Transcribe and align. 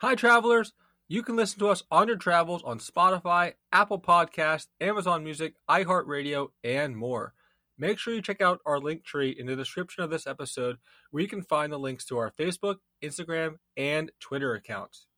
Hi, 0.00 0.14
travelers. 0.14 0.74
You 1.08 1.24
can 1.24 1.34
listen 1.34 1.58
to 1.58 1.70
us 1.70 1.82
on 1.90 2.06
your 2.06 2.16
travels 2.16 2.62
on 2.62 2.78
Spotify, 2.78 3.54
Apple 3.72 4.00
Podcast, 4.00 4.68
Amazon 4.80 5.24
Music, 5.24 5.54
iHeartRadio, 5.68 6.50
and 6.62 6.96
more. 6.96 7.34
Make 7.76 7.98
sure 7.98 8.14
you 8.14 8.22
check 8.22 8.40
out 8.40 8.60
our 8.64 8.78
LinkTree 8.78 9.36
in 9.36 9.46
the 9.46 9.56
description 9.56 10.04
of 10.04 10.10
this 10.10 10.24
episode 10.24 10.76
where 11.10 11.20
you 11.20 11.28
can 11.28 11.42
find 11.42 11.72
the 11.72 11.80
links 11.80 12.04
to 12.04 12.18
our 12.18 12.30
Facebook, 12.30 12.76
Instagram, 13.02 13.56
and 13.76 14.12
Twitter 14.20 14.54
accounts. 14.54 15.08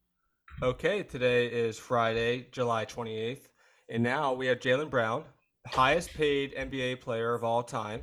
Okay, 0.63 1.03
today 1.03 1.49
is 1.49 1.79
Friday, 1.79 2.47
July 2.51 2.87
28th, 2.87 3.49
and 3.91 4.03
now 4.03 4.33
we 4.33 4.47
have 4.47 4.61
Jaylen 4.61 4.89
Brown, 4.89 5.25
highest 5.67 6.15
paid 6.15 6.55
NBA 6.55 7.03
player 7.03 7.35
of 7.35 7.45
all 7.45 7.63
time. 7.63 8.01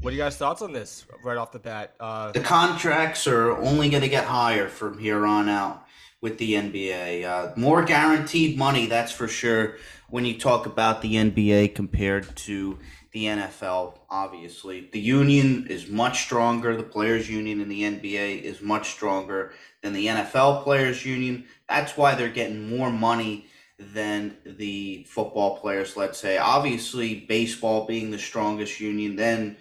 What 0.00 0.12
are 0.12 0.16
you 0.16 0.22
guys' 0.22 0.36
thoughts 0.36 0.62
on 0.62 0.72
this 0.72 1.04
right 1.24 1.36
off 1.36 1.50
the 1.50 1.58
bat? 1.58 1.94
Uh, 1.98 2.30
the 2.30 2.40
contracts 2.40 3.26
are 3.26 3.56
only 3.56 3.90
going 3.90 4.04
to 4.04 4.08
get 4.08 4.24
higher 4.24 4.68
from 4.68 4.96
here 4.96 5.26
on 5.26 5.48
out 5.48 5.84
with 6.20 6.38
the 6.38 6.52
NBA. 6.52 7.24
Uh, 7.24 7.52
more 7.56 7.82
guaranteed 7.82 8.56
money, 8.56 8.86
that's 8.86 9.10
for 9.10 9.26
sure. 9.26 9.76
When 10.08 10.24
you 10.24 10.38
talk 10.38 10.66
about 10.66 11.02
the 11.02 11.16
NBA 11.16 11.74
compared 11.74 12.36
to 12.36 12.78
the 13.10 13.24
NFL, 13.24 13.98
obviously, 14.08 14.88
the 14.92 15.00
union 15.00 15.66
is 15.68 15.88
much 15.88 16.22
stronger. 16.22 16.76
The 16.76 16.84
players' 16.84 17.28
union 17.28 17.60
in 17.60 17.68
the 17.68 17.82
NBA 17.82 18.42
is 18.42 18.62
much 18.62 18.90
stronger 18.90 19.52
than 19.82 19.94
the 19.94 20.06
NFL 20.06 20.62
players' 20.62 21.04
union. 21.04 21.44
That's 21.68 21.96
why 21.96 22.14
they're 22.14 22.28
getting 22.28 22.70
more 22.70 22.92
money 22.92 23.46
than 23.78 24.36
the 24.44 25.04
football 25.08 25.58
players. 25.58 25.96
Let's 25.96 26.18
say, 26.20 26.38
obviously, 26.38 27.16
baseball 27.16 27.84
being 27.84 28.12
the 28.12 28.18
strongest 28.18 28.78
union, 28.78 29.16
then 29.16 29.56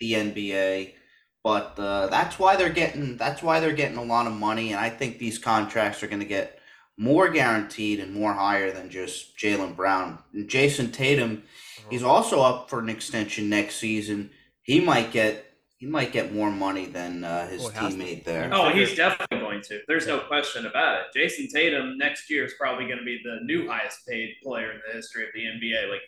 the 0.00 0.12
NBA. 0.12 0.94
But 1.42 1.78
uh, 1.78 2.06
that's 2.06 2.38
why 2.38 2.56
they're 2.56 2.70
getting 2.70 3.16
that's 3.18 3.42
why 3.42 3.60
they're 3.60 3.72
getting 3.72 3.98
a 3.98 4.04
lot 4.04 4.26
of 4.26 4.32
money, 4.32 4.72
and 4.72 4.80
I 4.80 4.88
think 4.88 5.18
these 5.18 5.38
contracts 5.38 6.02
are 6.02 6.06
going 6.06 6.20
to 6.20 6.26
get 6.26 6.58
more 6.96 7.28
guaranteed 7.28 8.00
and 8.00 8.14
more 8.14 8.32
higher 8.32 8.70
than 8.72 8.88
just 8.88 9.36
Jaylen 9.36 9.76
Brown. 9.76 10.18
And 10.32 10.48
Jayson 10.48 10.92
Tatum, 10.92 11.42
uh-huh. 11.42 11.88
he's 11.90 12.02
also 12.02 12.40
up 12.40 12.70
for 12.70 12.78
an 12.78 12.88
extension 12.88 13.50
next 13.50 13.76
season. 13.76 14.30
He 14.62 14.80
might 14.80 15.12
get 15.12 15.44
he 15.76 15.86
might 15.86 16.12
get 16.12 16.32
more 16.32 16.50
money 16.50 16.86
than 16.86 17.24
uh, 17.24 17.46
his 17.46 17.62
teammate 17.64 18.24
there. 18.24 18.48
Oh, 18.50 18.70
he's 18.70 18.94
definitely 18.94 19.38
going 19.38 19.60
to. 19.62 19.80
There's 19.86 20.06
no 20.06 20.20
question 20.20 20.64
about 20.64 21.00
it. 21.00 21.06
Jayson 21.14 21.48
Tatum 21.52 21.98
next 21.98 22.30
year 22.30 22.46
is 22.46 22.54
probably 22.58 22.86
going 22.86 23.00
to 23.00 23.04
be 23.04 23.20
the 23.22 23.40
new 23.42 23.68
highest 23.68 24.06
paid 24.08 24.36
player 24.42 24.70
in 24.70 24.80
the 24.86 24.94
history 24.94 25.24
of 25.24 25.30
the 25.34 25.40
NBA. 25.40 25.90
Like 25.90 26.00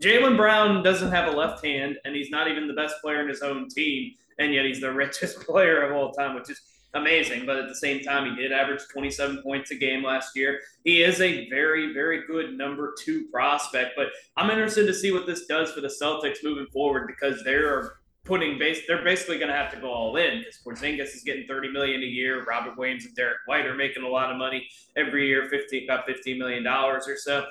I, 0.00 0.04
Jaylen 0.04 0.36
Brown 0.36 0.82
doesn't 0.82 1.10
have 1.10 1.32
a 1.32 1.36
left 1.36 1.64
hand, 1.64 1.98
and 2.04 2.14
he's 2.14 2.30
not 2.30 2.48
even 2.48 2.66
the 2.66 2.74
best 2.74 2.96
player 3.02 3.20
in 3.20 3.28
his 3.28 3.42
own 3.42 3.68
team, 3.68 4.12
and 4.38 4.52
yet 4.52 4.64
he's 4.64 4.80
the 4.80 4.92
richest 4.92 5.40
player 5.40 5.82
of 5.82 5.96
all 5.96 6.12
time, 6.12 6.34
which 6.34 6.50
is 6.50 6.60
amazing. 6.94 7.46
But 7.46 7.56
at 7.56 7.68
the 7.68 7.74
same 7.74 8.00
time, 8.00 8.30
he 8.30 8.42
did 8.42 8.52
average 8.52 8.82
27 8.92 9.42
points 9.42 9.70
a 9.70 9.74
game 9.74 10.02
last 10.02 10.36
year. 10.36 10.60
He 10.84 11.02
is 11.02 11.20
a 11.20 11.48
very, 11.48 11.92
very 11.92 12.26
good 12.26 12.56
number 12.56 12.94
two 12.98 13.26
prospect. 13.32 13.92
But 13.96 14.08
I'm 14.36 14.50
interested 14.50 14.86
to 14.86 14.94
see 14.94 15.12
what 15.12 15.26
this 15.26 15.46
does 15.46 15.72
for 15.72 15.80
the 15.80 15.88
Celtics 15.88 16.38
moving 16.42 16.66
forward 16.72 17.06
because 17.06 17.42
they're 17.44 17.94
putting 18.24 18.58
base. 18.58 18.80
They're 18.86 19.04
basically 19.04 19.38
going 19.38 19.50
to 19.50 19.56
have 19.56 19.72
to 19.72 19.80
go 19.80 19.92
all 19.92 20.16
in 20.16 20.38
because 20.38 20.58
Porzingis 20.64 21.14
is 21.14 21.22
getting 21.24 21.46
30 21.46 21.70
million 21.70 22.02
a 22.02 22.06
year. 22.06 22.44
Robert 22.44 22.76
Williams 22.76 23.04
and 23.04 23.14
Derek 23.14 23.38
White 23.46 23.66
are 23.66 23.74
making 23.74 24.02
a 24.02 24.08
lot 24.08 24.30
of 24.30 24.38
money 24.38 24.66
every 24.96 25.26
year, 25.28 25.48
50 25.48 25.84
about 25.84 26.06
15 26.06 26.38
million 26.38 26.62
dollars 26.64 27.06
or 27.06 27.16
so. 27.16 27.44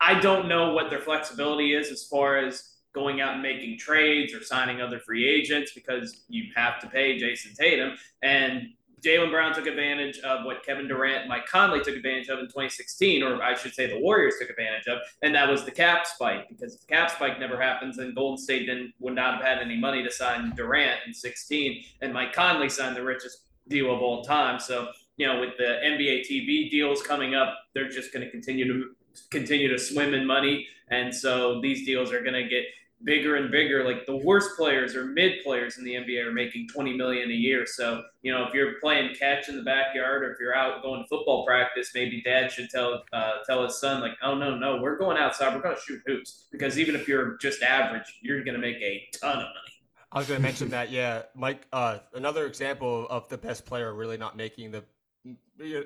I 0.00 0.20
don't 0.20 0.48
know 0.48 0.72
what 0.72 0.90
their 0.90 1.00
flexibility 1.00 1.74
is 1.74 1.90
as 1.90 2.04
far 2.04 2.38
as 2.38 2.74
going 2.94 3.20
out 3.20 3.34
and 3.34 3.42
making 3.42 3.78
trades 3.78 4.34
or 4.34 4.42
signing 4.42 4.80
other 4.80 4.98
free 4.98 5.28
agents 5.28 5.72
because 5.74 6.24
you 6.28 6.44
have 6.54 6.80
to 6.80 6.86
pay 6.88 7.18
Jayson 7.18 7.54
Tatum. 7.54 7.96
And 8.22 8.68
Jaylen 9.04 9.30
Brown 9.30 9.54
took 9.54 9.66
advantage 9.66 10.18
of 10.20 10.44
what 10.44 10.64
Kevin 10.64 10.88
Durant 10.88 11.20
and 11.20 11.28
Mike 11.28 11.46
Conley 11.46 11.80
took 11.80 11.94
advantage 11.94 12.28
of 12.28 12.40
in 12.40 12.46
2016, 12.46 13.22
or 13.22 13.42
I 13.42 13.54
should 13.54 13.72
say 13.74 13.86
the 13.86 14.00
Warriors 14.00 14.34
took 14.40 14.50
advantage 14.50 14.88
of, 14.88 14.98
and 15.22 15.34
that 15.34 15.48
was 15.48 15.64
the 15.64 15.70
cap 15.70 16.06
spike. 16.06 16.48
Because 16.48 16.74
if 16.74 16.80
the 16.80 16.86
cap 16.86 17.10
spike 17.10 17.38
never 17.38 17.60
happens, 17.60 17.96
then 17.96 18.14
Golden 18.14 18.38
State 18.38 18.66
then 18.66 18.92
would 18.98 19.14
not 19.14 19.34
have 19.34 19.44
had 19.44 19.58
any 19.58 19.76
money 19.78 20.02
to 20.02 20.10
sign 20.10 20.52
Durant 20.56 21.00
in 21.06 21.14
16, 21.14 21.84
and 22.00 22.12
Mike 22.12 22.32
Conley 22.32 22.68
signed 22.68 22.96
the 22.96 23.04
richest 23.04 23.42
deal 23.68 23.94
of 23.94 24.02
all 24.02 24.24
time. 24.24 24.58
So, 24.58 24.88
you 25.16 25.26
know, 25.26 25.40
with 25.40 25.56
the 25.58 25.80
NBA 25.84 26.28
TV 26.28 26.70
deals 26.70 27.02
coming 27.02 27.34
up, 27.34 27.56
they're 27.74 27.88
just 27.88 28.12
going 28.12 28.24
to 28.24 28.30
continue 28.30 28.66
to 28.66 28.90
continue 29.30 29.68
to 29.68 29.78
swim 29.78 30.14
in 30.14 30.26
money. 30.26 30.66
And 30.90 31.14
so 31.14 31.60
these 31.60 31.84
deals 31.84 32.12
are 32.12 32.20
going 32.20 32.34
to 32.34 32.48
get 32.48 32.64
bigger 33.04 33.36
and 33.36 33.50
bigger. 33.50 33.84
Like 33.84 34.06
the 34.06 34.16
worst 34.16 34.56
players 34.56 34.94
or 34.96 35.04
mid 35.04 35.42
players 35.44 35.78
in 35.78 35.84
the 35.84 35.94
NBA 35.94 36.24
are 36.24 36.32
making 36.32 36.68
20 36.68 36.96
million 36.96 37.30
a 37.30 37.34
year. 37.34 37.64
So, 37.66 38.02
you 38.22 38.32
know, 38.32 38.44
if 38.46 38.54
you're 38.54 38.74
playing 38.80 39.14
catch 39.14 39.48
in 39.48 39.56
the 39.56 39.62
backyard 39.62 40.22
or 40.22 40.32
if 40.32 40.40
you're 40.40 40.54
out 40.54 40.82
going 40.82 41.02
to 41.02 41.08
football 41.08 41.44
practice, 41.46 41.90
maybe 41.94 42.22
dad 42.22 42.50
should 42.50 42.70
tell, 42.70 43.02
uh, 43.12 43.32
tell 43.46 43.64
his 43.64 43.78
son 43.80 44.00
like, 44.00 44.12
oh 44.22 44.34
no, 44.34 44.56
no, 44.56 44.80
we're 44.80 44.98
going 44.98 45.16
outside. 45.16 45.54
We're 45.54 45.62
going 45.62 45.76
to 45.76 45.82
shoot 45.82 46.02
hoops 46.06 46.46
because 46.50 46.78
even 46.78 46.94
if 46.94 47.06
you're 47.06 47.36
just 47.38 47.62
average, 47.62 48.18
you're 48.22 48.42
going 48.42 48.54
to 48.54 48.60
make 48.60 48.76
a 48.76 49.08
ton 49.20 49.36
of 49.36 49.42
money. 49.42 49.68
I 50.10 50.18
was 50.18 50.26
going 50.26 50.38
to 50.38 50.42
mention 50.42 50.70
that. 50.70 50.90
Yeah. 50.90 51.22
Mike, 51.34 51.66
uh, 51.72 51.98
another 52.14 52.46
example 52.46 53.06
of 53.10 53.28
the 53.28 53.36
best 53.36 53.66
player 53.66 53.92
really 53.92 54.16
not 54.16 54.36
making 54.36 54.70
the 54.70 54.82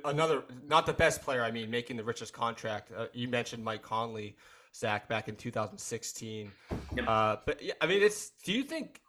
another 0.04 0.44
not 0.66 0.86
the 0.86 0.92
best 0.92 1.22
player. 1.22 1.42
I 1.42 1.50
mean, 1.50 1.70
making 1.70 1.96
the 1.96 2.04
richest 2.04 2.32
contract. 2.32 2.90
Uh, 2.96 3.06
you 3.12 3.28
mentioned 3.28 3.64
Mike 3.64 3.82
Conley, 3.82 4.36
Zach, 4.74 5.08
back 5.08 5.28
in 5.28 5.36
2016. 5.36 6.50
Uh, 7.06 7.36
but 7.44 7.60
I 7.80 7.86
mean, 7.86 8.02
it's. 8.02 8.30
Do 8.44 8.52
you 8.52 8.62
think 8.62 9.00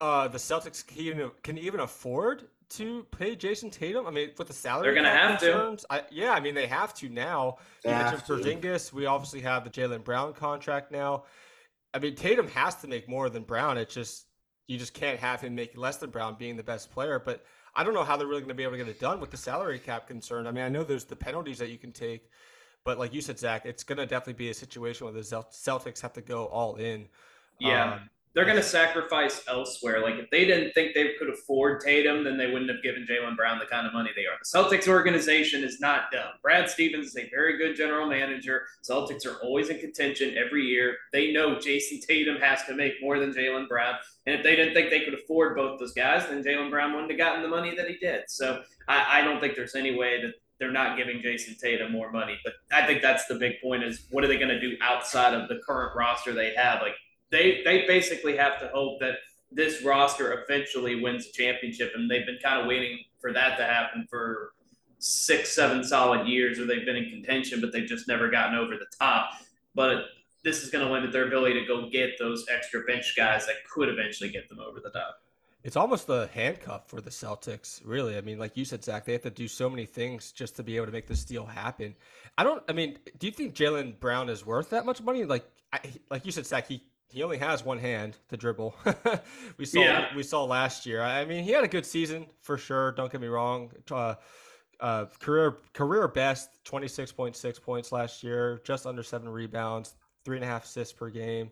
uh, 0.00 0.28
the 0.28 0.38
Celtics 0.38 0.86
can 0.86 0.98
even, 0.98 1.30
can 1.42 1.58
even 1.58 1.80
afford 1.80 2.48
to 2.70 3.06
pay 3.16 3.36
Jason 3.36 3.70
Tatum? 3.70 4.06
I 4.06 4.10
mean, 4.10 4.30
with 4.38 4.48
the 4.48 4.54
salary, 4.54 4.86
they're 4.86 4.94
going 4.94 5.04
to 5.04 5.10
have 5.10 5.38
concerns, 5.40 5.82
to. 5.82 5.92
I, 5.92 6.02
yeah, 6.10 6.32
I 6.32 6.40
mean, 6.40 6.54
they 6.54 6.66
have 6.66 6.94
to 6.94 7.08
now. 7.08 7.58
They 7.82 7.90
you 7.90 7.96
mentioned 7.96 8.22
Porzingis. 8.22 8.92
We 8.92 9.06
obviously 9.06 9.40
have 9.40 9.64
the 9.64 9.70
Jaylen 9.70 10.04
Brown 10.04 10.34
contract 10.34 10.92
now. 10.92 11.24
I 11.94 11.98
mean, 11.98 12.14
Tatum 12.14 12.48
has 12.48 12.76
to 12.76 12.88
make 12.88 13.08
more 13.08 13.28
than 13.28 13.42
Brown. 13.42 13.76
It's 13.76 13.94
just 13.94 14.26
you 14.66 14.78
just 14.78 14.94
can't 14.94 15.18
have 15.18 15.40
him 15.40 15.54
make 15.54 15.76
less 15.76 15.98
than 15.98 16.10
Brown 16.10 16.36
being 16.38 16.56
the 16.56 16.62
best 16.62 16.90
player, 16.90 17.18
but 17.18 17.44
I 17.74 17.84
don't 17.84 17.94
know 17.94 18.04
how 18.04 18.16
they're 18.16 18.26
really 18.26 18.40
going 18.40 18.48
to 18.48 18.54
be 18.54 18.62
able 18.64 18.72
to 18.72 18.78
get 18.78 18.88
it 18.88 19.00
done 19.00 19.20
with 19.20 19.30
the 19.30 19.36
salary 19.36 19.78
cap 19.78 20.06
concern. 20.06 20.46
I 20.46 20.52
mean, 20.52 20.64
I 20.64 20.68
know 20.68 20.84
there's 20.84 21.04
the 21.04 21.16
penalties 21.16 21.58
that 21.58 21.70
you 21.70 21.78
can 21.78 21.92
take, 21.92 22.28
but 22.84 22.98
like 22.98 23.14
you 23.14 23.20
said, 23.20 23.38
Zach, 23.38 23.64
it's 23.64 23.82
going 23.84 23.98
to 23.98 24.06
definitely 24.06 24.34
be 24.34 24.50
a 24.50 24.54
situation 24.54 25.06
where 25.06 25.14
the 25.14 25.20
Celtics 25.20 26.00
have 26.00 26.12
to 26.14 26.20
go 26.20 26.46
all 26.46 26.76
in. 26.76 27.08
Yeah. 27.58 27.94
Um, 27.94 28.10
they're 28.34 28.44
going 28.44 28.56
to 28.56 28.62
sacrifice 28.62 29.42
elsewhere. 29.46 30.00
Like 30.00 30.14
if 30.14 30.30
they 30.30 30.44
didn't 30.44 30.72
think 30.72 30.94
they 30.94 31.12
could 31.18 31.28
afford 31.28 31.80
Tatum, 31.80 32.24
then 32.24 32.38
they 32.38 32.50
wouldn't 32.50 32.70
have 32.70 32.82
given 32.82 33.06
Jaylen 33.08 33.36
Brown 33.36 33.58
the 33.58 33.66
kind 33.66 33.86
of 33.86 33.92
money 33.92 34.10
they 34.16 34.22
are. 34.22 34.38
The 34.40 34.58
Celtics 34.58 34.88
organization 34.88 35.62
is 35.62 35.80
not 35.80 36.10
dumb. 36.10 36.32
Brad 36.42 36.70
Stevens 36.70 37.08
is 37.08 37.16
a 37.16 37.28
very 37.28 37.58
good 37.58 37.76
general 37.76 38.08
manager. 38.08 38.62
Celtics 38.82 39.26
are 39.26 39.36
always 39.42 39.68
in 39.68 39.78
contention 39.78 40.34
every 40.36 40.64
year. 40.64 40.96
They 41.12 41.32
know 41.32 41.56
Jayson 41.56 42.00
Tatum 42.00 42.36
has 42.36 42.64
to 42.64 42.74
make 42.74 42.94
more 43.02 43.18
than 43.18 43.34
Jaylen 43.34 43.68
Brown. 43.68 43.94
And 44.26 44.36
if 44.36 44.42
they 44.42 44.56
didn't 44.56 44.74
think 44.74 44.90
they 44.90 45.00
could 45.00 45.14
afford 45.14 45.56
both 45.56 45.78
those 45.78 45.92
guys, 45.92 46.26
then 46.28 46.42
Jaylen 46.42 46.70
Brown 46.70 46.92
wouldn't 46.92 47.10
have 47.10 47.18
gotten 47.18 47.42
the 47.42 47.48
money 47.48 47.74
that 47.76 47.88
he 47.88 47.96
did. 47.98 48.22
So 48.28 48.62
I, 48.88 49.20
I 49.20 49.22
don't 49.22 49.40
think 49.40 49.56
there's 49.56 49.74
any 49.74 49.94
way 49.94 50.22
that 50.22 50.32
they're 50.58 50.72
not 50.72 50.96
giving 50.96 51.20
Jayson 51.20 51.56
Tatum 51.58 51.90
more 51.90 52.12
money. 52.12 52.38
But 52.44 52.54
I 52.72 52.86
think 52.86 53.02
that's 53.02 53.26
the 53.26 53.34
big 53.34 53.60
point 53.60 53.82
is 53.82 54.06
what 54.10 54.24
are 54.24 54.28
they 54.28 54.36
going 54.36 54.48
to 54.48 54.60
do 54.60 54.76
outside 54.80 55.34
of 55.34 55.48
the 55.48 55.60
current 55.66 55.96
roster 55.96 56.32
they 56.32 56.54
have? 56.54 56.80
Like 56.80 56.94
they 57.32 57.62
they 57.64 57.84
basically 57.88 58.36
have 58.36 58.60
to 58.60 58.68
hope 58.68 59.00
that 59.00 59.16
this 59.50 59.82
roster 59.82 60.44
eventually 60.44 61.02
wins 61.02 61.26
a 61.26 61.32
championship, 61.32 61.92
and 61.96 62.08
they've 62.08 62.26
been 62.26 62.38
kind 62.42 62.60
of 62.60 62.66
waiting 62.66 63.00
for 63.20 63.32
that 63.32 63.56
to 63.56 63.64
happen 63.64 64.06
for 64.08 64.52
six, 64.98 65.52
seven 65.52 65.82
solid 65.82 66.28
years, 66.28 66.58
or 66.58 66.66
they've 66.66 66.86
been 66.86 66.96
in 66.96 67.10
contention, 67.10 67.60
but 67.60 67.72
they've 67.72 67.88
just 67.88 68.06
never 68.06 68.30
gotten 68.30 68.56
over 68.56 68.76
the 68.76 68.86
top. 68.98 69.30
But 69.74 70.04
this 70.44 70.62
is 70.62 70.70
going 70.70 70.86
to 70.86 70.92
limit 70.92 71.12
their 71.12 71.26
ability 71.26 71.58
to 71.60 71.66
go 71.66 71.88
get 71.88 72.18
those 72.18 72.46
extra 72.52 72.82
bench 72.82 73.14
guys 73.16 73.46
that 73.46 73.56
could 73.72 73.88
eventually 73.88 74.30
get 74.30 74.48
them 74.48 74.60
over 74.60 74.80
the 74.80 74.90
top. 74.90 75.18
It's 75.64 75.76
almost 75.76 76.08
the 76.08 76.28
handcuff 76.34 76.88
for 76.88 77.00
the 77.00 77.10
Celtics, 77.10 77.80
really. 77.84 78.16
I 78.16 78.20
mean, 78.20 78.38
like 78.38 78.56
you 78.56 78.64
said, 78.64 78.82
Zach, 78.82 79.04
they 79.04 79.12
have 79.12 79.22
to 79.22 79.30
do 79.30 79.46
so 79.46 79.70
many 79.70 79.86
things 79.86 80.32
just 80.32 80.56
to 80.56 80.64
be 80.64 80.76
able 80.76 80.86
to 80.86 80.92
make 80.92 81.06
this 81.06 81.24
deal 81.24 81.46
happen. 81.46 81.94
I 82.36 82.42
don't. 82.42 82.62
I 82.68 82.72
mean, 82.72 82.98
do 83.18 83.26
you 83.26 83.32
think 83.32 83.54
Jaylen 83.54 83.98
Brown 84.00 84.28
is 84.28 84.44
worth 84.44 84.70
that 84.70 84.84
much 84.84 85.00
money? 85.00 85.24
Like, 85.24 85.44
I, 85.72 85.80
like 86.10 86.26
you 86.26 86.32
said, 86.32 86.46
Zach, 86.46 86.66
he 86.66 86.82
he 87.12 87.22
only 87.22 87.38
has 87.38 87.64
one 87.64 87.78
hand 87.78 88.16
to 88.28 88.36
dribble. 88.36 88.74
we 89.58 89.66
saw 89.66 89.80
yeah. 89.80 90.16
we 90.16 90.22
saw 90.22 90.44
last 90.44 90.86
year. 90.86 91.02
I 91.02 91.24
mean, 91.24 91.44
he 91.44 91.50
had 91.50 91.62
a 91.62 91.68
good 91.68 91.84
season 91.84 92.26
for 92.40 92.56
sure. 92.56 92.92
Don't 92.92 93.12
get 93.12 93.20
me 93.20 93.28
wrong. 93.28 93.70
Uh, 93.90 94.14
uh, 94.80 95.06
career 95.20 95.58
career 95.74 96.08
best, 96.08 96.64
twenty 96.64 96.88
six 96.88 97.12
point 97.12 97.36
six 97.36 97.58
points 97.58 97.92
last 97.92 98.22
year, 98.22 98.60
just 98.64 98.86
under 98.86 99.02
seven 99.02 99.28
rebounds, 99.28 99.94
three 100.24 100.36
and 100.36 100.44
a 100.44 100.48
half 100.48 100.64
assists 100.64 100.92
per 100.92 101.10
game. 101.10 101.50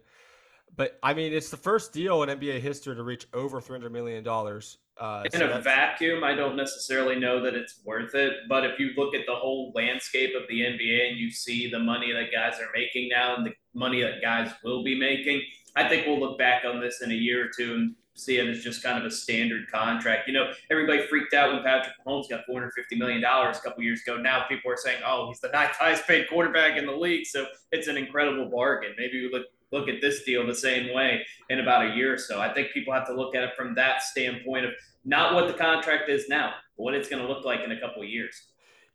But 0.77 0.99
I 1.03 1.15
mean, 1.15 1.33
it's 1.33 1.51
the 1.51 1.57
first 1.57 1.93
deal 1.93 2.23
in 2.23 2.39
NBA 2.39 2.61
history 2.61 2.97
to 2.97 3.03
reach 3.03 3.27
over 3.35 3.61
three 3.61 3.75
hundred 3.75 3.93
million 3.93 4.25
dollars. 4.25 4.79
Uh, 4.99 5.25
in 5.25 5.39
so 5.39 5.51
a 5.51 5.61
vacuum, 5.61 6.23
I 6.25 6.35
don't 6.35 6.57
necessarily 6.57 7.19
know 7.19 7.43
that 7.43 7.55
it's 7.55 7.81
worth 7.85 8.15
it. 8.15 8.35
But 8.49 8.65
if 8.65 8.79
you 8.79 8.91
look 8.97 9.15
at 9.15 9.23
the 9.27 9.35
whole 9.35 9.73
landscape 9.75 10.31
of 10.37 10.43
the 10.49 10.61
NBA 10.61 11.11
and 11.11 11.19
you 11.19 11.31
see 11.31 11.71
the 11.71 11.79
money 11.79 12.13
that 12.13 12.31
guys 12.33 12.61
are 12.61 12.69
making 12.75 13.09
now 13.09 13.37
and 13.37 13.47
the 13.47 13.53
money 13.75 14.03
that 14.03 14.21
guys 14.23 14.51
will 14.65 14.83
be 14.83 14.99
making, 14.99 15.43
I 15.77 15.89
think 15.89 16.07
we'll 16.07 16.21
look 16.21 16.39
back 16.39 16.65
on 16.65 16.81
this 16.81 17.03
in 17.03 17.11
a 17.11 17.15
year 17.15 17.47
or 17.47 17.51
two 17.57 17.75
and 17.75 17.95
see 18.15 18.39
it 18.39 18.49
as 18.49 18.63
just 18.63 18.83
kind 18.83 18.99
of 18.99 19.05
a 19.05 19.11
standard 19.11 19.71
contract. 19.71 20.29
You 20.29 20.35
know, 20.35 20.53
everybody 20.71 21.07
freaked 21.07 21.33
out 21.33 21.53
when 21.53 21.63
Patrick 21.63 21.95
Mahomes 22.07 22.29
got 22.29 22.43
$450 22.49 22.71
million 22.99 23.23
a 23.25 23.53
couple 23.63 23.83
years 23.83 24.03
ago. 24.07 24.17
Now 24.17 24.47
people 24.49 24.71
are 24.71 24.77
saying, 24.77 25.03
oh, 25.07 25.29
he's 25.29 25.41
the 25.41 25.49
ninth 25.49 25.73
highest 25.73 26.07
paid 26.07 26.29
quarterback 26.29 26.77
in 26.77 26.87
the 26.87 26.93
league. 26.93 27.27
So 27.27 27.47
it's 27.73 27.89
an 27.89 27.97
incredible 27.97 28.51
bargain. 28.51 28.93
Maybe 28.99 29.27
we 29.27 29.33
look 29.33 29.47
look 29.73 29.89
at 29.89 30.01
this 30.01 30.25
deal 30.25 30.45
the 30.45 30.55
same 30.55 30.93
way 30.93 31.25
in 31.49 31.61
about 31.61 31.87
a 31.87 31.95
year 31.95 32.15
or 32.15 32.19
so. 32.19 32.41
I 32.41 32.53
think 32.53 32.73
people 32.73 32.93
have 32.93 33.07
to 33.07 33.15
look 33.15 33.37
at 33.37 33.45
it 33.45 33.51
from 33.57 33.75
that 33.77 34.03
standpoint 34.03 34.65
of 34.65 34.73
not 35.05 35.35
what 35.35 35.47
the 35.47 35.55
contract 35.55 36.09
is 36.09 36.29
now, 36.29 36.55
but 36.77 36.83
what 36.83 36.95
it's 36.95 37.09
going 37.09 37.23
to 37.23 37.29
look 37.29 37.45
like 37.45 37.61
in 37.61 37.71
a 37.71 37.79
couple 37.81 38.03
years. 38.05 38.49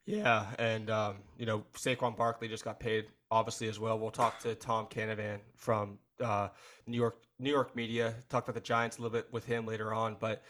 Yeah, 0.06 0.45
and 0.60 0.89
um, 0.89 1.16
you 1.38 1.45
know 1.45 1.63
Saquon 1.74 2.16
Barkley 2.16 2.48
just 2.48 2.63
got 2.63 2.80
paid, 2.80 3.06
obviously 3.31 3.68
as 3.68 3.80
well. 3.80 3.98
We'll 4.00 4.12
talk 4.12 4.39
to 4.39 4.56
Tom 4.56 4.88
Canavan 4.88 5.39
from 5.56 5.98
uh, 6.24 6.50
New 6.88 6.98
York 6.98 7.18
New 7.39 7.50
York 7.50 7.75
media. 7.75 8.13
Talk 8.30 8.45
about 8.45 8.56
the 8.56 8.62
Giants 8.62 8.98
a 8.98 9.01
little 9.01 9.16
bit 9.16 9.31
with 9.31 9.45
him 9.45 9.66
later 9.66 9.94
on, 9.94 10.18
but 10.19 10.44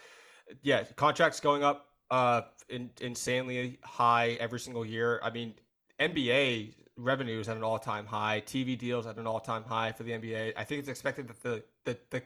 yeah, 0.62 0.84
contracts 0.94 1.40
going 1.40 1.64
up 1.64 1.86
uh, 2.10 2.42
in, 2.68 2.90
insanely 3.00 3.78
high 3.82 4.36
every 4.40 4.60
single 4.60 4.84
year. 4.84 5.20
I 5.22 5.30
mean, 5.30 5.54
NBA 5.98 6.74
revenues 6.96 7.48
at 7.48 7.56
an 7.56 7.62
all 7.62 7.78
time 7.78 8.06
high, 8.06 8.42
TV 8.46 8.78
deals 8.78 9.06
at 9.06 9.16
an 9.16 9.26
all 9.26 9.40
time 9.40 9.64
high 9.64 9.92
for 9.92 10.02
the 10.02 10.12
NBA. 10.12 10.52
I 10.56 10.64
think 10.64 10.80
it's 10.80 10.88
expected 10.88 11.28
that 11.28 11.42
the 11.42 11.62
the 11.84 11.98
the, 12.10 12.22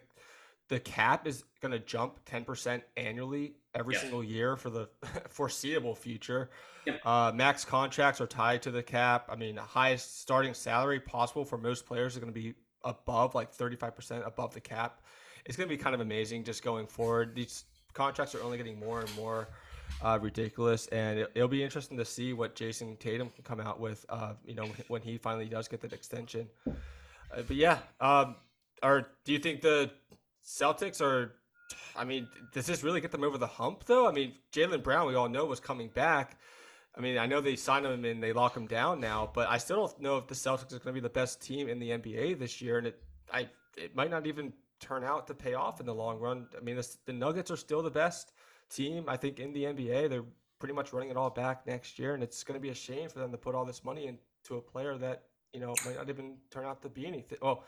the 0.70 0.80
cap 0.80 1.26
is 1.26 1.44
going 1.60 1.72
to 1.72 1.78
jump 1.80 2.20
ten 2.24 2.44
percent 2.44 2.82
annually 2.96 3.56
every 3.74 3.94
yes. 3.94 4.02
single 4.02 4.24
year 4.24 4.56
for 4.56 4.70
the 4.70 4.88
foreseeable 5.28 5.94
future. 5.94 6.48
Yep. 6.86 7.06
Uh, 7.06 7.32
max 7.34 7.64
contracts 7.64 8.20
are 8.20 8.26
tied 8.26 8.62
to 8.62 8.70
the 8.70 8.82
cap. 8.82 9.26
I 9.28 9.36
mean, 9.36 9.56
the 9.56 9.62
highest 9.62 10.20
starting 10.20 10.54
salary 10.54 11.00
possible 11.00 11.44
for 11.44 11.58
most 11.58 11.86
players 11.86 12.14
is 12.14 12.20
going 12.20 12.32
to 12.32 12.40
be 12.40 12.54
above 12.84 13.34
like 13.34 13.54
35% 13.54 14.26
above 14.26 14.54
the 14.54 14.60
cap. 14.60 15.02
It's 15.44 15.56
going 15.56 15.68
to 15.68 15.76
be 15.76 15.82
kind 15.82 15.94
of 15.94 16.00
amazing 16.00 16.44
just 16.44 16.62
going 16.62 16.86
forward. 16.86 17.34
These 17.34 17.64
contracts 17.92 18.34
are 18.34 18.42
only 18.42 18.56
getting 18.56 18.78
more 18.78 19.00
and 19.00 19.14
more 19.16 19.48
uh, 20.02 20.18
ridiculous, 20.22 20.86
and 20.88 21.18
it, 21.18 21.30
will 21.34 21.48
be 21.48 21.62
interesting 21.62 21.96
to 21.98 22.04
see 22.04 22.32
what 22.32 22.54
Jayson 22.54 22.96
Tatum 22.98 23.28
can 23.30 23.42
come 23.42 23.60
out 23.60 23.80
with. 23.80 24.06
Uh, 24.08 24.34
you 24.44 24.54
know, 24.54 24.68
when 24.88 25.02
he 25.02 25.18
finally 25.18 25.46
does 25.46 25.68
get 25.68 25.80
that 25.80 25.92
extension. 25.92 26.48
Uh, 26.66 27.42
but 27.46 27.56
yeah, 27.56 27.78
um, 28.00 28.36
or 28.82 29.08
do 29.24 29.32
you 29.32 29.38
think 29.38 29.60
the 29.60 29.90
Celtics 30.44 31.00
are? 31.00 31.32
I 31.96 32.04
mean, 32.04 32.28
does 32.52 32.66
this 32.66 32.82
really 32.82 33.00
get 33.00 33.12
them 33.12 33.24
over 33.24 33.38
the 33.38 33.46
hump 33.46 33.84
though? 33.84 34.08
I 34.08 34.12
mean, 34.12 34.34
Jaylen 34.52 34.82
Brown, 34.82 35.06
we 35.06 35.14
all 35.14 35.28
know 35.28 35.44
was 35.44 35.60
coming 35.60 35.88
back. 35.88 36.38
I 36.96 37.00
mean, 37.00 37.18
I 37.18 37.26
know 37.26 37.40
they 37.40 37.56
signed 37.56 37.86
him 37.86 38.04
and 38.04 38.22
they 38.22 38.32
lock 38.32 38.56
him 38.56 38.66
down 38.66 39.00
now, 39.00 39.30
but 39.32 39.48
I 39.48 39.58
still 39.58 39.76
don't 39.76 40.00
know 40.00 40.18
if 40.18 40.26
the 40.26 40.34
Celtics 40.34 40.72
are 40.72 40.80
going 40.80 40.86
to 40.86 40.92
be 40.92 41.00
the 41.00 41.08
best 41.08 41.40
team 41.40 41.68
in 41.68 41.78
the 41.78 41.90
NBA 41.90 42.38
this 42.38 42.60
year, 42.60 42.78
and 42.78 42.88
it 42.88 43.00
I 43.32 43.48
it 43.76 43.94
might 43.94 44.10
not 44.10 44.26
even 44.26 44.52
turn 44.80 45.04
out 45.04 45.26
to 45.28 45.34
pay 45.34 45.54
off 45.54 45.78
in 45.78 45.86
the 45.86 45.94
long 45.94 46.18
run. 46.18 46.46
I 46.56 46.60
mean, 46.60 46.76
the, 46.76 46.96
the 47.06 47.12
Nuggets 47.12 47.50
are 47.50 47.56
still 47.56 47.82
the 47.82 47.90
best 47.90 48.32
team 48.70 49.04
I 49.08 49.16
think 49.16 49.38
in 49.38 49.52
the 49.52 49.64
NBA. 49.64 50.08
They're 50.08 50.24
pretty 50.58 50.74
much 50.74 50.92
running 50.92 51.10
it 51.10 51.16
all 51.16 51.30
back 51.30 51.66
next 51.66 51.98
year, 51.98 52.14
and 52.14 52.22
it's 52.22 52.42
going 52.42 52.58
to 52.58 52.62
be 52.62 52.70
a 52.70 52.74
shame 52.74 53.08
for 53.08 53.18
them 53.18 53.30
to 53.30 53.38
put 53.38 53.54
all 53.54 53.64
this 53.64 53.84
money 53.84 54.06
into 54.06 54.56
a 54.56 54.60
player 54.60 54.96
that 54.98 55.24
you 55.52 55.60
know 55.60 55.74
might 55.84 55.96
not 55.96 56.08
even 56.08 56.36
turn 56.50 56.64
out 56.64 56.82
to 56.82 56.88
be 56.88 57.06
anything. 57.06 57.38
Well, 57.40 57.64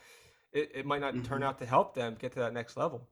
it, 0.53 0.71
it 0.73 0.85
might 0.85 1.01
not 1.01 1.13
mm-hmm. 1.13 1.23
turn 1.23 1.43
out 1.43 1.59
to 1.59 1.65
help 1.65 1.95
them 1.95 2.15
get 2.19 2.33
to 2.33 2.39
that 2.39 2.53
next 2.53 2.77
level. 2.77 3.07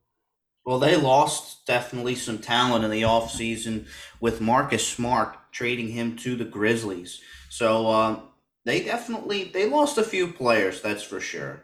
Well, 0.65 0.79
they 0.79 0.95
lost 0.95 1.65
definitely 1.65 2.15
some 2.15 2.37
talent 2.37 2.85
in 2.85 2.91
the 2.91 3.01
offseason 3.01 3.87
with 4.19 4.41
Marcus 4.41 4.87
Smart 4.87 5.35
trading 5.51 5.87
him 5.87 6.15
to 6.17 6.35
the 6.35 6.45
Grizzlies. 6.45 7.19
So 7.49 7.87
um, 7.87 8.23
they 8.63 8.83
definitely 8.83 9.45
they 9.45 9.67
lost 9.67 9.97
a 9.97 10.03
few 10.03 10.27
players, 10.27 10.81
that's 10.81 11.03
for 11.03 11.19
sure. 11.19 11.63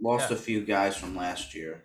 Lost 0.00 0.30
yeah. 0.30 0.36
a 0.36 0.40
few 0.40 0.64
guys 0.64 0.96
from 0.96 1.14
last 1.14 1.54
year. 1.54 1.84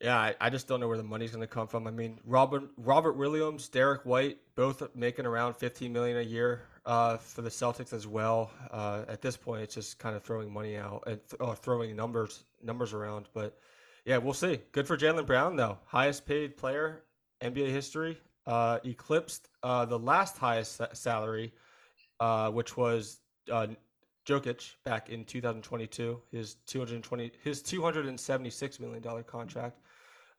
Yeah, 0.00 0.16
I, 0.16 0.34
I 0.40 0.50
just 0.50 0.68
don't 0.68 0.78
know 0.78 0.86
where 0.86 0.96
the 0.96 1.02
money's 1.02 1.32
going 1.32 1.40
to 1.40 1.52
come 1.52 1.66
from. 1.66 1.86
I 1.88 1.90
mean, 1.90 2.20
Robert 2.24 2.62
Robert 2.76 3.14
Williams, 3.16 3.68
Derek 3.68 4.04
White, 4.04 4.38
both 4.54 4.82
making 4.94 5.26
around 5.26 5.54
15 5.54 5.92
million 5.92 6.18
a 6.18 6.22
year 6.22 6.62
uh, 6.86 7.16
for 7.16 7.42
the 7.42 7.50
Celtics 7.50 7.92
as 7.92 8.06
well. 8.06 8.50
Uh, 8.70 9.04
at 9.08 9.22
this 9.22 9.36
point, 9.36 9.62
it's 9.62 9.74
just 9.74 9.98
kind 9.98 10.14
of 10.14 10.22
throwing 10.22 10.52
money 10.52 10.76
out 10.76 11.02
and 11.06 11.20
th- 11.28 11.58
throwing 11.58 11.96
numbers 11.96 12.44
numbers 12.62 12.92
around. 12.92 13.28
But 13.34 13.58
yeah, 14.04 14.18
we'll 14.18 14.34
see. 14.34 14.60
Good 14.70 14.86
for 14.86 14.96
Jaylen 14.96 15.26
Brown 15.26 15.56
though, 15.56 15.78
highest 15.84 16.26
paid 16.26 16.56
player 16.56 17.02
NBA 17.42 17.68
history, 17.70 18.18
uh, 18.46 18.78
eclipsed 18.84 19.48
uh, 19.64 19.84
the 19.84 19.98
last 19.98 20.38
highest 20.38 20.80
salary, 20.92 21.52
uh, 22.20 22.50
which 22.50 22.76
was 22.76 23.18
Jokic 24.28 24.74
back 24.84 25.10
in 25.10 25.24
2022. 25.24 26.20
His 26.30 26.54
220 26.66 27.32
his 27.42 27.62
276 27.62 28.80
million 28.80 29.02
dollar 29.02 29.22
contract. 29.24 29.80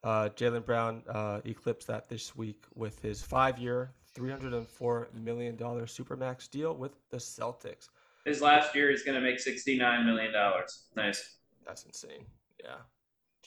Uh, 0.03 0.29
Jaylen 0.29 0.65
Brown 0.65 1.03
uh, 1.09 1.41
eclipsed 1.45 1.87
that 1.87 2.07
this 2.07 2.35
week 2.35 2.63
with 2.75 3.01
his 3.01 3.21
five-year, 3.21 3.91
304 4.13 5.09
million 5.13 5.55
dollar 5.55 5.85
supermax 5.85 6.49
deal 6.49 6.73
with 6.75 6.91
the 7.09 7.17
Celtics. 7.17 7.89
His 8.25 8.41
last 8.41 8.75
year, 8.75 8.89
he's 8.89 9.03
going 9.03 9.15
to 9.15 9.21
make 9.21 9.39
69 9.39 10.05
million 10.05 10.31
dollars. 10.31 10.83
Nice. 10.95 11.37
That's 11.65 11.83
insane. 11.85 12.25
Yeah. 12.63 12.75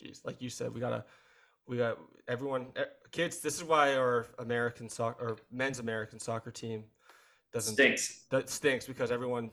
Jeez, 0.01 0.25
like 0.25 0.41
you 0.41 0.51
said, 0.51 0.73
we 0.75 0.81
gotta, 0.81 1.05
we 1.67 1.77
got 1.77 1.99
everyone, 2.29 2.67
eh, 2.77 2.85
kids. 3.11 3.41
This 3.41 3.57
is 3.57 3.65
why 3.65 3.97
our 3.97 4.27
American 4.39 4.89
soccer 4.89 5.29
or 5.29 5.37
men's 5.51 5.79
American 5.79 6.19
soccer 6.19 6.51
team 6.51 6.85
doesn't 7.53 7.75
stinks. 7.75 8.25
That 8.31 8.49
stinks 8.49 8.87
because 8.87 9.11
everyone 9.11 9.51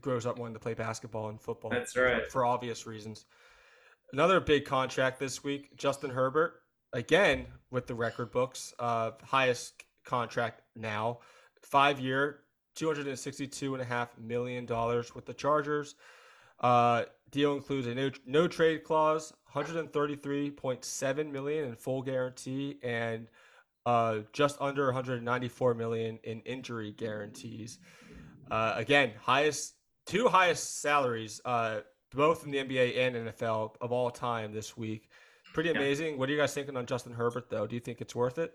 grows 0.00 0.26
up 0.26 0.38
wanting 0.38 0.54
to 0.54 0.60
play 0.60 0.74
basketball 0.74 1.30
and 1.30 1.40
football. 1.40 1.70
That's 1.70 1.96
right. 1.96 2.24
For, 2.24 2.30
for 2.30 2.44
obvious 2.44 2.86
reasons. 2.86 3.24
Another 4.12 4.40
big 4.40 4.64
contract 4.64 5.18
this 5.18 5.44
week, 5.44 5.76
Justin 5.76 6.10
Herbert, 6.10 6.62
again 6.92 7.46
with 7.70 7.86
the 7.86 7.94
record 7.94 8.30
books, 8.30 8.72
uh, 8.78 9.10
highest 9.22 9.84
contract 10.04 10.62
now, 10.74 11.18
five 11.62 12.00
year, 12.00 12.40
$262.5 12.76 14.08
million 14.18 14.66
with 15.14 15.26
the 15.26 15.34
Chargers. 15.34 15.94
Uh, 16.60 17.04
deal 17.30 17.54
includes 17.54 17.86
a 17.86 17.94
no, 17.94 18.10
no 18.26 18.48
trade 18.48 18.84
clause, 18.84 19.32
133.7 19.54 21.30
million 21.30 21.64
in 21.68 21.76
full 21.76 22.02
guarantee, 22.02 22.78
and 22.82 23.28
uh, 23.86 24.20
just 24.32 24.56
under 24.60 24.86
194 24.86 25.74
million 25.74 26.18
in 26.24 26.40
injury 26.40 26.92
guarantees. 26.92 27.78
Uh, 28.50 28.72
again, 28.76 29.12
highest 29.22 29.74
two 30.06 30.28
highest 30.28 30.80
salaries, 30.80 31.40
uh, 31.44 31.80
both 32.14 32.44
in 32.44 32.50
the 32.50 32.58
NBA 32.58 32.98
and 32.98 33.16
NFL 33.16 33.76
of 33.80 33.92
all 33.92 34.10
time 34.10 34.52
this 34.52 34.76
week. 34.76 35.08
Pretty 35.52 35.70
amazing. 35.70 36.12
Yeah. 36.12 36.18
What 36.18 36.28
are 36.28 36.32
you 36.32 36.38
guys 36.38 36.54
thinking 36.54 36.76
on 36.76 36.86
Justin 36.86 37.12
Herbert, 37.12 37.50
though? 37.50 37.66
Do 37.66 37.74
you 37.74 37.80
think 37.80 38.00
it's 38.00 38.14
worth 38.14 38.38
it? 38.38 38.54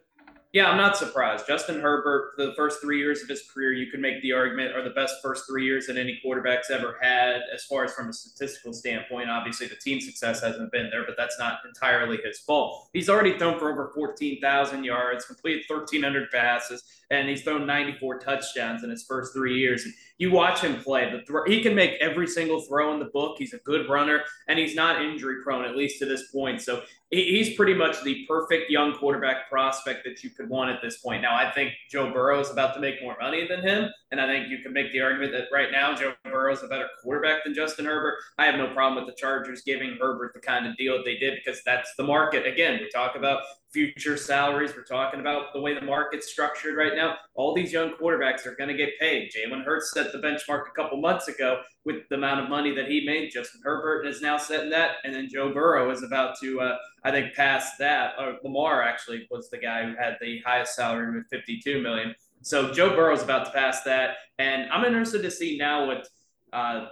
Yeah, 0.53 0.69
I'm 0.69 0.77
not 0.77 0.95
surprised. 0.95 1.47
Justin 1.47 1.81
Herbert, 1.81 2.33
the 2.37 2.53
first 2.55 2.79
three 2.79 2.99
years 2.99 3.23
of 3.23 3.27
his 3.27 3.41
career, 3.51 3.73
you 3.73 3.89
could 3.89 3.99
make 3.99 4.21
the 4.21 4.33
argument 4.33 4.75
are 4.75 4.83
the 4.83 4.91
best 4.91 5.15
first 5.23 5.47
three 5.49 5.65
years 5.65 5.87
that 5.87 5.97
any 5.97 6.19
quarterback's 6.21 6.69
ever 6.69 6.95
had, 7.01 7.41
as 7.51 7.63
far 7.63 7.83
as 7.85 7.93
from 7.95 8.09
a 8.09 8.13
statistical 8.13 8.71
standpoint. 8.71 9.31
Obviously, 9.31 9.65
the 9.65 9.75
team 9.77 9.99
success 9.99 10.43
hasn't 10.43 10.71
been 10.71 10.91
there, 10.91 11.05
but 11.07 11.15
that's 11.17 11.39
not 11.39 11.57
entirely 11.65 12.19
his 12.23 12.37
fault. 12.37 12.87
He's 12.93 13.09
already 13.09 13.35
thrown 13.39 13.57
for 13.57 13.71
over 13.71 13.89
14,000 13.95 14.83
yards, 14.83 15.25
completed 15.25 15.63
1,300 15.67 16.29
passes, 16.29 16.83
and 17.19 17.29
he's 17.29 17.43
thrown 17.43 17.65
94 17.65 18.19
touchdowns 18.19 18.83
in 18.83 18.89
his 18.89 19.03
first 19.03 19.33
three 19.33 19.59
years. 19.59 19.85
You 20.17 20.31
watch 20.31 20.61
him 20.61 20.81
play; 20.81 21.05
the 21.11 21.21
th- 21.21 21.43
he 21.47 21.61
can 21.61 21.75
make 21.75 21.93
every 21.99 22.27
single 22.27 22.61
throw 22.61 22.93
in 22.93 22.99
the 22.99 23.09
book. 23.13 23.35
He's 23.37 23.53
a 23.53 23.59
good 23.59 23.89
runner, 23.89 24.23
and 24.47 24.57
he's 24.59 24.75
not 24.75 25.01
injury 25.01 25.43
prone 25.43 25.65
at 25.65 25.75
least 25.75 25.99
to 25.99 26.05
this 26.05 26.31
point. 26.31 26.61
So 26.61 26.83
he's 27.09 27.55
pretty 27.55 27.73
much 27.73 28.01
the 28.03 28.25
perfect 28.27 28.69
young 28.69 28.93
quarterback 28.95 29.49
prospect 29.49 30.03
that 30.05 30.23
you 30.23 30.29
could 30.29 30.49
want 30.49 30.71
at 30.71 30.81
this 30.81 30.97
point. 30.97 31.21
Now, 31.21 31.35
I 31.35 31.51
think 31.51 31.73
Joe 31.89 32.11
Burrow 32.11 32.39
is 32.39 32.49
about 32.49 32.73
to 32.75 32.79
make 32.79 33.01
more 33.01 33.15
money 33.21 33.47
than 33.47 33.61
him, 33.61 33.89
and 34.11 34.19
I 34.19 34.27
think 34.27 34.49
you 34.49 34.59
can 34.59 34.73
make 34.73 34.91
the 34.91 35.01
argument 35.01 35.31
that 35.33 35.45
right 35.51 35.71
now 35.71 35.95
Joe 35.95 36.13
Burrow 36.23 36.53
is 36.53 36.63
a 36.63 36.67
better 36.67 36.87
quarterback 37.01 37.43
than 37.43 37.53
Justin 37.53 37.85
Herbert. 37.85 38.15
I 38.37 38.45
have 38.45 38.55
no 38.55 38.73
problem 38.73 39.03
with 39.03 39.13
the 39.13 39.19
Chargers 39.19 39.61
giving 39.63 39.97
Herbert 39.99 40.33
the 40.33 40.39
kind 40.39 40.65
of 40.65 40.75
deal 40.77 40.97
that 40.97 41.05
they 41.05 41.17
did 41.17 41.39
because 41.43 41.61
that's 41.63 41.93
the 41.97 42.03
market. 42.03 42.47
Again, 42.47 42.79
we 42.79 42.89
talk 42.89 43.15
about 43.15 43.43
future 43.73 44.15
salaries. 44.15 44.71
We're 44.75 44.83
talking 44.83 45.19
about 45.19 45.51
the 45.51 45.59
way 45.59 45.73
the 45.73 45.81
market's 45.81 46.31
structured 46.31 46.77
right 46.77 46.93
now. 46.95 47.15
All 47.33 47.55
these 47.55 47.73
young 47.73 47.93
quarterbacks 47.99 48.45
are 48.45 48.55
going 48.55 48.69
to 48.69 48.77
get 48.77 48.99
paid. 48.99 49.31
Jalen 49.31 49.65
Hurts 49.65 49.91
set 49.91 50.11
the 50.11 50.19
benchmark 50.19 50.67
a 50.67 50.71
couple 50.75 51.01
months 51.01 51.27
ago 51.27 51.61
with 51.83 52.07
the 52.09 52.15
amount 52.15 52.41
of 52.41 52.49
money 52.49 52.73
that 52.75 52.87
he 52.87 53.03
made. 53.05 53.31
Justin 53.31 53.61
Herbert 53.63 54.05
is 54.05 54.21
now 54.21 54.37
setting 54.37 54.69
that, 54.69 54.97
and 55.03 55.13
then 55.13 55.27
Joe 55.27 55.51
Burrow 55.51 55.89
is 55.91 56.03
about 56.03 56.39
to, 56.41 56.61
uh, 56.61 56.77
I 57.03 57.11
think, 57.11 57.33
pass 57.33 57.75
that. 57.77 58.13
Or 58.19 58.37
Lamar 58.43 58.83
actually 58.83 59.27
was 59.31 59.49
the 59.49 59.57
guy 59.57 59.83
who 59.83 59.95
had 59.97 60.17
the 60.21 60.39
highest 60.45 60.75
salary 60.75 61.15
with 61.15 61.27
52 61.31 61.81
million. 61.81 62.15
So 62.43 62.71
Joe 62.71 62.95
Burrow 62.95 63.13
is 63.13 63.23
about 63.23 63.45
to 63.45 63.51
pass 63.51 63.83
that, 63.83 64.17
and 64.37 64.69
I'm 64.71 64.85
interested 64.85 65.23
to 65.23 65.31
see 65.31 65.57
now 65.57 65.87
what 65.87 66.07
uh, 66.51 66.87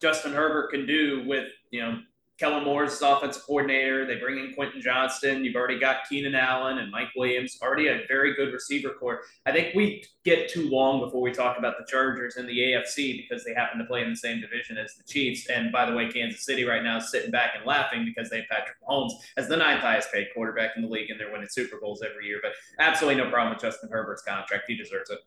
Justin 0.00 0.32
Herbert 0.32 0.70
can 0.70 0.86
do 0.86 1.24
with 1.26 1.46
you 1.70 1.80
know 1.80 2.00
Kellen 2.38 2.64
Moore 2.64 2.76
Moore's 2.76 3.00
offensive 3.00 3.42
coordinator. 3.46 4.06
They 4.06 4.16
bring 4.16 4.38
in 4.38 4.52
Quentin 4.52 4.82
Johnston. 4.82 5.42
You've 5.42 5.56
already 5.56 5.78
got 5.78 6.06
Keenan 6.08 6.34
Allen 6.34 6.78
and 6.78 6.90
Mike 6.90 7.08
Williams. 7.16 7.58
Already 7.62 7.88
a 7.88 8.02
very 8.06 8.34
good 8.34 8.52
receiver 8.52 8.90
core. 8.90 9.22
I 9.46 9.52
think 9.52 9.74
we 9.74 10.04
get 10.24 10.50
too 10.50 10.68
long 10.68 11.00
before 11.00 11.22
we 11.22 11.32
talk 11.32 11.58
about 11.58 11.78
the 11.78 11.86
Chargers 11.88 12.36
and 12.36 12.46
the 12.46 12.58
AFC 12.58 13.16
because 13.16 13.44
they 13.44 13.54
happen 13.54 13.78
to 13.78 13.86
play 13.86 14.02
in 14.02 14.10
the 14.10 14.16
same 14.16 14.42
division 14.42 14.76
as 14.76 14.94
the 14.94 15.04
Chiefs. 15.04 15.48
And 15.48 15.72
by 15.72 15.88
the 15.88 15.96
way, 15.96 16.08
Kansas 16.08 16.44
City 16.44 16.64
right 16.64 16.82
now 16.82 16.98
is 16.98 17.10
sitting 17.10 17.30
back 17.30 17.52
and 17.56 17.64
laughing 17.64 18.04
because 18.04 18.28
they 18.28 18.38
have 18.38 18.48
Patrick 18.50 18.76
Mahomes 18.86 19.12
as 19.38 19.48
the 19.48 19.56
ninth 19.56 19.80
highest 19.80 20.12
paid 20.12 20.26
quarterback 20.34 20.72
in 20.76 20.82
the 20.82 20.88
league 20.88 21.08
and 21.08 21.18
they're 21.18 21.32
winning 21.32 21.48
Super 21.48 21.78
Bowls 21.80 22.02
every 22.02 22.26
year. 22.26 22.40
But 22.42 22.52
absolutely 22.78 23.22
no 23.22 23.30
problem 23.30 23.54
with 23.54 23.62
Justin 23.62 23.88
Herbert's 23.90 24.22
contract. 24.22 24.64
He 24.68 24.76
deserves 24.76 25.08
it. 25.08 25.20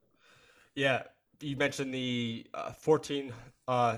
Yeah, 0.75 1.04
you 1.42 1.56
mentioned 1.56 1.94
the 1.94 2.46
uh, 2.54 2.74
14,000 2.74 3.34
uh, 3.68 3.98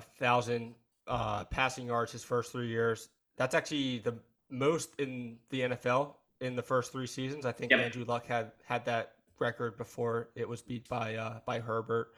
uh, 1.11 1.43
passing 1.45 1.87
yards 1.87 2.13
his 2.13 2.23
first 2.23 2.53
three 2.53 2.69
years. 2.69 3.09
That's 3.35 3.53
actually 3.53 3.99
the 3.99 4.15
most 4.49 4.97
in 4.97 5.37
the 5.49 5.61
NFL 5.61 6.15
in 6.39 6.55
the 6.55 6.61
first 6.61 6.93
three 6.93 7.05
seasons. 7.05 7.45
I 7.45 7.51
think 7.51 7.71
yep. 7.71 7.81
Andrew 7.81 8.05
Luck 8.05 8.25
had 8.25 8.53
had 8.65 8.85
that 8.85 9.15
record 9.37 9.77
before 9.77 10.29
it 10.35 10.47
was 10.47 10.61
beat 10.61 10.87
by 10.87 11.15
uh, 11.15 11.39
by 11.45 11.59
Herbert. 11.59 12.13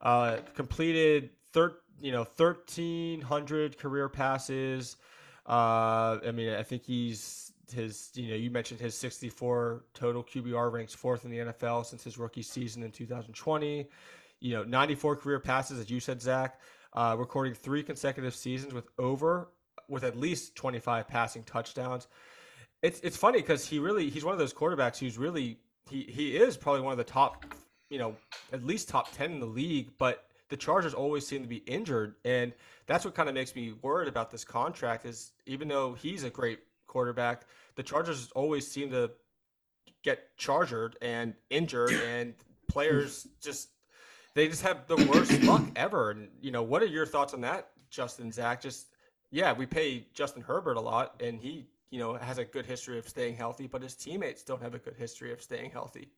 Uh, 0.00 0.38
completed 0.54 1.30
thir- 1.52 1.76
you 2.00 2.10
know 2.10 2.26
1,300 2.36 3.78
career 3.78 4.08
passes. 4.08 4.96
Uh, 5.46 6.18
I 6.26 6.32
mean, 6.32 6.54
I 6.54 6.62
think 6.62 6.84
he's 6.84 7.52
his 7.70 8.10
you 8.14 8.30
know 8.30 8.34
you 8.34 8.50
mentioned 8.50 8.80
his 8.80 8.96
64 8.96 9.84
total 9.92 10.24
QBR 10.24 10.72
ranks 10.72 10.94
fourth 10.94 11.26
in 11.26 11.30
the 11.30 11.38
NFL 11.38 11.84
since 11.84 12.02
his 12.02 12.16
rookie 12.16 12.42
season 12.42 12.82
in 12.82 12.92
2020 12.92 13.88
you 14.42 14.54
know, 14.54 14.64
94 14.64 15.16
career 15.16 15.38
passes, 15.38 15.78
as 15.78 15.88
you 15.88 16.00
said, 16.00 16.20
Zach, 16.20 16.60
uh, 16.94 17.16
recording 17.18 17.54
three 17.54 17.82
consecutive 17.82 18.34
seasons 18.34 18.74
with 18.74 18.88
over, 18.98 19.48
with 19.88 20.04
at 20.04 20.16
least 20.16 20.54
25 20.56 21.08
passing 21.08 21.42
touchdowns. 21.44 22.08
It's 22.82 23.00
it's 23.00 23.16
funny 23.16 23.40
because 23.40 23.66
he 23.66 23.78
really 23.78 24.10
he's 24.10 24.24
one 24.24 24.32
of 24.32 24.38
those 24.38 24.52
quarterbacks 24.52 24.98
who's 24.98 25.16
really 25.16 25.58
he 25.88 26.02
he 26.02 26.36
is 26.36 26.56
probably 26.56 26.82
one 26.82 26.92
of 26.92 26.98
the 26.98 27.04
top, 27.04 27.44
you 27.90 27.98
know, 27.98 28.16
at 28.52 28.64
least 28.64 28.88
top 28.88 29.12
10 29.12 29.32
in 29.32 29.40
the 29.40 29.46
league, 29.46 29.90
but 29.98 30.26
the 30.48 30.56
Chargers 30.56 30.92
always 30.92 31.26
seem 31.26 31.42
to 31.42 31.48
be 31.48 31.58
injured, 31.58 32.16
and 32.26 32.52
that's 32.86 33.06
what 33.06 33.14
kind 33.14 33.28
of 33.28 33.34
makes 33.34 33.54
me 33.54 33.72
worried 33.80 34.08
about 34.08 34.30
this 34.30 34.44
contract. 34.44 35.06
Is 35.06 35.32
even 35.46 35.68
though 35.68 35.94
he's 35.94 36.24
a 36.24 36.30
great 36.30 36.60
quarterback, 36.86 37.46
the 37.76 37.82
Chargers 37.82 38.30
always 38.34 38.70
seem 38.70 38.90
to 38.90 39.10
get 40.02 40.36
charged 40.36 40.96
and 41.00 41.34
injured, 41.48 41.90
and 42.06 42.34
players 42.68 43.26
just 43.40 43.68
they 44.34 44.48
just 44.48 44.62
have 44.62 44.86
the 44.86 44.96
worst 45.12 45.42
luck 45.42 45.62
ever. 45.76 46.10
And 46.10 46.28
you 46.40 46.50
know, 46.50 46.62
what 46.62 46.82
are 46.82 46.86
your 46.86 47.06
thoughts 47.06 47.34
on 47.34 47.40
that, 47.42 47.70
Justin 47.90 48.32
Zach? 48.32 48.60
Just 48.60 48.86
yeah, 49.30 49.52
we 49.52 49.66
pay 49.66 50.06
Justin 50.14 50.42
Herbert 50.42 50.76
a 50.76 50.80
lot, 50.80 51.20
and 51.22 51.38
he 51.40 51.66
you 51.90 51.98
know 51.98 52.14
has 52.14 52.38
a 52.38 52.44
good 52.44 52.66
history 52.66 52.98
of 52.98 53.08
staying 53.08 53.36
healthy, 53.36 53.66
but 53.66 53.82
his 53.82 53.94
teammates 53.94 54.42
don't 54.42 54.62
have 54.62 54.74
a 54.74 54.78
good 54.78 54.96
history 54.96 55.32
of 55.32 55.42
staying 55.42 55.70
healthy. 55.70 56.08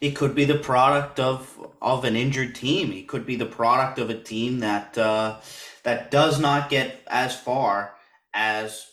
It 0.00 0.10
could 0.12 0.34
be 0.34 0.44
the 0.44 0.58
product 0.58 1.20
of 1.20 1.72
of 1.80 2.04
an 2.04 2.16
injured 2.16 2.54
team. 2.54 2.92
It 2.92 3.08
could 3.08 3.26
be 3.26 3.36
the 3.36 3.46
product 3.46 3.98
of 3.98 4.10
a 4.10 4.18
team 4.18 4.60
that 4.60 4.96
uh, 4.98 5.40
that 5.84 6.10
does 6.10 6.40
not 6.40 6.70
get 6.70 7.02
as 7.06 7.38
far 7.38 7.94
as 8.34 8.86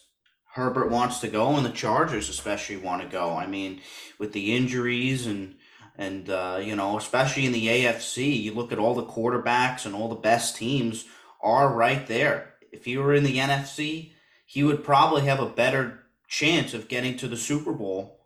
Herbert 0.53 0.89
wants 0.89 1.20
to 1.20 1.27
go, 1.27 1.56
and 1.56 1.65
the 1.65 1.72
Chargers 1.72 2.29
especially 2.29 2.77
want 2.77 3.01
to 3.01 3.08
go. 3.08 3.36
I 3.36 3.48
mean, 3.48 3.82
with 4.17 4.34
the 4.34 4.56
injuries 4.56 5.27
and 5.27 5.56
and, 5.98 6.30
uh, 6.30 6.60
you 6.62 6.75
know, 6.75 6.98
especially 6.98 7.46
in 7.46 7.51
the 7.51 7.68
AFC, 7.68 8.42
you 8.42 8.54
look 8.54 8.72
at 8.72 8.80
all 8.80 8.94
the 8.94 9.04
quarterbacks 9.04 9.86
and 9.86 9.96
all 9.96 10.08
the 10.08 10.16
best 10.16 10.56
teams 10.56 11.06
are 11.42 11.74
right 11.74 12.06
there. 12.08 12.54
If 12.72 12.86
he 12.86 12.98
were 12.98 13.13
in 13.13 13.24
the 13.24 13.38
NFC, 13.38 14.12
he 14.46 14.63
would 14.63 14.84
probably 14.84 15.24
have 15.24 15.39
a 15.39 15.50
better 15.50 16.04
chance 16.27 16.74
of 16.74 16.88
getting 16.88 17.18
to 17.18 17.27
the 17.27 17.38
Super 17.38 17.74
Bowl. 17.74 18.22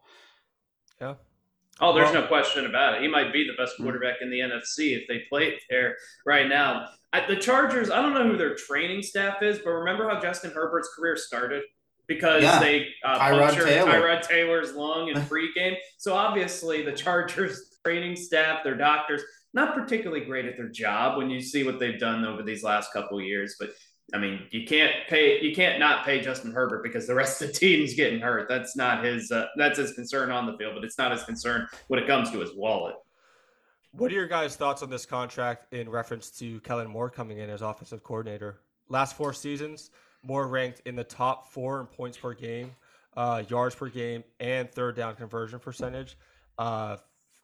Yeah. 0.99 1.15
Oh, 1.79 1.93
there's 1.93 2.11
well, 2.11 2.21
no 2.21 2.27
question 2.27 2.65
about 2.65 2.95
it. 2.95 3.01
He 3.01 3.07
might 3.07 3.31
be 3.31 3.47
the 3.47 3.61
best 3.61 3.77
hmm. 3.77 3.83
quarterback 3.83 4.17
in 4.21 4.29
the 4.29 4.39
NFC 4.39 4.97
if 4.97 5.07
they 5.07 5.23
play 5.29 5.47
it 5.47 5.61
there 5.69 5.95
right 6.25 6.47
now. 6.47 6.89
At 7.13 7.27
the 7.27 7.35
Chargers, 7.35 7.89
I 7.89 8.01
don't 8.01 8.13
know 8.13 8.27
who 8.27 8.37
their 8.37 8.55
training 8.55 9.01
staff 9.01 9.41
is, 9.41 9.59
but 9.59 9.71
remember 9.71 10.09
how 10.09 10.19
Justin 10.19 10.51
Herbert's 10.51 10.93
career 10.95 11.17
started? 11.17 11.63
Because 12.13 12.43
yeah. 12.43 12.59
they 12.59 12.87
uh, 13.05 13.17
punctured 13.17 13.65
Taylor. 13.65 13.91
Tyrod 13.91 14.27
Taylor's 14.27 14.73
lung 14.73 15.07
in 15.07 15.15
pregame. 15.21 15.77
so 15.97 16.13
obviously, 16.13 16.83
the 16.83 16.91
Chargers 16.91 17.77
training 17.85 18.17
staff, 18.17 18.63
their 18.63 18.75
doctors, 18.75 19.21
not 19.53 19.73
particularly 19.73 20.25
great 20.25 20.45
at 20.45 20.57
their 20.57 20.67
job 20.67 21.17
when 21.17 21.29
you 21.29 21.41
see 21.41 21.63
what 21.63 21.79
they've 21.79 21.99
done 21.99 22.25
over 22.25 22.43
these 22.43 22.63
last 22.63 22.91
couple 22.91 23.21
years. 23.21 23.55
But 23.57 23.71
I 24.13 24.17
mean, 24.17 24.41
you 24.51 24.65
can't 24.67 24.91
pay, 25.07 25.41
you 25.41 25.55
can't 25.55 25.79
not 25.79 26.05
pay 26.05 26.19
Justin 26.19 26.51
Herbert 26.51 26.83
because 26.83 27.07
the 27.07 27.15
rest 27.15 27.41
of 27.41 27.47
the 27.47 27.53
team's 27.53 27.93
getting 27.93 28.19
hurt. 28.19 28.49
That's 28.49 28.75
not 28.75 29.05
his, 29.05 29.31
uh, 29.31 29.45
that's 29.55 29.77
his 29.77 29.93
concern 29.93 30.31
on 30.31 30.45
the 30.45 30.57
field, 30.57 30.73
but 30.75 30.83
it's 30.83 30.97
not 30.97 31.13
his 31.13 31.23
concern 31.23 31.65
when 31.87 32.01
it 32.01 32.07
comes 32.07 32.29
to 32.31 32.39
his 32.39 32.53
wallet. 32.53 32.95
What 33.93 34.11
are 34.11 34.15
your 34.15 34.27
guys' 34.27 34.57
thoughts 34.57 34.83
on 34.83 34.89
this 34.89 35.05
contract 35.05 35.73
in 35.73 35.89
reference 35.89 36.29
to 36.39 36.59
Kellen 36.61 36.89
Moore 36.89 37.09
coming 37.09 37.39
in 37.39 37.49
as 37.49 37.61
offensive 37.61 38.03
coordinator? 38.03 38.59
Last 38.89 39.15
four 39.15 39.31
seasons, 39.31 39.91
Moore 40.23 40.47
ranked 40.47 40.81
in 40.85 40.95
the 40.95 41.03
top 41.03 41.51
four 41.51 41.79
in 41.79 41.87
points 41.87 42.17
per 42.17 42.33
game, 42.33 42.71
uh, 43.17 43.43
yards 43.49 43.75
per 43.75 43.89
game, 43.89 44.23
and 44.39 44.71
third 44.71 44.95
down 44.95 45.15
conversion 45.15 45.59
percentage. 45.59 46.17
Uh, 46.57 46.97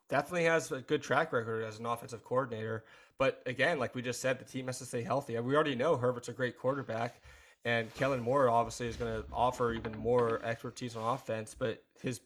definitely 0.10 0.46
has 0.46 0.72
a 0.72 0.82
good 0.82 1.02
track 1.02 1.34
record 1.34 1.64
as 1.64 1.80
an 1.80 1.86
offensive 1.86 2.24
coordinator. 2.24 2.86
But 3.18 3.42
again, 3.46 3.80
like 3.80 3.96
we 3.96 4.02
just 4.02 4.22
said, 4.22 4.40
the 4.40 4.46
team 4.46 4.68
has 4.68 4.78
to 4.80 4.86
stay 4.86 5.02
healthy. 5.02 5.40
We 5.40 5.56
already 5.56 5.76
know 5.76 5.98
Herbert's 5.98 6.30
a 6.30 6.34
great 6.34 6.58
quarterback, 6.58 7.22
and 7.66 7.94
Kellen 7.96 8.22
Moore 8.22 8.50
obviously 8.50 8.88
is 8.88 8.96
going 8.96 9.12
to 9.12 9.28
offer 9.34 9.74
even 9.74 9.98
more 9.98 10.44
expertise 10.44 10.96
on 10.96 11.16
offense. 11.16 11.56
But 11.58 11.84
his 12.00 12.22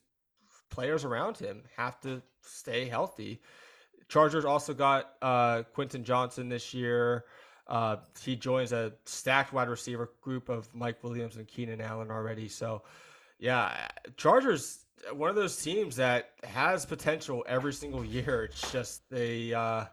players 0.70 1.06
around 1.06 1.38
him 1.38 1.64
have 1.78 2.00
to 2.02 2.22
stay 2.42 2.86
healthy. 2.88 3.42
Chargers 4.10 4.44
also 4.44 4.74
got 4.74 5.14
uh, 5.22 5.64
Quentin 5.74 6.04
Johnston 6.04 6.50
this 6.50 6.74
year. 6.74 7.24
Uh, 7.72 7.96
he 8.22 8.36
joins 8.36 8.74
a 8.74 8.92
stacked 9.06 9.54
wide 9.54 9.70
receiver 9.70 10.12
group 10.22 10.50
of 10.50 10.68
Mike 10.76 11.04
Williams 11.04 11.38
and 11.38 11.48
Keenan 11.48 11.82
Allen 11.82 12.12
already. 12.12 12.48
So, 12.48 12.84
yeah, 13.40 13.88
Chargers 14.18 14.86
one 15.14 15.30
of 15.30 15.36
those 15.36 15.60
teams 15.62 15.96
that 15.96 16.32
has 16.44 16.86
potential 16.86 17.44
every 17.48 17.74
single 17.74 18.04
year. 18.06 18.44
It's 18.44 18.72
just 18.72 19.10
they 19.10 19.54
uh, 19.54 19.86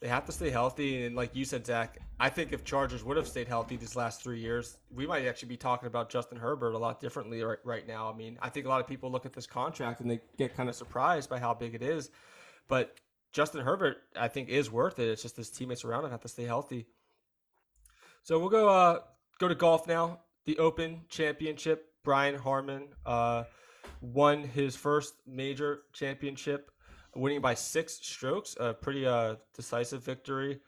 they 0.00 0.08
have 0.08 0.24
to 0.26 0.32
stay 0.32 0.50
healthy, 0.50 1.04
and 1.04 1.16
like 1.16 1.34
you 1.34 1.44
said, 1.44 1.66
Zach, 1.66 1.98
I 2.20 2.28
think 2.28 2.52
if 2.52 2.64
Chargers 2.64 3.02
would 3.04 3.16
have 3.16 3.26
stayed 3.26 3.48
healthy 3.48 3.76
these 3.76 3.96
last 3.96 4.22
three 4.22 4.40
years, 4.40 4.78
we 4.94 5.06
might 5.06 5.26
actually 5.26 5.48
be 5.48 5.56
talking 5.56 5.86
about 5.86 6.10
Justin 6.10 6.38
Herbert 6.38 6.72
a 6.72 6.78
lot 6.78 7.00
differently 7.00 7.42
right, 7.42 7.58
right 7.64 7.86
now. 7.86 8.10
I 8.10 8.16
mean, 8.16 8.38
I 8.40 8.48
think 8.48 8.66
a 8.66 8.68
lot 8.68 8.80
of 8.80 8.86
people 8.86 9.10
look 9.10 9.26
at 9.26 9.32
this 9.32 9.46
contract 9.46 10.00
and 10.00 10.10
they 10.10 10.20
get 10.38 10.56
kind 10.56 10.68
of 10.68 10.74
surprised 10.74 11.28
by 11.28 11.38
how 11.38 11.54
big 11.54 11.74
it 11.74 11.82
is, 11.82 12.10
but 12.68 12.94
Justin 13.32 13.62
Herbert, 13.62 13.98
I 14.18 14.28
think, 14.28 14.48
is 14.48 14.70
worth 14.70 14.98
it. 14.98 15.08
It's 15.08 15.22
just 15.22 15.36
his 15.36 15.50
teammates 15.50 15.84
around 15.84 16.04
him 16.04 16.10
have 16.10 16.22
to 16.22 16.28
stay 16.28 16.44
healthy. 16.44 16.86
So 18.26 18.40
we'll 18.40 18.48
go 18.48 18.68
uh, 18.68 18.98
go 19.38 19.46
to 19.46 19.54
golf 19.54 19.86
now. 19.86 20.18
The 20.46 20.58
Open 20.58 21.02
Championship. 21.08 21.92
Brian 22.02 22.34
Harman. 22.34 22.88
Uh, 23.04 23.44
won 24.00 24.42
his 24.42 24.74
first 24.74 25.14
major 25.28 25.82
championship, 25.92 26.72
winning 27.14 27.40
by 27.40 27.54
six 27.54 28.00
strokes. 28.02 28.56
A 28.58 28.74
pretty 28.74 29.06
uh, 29.06 29.36
decisive 29.54 30.02
victory. 30.02 30.58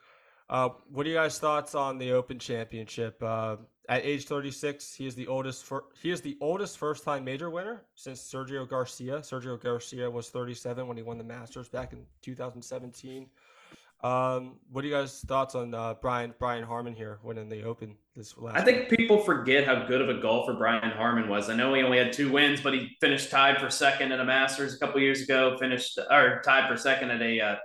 Uh, 0.49 0.69
what 0.89 1.05
are 1.05 1.09
you 1.09 1.17
guys' 1.17 1.41
thoughts 1.41 1.75
on 1.75 1.99
the 1.99 2.13
Open 2.13 2.39
Championship? 2.39 3.21
Uh, 3.21 3.57
at 3.89 4.05
age 4.05 4.27
36, 4.27 4.95
he 4.95 5.09
is 5.09 5.17
the 5.17 5.27
oldest. 5.27 5.69
He 6.01 6.13
is 6.13 6.21
the 6.21 6.39
oldest 6.41 6.79
first-time 6.79 7.25
major 7.25 7.51
winner 7.51 7.83
since 7.97 8.21
Sergio 8.21 8.69
Garcia. 8.69 9.19
Sergio 9.19 9.61
Garcia 9.61 10.09
was 10.09 10.31
37 10.31 10.87
when 10.87 10.97
he 10.97 11.03
won 11.03 11.19
the 11.19 11.25
Masters 11.25 11.69
back 11.69 11.93
in 11.93 12.07
2017. 12.23 13.27
Um, 14.01 14.59
what 14.71 14.85
are 14.85 14.87
you 14.87 14.95
guys' 14.95 15.21
thoughts 15.27 15.57
on 15.57 15.75
uh, 15.75 15.95
Brian 16.01 16.33
Brian 16.39 16.63
Harman 16.63 16.95
here 16.95 17.19
winning 17.25 17.49
the 17.49 17.65
Open 17.65 17.97
this 18.15 18.39
last? 18.39 18.57
I 18.57 18.63
think 18.63 18.89
people 18.89 19.19
forget 19.19 19.65
how 19.65 19.87
good 19.87 20.01
of 20.01 20.09
a 20.09 20.21
golfer 20.21 20.55
Brian 20.55 20.93
Harman 20.93 21.29
was. 21.29 21.51
I 21.51 21.57
know 21.57 21.75
he 21.75 21.83
only 21.83 21.99
had 21.99 22.13
two 22.13 22.31
wins, 22.31 22.61
but 22.61 22.75
he 22.75 22.97
finished 23.01 23.31
tied 23.31 23.59
for 23.59 23.71
second 23.71 24.13
at 24.13 24.21
a 24.21 24.25
Masters 24.25 24.75
a 24.75 24.79
couple 24.79 25.01
years 25.01 25.23
ago. 25.23 25.57
Finished 25.59 25.99
or 26.11 26.41
tied 26.45 26.69
for 26.71 26.77
second 26.77 27.11
at 27.11 27.23
a 27.23 27.41
uh, 27.41 27.57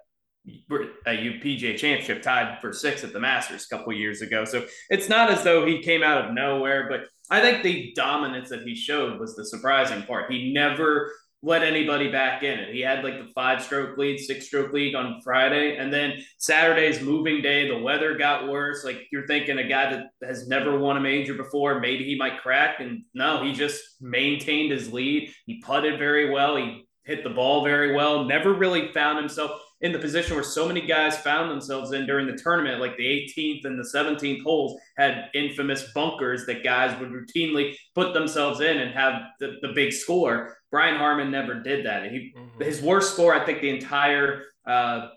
a 1.05 1.11
UPGA 1.11 1.77
Championship, 1.77 2.21
tied 2.21 2.59
for 2.59 2.73
sixth 2.73 3.03
at 3.03 3.13
the 3.13 3.19
Masters 3.19 3.67
a 3.69 3.75
couple 3.75 3.93
years 3.93 4.21
ago. 4.21 4.43
So 4.43 4.65
it's 4.89 5.07
not 5.07 5.29
as 5.29 5.43
though 5.43 5.65
he 5.65 5.83
came 5.83 6.01
out 6.01 6.25
of 6.25 6.33
nowhere, 6.33 6.87
but 6.89 7.01
I 7.29 7.41
think 7.41 7.63
the 7.63 7.93
dominance 7.95 8.49
that 8.49 8.63
he 8.63 8.75
showed 8.75 9.19
was 9.19 9.35
the 9.35 9.45
surprising 9.45 10.03
part. 10.03 10.31
He 10.31 10.51
never 10.51 11.13
let 11.45 11.61
anybody 11.61 12.09
back 12.09 12.41
in 12.41 12.57
it. 12.57 12.73
He 12.73 12.79
had 12.79 13.03
like 13.03 13.19
the 13.19 13.29
five 13.35 13.61
stroke 13.61 13.97
lead, 13.97 14.17
six 14.17 14.45
stroke 14.45 14.71
lead 14.71 14.95
on 14.95 15.19
Friday. 15.21 15.75
And 15.75 15.93
then 15.93 16.23
Saturday's 16.37 17.01
moving 17.01 17.41
day, 17.41 17.67
the 17.67 17.77
weather 17.77 18.17
got 18.17 18.47
worse. 18.47 18.85
Like 18.85 19.07
you're 19.11 19.27
thinking 19.27 19.57
a 19.57 19.67
guy 19.67 19.91
that 19.91 20.05
has 20.25 20.47
never 20.47 20.79
won 20.79 20.95
a 20.95 21.01
major 21.01 21.33
before, 21.33 21.81
maybe 21.81 22.05
he 22.05 22.17
might 22.17 22.41
crack. 22.41 22.79
And 22.79 23.03
no, 23.13 23.43
he 23.43 23.51
just 23.51 23.83
maintained 23.99 24.71
his 24.71 24.91
lead. 24.93 25.33
He 25.45 25.61
putted 25.61 25.99
very 25.99 26.31
well. 26.31 26.55
He 26.55 26.87
hit 27.03 27.25
the 27.25 27.29
ball 27.29 27.65
very 27.65 27.93
well, 27.93 28.23
never 28.23 28.53
really 28.53 28.93
found 28.93 29.19
himself 29.19 29.51
in 29.83 29.91
the 29.91 29.99
position 29.99 30.33
where 30.33 30.45
so 30.45 30.65
many 30.65 30.81
guys 30.81 31.17
found 31.17 31.51
themselves 31.51 31.91
in 31.91 32.07
during 32.07 32.25
the 32.25 32.41
tournament, 32.41 32.79
like 32.79 32.95
the 32.95 33.05
18th 33.05 33.65
and 33.65 33.77
the 33.77 33.89
17th 33.93 34.41
holes 34.41 34.79
had 34.97 35.29
infamous 35.35 35.91
bunkers 35.93 36.45
that 36.45 36.63
guys 36.63 36.97
would 36.99 37.09
routinely 37.09 37.75
put 37.93 38.13
themselves 38.13 38.61
in 38.61 38.79
and 38.79 38.93
have 38.93 39.21
the, 39.41 39.57
the 39.61 39.73
big 39.75 39.91
score. 39.91 40.55
Brian 40.71 40.95
Harman 40.95 41.29
never 41.29 41.55
did 41.55 41.85
that. 41.85 42.09
He 42.09 42.33
mm-hmm. 42.35 42.63
his 42.63 42.81
worst 42.81 43.13
score, 43.13 43.35
I 43.35 43.45
think, 43.45 43.59
the 43.59 43.69
entire 43.69 44.43
uh, 44.65 45.09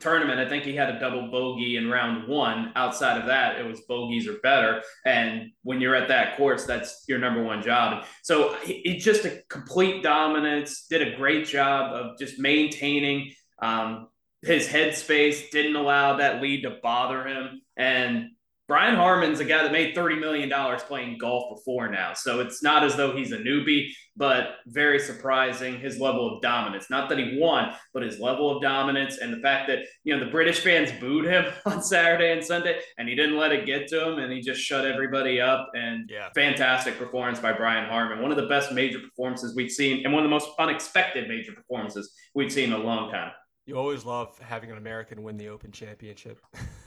tournament. 0.00 0.40
I 0.40 0.48
think 0.48 0.64
he 0.64 0.74
had 0.74 0.90
a 0.90 0.98
double 0.98 1.30
bogey 1.30 1.76
in 1.76 1.88
round 1.88 2.26
one. 2.26 2.72
Outside 2.74 3.20
of 3.20 3.26
that, 3.26 3.60
it 3.60 3.64
was 3.64 3.82
bogeys 3.82 4.26
or 4.26 4.38
better. 4.42 4.82
And 5.06 5.52
when 5.62 5.80
you're 5.80 5.94
at 5.94 6.08
that 6.08 6.36
course, 6.36 6.64
that's 6.64 7.04
your 7.06 7.20
number 7.20 7.42
one 7.42 7.62
job. 7.62 8.04
So 8.24 8.56
he's 8.64 9.04
just 9.04 9.24
a 9.24 9.42
complete 9.48 10.02
dominance. 10.02 10.86
Did 10.90 11.06
a 11.06 11.16
great 11.16 11.46
job 11.46 11.94
of 11.94 12.18
just 12.18 12.40
maintaining 12.40 13.30
um, 13.62 14.08
his 14.42 14.68
headspace. 14.68 15.50
Didn't 15.50 15.76
allow 15.76 16.16
that 16.16 16.42
lead 16.42 16.62
to 16.62 16.78
bother 16.82 17.26
him. 17.26 17.62
And 17.76 18.30
Brian 18.68 18.94
Harman's 18.94 19.40
a 19.40 19.44
guy 19.44 19.62
that 19.62 19.70
made 19.72 19.94
$30 19.94 20.18
million 20.18 20.50
playing 20.88 21.18
golf 21.18 21.56
before 21.56 21.88
now. 21.88 22.14
So 22.14 22.40
it's 22.40 22.62
not 22.62 22.84
as 22.84 22.96
though 22.96 23.14
he's 23.14 23.32
a 23.32 23.36
newbie, 23.36 23.88
but 24.16 24.56
very 24.66 24.98
surprising 24.98 25.78
his 25.78 25.98
level 25.98 26.34
of 26.34 26.42
dominance. 26.42 26.88
Not 26.88 27.08
that 27.08 27.18
he 27.18 27.38
won, 27.38 27.74
but 27.92 28.02
his 28.02 28.18
level 28.20 28.54
of 28.54 28.62
dominance 28.62 29.18
and 29.18 29.30
the 29.30 29.40
fact 29.40 29.68
that, 29.68 29.80
you 30.04 30.16
know, 30.16 30.24
the 30.24 30.30
British 30.30 30.60
fans 30.60 30.90
booed 31.00 31.26
him 31.26 31.52
on 31.66 31.82
Saturday 31.82 32.32
and 32.32 32.42
Sunday 32.42 32.78
and 32.96 33.08
he 33.08 33.14
didn't 33.14 33.36
let 33.36 33.52
it 33.52 33.66
get 33.66 33.88
to 33.88 34.08
him 34.08 34.18
and 34.20 34.32
he 34.32 34.40
just 34.40 34.60
shut 34.60 34.86
everybody 34.86 35.40
up. 35.40 35.70
And 35.74 36.08
yeah. 36.10 36.28
fantastic 36.34 36.96
performance 36.96 37.40
by 37.40 37.52
Brian 37.52 37.88
Harman. 37.90 38.22
One 38.22 38.30
of 38.30 38.38
the 38.38 38.46
best 38.46 38.72
major 38.72 39.00
performances 39.00 39.54
we've 39.54 39.72
seen 39.72 40.04
and 40.04 40.14
one 40.14 40.22
of 40.22 40.30
the 40.30 40.34
most 40.34 40.48
unexpected 40.58 41.28
major 41.28 41.52
performances 41.52 42.14
we've 42.34 42.52
seen 42.52 42.72
in 42.72 42.80
a 42.80 42.82
long 42.82 43.10
time. 43.10 43.32
You 43.64 43.76
always 43.76 44.04
love 44.04 44.36
having 44.40 44.70
an 44.72 44.78
American 44.78 45.22
win 45.22 45.36
the 45.36 45.48
Open 45.48 45.70
Championship. 45.70 46.40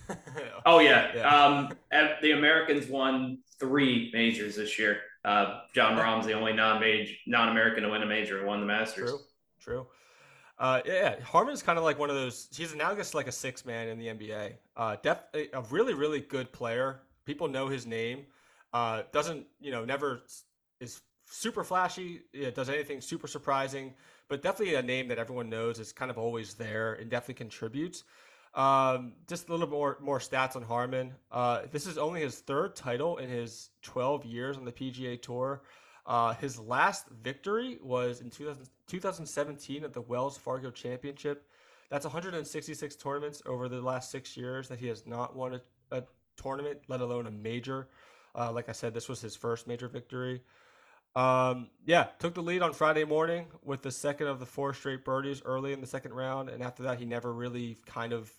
oh 0.65 0.79
yeah, 0.79 1.11
yeah. 1.15 1.45
Um, 1.45 1.69
the 2.21 2.31
Americans 2.31 2.87
won 2.89 3.39
three 3.59 4.11
majors 4.13 4.57
this 4.57 4.77
year. 4.77 4.99
Uh, 5.23 5.61
Jon 5.73 5.97
Rahm's 5.97 6.25
the 6.25 6.33
only 6.33 6.53
non-major, 6.53 7.13
non-American 7.27 7.83
to 7.83 7.89
win 7.89 8.03
a 8.03 8.05
major 8.05 8.39
and 8.39 8.47
won 8.47 8.59
the 8.59 8.65
Masters. 8.65 9.09
True, 9.09 9.19
true. 9.59 9.87
Uh, 10.59 10.81
yeah, 10.85 11.19
Harman's 11.21 11.63
kind 11.63 11.77
of 11.77 11.83
like 11.83 11.97
one 11.97 12.09
of 12.09 12.15
those. 12.15 12.47
He's 12.55 12.73
analogous 12.73 13.11
to 13.11 13.17
like 13.17 13.27
a 13.27 13.31
six 13.31 13.65
man 13.65 13.87
in 13.87 13.97
the 13.97 14.07
NBA. 14.07 14.53
Uh, 14.75 14.97
def, 15.01 15.19
a 15.33 15.61
really, 15.69 15.93
really 15.93 16.19
good 16.19 16.51
player. 16.51 17.01
People 17.25 17.47
know 17.47 17.67
his 17.67 17.85
name. 17.85 18.25
Uh, 18.73 19.03
doesn't 19.11 19.45
you 19.59 19.71
know? 19.71 19.85
Never 19.85 20.21
is 20.79 21.01
super 21.25 21.63
flashy. 21.63 22.21
Yeah, 22.33 22.51
does 22.51 22.69
anything 22.69 23.01
super 23.01 23.27
surprising 23.27 23.93
but 24.27 24.41
definitely 24.41 24.75
a 24.75 24.81
name 24.81 25.07
that 25.09 25.17
everyone 25.17 25.49
knows 25.49 25.79
is 25.79 25.91
kind 25.91 26.11
of 26.11 26.17
always 26.17 26.55
there 26.55 26.93
and 26.93 27.09
definitely 27.09 27.35
contributes. 27.35 28.03
Um, 28.53 29.13
just 29.27 29.49
a 29.49 29.51
little 29.51 29.67
more 29.67 29.97
more 30.01 30.19
stats 30.19 30.55
on 30.55 30.61
Harman. 30.63 31.13
Uh, 31.31 31.63
this 31.71 31.85
is 31.85 31.97
only 31.97 32.21
his 32.21 32.39
third 32.39 32.75
title 32.75 33.17
in 33.17 33.29
his 33.29 33.69
12 33.81 34.25
years 34.25 34.57
on 34.57 34.63
the 34.63 34.71
PGA 34.71 35.21
Tour. 35.21 35.61
Uh, 36.05 36.33
his 36.35 36.59
last 36.59 37.07
victory 37.09 37.79
was 37.81 38.21
in 38.21 38.29
2000, 38.29 38.67
2017 38.87 39.83
at 39.83 39.93
the 39.93 40.01
Wells 40.01 40.37
Fargo 40.37 40.71
Championship. 40.71 41.47
That's 41.89 42.05
166 42.05 42.95
tournaments 42.95 43.41
over 43.45 43.67
the 43.67 43.81
last 43.81 44.09
six 44.09 44.37
years 44.37 44.69
that 44.69 44.79
he 44.79 44.87
has 44.87 45.05
not 45.05 45.35
won 45.35 45.55
a, 45.55 45.61
a 45.97 46.03
tournament, 46.37 46.79
let 46.87 47.01
alone 47.01 47.27
a 47.27 47.31
major. 47.31 47.89
Uh, 48.33 48.51
like 48.51 48.69
I 48.69 48.73
said, 48.73 48.93
this 48.93 49.09
was 49.09 49.21
his 49.21 49.35
first 49.35 49.67
major 49.67 49.87
victory. 49.87 50.41
Um, 51.15 51.69
yeah, 51.85 52.07
took 52.19 52.33
the 52.33 52.41
lead 52.41 52.61
on 52.61 52.73
Friday 52.73 53.05
morning 53.05 53.45
with 53.63 53.81
the 53.81 53.91
second 53.91 54.27
of 54.27 54.39
the 54.39 54.45
four 54.45 54.73
straight 54.73 55.05
birdies 55.05 55.41
early 55.45 55.71
in 55.71 55.79
the 55.79 55.87
second 55.87 56.13
round, 56.13 56.49
and 56.49 56.61
after 56.61 56.83
that, 56.83 56.99
he 56.99 57.05
never 57.05 57.31
really 57.31 57.77
kind 57.85 58.11
of 58.11 58.31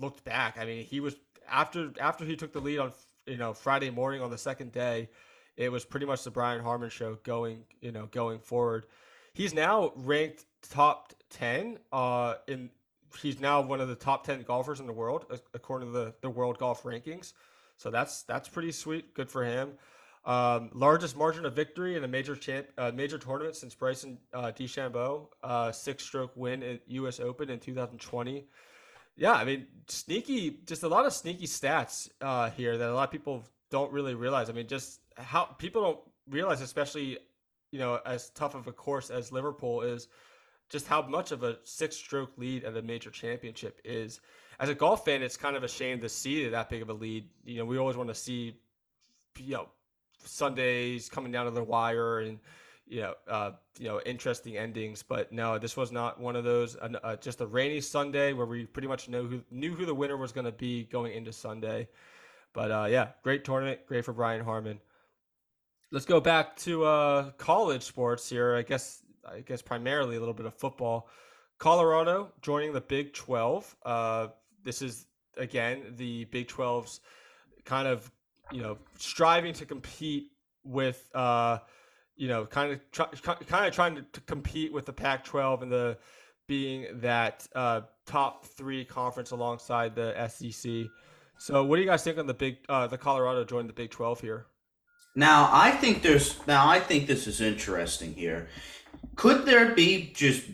looked 0.00 0.24
back. 0.24 0.58
I 0.58 0.64
mean, 0.64 0.84
he 0.84 1.00
was 1.00 1.14
after 1.48 1.92
after 2.00 2.24
he 2.24 2.34
took 2.34 2.52
the 2.52 2.60
lead 2.60 2.78
on 2.78 2.92
you 3.26 3.36
know 3.36 3.52
Friday 3.52 3.90
morning 3.90 4.20
on 4.20 4.30
the 4.30 4.38
second 4.38 4.72
day, 4.72 5.08
it 5.56 5.70
was 5.70 5.84
pretty 5.84 6.06
much 6.06 6.24
the 6.24 6.30
Brian 6.30 6.60
Harman 6.60 6.90
show 6.90 7.18
going 7.22 7.64
you 7.80 7.92
know 7.92 8.06
going 8.06 8.40
forward. 8.40 8.86
He's 9.32 9.54
now 9.54 9.92
ranked 9.96 10.44
top 10.68 11.12
ten 11.30 11.78
uh, 11.92 12.34
in. 12.48 12.70
He's 13.20 13.40
now 13.40 13.60
one 13.60 13.80
of 13.80 13.88
the 13.88 13.94
top 13.94 14.26
ten 14.26 14.42
golfers 14.42 14.80
in 14.80 14.86
the 14.86 14.92
world 14.92 15.26
according 15.54 15.92
to 15.92 15.98
the, 15.98 16.14
the 16.20 16.30
world 16.30 16.58
golf 16.58 16.82
rankings. 16.82 17.32
So 17.76 17.90
that's 17.90 18.22
that's 18.24 18.48
pretty 18.48 18.72
sweet. 18.72 19.14
Good 19.14 19.30
for 19.30 19.44
him. 19.44 19.72
Um, 20.26 20.70
largest 20.74 21.16
margin 21.16 21.46
of 21.46 21.54
victory 21.54 21.96
in 21.96 22.02
a 22.02 22.08
major 22.08 22.34
champ, 22.34 22.66
uh, 22.76 22.90
major 22.92 23.16
tournament 23.16 23.54
since 23.54 23.74
Bryson 23.74 24.18
uh, 24.34 24.50
DeChambeau, 24.50 25.28
uh, 25.44 25.70
six-stroke 25.70 26.32
win 26.34 26.64
at 26.64 26.80
U.S. 26.88 27.20
Open 27.20 27.48
in 27.48 27.60
2020. 27.60 28.44
Yeah, 29.16 29.32
I 29.32 29.44
mean, 29.44 29.66
sneaky, 29.86 30.58
just 30.66 30.82
a 30.82 30.88
lot 30.88 31.06
of 31.06 31.12
sneaky 31.12 31.46
stats 31.46 32.10
uh, 32.20 32.50
here 32.50 32.76
that 32.76 32.90
a 32.90 32.92
lot 32.92 33.04
of 33.04 33.12
people 33.12 33.44
don't 33.70 33.92
really 33.92 34.14
realize. 34.14 34.50
I 34.50 34.52
mean, 34.52 34.66
just 34.66 35.00
how 35.16 35.44
people 35.44 35.82
don't 35.82 36.00
realize, 36.28 36.60
especially 36.60 37.18
you 37.72 37.78
know, 37.78 38.00
as 38.06 38.30
tough 38.30 38.54
of 38.54 38.66
a 38.66 38.72
course 38.72 39.10
as 39.10 39.32
Liverpool 39.32 39.82
is, 39.82 40.08
just 40.68 40.86
how 40.86 41.02
much 41.02 41.30
of 41.30 41.42
a 41.42 41.58
six-stroke 41.64 42.32
lead 42.36 42.64
at 42.64 42.76
a 42.76 42.82
major 42.82 43.10
championship 43.10 43.80
is. 43.84 44.20
As 44.58 44.68
a 44.68 44.74
golf 44.74 45.04
fan, 45.04 45.22
it's 45.22 45.36
kind 45.36 45.56
of 45.56 45.62
a 45.62 45.68
shame 45.68 46.00
to 46.00 46.08
see 46.08 46.48
that 46.48 46.70
big 46.70 46.82
of 46.82 46.88
a 46.88 46.94
lead. 46.94 47.28
You 47.44 47.58
know, 47.58 47.64
we 47.64 47.78
always 47.78 47.96
want 47.96 48.08
to 48.08 48.14
see, 48.14 48.56
you 49.38 49.54
know, 49.54 49.68
Sundays 50.26 51.08
coming 51.08 51.32
down 51.32 51.46
to 51.46 51.50
the 51.50 51.62
wire 51.62 52.20
and 52.20 52.38
you 52.86 53.00
know 53.00 53.14
uh, 53.28 53.52
you 53.78 53.86
know 53.88 54.00
interesting 54.06 54.56
endings. 54.56 55.02
But 55.02 55.32
no, 55.32 55.58
this 55.58 55.76
was 55.76 55.92
not 55.92 56.20
one 56.20 56.36
of 56.36 56.44
those. 56.44 56.76
Uh, 56.76 57.16
just 57.16 57.40
a 57.40 57.46
rainy 57.46 57.80
Sunday 57.80 58.32
where 58.32 58.46
we 58.46 58.66
pretty 58.66 58.88
much 58.88 59.08
know 59.08 59.24
who 59.24 59.42
knew 59.50 59.74
who 59.74 59.86
the 59.86 59.94
winner 59.94 60.16
was 60.16 60.32
going 60.32 60.46
to 60.46 60.52
be 60.52 60.84
going 60.84 61.12
into 61.12 61.32
Sunday. 61.32 61.88
But 62.52 62.70
uh, 62.70 62.86
yeah, 62.88 63.08
great 63.22 63.44
tournament, 63.44 63.80
great 63.86 64.04
for 64.04 64.12
Brian 64.12 64.44
Harman. 64.44 64.80
Let's 65.90 66.06
go 66.06 66.20
back 66.20 66.56
to 66.58 66.84
uh, 66.84 67.30
college 67.32 67.82
sports 67.82 68.28
here. 68.28 68.54
I 68.54 68.62
guess 68.62 69.02
I 69.24 69.40
guess 69.40 69.62
primarily 69.62 70.16
a 70.16 70.18
little 70.18 70.34
bit 70.34 70.46
of 70.46 70.54
football. 70.54 71.08
Colorado 71.58 72.32
joining 72.42 72.72
the 72.72 72.80
Big 72.80 73.12
Twelve. 73.14 73.74
Uh, 73.84 74.28
this 74.62 74.82
is 74.82 75.06
again 75.36 75.94
the 75.96 76.24
Big 76.26 76.48
12's 76.48 77.00
kind 77.64 77.86
of 77.88 78.10
you 78.52 78.62
know, 78.62 78.78
striving 78.98 79.52
to 79.54 79.66
compete 79.66 80.30
with, 80.64 81.08
uh, 81.14 81.58
you 82.16 82.28
know, 82.28 82.46
kind 82.46 82.72
of 82.72 82.80
try, 82.92 83.06
kind 83.46 83.66
of 83.66 83.74
trying 83.74 83.96
to, 83.96 84.02
to, 84.12 84.20
compete 84.22 84.72
with 84.72 84.86
the 84.86 84.92
Pac-12 84.92 85.62
and 85.62 85.72
the 85.72 85.98
being 86.46 86.86
that 87.00 87.46
uh, 87.54 87.82
top 88.06 88.46
three 88.46 88.84
conference 88.84 89.30
alongside 89.32 89.94
the 89.94 90.28
SEC. 90.28 90.86
So, 91.38 91.64
what 91.64 91.76
do 91.76 91.82
you 91.82 91.88
guys 91.88 92.02
think 92.02 92.18
on 92.18 92.26
the 92.26 92.34
big, 92.34 92.58
uh, 92.68 92.86
the 92.86 92.98
Colorado 92.98 93.44
joining 93.44 93.66
the 93.66 93.72
Big 93.72 93.90
12 93.90 94.20
here? 94.20 94.46
Now, 95.16 95.48
I 95.50 95.70
think 95.70 96.02
there's 96.02 96.46
now 96.46 96.68
I 96.68 96.78
think 96.78 97.06
this 97.06 97.26
is 97.26 97.40
interesting 97.40 98.14
here. 98.14 98.48
Could 99.16 99.46
there 99.46 99.74
be 99.74 100.12
just 100.14 100.44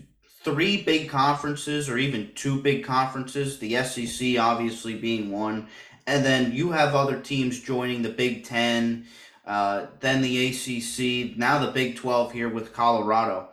three 0.45 0.83
big 0.83 1.09
conferences 1.09 1.91
or 1.91 1.99
even 1.99 2.31
two 2.37 2.63
big 2.63 2.85
conferences? 2.85 3.59
The 3.59 3.83
SEC 3.83 4.39
obviously 4.39 4.95
being 4.95 5.33
one, 5.33 5.67
and 6.07 6.25
then 6.25 6.53
you 6.53 6.73
have 6.73 6.95
other 6.95 7.21
teams 7.21 7.61
joining 7.61 8.03
the 8.03 8.11
Big 8.11 8.45
Ten, 8.45 9.07
uh, 9.47 9.87
then 10.01 10.23
the 10.23 10.49
ACC, 10.49 11.37
now 11.37 11.59
the 11.59 11.73
Big 11.73 11.97
Twelve 11.97 12.33
here 12.33 12.49
with 12.49 12.73
Colorado. 12.73 13.49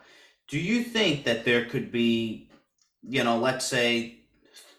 Do 0.47 0.59
you 0.59 0.83
think 0.83 1.25
that 1.25 1.45
there 1.45 1.65
could 1.65 1.91
be, 1.91 2.49
you 3.03 3.23
know, 3.23 3.37
let's 3.37 3.65
say, 3.65 4.19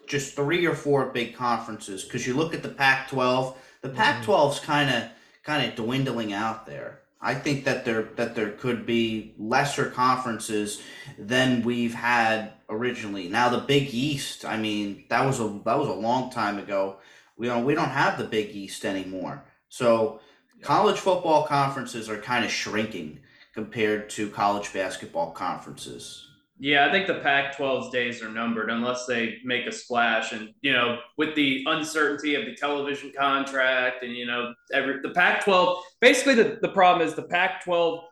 just 0.07 0.35
three 0.35 0.67
or 0.67 0.75
four 0.75 1.07
big 1.07 1.37
conferences? 1.37 2.05
Because 2.05 2.27
you 2.27 2.35
look 2.35 2.55
at 2.55 2.63
the 2.63 2.69
Pac-12, 2.69 3.57
the 3.83 3.89
mm-hmm. 3.89 3.97
Pac-12's 3.97 4.61
kind 4.61 4.91
of 4.91 5.11
kind 5.45 5.67
of 5.67 5.77
dwindling 5.77 6.33
out 6.33 6.67
there. 6.67 7.01
I 7.23 7.35
think 7.35 7.65
that 7.65 7.85
there 7.85 8.09
that 8.17 8.35
there 8.35 8.51
could 8.51 8.87
be 8.87 9.35
lesser 9.39 9.91
conferences 9.91 10.83
than 11.19 11.63
we've 11.63 11.95
had 11.95 12.53
originally. 12.69 13.29
Now 13.29 13.49
the 13.51 13.59
Big 13.59 13.93
East, 13.93 14.45
I 14.45 14.57
mean, 14.57 15.05
that 15.09 15.25
was 15.27 15.39
a 15.39 15.61
that 15.65 15.79
was 15.79 15.89
a 15.89 15.95
long 15.95 16.31
time 16.31 16.59
ago. 16.59 16.97
We 17.41 17.47
don't 17.47 17.65
we 17.65 17.75
don't 17.75 17.89
have 17.89 18.19
the 18.19 18.25
Big 18.25 18.51
East 18.55 18.85
anymore. 18.85 19.43
So 19.71 20.21
college 20.61 20.99
football 20.99 21.47
conferences 21.47 22.11
are 22.11 22.19
kind 22.19 22.45
of 22.45 22.51
shrinking 22.51 23.21
compared 23.55 24.11
to 24.11 24.29
college 24.29 24.71
basketball 24.75 25.31
conferences. 25.31 26.27
Yeah, 26.59 26.87
I 26.87 26.93
think 26.93 27.07
the 27.07 27.21
Pac 27.21 27.57
12's 27.57 27.89
days 27.89 28.23
are 28.23 28.29
numbered 28.29 28.69
unless 28.69 29.07
they 29.07 29.39
make 29.43 29.67
a 29.67 29.73
splash. 29.73 30.33
And, 30.33 30.51
you 30.61 30.75
know, 30.75 30.99
with 31.17 31.35
the 31.35 31.65
uncertainty 31.67 32.35
of 32.35 32.45
the 32.45 32.55
television 32.55 33.11
contract 33.19 34.05
and, 34.05 34.15
you 34.15 34.27
know, 34.27 34.53
every 34.75 35.01
the 35.01 35.15
Pac 35.15 35.43
12, 35.43 35.83
basically 36.03 36.35
the, 36.35 36.59
the 36.61 36.69
problem 36.69 37.09
is 37.09 37.15
the 37.15 37.23
Pac 37.23 37.65
12 37.65 38.05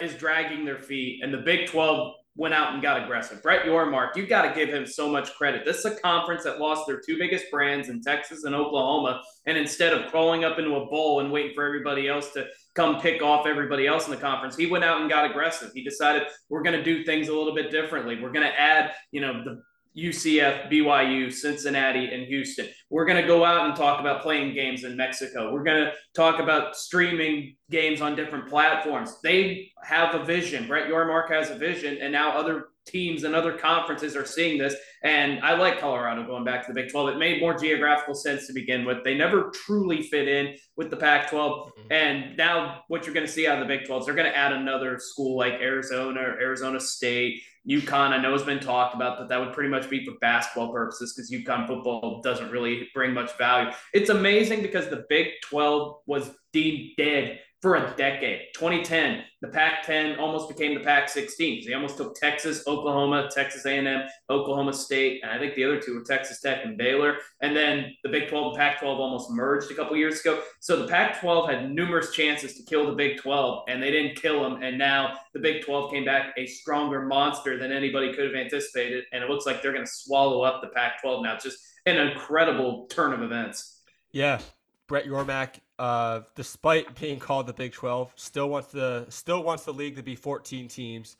is 0.00 0.14
dragging 0.14 0.64
their 0.64 0.78
feet 0.78 1.24
and 1.24 1.34
the 1.34 1.38
Big 1.38 1.68
12 1.68 2.14
went 2.36 2.54
out 2.54 2.72
and 2.72 2.82
got 2.82 3.02
aggressive. 3.02 3.42
Brett 3.42 3.64
Yormark, 3.64 4.16
you 4.16 4.26
got 4.26 4.42
to 4.42 4.54
give 4.54 4.68
him 4.68 4.86
so 4.86 5.08
much 5.08 5.32
credit. 5.34 5.64
This 5.64 5.78
is 5.78 5.84
a 5.84 5.94
conference 6.00 6.42
that 6.44 6.58
lost 6.58 6.86
their 6.86 7.00
two 7.00 7.16
biggest 7.16 7.46
brands 7.50 7.88
in 7.88 8.02
Texas 8.02 8.44
and 8.44 8.54
Oklahoma. 8.54 9.22
And 9.46 9.56
instead 9.56 9.92
of 9.92 10.10
crawling 10.10 10.44
up 10.44 10.58
into 10.58 10.74
a 10.74 10.86
bowl 10.86 11.20
and 11.20 11.30
waiting 11.30 11.52
for 11.54 11.64
everybody 11.64 12.08
else 12.08 12.32
to 12.32 12.46
come 12.74 13.00
pick 13.00 13.22
off 13.22 13.46
everybody 13.46 13.86
else 13.86 14.06
in 14.06 14.10
the 14.10 14.16
conference, 14.16 14.56
he 14.56 14.66
went 14.66 14.84
out 14.84 15.00
and 15.00 15.08
got 15.08 15.30
aggressive. 15.30 15.70
He 15.74 15.84
decided 15.84 16.24
we're 16.48 16.62
going 16.62 16.76
to 16.76 16.82
do 16.82 17.04
things 17.04 17.28
a 17.28 17.34
little 17.34 17.54
bit 17.54 17.70
differently. 17.70 18.20
We're 18.20 18.32
going 18.32 18.46
to 18.46 18.60
add, 18.60 18.92
you 19.12 19.20
know, 19.20 19.44
the 19.44 19.62
UCF, 19.96 20.70
BYU, 20.70 21.32
Cincinnati, 21.32 22.12
and 22.12 22.26
Houston. 22.26 22.68
We're 22.90 23.04
going 23.04 23.20
to 23.20 23.26
go 23.26 23.44
out 23.44 23.66
and 23.66 23.76
talk 23.76 24.00
about 24.00 24.22
playing 24.22 24.54
games 24.54 24.84
in 24.84 24.96
Mexico. 24.96 25.52
We're 25.52 25.64
going 25.64 25.84
to 25.84 25.92
talk 26.14 26.40
about 26.40 26.76
streaming 26.76 27.56
games 27.70 28.00
on 28.00 28.16
different 28.16 28.48
platforms. 28.48 29.16
They 29.22 29.72
have 29.82 30.14
a 30.14 30.24
vision. 30.24 30.66
Brett 30.66 30.88
Yormark 30.88 31.30
has 31.30 31.50
a 31.50 31.56
vision, 31.56 31.98
and 32.00 32.12
now 32.12 32.30
other 32.30 32.66
teams 32.86 33.24
and 33.24 33.34
other 33.34 33.56
conferences 33.56 34.14
are 34.16 34.26
seeing 34.26 34.58
this. 34.58 34.74
And 35.02 35.40
I 35.40 35.54
like 35.54 35.80
Colorado 35.80 36.26
going 36.26 36.44
back 36.44 36.66
to 36.66 36.72
the 36.72 36.82
Big 36.82 36.90
12. 36.90 37.10
It 37.10 37.18
made 37.18 37.40
more 37.40 37.56
geographical 37.56 38.14
sense 38.14 38.46
to 38.46 38.52
begin 38.52 38.84
with. 38.84 39.04
They 39.04 39.14
never 39.14 39.50
truly 39.50 40.02
fit 40.02 40.28
in 40.28 40.54
with 40.76 40.90
the 40.90 40.96
Pac 40.96 41.30
12. 41.30 41.52
Mm-hmm. 41.52 41.92
And 41.92 42.36
now 42.36 42.82
what 42.88 43.04
you're 43.04 43.14
going 43.14 43.26
to 43.26 43.32
see 43.32 43.46
out 43.46 43.60
of 43.60 43.66
the 43.66 43.74
Big 43.74 43.86
12 43.86 44.02
is 44.02 44.06
they're 44.06 44.14
going 44.14 44.30
to 44.30 44.36
add 44.36 44.52
another 44.52 44.98
school 44.98 45.36
like 45.36 45.54
Arizona 45.54 46.20
or 46.20 46.40
Arizona 46.40 46.80
State. 46.80 47.40
UConn, 47.68 48.10
I 48.10 48.18
know 48.18 48.32
has 48.32 48.42
been 48.42 48.60
talked 48.60 48.94
about, 48.94 49.18
but 49.18 49.28
that 49.28 49.40
would 49.40 49.52
pretty 49.52 49.70
much 49.70 49.88
be 49.88 50.04
for 50.04 50.12
basketball 50.20 50.72
purposes 50.72 51.14
because 51.14 51.30
UConn 51.30 51.66
football 51.66 52.20
doesn't 52.22 52.50
really 52.50 52.88
bring 52.92 53.14
much 53.14 53.36
value. 53.38 53.70
It's 53.92 54.10
amazing 54.10 54.62
because 54.62 54.88
the 54.88 55.04
Big 55.08 55.28
12 55.44 55.96
was 56.06 56.30
deemed 56.52 56.90
dead 56.98 57.40
for 57.64 57.76
a 57.76 57.94
decade. 57.96 58.42
2010, 58.52 59.24
the 59.40 59.48
Pac-10 59.48 60.18
almost 60.18 60.50
became 60.50 60.74
the 60.74 60.84
Pac-16. 60.84 61.64
They 61.64 61.72
almost 61.72 61.96
took 61.96 62.14
Texas, 62.14 62.62
Oklahoma, 62.66 63.30
Texas 63.34 63.64
A&M, 63.64 64.02
Oklahoma 64.28 64.74
State, 64.74 65.22
and 65.22 65.32
I 65.32 65.38
think 65.38 65.54
the 65.54 65.64
other 65.64 65.80
two 65.80 65.94
were 65.94 66.04
Texas 66.04 66.42
Tech 66.42 66.62
and 66.62 66.76
Baylor. 66.76 67.16
And 67.40 67.56
then 67.56 67.96
the 68.02 68.10
Big 68.10 68.28
12 68.28 68.48
and 68.48 68.56
Pac-12 68.58 68.84
almost 68.84 69.30
merged 69.30 69.70
a 69.70 69.74
couple 69.74 69.96
years 69.96 70.20
ago. 70.20 70.42
So 70.60 70.76
the 70.76 70.88
Pac-12 70.88 71.48
had 71.48 71.70
numerous 71.70 72.12
chances 72.12 72.54
to 72.58 72.62
kill 72.64 72.84
the 72.84 72.92
Big 72.92 73.16
12, 73.16 73.64
and 73.66 73.82
they 73.82 73.90
didn't 73.90 74.16
kill 74.16 74.42
them. 74.42 74.62
And 74.62 74.76
now 74.76 75.14
the 75.32 75.40
Big 75.40 75.64
12 75.64 75.90
came 75.90 76.04
back 76.04 76.34
a 76.36 76.44
stronger 76.44 77.06
monster 77.06 77.58
than 77.58 77.72
anybody 77.72 78.12
could 78.12 78.26
have 78.26 78.34
anticipated, 78.34 79.04
and 79.14 79.24
it 79.24 79.30
looks 79.30 79.46
like 79.46 79.62
they're 79.62 79.72
going 79.72 79.86
to 79.86 79.90
swallow 79.90 80.42
up 80.42 80.60
the 80.60 80.68
Pac-12 80.68 81.22
now. 81.22 81.36
It's 81.36 81.44
just 81.44 81.60
an 81.86 81.96
incredible 81.96 82.88
turn 82.88 83.14
of 83.14 83.22
events. 83.22 83.80
Yeah, 84.12 84.40
Brett 84.86 85.06
Yormark, 85.06 85.60
uh, 85.78 86.20
despite 86.34 86.98
being 87.00 87.18
called 87.18 87.46
the 87.46 87.52
Big 87.52 87.72
12, 87.72 88.12
still 88.16 88.48
wants 88.48 88.70
the 88.72 89.06
still 89.08 89.42
wants 89.42 89.64
the 89.64 89.72
league 89.72 89.96
to 89.96 90.02
be 90.02 90.14
14 90.14 90.68
teams. 90.68 91.16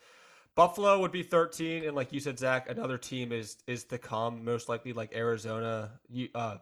Buffalo 0.54 1.00
would 1.00 1.10
be 1.10 1.24
13, 1.24 1.84
and 1.84 1.96
like 1.96 2.12
you 2.12 2.20
said, 2.20 2.38
Zach, 2.38 2.70
another 2.70 2.96
team 2.96 3.32
is 3.32 3.56
is 3.66 3.84
to 3.84 3.98
come, 3.98 4.44
most 4.44 4.68
likely 4.68 4.92
like 4.92 5.14
Arizona, 5.14 5.90
uh, 6.34 6.58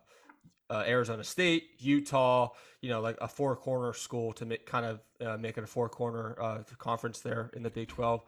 uh, 0.70 0.84
Arizona 0.86 1.22
State, 1.22 1.70
Utah. 1.78 2.50
You 2.80 2.88
know, 2.88 3.00
like 3.00 3.18
a 3.20 3.28
four 3.28 3.54
corner 3.56 3.92
school 3.92 4.32
to 4.34 4.46
make 4.46 4.64
kind 4.64 4.86
of 4.86 5.00
uh, 5.24 5.36
make 5.36 5.58
it 5.58 5.64
a 5.64 5.66
four 5.66 5.88
corner 5.88 6.36
uh, 6.40 6.58
conference 6.78 7.20
there 7.20 7.50
in 7.54 7.62
the 7.62 7.70
Big 7.70 7.88
12. 7.88 8.22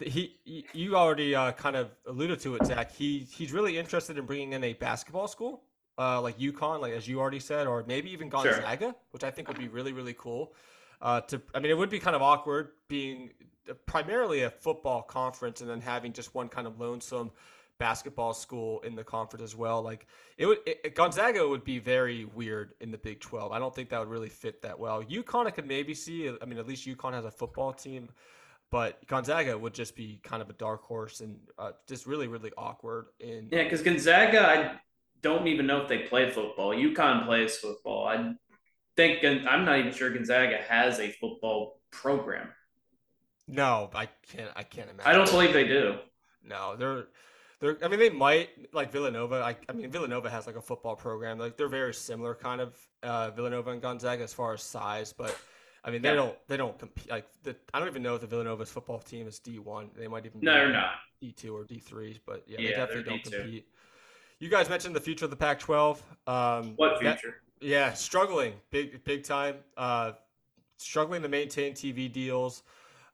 He, 0.00 0.34
you 0.72 0.96
already 0.96 1.36
uh, 1.36 1.52
kind 1.52 1.76
of 1.76 1.88
alluded 2.08 2.40
to 2.40 2.56
it, 2.56 2.66
Zach. 2.66 2.92
He 2.92 3.20
he's 3.30 3.52
really 3.52 3.78
interested 3.78 4.18
in 4.18 4.26
bringing 4.26 4.52
in 4.52 4.64
a 4.64 4.72
basketball 4.72 5.28
school 5.28 5.62
uh, 5.98 6.20
like 6.20 6.38
UConn, 6.38 6.80
like 6.80 6.92
as 6.92 7.06
you 7.06 7.20
already 7.20 7.40
said, 7.40 7.66
or 7.66 7.84
maybe 7.86 8.10
even 8.10 8.28
Gonzaga, 8.28 8.86
sure. 8.86 8.94
which 9.10 9.24
I 9.24 9.30
think 9.30 9.48
would 9.48 9.58
be 9.58 9.68
really 9.68 9.92
really 9.92 10.14
cool. 10.14 10.54
Uh, 11.00 11.20
to 11.22 11.40
I 11.54 11.60
mean, 11.60 11.70
it 11.70 11.78
would 11.78 11.90
be 11.90 11.98
kind 11.98 12.16
of 12.16 12.22
awkward 12.22 12.70
being 12.88 13.30
primarily 13.86 14.42
a 14.42 14.50
football 14.50 15.02
conference 15.02 15.60
and 15.60 15.70
then 15.70 15.80
having 15.80 16.12
just 16.12 16.34
one 16.34 16.48
kind 16.48 16.66
of 16.66 16.80
lonesome 16.80 17.30
basketball 17.78 18.34
school 18.34 18.80
in 18.80 18.94
the 18.94 19.02
conference 19.02 19.42
as 19.42 19.56
well. 19.56 19.82
Like 19.82 20.06
it 20.38 20.46
would, 20.46 20.58
it, 20.66 20.94
Gonzaga 20.94 21.46
would 21.46 21.64
be 21.64 21.78
very 21.78 22.24
weird 22.24 22.74
in 22.80 22.90
the 22.90 22.98
Big 22.98 23.20
Twelve. 23.20 23.52
I 23.52 23.58
don't 23.58 23.74
think 23.74 23.88
that 23.90 24.00
would 24.00 24.08
really 24.08 24.28
fit 24.28 24.62
that 24.62 24.78
well. 24.78 25.02
UConn, 25.02 25.46
I 25.46 25.50
could 25.50 25.66
maybe 25.66 25.94
see. 25.94 26.28
I 26.28 26.44
mean, 26.44 26.58
at 26.58 26.66
least 26.66 26.86
UConn 26.86 27.12
has 27.12 27.24
a 27.24 27.30
football 27.30 27.72
team. 27.72 28.08
But 28.70 29.06
Gonzaga 29.06 29.56
would 29.56 29.72
just 29.72 29.94
be 29.94 30.18
kind 30.24 30.42
of 30.42 30.50
a 30.50 30.52
dark 30.54 30.82
horse 30.82 31.20
and 31.20 31.38
uh, 31.58 31.72
just 31.86 32.06
really, 32.06 32.26
really 32.26 32.50
awkward. 32.58 33.06
In 33.20 33.48
yeah, 33.52 33.62
because 33.62 33.82
Gonzaga, 33.82 34.48
I 34.48 34.80
don't 35.24 35.48
even 35.48 35.66
know 35.66 35.80
if 35.80 35.88
they 35.88 36.00
play 36.00 36.30
football. 36.30 36.72
UConn 36.72 37.24
plays 37.24 37.56
football. 37.56 38.06
I 38.06 38.34
think 38.94 39.24
I'm 39.24 39.64
not 39.64 39.78
even 39.78 39.90
sure 39.90 40.10
Gonzaga 40.10 40.58
has 40.68 41.00
a 41.00 41.10
football 41.10 41.80
program. 41.90 42.48
No, 43.48 43.90
I 43.94 44.06
can't. 44.30 44.50
I 44.54 44.62
can't 44.62 44.90
imagine. 44.90 45.10
I 45.10 45.14
don't 45.14 45.30
believe 45.30 45.52
they 45.52 45.66
do. 45.66 45.96
No, 46.46 46.76
they're 46.76 47.06
they're. 47.58 47.78
I 47.82 47.88
mean, 47.88 47.98
they 47.98 48.10
might 48.10 48.50
like 48.74 48.92
Villanova. 48.92 49.36
I, 49.36 49.56
I 49.68 49.72
mean, 49.72 49.90
Villanova 49.90 50.28
has 50.28 50.46
like 50.46 50.56
a 50.56 50.62
football 50.62 50.94
program. 50.94 51.38
Like 51.38 51.56
they're 51.56 51.68
very 51.68 51.94
similar, 51.94 52.34
kind 52.34 52.60
of 52.60 52.76
uh, 53.02 53.30
Villanova 53.30 53.70
and 53.70 53.80
Gonzaga 53.82 54.22
as 54.22 54.32
far 54.32 54.52
as 54.54 54.62
size, 54.62 55.12
but. 55.12 55.36
I 55.86 55.90
mean, 55.90 56.00
they 56.00 56.08
yeah. 56.08 56.14
don't 56.14 56.48
they 56.48 56.56
don't 56.56 56.78
compete 56.78 57.10
like 57.10 57.26
the, 57.42 57.54
I 57.74 57.78
don't 57.78 57.88
even 57.88 58.02
know 58.02 58.14
if 58.14 58.22
the 58.22 58.26
Villanova's 58.26 58.70
football 58.70 59.00
team 59.00 59.28
is 59.28 59.38
D 59.38 59.58
one. 59.58 59.90
They 59.94 60.08
might 60.08 60.24
even 60.24 60.40
no, 60.40 60.54
they're 60.54 60.72
not 60.72 60.92
D 61.20 61.30
two 61.30 61.54
or 61.54 61.64
D 61.64 61.78
three, 61.78 62.18
but 62.24 62.42
yeah, 62.46 62.56
yeah 62.58 62.68
they 62.70 62.74
definitely 62.74 63.02
don't 63.02 63.22
D2. 63.22 63.36
compete 63.36 63.66
you 64.44 64.50
guys 64.50 64.68
mentioned 64.68 64.94
the 64.94 65.00
future 65.00 65.24
of 65.24 65.30
the 65.30 65.36
Pac-12. 65.36 65.98
Um, 66.26 66.74
what 66.76 66.98
future? 66.98 67.40
That, 67.60 67.66
yeah, 67.66 67.94
struggling 67.94 68.52
big 68.70 69.02
big 69.02 69.24
time. 69.24 69.56
Uh, 69.74 70.12
struggling 70.76 71.22
to 71.22 71.28
maintain 71.28 71.72
TV 71.72 72.12
deals. 72.12 72.62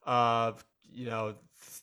Uh, 0.04 0.52
you 0.92 1.06
know, 1.06 1.36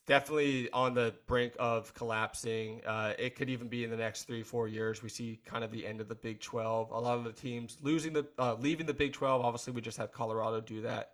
definitely 0.06 0.70
on 0.72 0.94
the 0.94 1.16
brink 1.28 1.54
of 1.60 1.94
collapsing. 1.94 2.82
Uh, 2.86 3.14
it 3.18 3.38
could 3.38 3.50
even 3.50 3.70
be 3.70 3.86
in 3.86 3.90
the 3.90 3.96
next 3.96 4.24
three, 4.24 4.44
four 4.44 4.68
years. 4.68 5.02
We 5.02 5.08
see 5.08 5.40
kind 5.46 5.64
of 5.64 5.72
the 5.72 5.88
end 5.88 6.02
of 6.02 6.10
the 6.10 6.16
Big 6.16 6.42
12. 6.42 6.92
A 6.92 7.00
lot 7.00 7.18
of 7.18 7.24
the 7.24 7.32
teams 7.32 7.78
losing 7.82 8.12
the, 8.12 8.28
uh, 8.38 8.56
leaving 8.56 8.86
the 8.86 8.94
Big 8.94 9.14
12. 9.14 9.46
Obviously, 9.46 9.72
we 9.72 9.80
just 9.80 9.98
had 9.98 10.12
Colorado 10.12 10.60
do 10.60 10.82
that. 10.82 11.12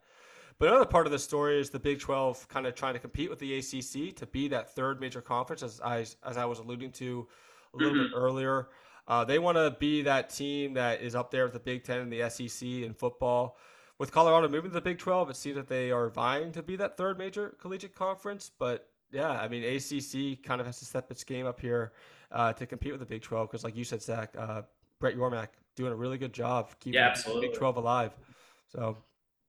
But 0.58 0.70
another 0.70 0.86
part 0.86 1.06
of 1.06 1.12
the 1.12 1.20
story 1.20 1.60
is 1.60 1.70
the 1.70 1.80
Big 1.80 2.00
12 2.00 2.48
kind 2.48 2.66
of 2.66 2.74
trying 2.74 2.94
to 2.94 3.00
compete 3.00 3.30
with 3.30 3.38
the 3.38 3.60
ACC 3.60 4.16
to 4.16 4.26
be 4.26 4.48
that 4.48 4.74
third 4.74 5.00
major 5.00 5.22
conference, 5.22 5.62
as 5.62 5.80
I, 5.82 6.06
as 6.26 6.38
I 6.38 6.46
was 6.46 6.58
alluding 6.58 6.94
to 6.94 7.28
a 7.74 7.78
little 7.78 7.94
mm-hmm. 7.94 8.04
bit 8.04 8.12
earlier. 8.16 8.68
Uh, 9.08 9.26
they 9.26 9.40
want 9.40 9.58
to 9.58 9.76
be 9.80 10.02
that 10.04 10.30
team 10.30 10.74
that 10.76 11.02
is 11.02 11.16
up 11.16 11.32
there 11.32 11.44
with 11.44 11.54
the 11.54 11.60
Big 11.60 11.84
Ten 11.84 12.00
and 12.00 12.12
the 12.12 12.30
SEC 12.30 12.68
in 12.68 12.94
football. 12.94 13.58
With 14.00 14.12
Colorado 14.12 14.48
moving 14.48 14.72
to 14.72 14.74
the 14.74 14.82
Big 14.82 14.98
12, 14.98 15.30
it 15.30 15.36
seems 15.36 15.56
that 15.56 15.68
they 15.68 15.92
are 15.92 16.10
vying 16.10 16.52
to 16.54 16.64
be 16.64 16.76
that 16.78 16.98
third 16.98 17.18
major 17.18 17.56
collegiate 17.60 17.96
conference. 17.96 18.50
But 18.58 18.90
yeah, 19.12 19.32
I 19.32 19.48
mean, 19.48 19.64
ACC 19.64 20.42
kind 20.44 20.60
of 20.60 20.68
has 20.68 20.80
to 20.80 20.86
step 20.86 21.12
its 21.12 21.24
game 21.24 21.46
up 21.46 21.60
here 21.60 21.94
uh, 22.32 22.54
to 22.54 22.66
compete 22.66 22.92
with 22.92 23.02
the 23.02 23.06
Big 23.06 23.22
12 23.22 23.50
because, 23.50 23.64
like 23.64 23.76
you 23.76 23.84
said, 23.84 24.02
Zach, 24.02 24.34
uh, 24.38 24.64
Brett 25.00 25.16
Yormark 25.16 25.50
doing 25.76 25.92
a 25.92 25.96
really 25.96 26.18
good 26.18 26.34
job 26.34 26.70
keeping 26.80 27.00
yeah, 27.00 27.14
the 27.14 27.40
Big 27.42 27.54
12 27.54 27.78
alive. 27.78 28.16
So 28.68 28.98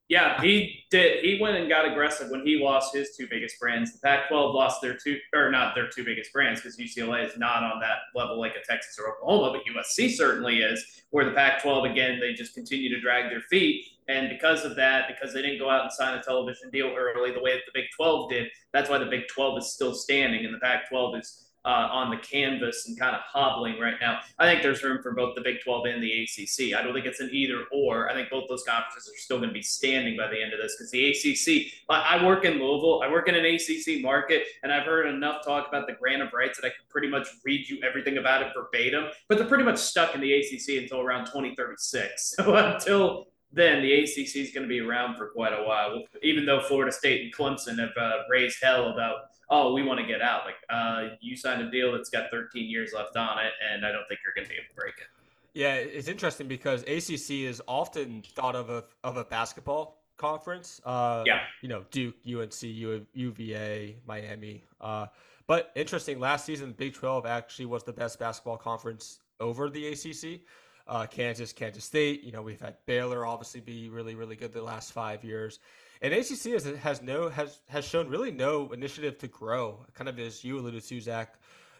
yeah, 0.07 0.39
he 0.39 0.83
did. 0.91 1.23
He 1.23 1.39
went 1.41 1.57
and 1.57 1.67
got 1.67 1.89
aggressive 1.89 2.29
when 2.29 2.45
he 2.45 2.59
lost 2.61 2.93
his 2.93 3.15
two 3.17 3.27
biggest 3.27 3.59
brands. 3.59 3.91
The 3.93 3.99
Pac-12 3.99 4.53
lost 4.53 4.79
their 4.81 4.95
two, 4.95 5.17
or 5.33 5.49
not 5.49 5.73
their 5.73 5.89
two 5.89 6.03
biggest 6.03 6.31
brands, 6.31 6.61
because 6.61 6.77
UCLA 6.77 7.25
is 7.25 7.37
not 7.37 7.63
on 7.63 7.79
that 7.79 7.97
level 8.13 8.39
like 8.39 8.51
a 8.51 8.63
Texas 8.71 8.99
or 8.99 9.11
Oklahoma, 9.13 9.57
but 9.57 9.73
USC 9.73 10.11
certainly 10.11 10.59
is. 10.59 11.03
Where 11.09 11.25
the 11.25 11.31
Pac-12 11.31 11.91
again, 11.91 12.19
they 12.19 12.33
just 12.33 12.53
continue 12.53 12.93
to 12.93 13.01
drag 13.01 13.31
their 13.31 13.41
feet, 13.41 13.83
and 14.07 14.29
because 14.29 14.63
of 14.63 14.75
that, 14.75 15.07
because 15.07 15.33
they 15.33 15.41
didn't 15.41 15.59
go 15.59 15.69
out 15.69 15.81
and 15.81 15.91
sign 15.91 16.15
a 16.15 16.21
television 16.21 16.69
deal 16.69 16.93
early 16.95 17.31
the 17.31 17.41
way 17.41 17.53
that 17.53 17.63
the 17.65 17.71
Big 17.73 17.85
12 17.95 18.29
did, 18.29 18.47
that's 18.73 18.89
why 18.89 18.99
the 18.99 19.05
Big 19.05 19.27
12 19.33 19.57
is 19.57 19.73
still 19.73 19.95
standing, 19.95 20.45
and 20.45 20.53
the 20.53 20.59
Pac-12 20.59 21.19
is 21.19 21.44
uh, 21.65 21.89
on 21.91 22.11
the 22.11 22.17
canvas 22.17 22.87
and 22.87 22.97
kind 22.97 23.15
of 23.15 23.21
hobbling 23.21 23.79
right 23.79 23.95
now. 23.99 24.19
I 24.37 24.45
think 24.45 24.61
there's 24.61 24.83
room 24.83 25.01
for 25.01 25.11
both 25.11 25.35
the 25.35 25.41
Big 25.41 25.57
12 25.63 25.85
and 25.87 26.03
the 26.03 26.23
ACC. 26.23 26.77
I 26.77 26.83
don't 26.83 26.93
think 26.93 27.07
it's 27.07 27.19
an 27.19 27.29
either 27.31 27.63
or. 27.71 28.09
I 28.09 28.13
think 28.13 28.29
both 28.29 28.47
those 28.47 28.63
conferences 28.63 29.09
are 29.09 29.17
still 29.17 29.37
going 29.37 29.49
to 29.49 29.53
be 29.53 29.63
standing 29.63 30.15
by 30.15 30.27
the 30.27 30.41
end 30.41 30.53
of 30.53 30.59
this 30.61 30.75
because 30.77 30.91
the 30.91 31.09
ACC, 31.09 31.73
I 31.89 32.23
work 32.23 32.45
in 32.45 32.53
Louisville, 32.53 33.01
I 33.03 33.11
work 33.11 33.27
in 33.27 33.35
an 33.35 33.45
ACC 33.45 34.01
market, 34.01 34.43
and 34.61 34.71
I've 34.71 34.85
heard 34.85 35.07
enough 35.07 35.43
talk 35.43 35.67
about 35.67 35.87
the 35.87 35.93
grant 35.93 36.21
of 36.21 36.31
rights 36.33 36.59
that 36.59 36.67
I 36.67 36.69
can 36.69 36.85
pretty 36.89 37.07
much 37.07 37.27
read 37.43 37.67
you 37.67 37.79
everything 37.81 38.17
about 38.17 38.43
it 38.43 38.53
verbatim. 38.55 39.05
But 39.27 39.39
they're 39.39 39.47
pretty 39.47 39.63
much 39.63 39.79
stuck 39.79 40.13
in 40.13 40.21
the 40.21 40.33
ACC 40.33 40.81
until 40.81 41.01
around 41.01 41.25
2036. 41.25 42.35
So 42.45 42.53
until 42.55 43.27
then 43.53 43.81
the 43.81 43.93
ACC 43.93 44.35
is 44.35 44.51
going 44.51 44.63
to 44.63 44.67
be 44.67 44.81
around 44.81 45.15
for 45.15 45.29
quite 45.29 45.53
a 45.53 45.63
while. 45.63 46.03
Even 46.21 46.45
though 46.45 46.61
Florida 46.61 46.91
State 46.91 47.21
and 47.21 47.33
Clemson 47.33 47.79
have 47.79 47.95
uh, 47.97 48.23
raised 48.29 48.57
hell 48.61 48.89
about 48.89 49.15
oh, 49.49 49.73
we 49.73 49.83
want 49.83 49.99
to 49.99 50.05
get 50.05 50.21
out. 50.21 50.43
Like, 50.45 50.55
uh, 50.69 51.15
you 51.21 51.35
signed 51.35 51.61
a 51.61 51.71
deal 51.71 51.91
that's 51.91 52.09
got 52.09 52.31
13 52.31 52.69
years 52.69 52.91
left 52.93 53.15
on 53.15 53.39
it, 53.39 53.51
and 53.71 53.85
I 53.85 53.91
don't 53.91 54.07
think 54.07 54.21
you're 54.23 54.33
going 54.33 54.45
to 54.45 54.49
be 54.49 54.55
able 54.55 54.69
to 54.69 54.75
break 54.75 54.95
it. 54.97 55.07
Yeah, 55.53 55.75
it's 55.75 56.09
interesting 56.09 56.47
because 56.47 56.81
ACC 56.83 57.47
is 57.47 57.61
often 57.67 58.23
thought 58.35 58.55
of 58.55 58.69
a, 58.69 58.83
of 59.03 59.17
a 59.17 59.23
basketball 59.23 60.01
conference. 60.17 60.81
Uh, 60.83 61.23
yeah. 61.25 61.41
You 61.61 61.69
know, 61.69 61.85
Duke, 61.91 62.15
UNC, 62.27 62.61
U, 62.63 63.05
UVA, 63.13 63.95
Miami. 64.05 64.63
Uh, 64.81 65.07
but 65.47 65.71
interesting, 65.75 66.19
last 66.19 66.45
season, 66.45 66.73
Big 66.73 66.93
12 66.93 67.25
actually 67.25 67.67
was 67.67 67.83
the 67.83 67.93
best 67.93 68.19
basketball 68.19 68.57
conference 68.57 69.19
over 69.39 69.69
the 69.69 69.87
ACC. 69.87 70.41
Uh, 70.87 71.05
Kansas, 71.05 71.53
Kansas 71.53 71.83
State. 71.83 72.23
You 72.23 72.31
know, 72.31 72.41
we've 72.41 72.61
had 72.61 72.75
Baylor 72.85 73.25
obviously 73.25 73.61
be 73.61 73.89
really, 73.89 74.15
really 74.15 74.35
good 74.35 74.53
the 74.53 74.61
last 74.61 74.91
five 74.91 75.23
years. 75.23 75.59
And 76.01 76.13
ACC 76.13 76.53
has, 76.53 76.65
has 76.81 77.01
no 77.01 77.29
has 77.29 77.59
has 77.69 77.85
shown 77.85 78.09
really 78.09 78.31
no 78.31 78.71
initiative 78.71 79.17
to 79.19 79.27
grow. 79.27 79.79
Kind 79.93 80.09
of 80.09 80.19
as 80.19 80.43
you 80.43 80.59
alluded 80.59 80.83
to, 80.83 81.01
Zach. 81.01 81.35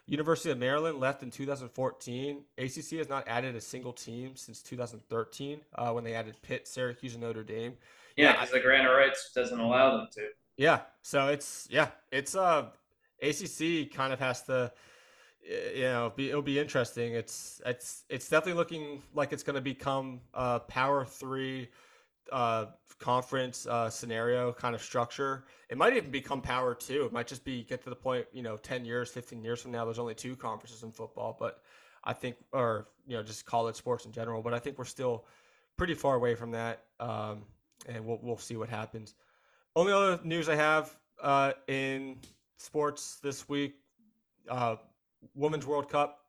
University 0.07 0.51
of 0.51 0.59
Maryland 0.59 0.99
left 0.99 1.23
in 1.23 1.31
2014. 1.31 2.43
ACC 2.59 2.91
has 2.99 3.09
not 3.09 3.27
added 3.27 3.55
a 3.55 3.61
single 3.61 3.91
team 3.91 4.35
since 4.35 4.61
2013 4.61 5.61
uh, 5.73 5.91
when 5.91 6.03
they 6.03 6.13
added 6.13 6.35
Pitt, 6.43 6.67
Syracuse, 6.67 7.15
and 7.15 7.23
Notre 7.23 7.43
Dame. 7.43 7.73
Yeah, 8.15 8.33
because 8.33 8.49
yeah, 8.49 8.53
the 8.53 8.59
grant 8.61 8.87
of 8.87 8.95
rights 8.95 9.31
doesn't 9.33 9.59
allow 9.59 9.97
them 9.97 10.07
to. 10.13 10.27
Yeah, 10.57 10.81
so 11.01 11.29
it's 11.29 11.67
yeah, 11.71 11.87
it's 12.11 12.35
uh, 12.35 12.67
ACC 13.21 13.91
kind 13.91 14.13
of 14.13 14.19
has 14.19 14.43
to 14.43 14.71
you 15.47 15.83
know, 15.83 16.11
be, 16.15 16.29
it'll 16.29 16.41
be 16.41 16.59
interesting. 16.59 17.13
It's 17.13 17.61
it's 17.65 18.03
it's 18.09 18.29
definitely 18.29 18.57
looking 18.57 19.01
like 19.13 19.33
it's 19.33 19.43
going 19.43 19.55
to 19.55 19.61
become 19.61 20.21
a 20.33 20.59
power 20.59 21.05
three 21.05 21.69
uh, 22.31 22.65
conference 22.99 23.67
uh, 23.67 23.89
scenario 23.89 24.53
kind 24.53 24.75
of 24.75 24.81
structure. 24.81 25.45
It 25.69 25.77
might 25.77 25.95
even 25.95 26.11
become 26.11 26.41
power 26.41 26.73
two. 26.73 27.05
It 27.05 27.13
might 27.13 27.27
just 27.27 27.43
be 27.43 27.63
get 27.63 27.83
to 27.83 27.89
the 27.89 27.95
point, 27.95 28.25
you 28.33 28.41
know, 28.41 28.57
ten 28.57 28.85
years, 28.85 29.09
fifteen 29.11 29.43
years 29.43 29.61
from 29.61 29.71
now, 29.71 29.85
there's 29.85 29.99
only 29.99 30.15
two 30.15 30.35
conferences 30.35 30.83
in 30.83 30.91
football. 30.91 31.35
But 31.39 31.61
I 32.03 32.13
think, 32.13 32.35
or 32.51 32.87
you 33.07 33.17
know, 33.17 33.23
just 33.23 33.45
college 33.45 33.75
sports 33.75 34.05
in 34.05 34.11
general. 34.11 34.41
But 34.41 34.53
I 34.53 34.59
think 34.59 34.77
we're 34.77 34.85
still 34.85 35.25
pretty 35.77 35.93
far 35.93 36.15
away 36.15 36.35
from 36.35 36.51
that, 36.51 36.83
um, 36.99 37.43
and 37.87 38.05
we'll 38.05 38.19
we'll 38.21 38.37
see 38.37 38.55
what 38.55 38.69
happens. 38.69 39.15
Only 39.75 39.91
other 39.91 40.19
news 40.23 40.47
I 40.47 40.55
have 40.55 40.95
uh, 41.21 41.53
in 41.67 42.17
sports 42.57 43.19
this 43.21 43.49
week. 43.49 43.75
Uh, 44.49 44.77
Women's 45.33 45.65
World 45.65 45.89
Cup 45.89 46.19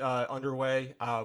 uh, 0.00 0.26
underway. 0.28 0.94
Uh, 1.00 1.24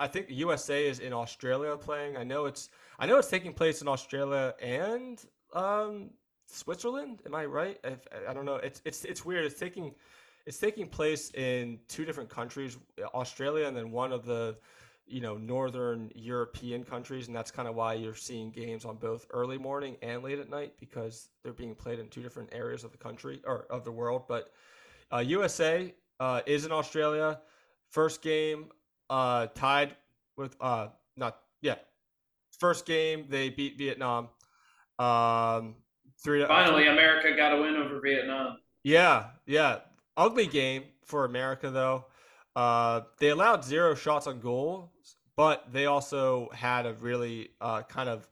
I 0.00 0.06
think 0.06 0.26
USA 0.30 0.86
is 0.86 1.00
in 1.00 1.12
Australia 1.12 1.76
playing. 1.76 2.16
I 2.16 2.24
know 2.24 2.46
it's 2.46 2.70
I 2.98 3.06
know 3.06 3.18
it's 3.18 3.28
taking 3.28 3.52
place 3.52 3.82
in 3.82 3.88
Australia 3.88 4.54
and 4.60 5.22
um, 5.52 6.10
Switzerland. 6.46 7.20
Am 7.26 7.34
I 7.34 7.44
right? 7.44 7.78
I, 7.84 7.96
I 8.28 8.32
don't 8.32 8.44
know. 8.44 8.56
It's 8.56 8.80
it's 8.84 9.04
it's 9.04 9.24
weird. 9.24 9.44
It's 9.44 9.58
taking 9.58 9.94
it's 10.46 10.58
taking 10.58 10.88
place 10.88 11.30
in 11.34 11.78
two 11.88 12.04
different 12.04 12.30
countries, 12.30 12.78
Australia 13.14 13.66
and 13.66 13.76
then 13.76 13.90
one 13.90 14.12
of 14.12 14.24
the 14.24 14.56
you 15.06 15.20
know 15.20 15.36
northern 15.36 16.10
European 16.14 16.82
countries, 16.82 17.26
and 17.26 17.36
that's 17.36 17.50
kind 17.50 17.68
of 17.68 17.74
why 17.74 17.94
you're 17.94 18.14
seeing 18.14 18.50
games 18.50 18.84
on 18.84 18.96
both 18.96 19.26
early 19.30 19.58
morning 19.58 19.96
and 20.02 20.22
late 20.22 20.38
at 20.38 20.48
night 20.48 20.72
because 20.80 21.28
they're 21.42 21.52
being 21.52 21.74
played 21.74 21.98
in 21.98 22.08
two 22.08 22.22
different 22.22 22.48
areas 22.52 22.82
of 22.82 22.92
the 22.92 22.98
country 22.98 23.42
or 23.44 23.66
of 23.70 23.84
the 23.84 23.92
world. 23.92 24.22
But 24.26 24.52
uh, 25.12 25.18
USA 25.18 25.94
uh, 26.18 26.40
is 26.46 26.64
in 26.64 26.72
Australia. 26.72 27.40
First 27.90 28.22
game 28.22 28.70
uh, 29.10 29.46
tied 29.48 29.96
with 30.36 30.56
uh, 30.60 30.88
not 31.16 31.38
yeah. 31.62 31.76
First 32.58 32.86
game 32.86 33.26
they 33.28 33.50
beat 33.50 33.78
Vietnam. 33.78 34.28
Um, 34.98 35.76
three. 36.22 36.40
To, 36.40 36.46
Finally, 36.46 36.86
America 36.86 37.36
got 37.36 37.52
a 37.52 37.60
win 37.60 37.76
over 37.76 38.00
Vietnam. 38.00 38.58
Yeah, 38.82 39.30
yeah. 39.46 39.80
Ugly 40.16 40.46
game 40.46 40.84
for 41.04 41.24
America 41.24 41.70
though. 41.70 42.06
Uh, 42.54 43.02
they 43.18 43.28
allowed 43.28 43.64
zero 43.64 43.94
shots 43.94 44.26
on 44.26 44.40
goal, 44.40 44.92
but 45.36 45.70
they 45.72 45.86
also 45.86 46.48
had 46.54 46.86
a 46.86 46.94
really 46.94 47.50
uh, 47.60 47.82
kind 47.82 48.08
of 48.08 48.26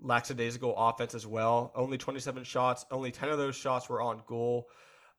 lackadaisical 0.00 0.74
offense 0.76 1.14
as 1.14 1.26
well. 1.26 1.70
Only 1.74 1.98
27 1.98 2.44
shots. 2.44 2.86
Only 2.90 3.10
10 3.10 3.28
of 3.28 3.38
those 3.38 3.54
shots 3.54 3.88
were 3.88 4.00
on 4.00 4.22
goal. 4.26 4.68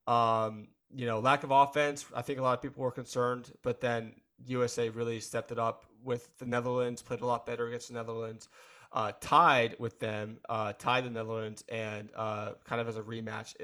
Um, 0.08 0.68
you 0.94 1.06
know, 1.06 1.20
lack 1.20 1.44
of 1.44 1.52
offense. 1.52 2.06
I 2.16 2.22
think 2.22 2.40
a 2.40 2.42
lot 2.42 2.54
of 2.54 2.62
people 2.62 2.84
were 2.84 2.92
concerned, 2.92 3.52
but 3.64 3.82
then 3.82 4.14
USA 4.46 4.90
really 4.90 5.20
stepped 5.20 5.52
it 5.52 5.60
up 5.60 5.86
with 6.04 6.38
the 6.38 6.46
Netherlands, 6.46 7.02
played 7.02 7.22
a 7.22 7.26
lot 7.26 7.46
better 7.46 7.68
against 7.68 7.88
the 7.88 7.94
Netherlands, 7.94 8.50
uh, 8.92 9.12
tied 9.22 9.76
with 9.80 10.00
them, 10.00 10.38
uh, 10.50 10.74
tied 10.74 11.06
the 11.06 11.10
Netherlands, 11.10 11.64
and 11.70 12.10
uh, 12.16 12.52
kind 12.66 12.82
of 12.82 12.88
as 12.88 12.98
a 12.98 13.02
rematch 13.02 13.56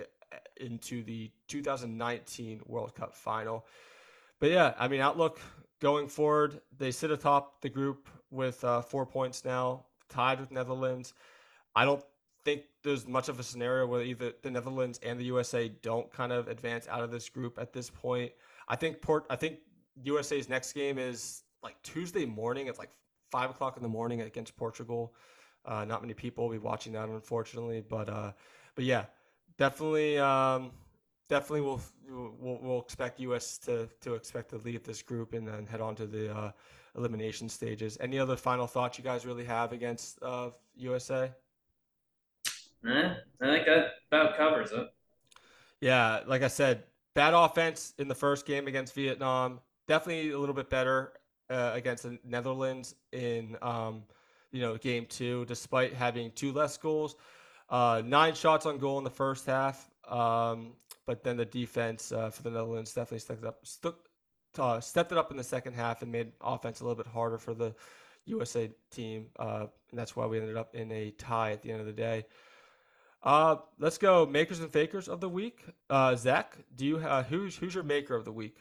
into 0.58 1.03
the 1.03 1.32
2019 1.47 2.62
World 2.65 2.95
Cup 2.95 3.15
final. 3.15 3.65
But 4.39 4.51
yeah, 4.51 4.73
I 4.79 4.88
mean, 4.88 5.01
outlook 5.01 5.39
going 5.79 6.08
forward, 6.08 6.62
they 6.77 6.91
sit 6.91 7.12
atop 7.12 7.62
the 7.62 7.69
group 7.69 8.10
with 8.32 8.63
uh, 8.63 8.82
four 8.82 9.05
points 9.05 9.43
now, 9.43 9.86
tied 10.08 10.39
with 10.39 10.51
Netherlands. 10.51 11.13
I 11.75 11.86
don't 11.86 12.03
think 12.45 12.63
there's 12.84 13.08
much 13.08 13.29
of 13.29 13.39
a 13.39 13.43
scenario 13.43 13.86
where 13.86 14.01
either 14.01 14.34
the 14.41 14.51
Netherlands 14.51 14.99
and 15.03 15.19
the 15.19 15.25
USA 15.25 15.69
don't 15.82 16.12
kind 16.12 16.32
of 16.32 16.47
advance 16.47 16.88
out 16.88 17.03
of 17.03 17.12
this 17.12 17.29
group 17.29 17.60
at 17.60 17.73
this 17.73 17.89
point. 17.89 18.32
I 18.67 18.75
think 18.75 19.01
Port. 19.01 19.25
I 19.29 19.36
think 19.36 19.60
USA's 20.03 20.49
next 20.49 20.73
game 20.73 20.97
is 20.97 21.43
like 21.63 21.81
Tuesday 21.83 22.25
morning. 22.25 22.67
It's 22.67 22.79
like 22.79 22.91
five 23.31 23.49
o'clock 23.49 23.77
in 23.77 23.83
the 23.83 23.89
morning 23.89 24.21
against 24.21 24.55
Portugal. 24.55 25.13
Uh, 25.65 25.85
not 25.85 26.01
many 26.01 26.13
people 26.13 26.45
will 26.45 26.51
be 26.51 26.57
watching 26.57 26.93
that, 26.93 27.09
unfortunately. 27.09 27.83
But 27.88 28.09
uh, 28.09 28.31
but 28.75 28.85
yeah, 28.85 29.05
definitely, 29.57 30.17
um, 30.17 30.71
definitely, 31.27 31.62
we'll, 31.62 31.81
we'll 32.07 32.59
we'll 32.62 32.81
expect 32.81 33.19
US 33.19 33.57
to 33.59 33.89
to 34.01 34.15
expect 34.15 34.49
to 34.51 34.57
lead 34.57 34.83
this 34.83 35.01
group 35.01 35.33
and 35.33 35.47
then 35.47 35.65
head 35.65 35.81
on 35.81 35.95
to 35.95 36.07
the 36.07 36.35
uh, 36.35 36.51
elimination 36.95 37.49
stages. 37.49 37.97
Any 37.99 38.19
other 38.19 38.35
final 38.35 38.67
thoughts 38.67 38.97
you 38.97 39.03
guys 39.03 39.25
really 39.25 39.45
have 39.45 39.73
against 39.73 40.19
USA? 40.75 41.25
Uh, 41.25 41.29
Eh, 42.88 43.13
I 43.41 43.45
think 43.45 43.65
that 43.65 43.88
about 44.12 44.38
covers 44.38 44.71
it. 44.71 44.88
Yeah, 45.81 46.21
like 46.27 46.43
I 46.43 46.47
said, 46.47 46.83
bad 47.13 47.33
offense 47.33 47.93
in 47.97 48.07
the 48.07 48.15
first 48.15 48.45
game 48.45 48.67
against 48.67 48.93
Vietnam. 48.95 49.59
Definitely 49.89 50.30
a 50.34 50.38
little 50.38 50.54
bit 50.54 50.69
better 50.69 51.13
uh, 51.49 51.71
against 51.73 52.04
the 52.04 52.19
Netherlands 52.23 52.93
in 53.12 53.58
um, 53.63 54.04
you 54.52 54.62
know 54.62 54.78
game 54.78 55.08
two, 55.08 55.45
despite 55.45 55.95
having 55.95 56.32
two 56.34 56.52
less 56.52 56.78
goals. 56.78 57.15
Uh, 57.71 58.04
nine 58.06 58.36
shots 58.36 58.67
on 58.67 58.78
goal 58.78 58.99
in 58.99 59.04
the 59.04 59.10
first 59.10 59.47
half, 59.47 59.89
um, 60.08 60.73
but 61.08 61.23
then 61.23 61.38
the 61.38 61.45
defense 61.45 62.12
uh, 62.12 62.30
for 62.30 62.43
the 62.43 62.52
Netherlands 62.52 62.93
definitely 62.93 63.17
stepped 63.17 63.43
up, 63.43 63.65
uh, 64.60 64.80
stepped 64.80 65.12
it 65.12 65.17
up 65.17 65.32
in 65.32 65.38
the 65.38 65.43
second 65.43 65.73
half 65.73 66.04
and 66.04 66.12
made 66.12 66.34
offense 66.39 66.82
a 66.82 66.84
little 66.84 66.95
bit 66.95 67.12
harder 67.12 67.39
for 67.39 67.56
the 67.56 67.73
USA 68.25 68.69
team, 68.91 69.25
uh, 69.39 69.65
and 69.89 69.99
that's 69.99 70.15
why 70.15 70.28
we 70.28 70.39
ended 70.39 70.56
up 70.56 70.75
in 70.75 70.91
a 70.91 71.10
tie 71.17 71.52
at 71.52 71.63
the 71.63 71.71
end 71.71 71.80
of 71.80 71.88
the 71.88 71.93
day. 71.93 72.28
Uh, 73.23 73.56
let's 73.80 73.97
go 73.97 74.28
makers 74.28 74.60
and 74.60 74.71
fakers 74.71 75.10
of 75.10 75.19
the 75.19 75.30
week. 75.30 75.65
Zach, 76.15 76.58
do 76.75 76.86
you 76.86 76.99
who's 76.99 77.56
who's 77.56 77.73
your 77.73 77.84
maker 77.84 78.13
of 78.13 78.23
the 78.23 78.32
week? 78.32 78.58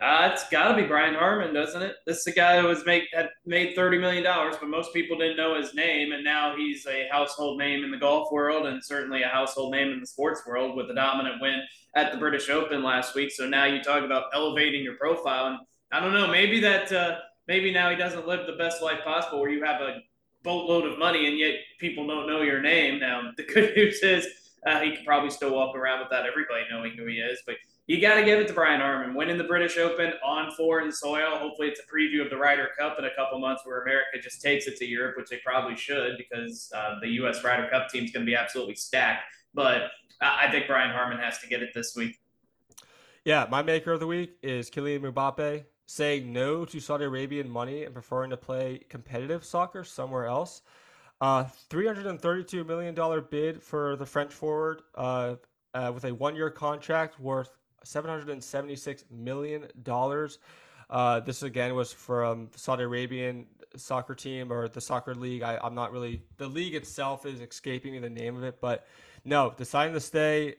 Uh, 0.00 0.30
it's 0.32 0.48
got 0.48 0.68
to 0.68 0.80
be 0.80 0.86
Brian 0.86 1.14
Harman, 1.14 1.52
doesn't 1.52 1.82
it? 1.82 1.96
This 2.06 2.18
is 2.18 2.24
the 2.24 2.32
guy 2.32 2.60
who 2.60 2.68
was 2.68 2.86
make 2.86 3.08
had 3.12 3.30
made 3.44 3.74
thirty 3.74 3.98
million 3.98 4.22
dollars, 4.22 4.54
but 4.60 4.68
most 4.68 4.92
people 4.92 5.18
didn't 5.18 5.36
know 5.36 5.60
his 5.60 5.74
name, 5.74 6.12
and 6.12 6.22
now 6.22 6.54
he's 6.56 6.86
a 6.86 7.08
household 7.10 7.58
name 7.58 7.82
in 7.82 7.90
the 7.90 7.96
golf 7.96 8.30
world 8.30 8.66
and 8.66 8.84
certainly 8.84 9.22
a 9.22 9.28
household 9.28 9.72
name 9.72 9.88
in 9.88 9.98
the 9.98 10.06
sports 10.06 10.42
world 10.46 10.76
with 10.76 10.88
a 10.90 10.94
dominant 10.94 11.40
win 11.40 11.60
at 11.96 12.12
the 12.12 12.18
British 12.18 12.48
Open 12.48 12.84
last 12.84 13.16
week. 13.16 13.32
So 13.32 13.48
now 13.48 13.64
you 13.64 13.82
talk 13.82 14.04
about 14.04 14.26
elevating 14.32 14.84
your 14.84 14.94
profile, 14.94 15.46
and 15.48 15.58
I 15.90 15.98
don't 15.98 16.14
know, 16.14 16.28
maybe 16.28 16.60
that 16.60 16.92
uh, 16.92 17.18
maybe 17.48 17.72
now 17.72 17.90
he 17.90 17.96
doesn't 17.96 18.28
live 18.28 18.46
the 18.46 18.52
best 18.52 18.80
life 18.80 19.00
possible, 19.02 19.40
where 19.40 19.50
you 19.50 19.64
have 19.64 19.80
a 19.80 19.98
boatload 20.44 20.84
of 20.90 20.98
money 20.98 21.26
and 21.26 21.38
yet 21.38 21.56
people 21.78 22.06
don't 22.06 22.26
know 22.28 22.42
your 22.42 22.60
name. 22.60 23.00
Now, 23.00 23.32
the 23.36 23.42
good 23.42 23.74
news 23.76 24.00
is 24.02 24.28
uh, 24.64 24.80
he 24.80 24.94
can 24.94 25.04
probably 25.04 25.30
still 25.30 25.54
walk 25.54 25.76
around 25.76 26.04
without 26.04 26.26
everybody 26.26 26.62
knowing 26.70 26.92
who 26.96 27.06
he 27.06 27.16
is. 27.16 27.42
But 27.46 27.56
you 27.88 28.02
got 28.02 28.16
to 28.16 28.24
give 28.24 28.38
it 28.38 28.46
to 28.46 28.52
Brian 28.52 28.82
Harman. 28.82 29.14
Winning 29.14 29.38
the 29.38 29.44
British 29.44 29.78
Open 29.78 30.12
on 30.22 30.52
foreign 30.52 30.92
soil. 30.92 31.38
Hopefully, 31.38 31.68
it's 31.68 31.80
a 31.80 31.82
preview 31.90 32.22
of 32.22 32.28
the 32.28 32.36
Ryder 32.36 32.68
Cup 32.78 32.98
in 32.98 33.06
a 33.06 33.14
couple 33.16 33.38
months 33.40 33.62
where 33.64 33.80
America 33.80 34.18
just 34.22 34.42
takes 34.42 34.66
it 34.66 34.76
to 34.76 34.84
Europe, 34.84 35.16
which 35.16 35.30
they 35.30 35.38
probably 35.42 35.74
should 35.74 36.18
because 36.18 36.70
uh, 36.76 36.96
the 37.00 37.08
U.S. 37.12 37.42
Ryder 37.42 37.66
Cup 37.70 37.88
team 37.88 38.04
is 38.04 38.10
going 38.10 38.26
to 38.26 38.30
be 38.30 38.36
absolutely 38.36 38.74
stacked. 38.74 39.22
But 39.54 39.90
I 40.20 40.50
think 40.50 40.66
Brian 40.66 40.90
Harman 40.90 41.18
has 41.18 41.38
to 41.38 41.48
get 41.48 41.62
it 41.62 41.70
this 41.74 41.96
week. 41.96 42.20
Yeah, 43.24 43.46
my 43.50 43.62
maker 43.62 43.92
of 43.92 44.00
the 44.00 44.06
week 44.06 44.36
is 44.42 44.70
Kylian 44.70 45.10
Mbappe 45.10 45.64
saying 45.86 46.30
no 46.30 46.66
to 46.66 46.80
Saudi 46.80 47.06
Arabian 47.06 47.48
money 47.48 47.84
and 47.84 47.94
preferring 47.94 48.28
to 48.30 48.36
play 48.36 48.80
competitive 48.90 49.42
soccer 49.42 49.82
somewhere 49.82 50.26
else. 50.26 50.60
Uh, 51.22 51.44
$332 51.70 52.66
million 52.66 53.24
bid 53.30 53.62
for 53.62 53.96
the 53.96 54.04
French 54.04 54.32
forward 54.32 54.82
uh, 54.94 55.36
uh, 55.72 55.90
with 55.94 56.04
a 56.04 56.12
one 56.12 56.36
year 56.36 56.50
contract 56.50 57.18
worth 57.18 57.56
$776 57.84 59.04
million. 59.10 59.66
Uh, 60.90 61.20
this 61.20 61.42
again 61.42 61.74
was 61.74 61.92
from 61.92 62.48
Saudi 62.56 62.84
Arabian 62.84 63.46
soccer 63.76 64.14
team 64.14 64.52
or 64.52 64.68
the 64.68 64.80
soccer 64.80 65.14
league. 65.14 65.42
I, 65.42 65.58
am 65.62 65.74
not 65.74 65.92
really, 65.92 66.22
the 66.38 66.48
league 66.48 66.74
itself 66.74 67.26
is 67.26 67.40
escaping 67.40 67.92
me 67.92 67.98
the 67.98 68.10
name 68.10 68.36
of 68.36 68.42
it, 68.42 68.60
but 68.60 68.86
no, 69.24 69.52
deciding 69.56 69.94
to 69.94 70.00
stay 70.00 70.54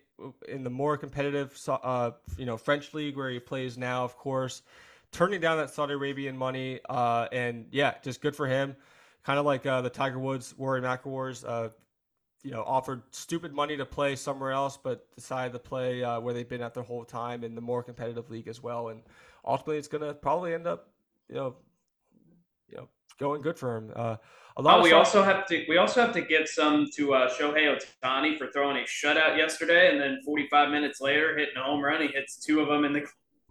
in 0.47 0.63
the 0.63 0.69
more 0.69 0.97
competitive, 0.97 1.57
uh, 1.67 2.11
you 2.37 2.45
know, 2.45 2.57
French 2.57 2.93
league 2.93 3.17
where 3.17 3.29
he 3.29 3.39
plays 3.39 3.77
now, 3.77 4.03
of 4.03 4.17
course 4.17 4.61
turning 5.11 5.41
down 5.41 5.57
that 5.57 5.69
Saudi 5.69 5.93
Arabian 5.93 6.37
money. 6.37 6.79
Uh, 6.89 7.27
and 7.31 7.65
yeah, 7.71 7.95
just 8.03 8.21
good 8.21 8.35
for 8.35 8.47
him. 8.47 8.75
Kind 9.23 9.39
of 9.39 9.45
like 9.45 9.65
uh, 9.65 9.81
the 9.81 9.89
Tiger 9.89 10.19
Woods, 10.19 10.53
Rory 10.57 10.81
McIlroy's, 10.81 11.43
uh, 11.43 11.69
you 12.43 12.51
know, 12.51 12.63
offered 12.63 13.01
stupid 13.11 13.53
money 13.53 13.75
to 13.77 13.85
play 13.85 14.15
somewhere 14.15 14.51
else, 14.51 14.77
but 14.81 15.13
decided 15.15 15.53
to 15.53 15.59
play 15.59 16.03
uh, 16.03 16.19
where 16.19 16.33
they've 16.33 16.47
been 16.47 16.61
at 16.61 16.73
their 16.73 16.83
whole 16.83 17.03
time 17.03 17.43
in 17.43 17.55
the 17.55 17.61
more 17.61 17.83
competitive 17.83 18.29
league 18.29 18.47
as 18.47 18.63
well. 18.63 18.89
And 18.89 19.01
ultimately, 19.45 19.77
it's 19.77 19.87
going 19.87 20.03
to 20.03 20.13
probably 20.13 20.53
end 20.53 20.65
up, 20.65 20.89
you 21.27 21.35
know, 21.35 21.55
you 22.69 22.77
know, 22.77 22.87
going 23.19 23.41
good 23.41 23.57
for 23.57 23.77
him. 23.77 23.91
Uh, 23.95 24.15
a 24.57 24.61
lot. 24.61 24.79
Oh, 24.79 24.83
we 24.83 24.93
also 24.93 25.23
have 25.23 25.45
to 25.47 25.65
we 25.69 25.77
also 25.77 26.01
have 26.01 26.13
to 26.13 26.21
give 26.21 26.47
some 26.47 26.87
to 26.95 27.13
uh, 27.13 27.29
Shohei 27.29 27.77
Ohtani 28.03 28.37
for 28.37 28.47
throwing 28.47 28.77
a 28.77 28.81
shutout 28.81 29.37
yesterday, 29.37 29.91
and 29.91 29.99
then 29.99 30.19
45 30.25 30.69
minutes 30.69 30.99
later 30.99 31.37
hitting 31.37 31.55
a 31.57 31.63
home 31.63 31.81
run. 31.81 32.01
He 32.01 32.07
hits 32.07 32.37
two 32.37 32.59
of 32.59 32.67
them 32.67 32.83
in 32.83 32.93
the 32.93 33.05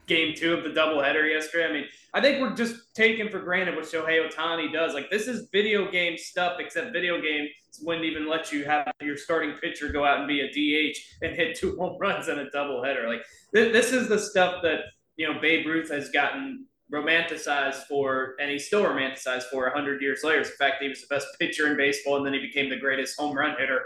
game 0.09 0.35
two 0.35 0.55
of 0.55 0.64
the 0.64 0.71
doubleheader 0.71 1.31
yesterday. 1.31 1.68
I 1.68 1.73
mean, 1.73 1.85
I 2.14 2.21
think 2.21 2.40
we're 2.40 2.55
just 2.55 2.94
taking 2.94 3.29
for 3.29 3.38
granted 3.38 3.77
what 3.77 3.85
Shohei 3.85 4.29
Ohtani 4.29 4.73
does. 4.73 4.94
Like 4.94 5.11
this 5.11 5.29
is 5.29 5.49
video 5.53 5.90
game 5.90 6.16
stuff, 6.18 6.57
except 6.59 6.92
video 6.92 7.21
games 7.21 7.51
wouldn't 7.83 8.07
even 8.07 8.29
let 8.29 8.51
you 8.51 8.64
have 8.64 8.90
your 9.01 9.16
starting 9.16 9.53
pitcher 9.53 9.92
go 9.92 10.05
out 10.05 10.18
and 10.18 10.27
be 10.27 10.40
a 10.40 10.49
DH 10.49 10.97
and 11.23 11.37
hit 11.37 11.57
two 11.57 11.77
home 11.77 11.97
runs 12.01 12.29
in 12.29 12.38
a 12.38 12.47
doubleheader. 12.47 13.07
Like 13.07 13.25
th- 13.55 13.73
this 13.73 13.92
is 13.92 14.09
the 14.09 14.18
stuff 14.18 14.62
that 14.62 14.81
you 15.18 15.31
know, 15.31 15.38
Babe 15.40 15.66
Ruth 15.66 15.90
has 15.90 16.09
gotten 16.09 16.64
romanticized 16.90 17.87
for, 17.87 18.35
and 18.40 18.51
he's 18.51 18.66
still 18.66 18.85
romanticized 18.85 19.44
for 19.51 19.64
100 19.64 20.01
years 20.01 20.21
later. 20.25 20.42
The 20.42 20.51
fact 20.51 20.77
that 20.79 20.85
he 20.85 20.88
was 20.88 21.03
the 21.03 21.14
best 21.14 21.27
pitcher 21.38 21.66
in 21.71 21.77
baseball 21.77 22.16
and 22.16 22.25
then 22.25 22.33
he 22.33 22.40
became 22.40 22.71
the 22.71 22.79
greatest 22.79 23.18
home 23.18 23.37
run 23.37 23.57
hitter, 23.59 23.83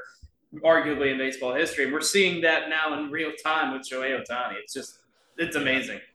arguably 0.63 1.11
in 1.11 1.19
baseball 1.19 1.55
history. 1.55 1.85
And 1.85 1.93
we're 1.93 2.03
seeing 2.03 2.43
that 2.43 2.69
now 2.69 2.97
in 2.99 3.11
real 3.11 3.33
time 3.43 3.73
with 3.73 3.89
Shohei 3.89 4.17
Ohtani. 4.21 4.55
It's 4.63 4.75
just, 4.75 5.01
it's 5.39 5.57
amazing. 5.57 5.97
Yeah, 5.97 6.12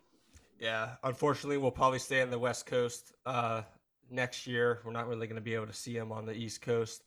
unfortunately, 1.03 1.57
we'll 1.57 1.71
probably 1.71 1.99
stay 1.99 2.21
on 2.21 2.29
the 2.29 2.39
West 2.39 2.65
Coast 2.65 3.13
uh, 3.25 3.61
next 4.09 4.47
year. 4.47 4.79
We're 4.83 4.91
not 4.91 5.07
really 5.07 5.27
going 5.27 5.35
to 5.35 5.41
be 5.41 5.53
able 5.53 5.67
to 5.67 5.73
see 5.73 5.95
him 5.95 6.11
on 6.11 6.25
the 6.25 6.33
East 6.33 6.61
Coast. 6.61 7.03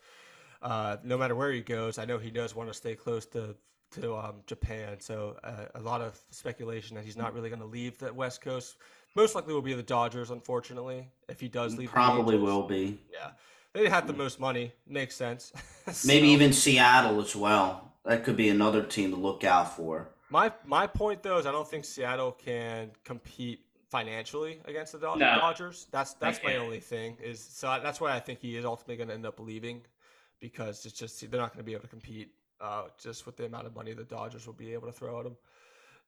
Uh, 0.62 0.98
no 1.02 1.16
matter 1.16 1.34
where 1.34 1.52
he 1.52 1.60
goes, 1.60 1.98
I 1.98 2.04
know 2.04 2.18
he 2.18 2.30
does 2.30 2.54
want 2.54 2.68
to 2.68 2.74
stay 2.74 2.94
close 2.94 3.26
to 3.26 3.56
to 3.92 4.14
um, 4.14 4.36
Japan. 4.46 5.00
So 5.00 5.36
uh, 5.42 5.66
a 5.74 5.80
lot 5.80 6.00
of 6.00 6.18
speculation 6.30 6.94
that 6.96 7.04
he's 7.04 7.16
not 7.16 7.34
really 7.34 7.48
going 7.48 7.60
to 7.60 7.66
leave 7.66 7.98
the 7.98 8.12
West 8.12 8.40
Coast. 8.40 8.76
Most 9.16 9.34
likely 9.34 9.52
will 9.52 9.62
be 9.62 9.74
the 9.74 9.82
Dodgers, 9.82 10.30
unfortunately, 10.30 11.08
if 11.28 11.40
he 11.40 11.48
does 11.48 11.76
leave. 11.76 11.90
Probably 11.90 12.38
will 12.38 12.62
be. 12.62 13.00
Yeah, 13.12 13.30
they 13.72 13.88
have 13.88 14.06
the 14.06 14.12
most 14.12 14.38
money. 14.38 14.72
Makes 14.86 15.16
sense. 15.16 15.52
so, 15.92 16.06
Maybe 16.06 16.28
even 16.28 16.52
Seattle 16.52 17.20
as 17.20 17.34
well. 17.34 17.92
That 18.04 18.24
could 18.24 18.36
be 18.36 18.48
another 18.48 18.82
team 18.82 19.10
to 19.10 19.16
look 19.16 19.42
out 19.42 19.76
for. 19.76 20.10
My 20.30 20.52
my 20.64 20.86
point 20.86 21.22
though 21.22 21.38
is 21.38 21.46
I 21.46 21.52
don't 21.52 21.68
think 21.68 21.84
Seattle 21.84 22.32
can 22.32 22.92
compete 23.04 23.64
financially 23.90 24.60
against 24.64 24.92
the 24.92 24.98
No. 25.00 25.18
Dodgers. 25.18 25.88
That's 25.90 26.14
that's 26.14 26.40
my 26.44 26.56
only 26.56 26.80
thing 26.80 27.16
is 27.22 27.40
so 27.40 27.68
I, 27.68 27.80
that's 27.80 28.00
why 28.00 28.14
I 28.14 28.20
think 28.20 28.38
he 28.40 28.56
is 28.56 28.64
ultimately 28.64 28.96
going 28.96 29.08
to 29.08 29.14
end 29.14 29.26
up 29.26 29.40
leaving 29.40 29.82
because 30.38 30.86
it's 30.86 30.98
just 30.98 31.20
they're 31.30 31.40
not 31.40 31.52
going 31.52 31.58
to 31.58 31.64
be 31.64 31.72
able 31.72 31.82
to 31.82 31.88
compete 31.88 32.28
uh, 32.60 32.84
just 33.02 33.26
with 33.26 33.36
the 33.36 33.46
amount 33.46 33.66
of 33.66 33.74
money 33.74 33.92
the 33.92 34.04
Dodgers 34.04 34.46
will 34.46 34.54
be 34.54 34.72
able 34.72 34.86
to 34.86 34.92
throw 34.92 35.20
at 35.20 35.26
him. 35.26 35.36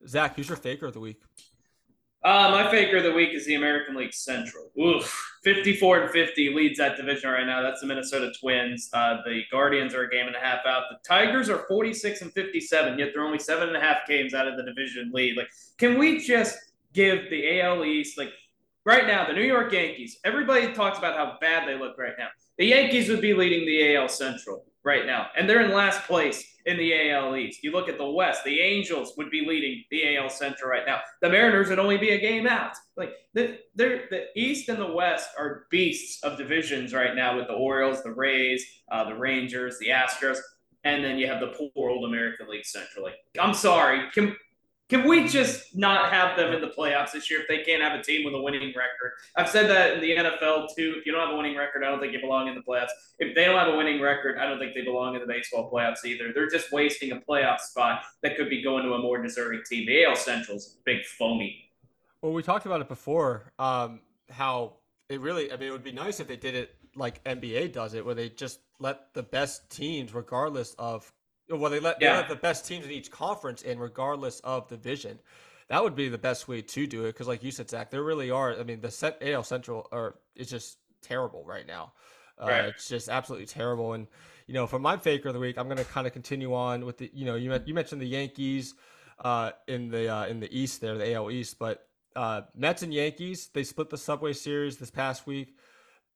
Zach, 0.06 0.36
who's 0.36 0.48
your 0.48 0.56
faker 0.56 0.86
of 0.86 0.94
the 0.94 1.00
week? 1.00 1.20
Uh, 2.24 2.50
my 2.52 2.70
faker 2.70 2.98
of 2.98 3.02
the 3.02 3.12
week 3.12 3.30
is 3.34 3.44
the 3.46 3.56
American 3.56 3.96
League 3.96 4.14
Central. 4.14 4.70
Oof, 4.80 5.38
54 5.42 6.02
and 6.02 6.10
50 6.10 6.54
leads 6.54 6.78
that 6.78 6.96
division 6.96 7.30
right 7.30 7.44
now. 7.44 7.62
That's 7.62 7.80
the 7.80 7.86
Minnesota 7.88 8.30
Twins. 8.40 8.88
Uh, 8.92 9.16
the 9.24 9.42
Guardians 9.50 9.92
are 9.92 10.02
a 10.02 10.10
game 10.10 10.28
and 10.28 10.36
a 10.36 10.38
half 10.38 10.60
out. 10.64 10.84
The 10.88 10.98
Tigers 11.06 11.50
are 11.50 11.66
46 11.66 12.22
and 12.22 12.32
57, 12.32 12.96
yet 12.96 13.08
they're 13.12 13.24
only 13.24 13.40
seven 13.40 13.68
and 13.68 13.76
a 13.76 13.80
half 13.80 14.06
games 14.06 14.34
out 14.34 14.46
of 14.46 14.56
the 14.56 14.62
division 14.62 15.10
lead. 15.12 15.36
Like, 15.36 15.48
can 15.78 15.98
we 15.98 16.20
just 16.20 16.56
give 16.92 17.28
the 17.28 17.60
AL 17.60 17.84
East, 17.84 18.16
like, 18.16 18.30
right 18.84 19.06
now, 19.06 19.26
the 19.26 19.32
New 19.32 19.42
York 19.42 19.72
Yankees, 19.72 20.20
everybody 20.24 20.72
talks 20.72 20.98
about 20.98 21.16
how 21.16 21.38
bad 21.40 21.66
they 21.66 21.76
look 21.76 21.98
right 21.98 22.14
now. 22.16 22.28
The 22.56 22.66
Yankees 22.66 23.08
would 23.08 23.20
be 23.20 23.34
leading 23.34 23.66
the 23.66 23.96
AL 23.96 24.08
Central 24.08 24.64
right 24.84 25.06
now, 25.06 25.26
and 25.36 25.50
they're 25.50 25.64
in 25.64 25.72
last 25.72 26.06
place 26.06 26.51
in 26.66 26.76
the 26.76 27.10
AL 27.10 27.36
East. 27.36 27.62
You 27.62 27.72
look 27.72 27.88
at 27.88 27.98
the 27.98 28.10
West, 28.10 28.44
the 28.44 28.60
Angels 28.60 29.14
would 29.16 29.30
be 29.30 29.44
leading 29.46 29.84
the 29.90 30.16
AL 30.16 30.30
Central 30.30 30.70
right 30.70 30.84
now. 30.86 31.00
The 31.20 31.28
Mariners 31.28 31.68
would 31.68 31.78
only 31.78 31.98
be 31.98 32.10
a 32.10 32.20
game 32.20 32.46
out. 32.46 32.74
Like 32.96 33.12
the 33.34 33.58
the 33.74 34.26
East 34.36 34.68
and 34.68 34.78
the 34.78 34.92
West 34.92 35.30
are 35.38 35.66
beasts 35.70 36.22
of 36.22 36.38
divisions 36.38 36.92
right 36.92 37.14
now 37.14 37.36
with 37.36 37.46
the 37.46 37.54
Orioles, 37.54 38.02
the 38.02 38.12
Rays, 38.12 38.64
uh, 38.90 39.04
the 39.04 39.14
Rangers, 39.14 39.78
the 39.78 39.88
Astros, 39.88 40.38
and 40.84 41.04
then 41.04 41.18
you 41.18 41.26
have 41.26 41.40
the 41.40 41.48
poor 41.74 41.90
old 41.90 42.04
American 42.04 42.48
League 42.48 42.66
Central. 42.66 43.04
Like, 43.04 43.14
I'm 43.40 43.54
sorry, 43.54 44.10
can 44.12 44.36
can 44.92 45.08
we 45.08 45.26
just 45.26 45.74
not 45.74 46.12
have 46.12 46.36
them 46.36 46.52
in 46.52 46.60
the 46.60 46.68
playoffs 46.68 47.12
this 47.12 47.30
year 47.30 47.40
if 47.40 47.48
they 47.48 47.62
can't 47.64 47.82
have 47.82 47.98
a 47.98 48.02
team 48.02 48.26
with 48.26 48.34
a 48.34 48.42
winning 48.42 48.74
record? 48.76 49.12
I've 49.34 49.48
said 49.48 49.70
that 49.70 49.94
in 49.94 50.00
the 50.02 50.10
NFL 50.10 50.66
too. 50.76 50.96
If 50.98 51.06
you 51.06 51.12
don't 51.12 51.22
have 51.22 51.32
a 51.32 51.36
winning 51.38 51.56
record, 51.56 51.82
I 51.82 51.88
don't 51.88 51.98
think 51.98 52.12
you 52.12 52.20
belong 52.20 52.46
in 52.46 52.54
the 52.54 52.60
playoffs. 52.60 52.90
If 53.18 53.34
they 53.34 53.46
don't 53.46 53.56
have 53.56 53.72
a 53.72 53.76
winning 53.78 54.02
record, 54.02 54.36
I 54.36 54.46
don't 54.46 54.58
think 54.58 54.74
they 54.74 54.82
belong 54.82 55.14
in 55.14 55.22
the 55.22 55.26
baseball 55.26 55.70
playoffs 55.72 56.04
either. 56.04 56.34
They're 56.34 56.50
just 56.50 56.72
wasting 56.72 57.12
a 57.12 57.16
playoff 57.16 57.60
spot 57.60 58.02
that 58.22 58.36
could 58.36 58.50
be 58.50 58.62
going 58.62 58.84
to 58.84 58.92
a 58.92 58.98
more 58.98 59.22
deserving 59.22 59.62
team. 59.66 59.86
The 59.86 60.04
AL 60.04 60.16
Central's 60.16 60.76
big 60.84 61.06
phony. 61.06 61.70
Well, 62.20 62.34
we 62.34 62.42
talked 62.42 62.66
about 62.66 62.82
it 62.82 62.88
before. 62.88 63.50
Um, 63.58 64.00
how 64.28 64.74
it 65.08 65.22
really, 65.22 65.50
I 65.50 65.56
mean, 65.56 65.68
it 65.68 65.72
would 65.72 65.82
be 65.82 65.92
nice 65.92 66.20
if 66.20 66.28
they 66.28 66.36
did 66.36 66.54
it 66.54 66.76
like 66.94 67.24
NBA 67.24 67.72
does 67.72 67.94
it, 67.94 68.04
where 68.04 68.14
they 68.14 68.28
just 68.28 68.60
let 68.78 69.14
the 69.14 69.22
best 69.22 69.70
teams, 69.70 70.12
regardless 70.12 70.74
of, 70.78 71.10
well, 71.60 71.70
they 71.70 71.80
let, 71.80 72.00
they 72.00 72.06
let 72.16 72.28
the 72.28 72.36
best 72.36 72.66
teams 72.66 72.84
in 72.84 72.90
each 72.90 73.10
conference 73.10 73.62
in, 73.62 73.78
regardless 73.78 74.40
of 74.40 74.68
the 74.68 74.76
division. 74.76 75.18
That 75.68 75.82
would 75.82 75.94
be 75.94 76.08
the 76.08 76.18
best 76.18 76.48
way 76.48 76.60
to 76.60 76.86
do 76.86 77.04
it, 77.04 77.08
because 77.08 77.28
like 77.28 77.42
you 77.42 77.50
said, 77.50 77.70
Zach, 77.70 77.90
there 77.90 78.02
really 78.02 78.30
are. 78.30 78.58
I 78.58 78.62
mean, 78.62 78.80
the 78.80 78.90
set 78.90 79.18
AL 79.22 79.44
Central 79.44 79.88
are 79.92 80.16
is 80.34 80.50
just 80.50 80.78
terrible 81.02 81.44
right 81.44 81.66
now. 81.66 81.92
Uh, 82.40 82.46
Right. 82.46 82.64
It's 82.66 82.88
just 82.88 83.08
absolutely 83.08 83.46
terrible. 83.46 83.92
And 83.92 84.06
you 84.46 84.54
know, 84.54 84.66
for 84.66 84.78
my 84.78 84.96
faker 84.96 85.28
of 85.28 85.34
the 85.34 85.40
week, 85.40 85.56
I'm 85.58 85.66
going 85.66 85.78
to 85.78 85.84
kind 85.84 86.06
of 86.06 86.12
continue 86.12 86.54
on 86.54 86.84
with 86.84 86.98
the. 86.98 87.10
You 87.14 87.24
know, 87.24 87.36
you 87.36 87.56
you 87.64 87.74
mentioned 87.74 88.00
the 88.00 88.06
Yankees 88.06 88.74
uh, 89.24 89.52
in 89.68 89.88
the 89.90 90.08
uh, 90.08 90.26
in 90.26 90.40
the 90.40 90.54
East 90.56 90.80
there, 90.80 90.98
the 90.98 91.14
AL 91.14 91.30
East, 91.30 91.58
but 91.58 91.86
uh, 92.16 92.42
Mets 92.54 92.82
and 92.82 92.92
Yankees 92.92 93.48
they 93.54 93.64
split 93.64 93.90
the 93.90 93.98
Subway 93.98 94.32
Series 94.32 94.76
this 94.76 94.90
past 94.90 95.26
week. 95.26 95.56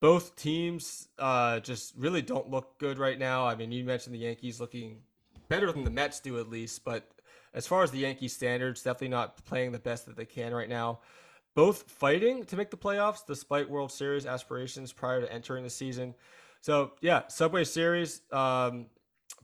Both 0.01 0.37
teams 0.37 1.09
uh, 1.19 1.61
just 1.61 1.95
really 1.97 2.21
don't 2.21 2.51
look 2.51 2.79
good 2.79 2.99
right 2.99 3.19
now. 3.19 3.47
I 3.47 3.55
mean, 3.55 3.73
you 3.73 3.85
mentioned 3.85 4.15
the 4.15 4.19
Yankees 4.19 4.61
looking 4.61 4.99
better 5.49 5.73
than 5.73 5.85
the 5.85 5.91
Mets 5.91 6.21
do 6.21 6.39
at 6.39 6.49
least, 6.49 6.85
but 6.85 7.11
as 7.55 7.67
far 7.67 7.83
as 7.83 7.91
the 7.91 7.99
Yankee 7.99 8.29
standards, 8.29 8.83
definitely 8.83 9.09
not 9.09 9.43
playing 9.45 9.73
the 9.73 9.79
best 9.79 10.07
that 10.07 10.17
they 10.17 10.27
can 10.27 10.55
right 10.55 10.69
now. 10.69 11.01
Both 11.55 11.91
fighting 11.91 12.45
to 12.45 12.57
make 12.57 12.71
the 12.71 12.77
playoffs 12.77 13.27
despite 13.27 13.69
World 13.71 13.91
Series 13.91 14.27
aspirations 14.27 14.93
prior 14.93 15.23
to 15.23 15.33
entering 15.33 15.65
the 15.65 15.71
season. 15.71 16.15
So 16.61 16.93
yeah, 17.01 17.23
Subway 17.29 17.65
Series. 17.65 18.21
Um, 18.31 18.87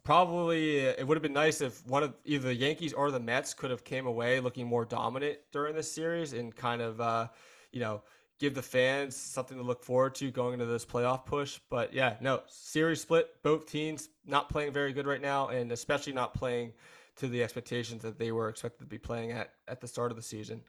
probably 0.04 0.80
it 0.80 1.06
would 1.06 1.16
have 1.16 1.22
been 1.22 1.32
nice 1.32 1.60
if 1.60 1.86
one 1.86 2.02
of 2.02 2.14
either 2.24 2.48
the 2.48 2.54
Yankees 2.54 2.92
or 2.92 3.10
the 3.10 3.20
Mets 3.20 3.54
could 3.54 3.70
have 3.70 3.84
came 3.84 4.06
away 4.06 4.40
looking 4.40 4.66
more 4.66 4.84
dominant 4.84 5.38
during 5.52 5.74
this 5.74 5.90
series 5.90 6.32
and 6.32 6.54
kind 6.54 6.82
of 6.82 7.00
uh, 7.00 7.28
you 7.70 7.80
know 7.80 8.02
give 8.42 8.54
the 8.54 8.60
fans 8.60 9.14
something 9.14 9.56
to 9.56 9.62
look 9.62 9.84
forward 9.84 10.16
to 10.16 10.28
going 10.32 10.54
into 10.54 10.66
this 10.66 10.84
playoff 10.84 11.24
push. 11.24 11.60
But 11.70 11.94
yeah, 11.94 12.16
no 12.20 12.42
series 12.48 13.00
split. 13.00 13.28
Both 13.44 13.70
teams 13.70 14.08
not 14.26 14.48
playing 14.48 14.72
very 14.72 14.92
good 14.92 15.06
right 15.06 15.22
now, 15.22 15.46
and 15.48 15.70
especially 15.70 16.12
not 16.12 16.34
playing 16.34 16.72
to 17.16 17.28
the 17.28 17.40
expectations 17.40 18.02
that 18.02 18.18
they 18.18 18.32
were 18.32 18.48
expected 18.48 18.80
to 18.80 18.88
be 18.88 18.98
playing 18.98 19.30
at 19.30 19.52
at 19.68 19.80
the 19.80 19.86
start 19.86 20.10
of 20.10 20.16
the 20.16 20.22
season. 20.22 20.60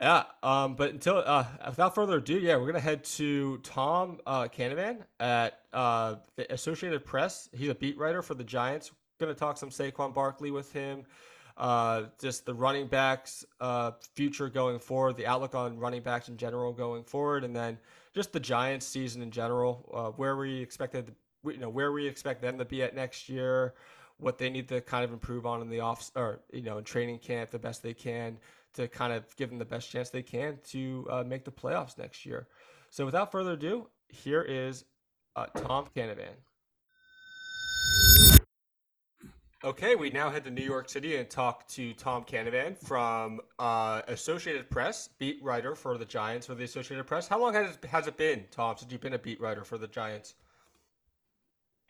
Yeah, 0.00 0.22
um, 0.44 0.76
but 0.76 0.92
until 0.92 1.24
uh, 1.26 1.44
without 1.66 1.96
further 1.96 2.18
ado, 2.18 2.38
yeah, 2.38 2.56
we're 2.56 2.66
gonna 2.66 2.78
head 2.78 3.02
to 3.16 3.58
Tom 3.58 4.20
uh, 4.24 4.44
Canavan 4.44 4.98
at 5.18 5.58
uh, 5.72 6.14
the 6.36 6.50
Associated 6.52 7.04
Press. 7.04 7.48
He's 7.52 7.68
a 7.68 7.74
beat 7.74 7.98
writer 7.98 8.22
for 8.22 8.34
the 8.34 8.44
Giants. 8.44 8.92
Gonna 9.18 9.34
talk 9.34 9.58
some 9.58 9.70
Saquon 9.70 10.14
Barkley 10.14 10.52
with 10.52 10.72
him. 10.72 11.04
Uh, 11.60 12.04
just 12.18 12.46
the 12.46 12.54
running 12.54 12.86
backs 12.86 13.44
uh, 13.60 13.90
future 14.14 14.48
going 14.48 14.78
forward, 14.78 15.14
the 15.18 15.26
outlook 15.26 15.54
on 15.54 15.78
running 15.78 16.00
backs 16.00 16.30
in 16.30 16.36
general 16.38 16.72
going 16.72 17.04
forward, 17.04 17.44
and 17.44 17.54
then 17.54 17.76
just 18.14 18.32
the 18.32 18.40
Giants 18.40 18.86
season 18.86 19.20
in 19.20 19.30
general, 19.30 19.86
uh, 19.92 20.10
where 20.12 20.38
we 20.38 20.58
expected, 20.58 21.14
you 21.44 21.58
know, 21.58 21.68
where 21.68 21.92
we 21.92 22.06
expect 22.06 22.40
them 22.40 22.56
to 22.56 22.64
be 22.64 22.82
at 22.82 22.94
next 22.94 23.28
year, 23.28 23.74
what 24.16 24.38
they 24.38 24.48
need 24.48 24.68
to 24.68 24.80
kind 24.80 25.04
of 25.04 25.12
improve 25.12 25.44
on 25.44 25.60
in 25.60 25.68
the 25.68 25.80
off 25.80 26.10
or 26.16 26.40
you 26.50 26.62
know 26.62 26.78
in 26.78 26.84
training 26.84 27.18
camp 27.18 27.50
the 27.50 27.58
best 27.58 27.82
they 27.82 27.94
can 27.94 28.38
to 28.72 28.88
kind 28.88 29.12
of 29.12 29.24
give 29.36 29.50
them 29.50 29.58
the 29.58 29.64
best 29.64 29.90
chance 29.90 30.08
they 30.08 30.22
can 30.22 30.58
to 30.64 31.06
uh, 31.10 31.24
make 31.24 31.44
the 31.44 31.50
playoffs 31.50 31.98
next 31.98 32.24
year. 32.24 32.48
So 32.88 33.04
without 33.04 33.30
further 33.30 33.52
ado, 33.52 33.86
here 34.08 34.42
is 34.42 34.84
uh, 35.36 35.46
Tom 35.46 35.88
Canavan. 35.94 36.36
Okay, 39.62 39.94
we 39.94 40.08
now 40.08 40.30
head 40.30 40.44
to 40.44 40.50
New 40.50 40.64
York 40.64 40.88
City 40.88 41.16
and 41.16 41.28
talk 41.28 41.68
to 41.68 41.92
Tom 41.92 42.24
Canavan 42.24 42.78
from 42.78 43.40
uh, 43.58 44.00
Associated 44.08 44.70
Press, 44.70 45.10
beat 45.18 45.38
writer 45.42 45.74
for 45.74 45.98
the 45.98 46.06
Giants 46.06 46.46
for 46.46 46.54
the 46.54 46.64
Associated 46.64 47.06
Press. 47.06 47.28
How 47.28 47.38
long 47.38 47.52
has 47.52 47.76
it, 47.76 47.84
has 47.84 48.06
it 48.06 48.16
been, 48.16 48.44
Tom, 48.50 48.78
since 48.78 48.90
you've 48.90 49.02
been 49.02 49.12
a 49.12 49.18
beat 49.18 49.38
writer 49.38 49.62
for 49.62 49.76
the 49.76 49.86
Giants? 49.86 50.34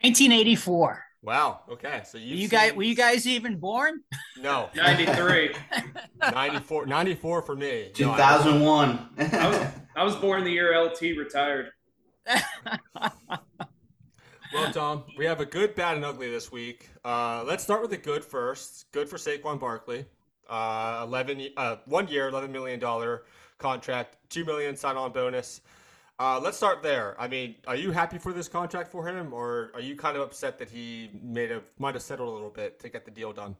1984. 0.01 1.01
Wow. 1.21 1.61
Okay, 1.69 2.01
so 2.03 2.17
Were 2.17 2.23
you 2.25 2.35
you 2.35 2.47
guys 2.49 2.73
were 2.73 2.83
you 2.83 2.95
guys 2.95 3.25
even 3.25 3.55
born? 3.57 4.01
no 4.37 4.69
93. 4.75 5.51
94, 6.33 6.87
94 6.87 7.41
for 7.41 7.55
me. 7.55 7.85
No, 7.85 7.91
2001. 7.93 9.09
I 9.17 9.47
was, 9.47 9.67
I 9.95 10.03
was 10.03 10.15
born 10.17 10.43
the 10.43 10.51
year 10.51 10.77
LT 10.77 11.01
retired. 11.17 11.69
Well, 14.61 14.71
Tom, 14.71 15.03
we 15.17 15.25
have 15.25 15.39
a 15.39 15.45
good, 15.45 15.73
bad, 15.73 15.95
and 15.95 16.05
ugly 16.05 16.29
this 16.29 16.51
week. 16.51 16.87
Uh, 17.03 17.43
let's 17.47 17.63
start 17.63 17.81
with 17.81 17.89
the 17.89 17.97
good 17.97 18.23
first. 18.23 18.85
Good 18.91 19.09
for 19.09 19.17
Saquon 19.17 19.59
Barkley. 19.59 20.05
Uh, 20.47 21.01
eleven, 21.03 21.47
uh, 21.57 21.77
one 21.85 22.07
year, 22.07 22.27
eleven 22.27 22.51
million 22.51 22.79
dollar 22.79 23.23
contract, 23.57 24.17
two 24.29 24.45
million 24.45 24.75
sign-on 24.75 25.11
bonus. 25.13 25.61
Uh, 26.19 26.39
let's 26.39 26.57
start 26.57 26.83
there. 26.83 27.19
I 27.19 27.27
mean, 27.27 27.55
are 27.65 27.75
you 27.75 27.89
happy 27.89 28.19
for 28.19 28.33
this 28.33 28.47
contract 28.47 28.91
for 28.91 29.07
him, 29.07 29.33
or 29.33 29.71
are 29.73 29.81
you 29.81 29.95
kind 29.95 30.15
of 30.15 30.21
upset 30.21 30.59
that 30.59 30.69
he 30.69 31.09
made 31.23 31.51
a 31.51 31.63
might 31.79 31.95
have 31.95 32.03
settled 32.03 32.29
a 32.29 32.31
little 32.31 32.51
bit 32.51 32.79
to 32.81 32.89
get 32.89 33.03
the 33.03 33.11
deal 33.11 33.33
done? 33.33 33.55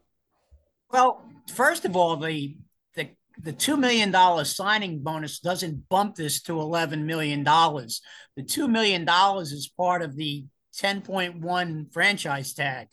well, 0.92 1.24
first 1.56 1.84
of 1.84 1.96
all, 1.96 2.16
the 2.16 2.58
the 2.94 3.10
the 3.42 3.54
two 3.54 3.76
million 3.76 4.12
dollar 4.12 4.44
signing 4.46 5.02
bonus 5.02 5.40
doesn't 5.40 5.90
bump 5.90 6.16
this 6.16 6.44
to 6.44 6.60
eleven 6.60 7.08
million 7.08 7.44
dollars. 7.44 8.02
The 8.36 8.44
two 8.44 8.68
million 8.68 9.04
dollars 9.04 9.52
is 9.52 9.68
part 9.68 10.04
of 10.04 10.16
the 10.16 10.46
ten 10.76 11.02
point 11.02 11.42
one 11.42 11.88
franchise 11.92 12.54
tag. 12.54 12.88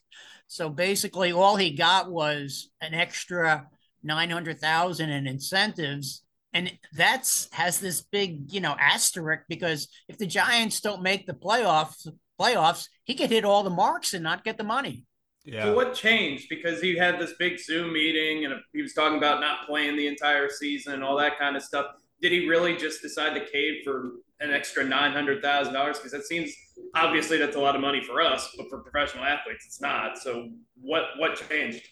So 0.46 0.70
basically, 0.70 1.32
all 1.32 1.56
he 1.56 1.76
got 1.76 2.10
was 2.10 2.70
an 2.80 2.94
extra 2.94 3.68
nine 4.02 4.30
hundred 4.30 4.60
thousand 4.60 5.10
in 5.10 5.26
incentives, 5.26 6.22
and 6.52 6.72
that's 6.94 7.48
has 7.52 7.80
this 7.80 8.02
big 8.02 8.52
you 8.52 8.60
know 8.60 8.76
asterisk 8.78 9.44
because 9.48 9.88
if 10.08 10.18
the 10.18 10.26
Giants 10.26 10.80
don't 10.80 11.02
make 11.02 11.26
the 11.26 11.34
playoffs, 11.34 12.08
playoffs, 12.40 12.86
he 13.04 13.14
could 13.14 13.30
hit 13.30 13.44
all 13.44 13.62
the 13.62 13.70
marks 13.70 14.14
and 14.14 14.24
not 14.24 14.44
get 14.44 14.56
the 14.56 14.64
money. 14.64 15.04
Yeah. 15.44 15.64
So 15.64 15.74
what 15.74 15.94
changed? 15.94 16.48
Because 16.50 16.80
he 16.80 16.96
had 16.96 17.18
this 17.18 17.32
big 17.38 17.58
Zoom 17.58 17.92
meeting 17.92 18.44
and 18.44 18.54
he 18.74 18.82
was 18.82 18.92
talking 18.92 19.16
about 19.16 19.40
not 19.40 19.66
playing 19.66 19.96
the 19.96 20.06
entire 20.06 20.50
season 20.50 20.92
and 20.92 21.02
all 21.02 21.16
that 21.16 21.38
kind 21.38 21.56
of 21.56 21.62
stuff. 21.62 21.86
Did 22.20 22.32
he 22.32 22.48
really 22.48 22.76
just 22.76 23.00
decide 23.00 23.32
to 23.34 23.46
cave 23.46 23.76
for 23.82 24.10
an 24.40 24.50
extra 24.52 24.84
nine 24.84 25.12
hundred 25.12 25.42
thousand 25.42 25.74
dollars? 25.74 25.98
Because 25.98 26.12
it 26.12 26.24
seems 26.24 26.52
obviously 26.94 27.38
that's 27.38 27.56
a 27.56 27.60
lot 27.60 27.74
of 27.74 27.80
money 27.80 28.02
for 28.02 28.20
us, 28.20 28.54
but 28.56 28.68
for 28.68 28.80
professional 28.80 29.24
athletes, 29.24 29.64
it's 29.66 29.80
not. 29.80 30.18
So 30.18 30.50
what 30.80 31.04
what 31.18 31.40
changed? 31.48 31.86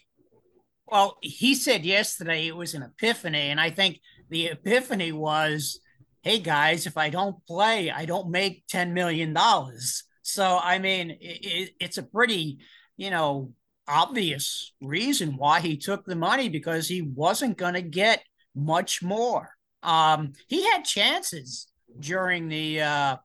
Well, 0.87 1.17
he 1.21 1.53
said 1.55 1.83
yesterday 1.85 2.47
it 2.47 2.55
was 2.55 2.73
an 2.73 2.83
epiphany, 2.83 3.49
and 3.49 3.59
I 3.59 3.69
think 3.69 3.99
the 4.29 4.47
epiphany 4.47 5.11
was, 5.11 5.79
"Hey 6.21 6.39
guys, 6.39 6.87
if 6.87 6.97
I 6.97 7.09
don't 7.09 7.45
play, 7.45 7.91
I 7.91 8.05
don't 8.05 8.29
make 8.29 8.67
ten 8.67 8.93
million 8.93 9.33
dollars." 9.33 10.03
So 10.21 10.59
I 10.61 10.79
mean, 10.79 11.17
it, 11.19 11.71
it's 11.79 11.97
a 11.97 12.03
pretty, 12.03 12.59
you 12.95 13.09
know, 13.09 13.51
obvious 13.87 14.73
reason 14.81 15.37
why 15.37 15.61
he 15.61 15.77
took 15.77 16.05
the 16.05 16.15
money 16.15 16.49
because 16.49 16.87
he 16.87 17.01
wasn't 17.01 17.57
going 17.57 17.73
to 17.73 17.81
get 17.81 18.23
much 18.55 19.01
more. 19.01 19.49
Um, 19.83 20.33
he 20.47 20.63
had 20.69 20.83
chances 20.83 21.67
during 21.99 22.47
the 22.49 22.81
uh, 22.81 23.17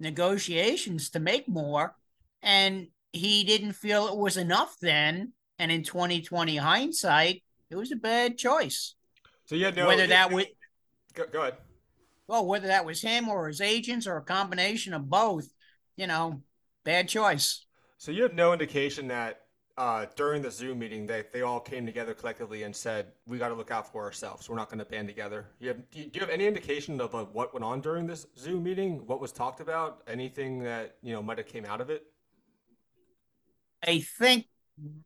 negotiations 0.00 1.10
to 1.10 1.20
make 1.20 1.48
more, 1.48 1.94
and 2.42 2.88
he 3.12 3.44
didn't 3.44 3.72
feel 3.72 4.08
it 4.08 4.16
was 4.16 4.36
enough 4.36 4.76
then 4.80 5.32
and 5.58 5.72
in 5.72 5.82
2020 5.82 6.56
hindsight, 6.56 7.42
it 7.70 7.76
was 7.76 7.92
a 7.92 7.96
bad 7.96 8.36
choice. 8.36 8.94
So 9.46 9.54
you 9.54 9.64
had 9.64 9.76
no 9.76 9.86
whether 9.86 10.06
that 10.06 10.32
was 10.32 10.46
go, 11.14 11.24
go 11.32 11.42
ahead. 11.42 11.56
well, 12.26 12.46
whether 12.46 12.66
that 12.66 12.84
was 12.84 13.00
him 13.00 13.28
or 13.28 13.48
his 13.48 13.60
agents 13.60 14.06
or 14.06 14.16
a 14.16 14.22
combination 14.22 14.92
of 14.92 15.08
both, 15.08 15.48
you 15.96 16.06
know, 16.06 16.42
bad 16.84 17.08
choice. 17.08 17.64
So 17.98 18.10
you 18.10 18.22
have 18.24 18.34
no 18.34 18.52
indication 18.52 19.08
that 19.08 19.45
uh, 19.78 20.06
during 20.16 20.40
the 20.40 20.50
Zoom 20.50 20.78
meeting 20.78 21.06
that 21.06 21.32
they 21.32 21.42
all 21.42 21.60
came 21.60 21.84
together 21.84 22.14
collectively 22.14 22.62
and 22.62 22.74
said 22.74 23.06
we 23.26 23.36
got 23.38 23.48
to 23.48 23.54
look 23.54 23.70
out 23.70 23.90
for 23.92 24.02
ourselves. 24.04 24.48
We're 24.48 24.56
not 24.56 24.68
going 24.70 24.78
to 24.78 24.84
band 24.84 25.06
together. 25.08 25.46
You 25.60 25.68
have, 25.68 25.90
do, 25.90 25.98
you, 25.98 26.04
do 26.06 26.10
you 26.14 26.20
have 26.20 26.30
any 26.30 26.46
indication 26.46 27.00
of 27.00 27.12
what 27.34 27.52
went 27.52 27.64
on 27.64 27.80
during 27.80 28.06
this 28.06 28.26
Zoom 28.38 28.62
meeting? 28.64 29.06
What 29.06 29.20
was 29.20 29.32
talked 29.32 29.60
about? 29.60 30.02
Anything 30.06 30.60
that 30.60 30.96
you 31.02 31.12
know 31.12 31.22
might 31.22 31.38
have 31.38 31.46
came 31.46 31.66
out 31.66 31.80
of 31.80 31.90
it? 31.90 32.04
I 33.86 34.00
think 34.18 34.46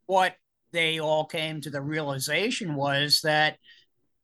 what 0.07 0.37
they 0.73 1.01
all 1.01 1.25
came 1.25 1.61
to 1.63 1.71
the 1.71 1.83
realization 1.83 2.75
was 2.77 3.21
that 3.23 3.59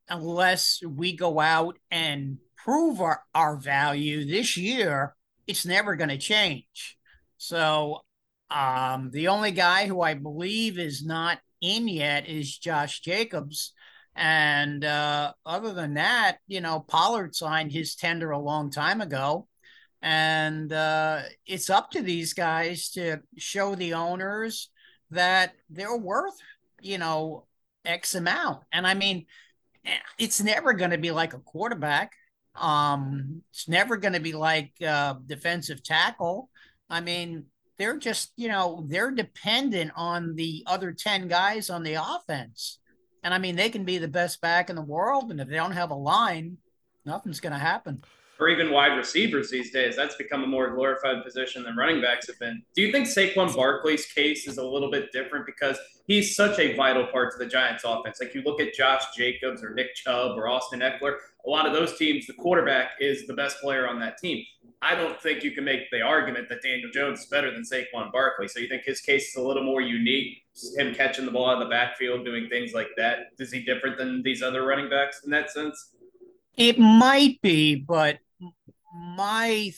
unless 0.08 0.80
we 0.86 1.16
go 1.16 1.40
out 1.40 1.76
and 1.90 2.38
prove 2.56 3.00
our, 3.00 3.22
our 3.34 3.56
value 3.56 4.24
this 4.24 4.56
year, 4.56 5.14
it's 5.46 5.66
never 5.66 5.96
going 5.96 6.10
to 6.10 6.18
change. 6.18 6.96
So 7.36 8.02
um, 8.50 9.10
the 9.12 9.28
only 9.28 9.50
guy 9.50 9.86
who 9.86 10.00
I 10.00 10.14
believe 10.14 10.78
is 10.78 11.04
not 11.04 11.38
in 11.60 11.88
yet 11.88 12.28
is 12.28 12.56
Josh 12.56 13.00
Jacobs. 13.00 13.72
And 14.14 14.84
uh, 14.84 15.32
other 15.44 15.72
than 15.72 15.94
that, 15.94 16.38
you 16.46 16.60
know, 16.60 16.80
Pollard 16.80 17.34
signed 17.34 17.72
his 17.72 17.96
tender 17.96 18.30
a 18.30 18.38
long 18.38 18.70
time 18.70 19.00
ago. 19.00 19.46
And 20.00 20.72
uh, 20.72 21.22
it's 21.46 21.70
up 21.70 21.90
to 21.90 22.02
these 22.02 22.32
guys 22.32 22.90
to 22.92 23.20
show 23.36 23.74
the 23.74 23.94
owners 23.94 24.70
that 25.10 25.54
they're 25.68 25.96
worth, 25.96 26.36
you 26.80 26.98
know, 26.98 27.46
X 27.84 28.14
amount. 28.14 28.62
And 28.72 28.86
I 28.86 28.94
mean, 28.94 29.26
it's 30.18 30.42
never 30.42 30.72
going 30.72 30.90
to 30.90 30.98
be 30.98 31.10
like 31.10 31.34
a 31.34 31.38
quarterback. 31.38 32.12
Um, 32.54 33.42
it's 33.50 33.68
never 33.68 33.96
going 33.96 34.14
to 34.14 34.20
be 34.20 34.32
like 34.32 34.72
uh, 34.86 35.14
defensive 35.26 35.82
tackle. 35.82 36.50
I 36.88 37.00
mean, 37.00 37.46
they're 37.78 37.98
just, 37.98 38.32
you 38.36 38.48
know, 38.48 38.84
they're 38.88 39.10
dependent 39.10 39.92
on 39.96 40.34
the 40.34 40.62
other 40.66 40.92
10 40.92 41.28
guys 41.28 41.70
on 41.70 41.82
the 41.82 41.94
offense. 41.94 42.78
And 43.22 43.34
I 43.34 43.38
mean, 43.38 43.56
they 43.56 43.70
can 43.70 43.84
be 43.84 43.98
the 43.98 44.08
best 44.08 44.40
back 44.40 44.70
in 44.70 44.76
the 44.76 44.82
world. 44.82 45.30
And 45.30 45.40
if 45.40 45.48
they 45.48 45.56
don't 45.56 45.72
have 45.72 45.90
a 45.90 45.94
line, 45.94 46.58
nothing's 47.04 47.40
going 47.40 47.52
to 47.52 47.58
happen 47.58 48.02
or 48.38 48.48
even 48.48 48.70
wide 48.70 48.96
receivers 48.96 49.50
these 49.50 49.70
days. 49.70 49.96
That's 49.96 50.16
become 50.16 50.44
a 50.44 50.46
more 50.46 50.70
glorified 50.74 51.24
position 51.24 51.62
than 51.62 51.76
running 51.76 52.00
backs 52.00 52.26
have 52.26 52.38
been. 52.38 52.62
Do 52.74 52.82
you 52.82 52.92
think 52.92 53.06
Saquon 53.06 53.54
Barkley's 53.54 54.06
case 54.06 54.46
is 54.46 54.58
a 54.58 54.64
little 54.64 54.90
bit 54.90 55.12
different 55.12 55.46
because 55.46 55.78
he's 56.06 56.36
such 56.36 56.58
a 56.58 56.74
vital 56.76 57.06
part 57.06 57.32
to 57.32 57.38
the 57.38 57.46
Giants 57.46 57.84
offense? 57.84 58.18
Like 58.20 58.34
you 58.34 58.42
look 58.42 58.60
at 58.60 58.74
Josh 58.74 59.04
Jacobs 59.16 59.62
or 59.62 59.74
Nick 59.74 59.94
Chubb 59.94 60.36
or 60.36 60.48
Austin 60.48 60.80
Ekeler, 60.80 61.16
a 61.46 61.50
lot 61.50 61.66
of 61.66 61.72
those 61.72 61.96
teams, 61.96 62.26
the 62.26 62.34
quarterback 62.34 62.92
is 63.00 63.26
the 63.26 63.34
best 63.34 63.60
player 63.60 63.88
on 63.88 63.98
that 64.00 64.18
team. 64.18 64.44
I 64.86 64.94
don't 64.94 65.20
think 65.20 65.42
you 65.42 65.50
can 65.50 65.64
make 65.64 65.90
the 65.90 66.00
argument 66.00 66.48
that 66.48 66.62
Daniel 66.62 66.90
Jones 66.92 67.20
is 67.20 67.26
better 67.26 67.50
than 67.50 67.62
Saquon 67.62 68.12
Barkley. 68.12 68.46
So 68.46 68.60
you 68.60 68.68
think 68.68 68.84
his 68.84 69.00
case 69.00 69.30
is 69.30 69.34
a 69.34 69.42
little 69.42 69.64
more 69.64 69.80
unique, 69.80 70.44
him 70.78 70.94
catching 70.94 71.24
the 71.24 71.32
ball 71.32 71.50
out 71.50 71.60
of 71.60 71.64
the 71.64 71.70
backfield, 71.70 72.24
doing 72.24 72.48
things 72.48 72.72
like 72.72 72.90
that. 72.96 73.30
Is 73.40 73.50
he 73.50 73.64
different 73.64 73.98
than 73.98 74.22
these 74.22 74.42
other 74.42 74.64
running 74.64 74.88
backs 74.88 75.22
in 75.24 75.30
that 75.32 75.50
sense? 75.50 75.90
It 76.56 76.78
might 76.78 77.40
be, 77.42 77.74
but 77.74 78.18
my 78.94 79.72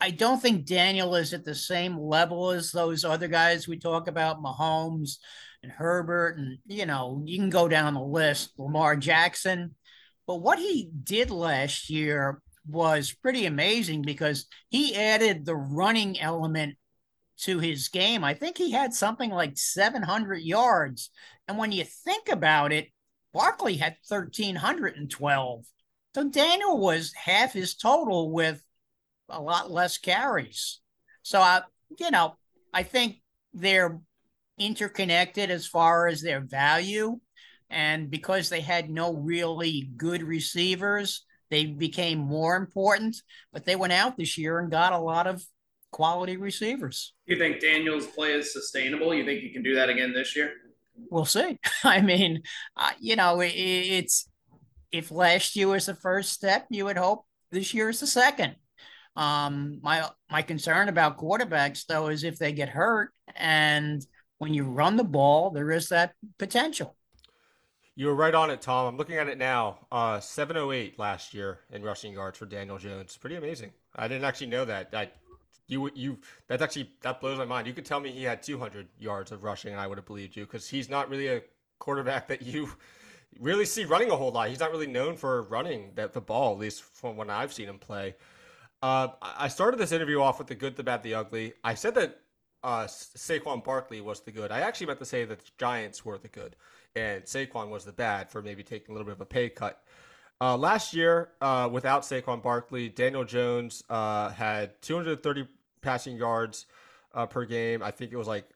I 0.00 0.10
don't 0.10 0.42
think 0.42 0.66
Daniel 0.66 1.14
is 1.14 1.32
at 1.32 1.44
the 1.44 1.54
same 1.54 1.96
level 1.96 2.50
as 2.50 2.72
those 2.72 3.04
other 3.04 3.28
guys 3.28 3.68
we 3.68 3.78
talk 3.78 4.08
about, 4.08 4.42
Mahomes 4.42 5.18
and 5.62 5.70
Herbert, 5.70 6.38
and 6.38 6.58
you 6.66 6.86
know, 6.86 7.22
you 7.24 7.38
can 7.38 7.50
go 7.50 7.68
down 7.68 7.94
the 7.94 8.02
list, 8.02 8.50
Lamar 8.58 8.96
Jackson. 8.96 9.76
But 10.26 10.36
what 10.36 10.58
he 10.58 10.90
did 11.04 11.30
last 11.30 11.88
year 11.88 12.42
was 12.66 13.12
pretty 13.12 13.46
amazing 13.46 14.02
because 14.02 14.46
he 14.68 14.94
added 14.94 15.44
the 15.44 15.56
running 15.56 16.18
element 16.20 16.76
to 17.38 17.58
his 17.58 17.88
game. 17.88 18.22
I 18.22 18.34
think 18.34 18.58
he 18.58 18.70
had 18.70 18.92
something 18.92 19.30
like 19.30 19.56
700 19.56 20.42
yards. 20.42 21.10
And 21.48 21.56
when 21.58 21.72
you 21.72 21.84
think 21.84 22.28
about 22.28 22.72
it, 22.72 22.88
Barkley 23.32 23.76
had 23.76 23.96
1,312. 24.06 25.64
So 26.14 26.28
Daniel 26.28 26.78
was 26.78 27.12
half 27.14 27.52
his 27.52 27.74
total 27.74 28.30
with 28.32 28.62
a 29.28 29.40
lot 29.40 29.70
less 29.70 29.98
carries. 29.98 30.80
So 31.22 31.40
I, 31.40 31.62
you 31.98 32.10
know, 32.10 32.34
I 32.74 32.82
think 32.82 33.22
they're 33.54 34.00
interconnected 34.58 35.50
as 35.50 35.66
far 35.66 36.08
as 36.08 36.20
their 36.20 36.40
value. 36.40 37.20
And 37.70 38.10
because 38.10 38.48
they 38.48 38.60
had 38.60 38.90
no 38.90 39.14
really 39.14 39.90
good 39.96 40.22
receivers, 40.22 41.24
they 41.50 41.66
became 41.66 42.18
more 42.18 42.56
important. 42.56 43.16
But 43.52 43.64
they 43.64 43.76
went 43.76 43.92
out 43.92 44.16
this 44.16 44.38
year 44.38 44.58
and 44.58 44.70
got 44.70 44.92
a 44.92 44.98
lot 44.98 45.26
of 45.26 45.44
quality 45.90 46.36
receivers. 46.36 47.12
You 47.26 47.36
think 47.36 47.60
Daniel's 47.60 48.06
play 48.06 48.32
is 48.32 48.52
sustainable? 48.52 49.14
You 49.14 49.24
think 49.24 49.40
he 49.40 49.50
can 49.50 49.62
do 49.62 49.74
that 49.74 49.88
again 49.88 50.12
this 50.12 50.36
year? 50.36 50.52
We'll 51.10 51.24
see. 51.24 51.58
I 51.84 52.00
mean, 52.00 52.42
uh, 52.76 52.90
you 53.00 53.16
know, 53.16 53.40
it, 53.40 53.52
it's 53.54 54.28
if 54.92 55.10
last 55.10 55.56
year 55.56 55.68
was 55.68 55.86
the 55.86 55.94
first 55.94 56.32
step, 56.32 56.66
you 56.70 56.84
would 56.84 56.98
hope 56.98 57.24
this 57.50 57.74
year 57.74 57.88
is 57.88 58.00
the 58.00 58.06
second. 58.06 58.56
Um, 59.16 59.80
my 59.82 60.08
my 60.30 60.42
concern 60.42 60.88
about 60.88 61.18
quarterbacks 61.18 61.84
though 61.86 62.08
is 62.08 62.22
if 62.22 62.38
they 62.38 62.52
get 62.52 62.68
hurt, 62.68 63.10
and 63.34 64.04
when 64.38 64.54
you 64.54 64.64
run 64.64 64.96
the 64.96 65.04
ball, 65.04 65.50
there 65.50 65.70
is 65.70 65.88
that 65.88 66.12
potential. 66.38 66.96
You 67.96 68.06
were 68.06 68.14
right 68.14 68.34
on 68.34 68.50
it, 68.50 68.62
Tom. 68.62 68.86
I'm 68.86 68.96
looking 68.96 69.16
at 69.16 69.28
it 69.28 69.36
now. 69.36 69.78
Uh, 69.90 70.20
708 70.20 70.98
last 70.98 71.34
year 71.34 71.60
in 71.70 71.82
rushing 71.82 72.12
yards 72.12 72.38
for 72.38 72.46
Daniel 72.46 72.78
Jones. 72.78 73.16
Pretty 73.16 73.36
amazing. 73.36 73.72
I 73.96 74.08
didn't 74.08 74.24
actually 74.24 74.46
know 74.46 74.64
that. 74.64 74.90
I, 74.94 75.10
you, 75.66 75.90
you, 75.94 76.18
that's 76.48 76.62
actually 76.62 76.90
that 77.02 77.20
blows 77.20 77.38
my 77.38 77.44
mind. 77.44 77.66
You 77.66 77.72
could 77.72 77.84
tell 77.84 78.00
me 78.00 78.10
he 78.10 78.24
had 78.24 78.42
200 78.42 78.88
yards 78.98 79.32
of 79.32 79.44
rushing, 79.44 79.72
and 79.72 79.80
I 79.80 79.86
would 79.86 79.98
have 79.98 80.06
believed 80.06 80.36
you 80.36 80.44
because 80.44 80.68
he's 80.68 80.88
not 80.88 81.10
really 81.10 81.28
a 81.28 81.42
quarterback 81.78 82.28
that 82.28 82.42
you 82.42 82.70
really 83.40 83.66
see 83.66 83.84
running 83.84 84.10
a 84.10 84.16
whole 84.16 84.32
lot. 84.32 84.48
He's 84.48 84.60
not 84.60 84.70
really 84.70 84.86
known 84.86 85.16
for 85.16 85.42
running 85.42 85.92
the, 85.94 86.08
the 86.08 86.20
ball, 86.20 86.52
at 86.52 86.58
least 86.58 86.82
from 86.82 87.16
when 87.16 87.30
I've 87.30 87.52
seen 87.52 87.68
him 87.68 87.78
play. 87.78 88.14
Uh, 88.82 89.08
I 89.20 89.48
started 89.48 89.78
this 89.78 89.92
interview 89.92 90.20
off 90.20 90.38
with 90.38 90.48
the 90.48 90.54
good, 90.54 90.76
the 90.76 90.82
bad, 90.82 91.02
the 91.02 91.14
ugly. 91.14 91.52
I 91.62 91.74
said 91.74 91.94
that 91.96 92.20
uh, 92.62 92.84
Saquon 92.84 93.62
Barkley 93.62 94.00
was 94.00 94.20
the 94.20 94.32
good. 94.32 94.50
I 94.50 94.60
actually 94.60 94.86
meant 94.86 94.98
to 95.00 95.04
say 95.04 95.24
that 95.24 95.38
the 95.38 95.50
Giants 95.58 96.04
were 96.04 96.18
the 96.18 96.28
good, 96.28 96.56
and 96.96 97.24
Saquon 97.24 97.70
was 97.70 97.84
the 97.84 97.92
bad 97.92 98.30
for 98.30 98.42
maybe 98.42 98.62
taking 98.62 98.90
a 98.90 98.92
little 98.92 99.06
bit 99.06 99.14
of 99.14 99.20
a 99.20 99.26
pay 99.26 99.48
cut. 99.48 99.82
Uh, 100.40 100.56
last 100.56 100.94
year, 100.94 101.30
uh, 101.40 101.68
without 101.70 102.02
Saquon 102.02 102.42
Barkley, 102.42 102.88
Daniel 102.88 103.24
Jones 103.24 103.84
uh, 103.90 104.30
had 104.30 104.80
230 104.80 105.46
passing 105.82 106.16
yards 106.16 106.66
uh, 107.14 107.26
per 107.26 107.44
game. 107.44 107.82
I 107.82 107.90
think 107.90 108.12
it 108.12 108.16
was 108.16 108.28
like 108.28 108.48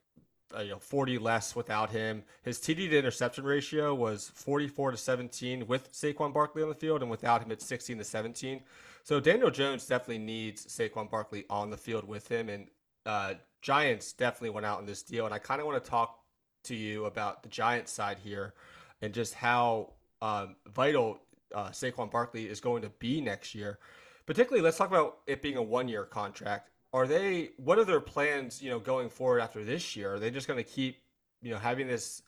uh, 0.57 0.61
you 0.61 0.70
know 0.70 0.78
40 0.78 1.18
less 1.18 1.55
without 1.55 1.91
him. 1.91 2.22
His 2.43 2.59
TD 2.59 2.89
to 2.91 2.99
interception 2.99 3.45
ratio 3.45 3.95
was 3.95 4.30
44 4.35 4.93
to 4.93 4.97
17 4.97 5.66
with 5.66 5.93
Saquon 5.93 6.32
Barkley 6.32 6.62
on 6.62 6.70
the 6.70 6.74
field, 6.74 7.03
and 7.03 7.11
without 7.11 7.43
him, 7.43 7.53
it's 7.53 7.66
16 7.66 7.99
to 7.99 8.05
17. 8.05 8.62
So 9.03 9.20
Daniel 9.20 9.51
Jones 9.51 9.87
definitely 9.87 10.24
needs 10.24 10.64
Saquon 10.66 11.11
Barkley 11.11 11.45
on 11.51 11.68
the 11.68 11.76
field 11.76 12.09
with 12.09 12.28
him, 12.28 12.49
and 12.49 12.68
uh, 13.05 13.35
Giants 13.61 14.12
definitely 14.12 14.51
went 14.51 14.64
out 14.64 14.80
in 14.80 14.87
this 14.87 15.03
deal. 15.03 15.26
And 15.26 15.35
I 15.35 15.39
kind 15.39 15.61
of 15.61 15.66
want 15.66 15.82
to 15.82 15.91
talk 15.91 16.24
to 16.65 16.75
you 16.75 17.07
about 17.07 17.43
the 17.43 17.49
Giants 17.49 17.93
side 17.93 18.19
here 18.19 18.55
and 19.03 19.12
just 19.12 19.35
how 19.35 19.93
um, 20.23 20.57
vital 20.75 21.19
uh, 21.55 21.69
Saquon 21.69 22.11
Barkley 22.11 22.47
is 22.47 22.61
going 22.61 22.83
to 22.83 22.89
be 22.99 23.21
next 23.21 23.55
year. 23.55 23.79
Particularly, 24.27 24.62
let's 24.62 24.79
talk 24.79 24.89
about 24.89 25.19
it 25.27 25.43
being 25.43 25.57
a 25.57 25.62
one-year 25.62 26.05
contract. 26.05 26.71
Are 26.93 27.07
they? 27.07 27.51
What 27.57 27.79
are 27.79 27.85
their 27.85 28.01
plans? 28.01 28.62
You 28.62 28.71
know, 28.71 28.79
going 28.79 29.11
forward 29.11 29.41
after 29.41 29.65
this 29.65 29.97
year, 29.97 30.15
are 30.15 30.19
they 30.19 30.31
just 30.31 30.47
going 30.49 30.62
to 30.62 30.69
keep, 30.69 30.99
you 31.43 31.51
know, 31.51 31.59
having 31.59 31.87
this 31.87 32.23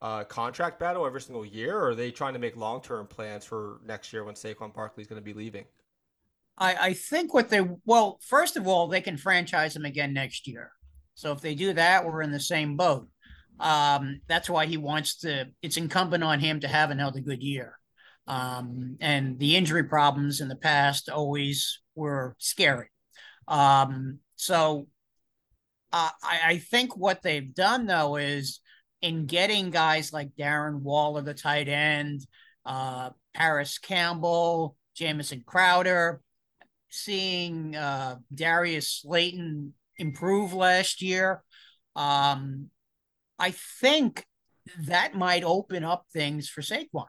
uh, 0.00 0.24
contract 0.24 0.78
battle 0.78 1.04
every 1.06 1.20
single 1.20 1.44
year, 1.44 1.76
or 1.76 1.90
are 1.90 1.94
they 1.94 2.10
trying 2.10 2.32
to 2.34 2.38
make 2.38 2.56
long-term 2.56 3.06
plans 3.06 3.44
for 3.44 3.80
next 3.84 4.12
year 4.12 4.24
when 4.24 4.34
Saquon 4.34 4.72
Barkley 4.72 5.02
is 5.02 5.08
going 5.08 5.20
to 5.20 5.24
be 5.24 5.34
leaving? 5.34 5.64
I, 6.56 6.76
I 6.80 6.92
think 6.94 7.34
what 7.34 7.50
they 7.50 7.60
well, 7.84 8.18
first 8.22 8.56
of 8.56 8.66
all, 8.66 8.86
they 8.86 9.00
can 9.00 9.16
franchise 9.16 9.74
him 9.74 9.84
again 9.84 10.14
next 10.14 10.46
year. 10.46 10.70
So 11.14 11.32
if 11.32 11.40
they 11.40 11.54
do 11.54 11.72
that, 11.74 12.04
we're 12.04 12.22
in 12.22 12.32
the 12.32 12.40
same 12.40 12.76
boat. 12.76 13.08
Um, 13.60 14.20
that's 14.28 14.50
why 14.50 14.66
he 14.66 14.76
wants 14.76 15.18
to. 15.18 15.46
It's 15.62 15.76
incumbent 15.76 16.24
on 16.24 16.40
him 16.40 16.60
to 16.60 16.68
have 16.68 16.90
another 16.90 17.20
good 17.20 17.42
year. 17.42 17.78
Um, 18.26 18.96
and 19.00 19.38
the 19.38 19.56
injury 19.56 19.84
problems 19.84 20.40
in 20.40 20.48
the 20.48 20.56
past 20.56 21.08
always 21.08 21.80
were 21.94 22.36
scary. 22.38 22.88
Um, 23.46 24.20
so 24.36 24.88
uh, 25.92 26.10
I, 26.22 26.40
I 26.44 26.58
think 26.58 26.96
what 26.96 27.22
they've 27.22 27.54
done 27.54 27.86
though 27.86 28.16
is 28.16 28.60
in 29.02 29.26
getting 29.26 29.70
guys 29.70 30.12
like 30.12 30.30
Darren 30.38 30.80
Waller, 30.80 31.20
the 31.20 31.34
tight 31.34 31.68
end, 31.68 32.26
uh, 32.64 33.10
Parris 33.34 33.78
Campbell, 33.78 34.76
Jamison 34.96 35.42
Crowder, 35.44 36.22
seeing 36.88 37.76
uh, 37.76 38.16
Darius 38.34 39.02
Slayton 39.02 39.74
improve 39.98 40.54
last 40.54 41.02
year. 41.02 41.42
Um, 41.94 42.70
I 43.38 43.50
think 43.50 44.24
that 44.86 45.14
might 45.14 45.44
open 45.44 45.84
up 45.84 46.06
things 46.12 46.48
for 46.48 46.62
Saquon. 46.62 47.06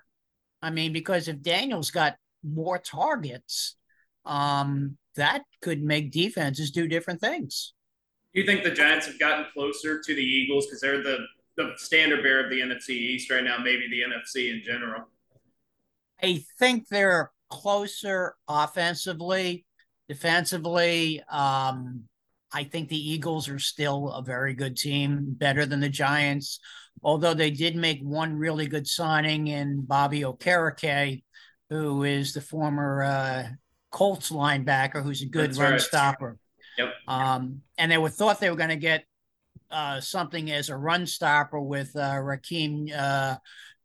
I 0.61 0.71
mean, 0.71 0.93
because 0.93 1.27
if 1.27 1.41
Daniel's 1.41 1.91
got 1.91 2.15
more 2.43 2.77
targets, 2.77 3.75
um, 4.25 4.97
that 5.15 5.43
could 5.61 5.81
make 5.83 6.11
defenses 6.11 6.71
do 6.71 6.87
different 6.87 7.21
things. 7.21 7.73
Do 8.33 8.41
you 8.41 8.47
think 8.47 8.63
the 8.63 8.71
Giants 8.71 9.05
have 9.05 9.19
gotten 9.19 9.45
closer 9.53 10.01
to 10.01 10.15
the 10.15 10.21
Eagles 10.21 10.65
because 10.65 10.81
they're 10.81 11.03
the 11.03 11.19
the 11.57 11.71
standard 11.77 12.21
bearer 12.21 12.43
of 12.43 12.49
the 12.49 12.59
NFC 12.59 12.89
East 12.89 13.31
right 13.31 13.43
now, 13.43 13.57
maybe 13.57 13.87
the 13.89 14.01
NFC 14.01 14.53
in 14.53 14.61
general? 14.61 15.05
I 16.21 16.43
think 16.59 16.89
they're 16.89 17.31
closer 17.49 18.35
offensively, 18.47 19.65
defensively. 20.09 21.21
Um, 21.29 22.09
I 22.55 22.63
think 22.63 22.87
the 22.87 23.11
Eagles 23.11 23.49
are 23.49 23.59
still 23.59 24.09
a 24.11 24.23
very 24.23 24.53
good 24.53 24.77
team, 24.77 25.25
better 25.27 25.65
than 25.65 25.81
the 25.81 25.89
Giants, 25.89 26.61
although 27.03 27.33
they 27.33 27.51
did 27.51 27.75
make 27.75 27.99
one 28.01 28.33
really 28.33 28.65
good 28.65 28.87
signing 28.87 29.47
in 29.47 29.81
Bobby 29.81 30.21
Okereke, 30.21 31.21
who 31.69 32.03
is 32.03 32.33
the 32.33 32.39
former 32.39 33.03
uh, 33.03 33.47
Colts 33.91 34.31
linebacker, 34.31 35.03
who's 35.03 35.21
a 35.21 35.25
good 35.25 35.49
That's 35.49 35.59
run 35.59 35.71
right. 35.73 35.81
stopper. 35.81 36.37
Yep. 36.77 36.93
Um, 37.09 37.61
and 37.77 37.91
they 37.91 37.97
were 37.97 38.07
thought 38.07 38.39
they 38.39 38.49
were 38.49 38.55
going 38.55 38.69
to 38.69 38.77
get 38.77 39.03
uh, 39.69 39.99
something 39.99 40.49
as 40.49 40.69
a 40.69 40.77
run 40.77 41.05
stopper 41.07 41.59
with 41.59 41.93
uh, 41.93 42.13
Rakeem 42.13 42.89
uh, 42.97 43.35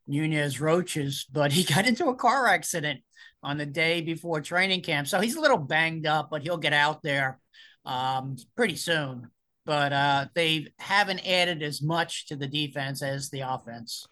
Nunez-Roches, 0.06 1.26
but 1.32 1.50
he 1.50 1.64
got 1.74 1.88
into 1.88 2.06
a 2.06 2.14
car 2.14 2.46
accident 2.46 3.00
on 3.42 3.58
the 3.58 3.66
day 3.66 4.00
before 4.00 4.40
training 4.40 4.82
camp. 4.82 5.08
So 5.08 5.18
he's 5.18 5.34
a 5.34 5.40
little 5.40 5.58
banged 5.58 6.06
up, 6.06 6.28
but 6.30 6.42
he'll 6.42 6.56
get 6.56 6.72
out 6.72 7.02
there 7.02 7.39
um, 7.85 8.37
pretty 8.57 8.76
soon. 8.76 9.31
But 9.66 9.93
uh, 9.93 10.26
they 10.35 10.68
haven't 10.78 11.20
added 11.26 11.62
as 11.62 11.83
much 11.83 12.26
to 12.26 12.37
the 12.37 12.47
defense 12.47 13.03
as 13.03 13.31
the 13.31 13.41
offense. 13.41 14.07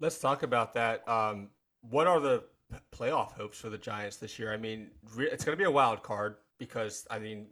Let's 0.00 0.18
talk 0.18 0.42
about 0.42 0.74
that. 0.74 1.06
Um, 1.08 1.48
what 1.82 2.06
are 2.06 2.20
the 2.20 2.44
playoff 2.92 3.32
hopes 3.32 3.58
for 3.58 3.68
the 3.68 3.78
Giants 3.78 4.16
this 4.16 4.38
year? 4.38 4.52
I 4.52 4.56
mean, 4.56 4.90
it's 5.18 5.44
going 5.44 5.56
to 5.56 5.60
be 5.62 5.68
a 5.68 5.70
wild 5.70 6.02
card 6.02 6.36
because 6.58 7.06
I 7.10 7.18
mean, 7.18 7.48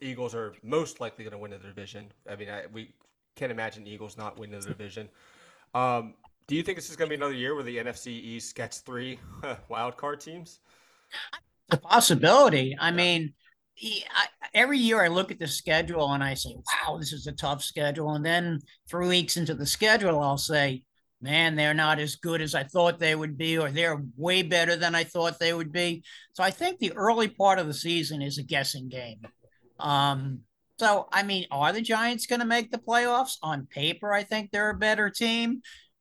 Eagles 0.00 0.34
are 0.34 0.54
most 0.62 1.00
likely 1.00 1.24
going 1.24 1.32
to 1.32 1.38
win 1.38 1.52
the 1.52 1.58
division. 1.58 2.12
I 2.28 2.36
mean, 2.36 2.48
I, 2.48 2.64
we 2.72 2.94
can't 3.36 3.52
imagine 3.52 3.86
Eagles 3.86 4.16
not 4.16 4.38
winning 4.38 4.60
the 4.60 4.66
division. 4.66 5.08
Um, 5.74 6.14
do 6.46 6.56
you 6.56 6.62
think 6.62 6.76
this 6.76 6.90
is 6.90 6.96
going 6.96 7.08
to 7.08 7.10
be 7.10 7.20
another 7.20 7.34
year 7.34 7.54
where 7.54 7.62
the 7.62 7.76
NFC 7.76 8.08
East 8.08 8.56
gets 8.56 8.80
three 8.80 9.20
wild 9.68 9.96
card 9.96 10.20
teams? 10.20 10.58
A 11.70 11.76
possibility. 11.76 12.76
I 12.78 12.88
yeah. 12.88 12.96
mean, 12.96 13.32
I, 13.82 14.26
every 14.54 14.78
year 14.78 15.02
I 15.02 15.08
look 15.08 15.30
at 15.30 15.38
the 15.38 15.46
schedule 15.46 16.12
and 16.12 16.22
I 16.22 16.34
say, 16.34 16.54
wow, 16.54 16.98
this 16.98 17.12
is 17.12 17.26
a 17.26 17.32
tough 17.32 17.62
schedule. 17.62 18.10
And 18.12 18.24
then 18.24 18.60
three 18.88 19.08
weeks 19.08 19.36
into 19.36 19.54
the 19.54 19.66
schedule, 19.66 20.20
I'll 20.20 20.38
say, 20.38 20.82
man, 21.22 21.54
they're 21.54 21.74
not 21.74 21.98
as 21.98 22.16
good 22.16 22.40
as 22.40 22.54
I 22.54 22.64
thought 22.64 22.98
they 22.98 23.14
would 23.14 23.36
be, 23.36 23.58
or 23.58 23.70
they're 23.70 24.02
way 24.16 24.42
better 24.42 24.76
than 24.76 24.94
I 24.94 25.04
thought 25.04 25.38
they 25.38 25.52
would 25.52 25.72
be. 25.72 26.02
So 26.34 26.42
I 26.42 26.50
think 26.50 26.78
the 26.78 26.92
early 26.92 27.28
part 27.28 27.58
of 27.58 27.66
the 27.66 27.74
season 27.74 28.22
is 28.22 28.38
a 28.38 28.42
guessing 28.42 28.88
game. 28.88 29.20
Um, 29.78 30.40
so, 30.78 31.08
I 31.12 31.22
mean, 31.22 31.44
are 31.50 31.72
the 31.72 31.82
Giants 31.82 32.26
going 32.26 32.40
to 32.40 32.46
make 32.46 32.70
the 32.70 32.78
playoffs? 32.78 33.36
On 33.42 33.66
paper, 33.66 34.12
I 34.12 34.22
think 34.22 34.50
they're 34.50 34.70
a 34.70 34.74
better 34.74 35.10
team. 35.10 35.60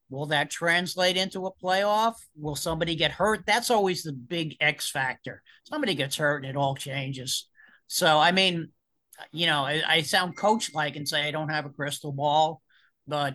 Will 0.09 0.27
that 0.27 0.49
translate 0.49 1.17
into 1.17 1.45
a 1.45 1.53
playoff? 1.53 2.15
Will 2.35 2.55
somebody 2.55 2.95
get 2.95 3.11
hurt? 3.11 3.45
That's 3.45 3.69
always 3.69 4.03
the 4.03 4.13
big 4.13 4.55
X 4.61 4.89
factor. 4.89 5.43
Somebody 5.65 5.95
gets 5.95 6.15
hurt 6.15 6.43
and 6.43 6.49
it 6.49 6.55
all 6.55 6.75
changes. 6.75 7.48
So, 7.89 8.19
I 8.19 8.31
mean, 8.31 8.69
you 9.31 9.47
know, 9.47 9.65
I, 9.65 9.81
I 9.85 10.01
sound 10.03 10.37
coach 10.37 10.73
like 10.73 10.95
and 10.95 11.09
say 11.09 11.27
I 11.27 11.31
don't 11.31 11.49
have 11.49 11.65
a 11.65 11.69
crystal 11.69 12.11
ball, 12.11 12.61
but 13.07 13.33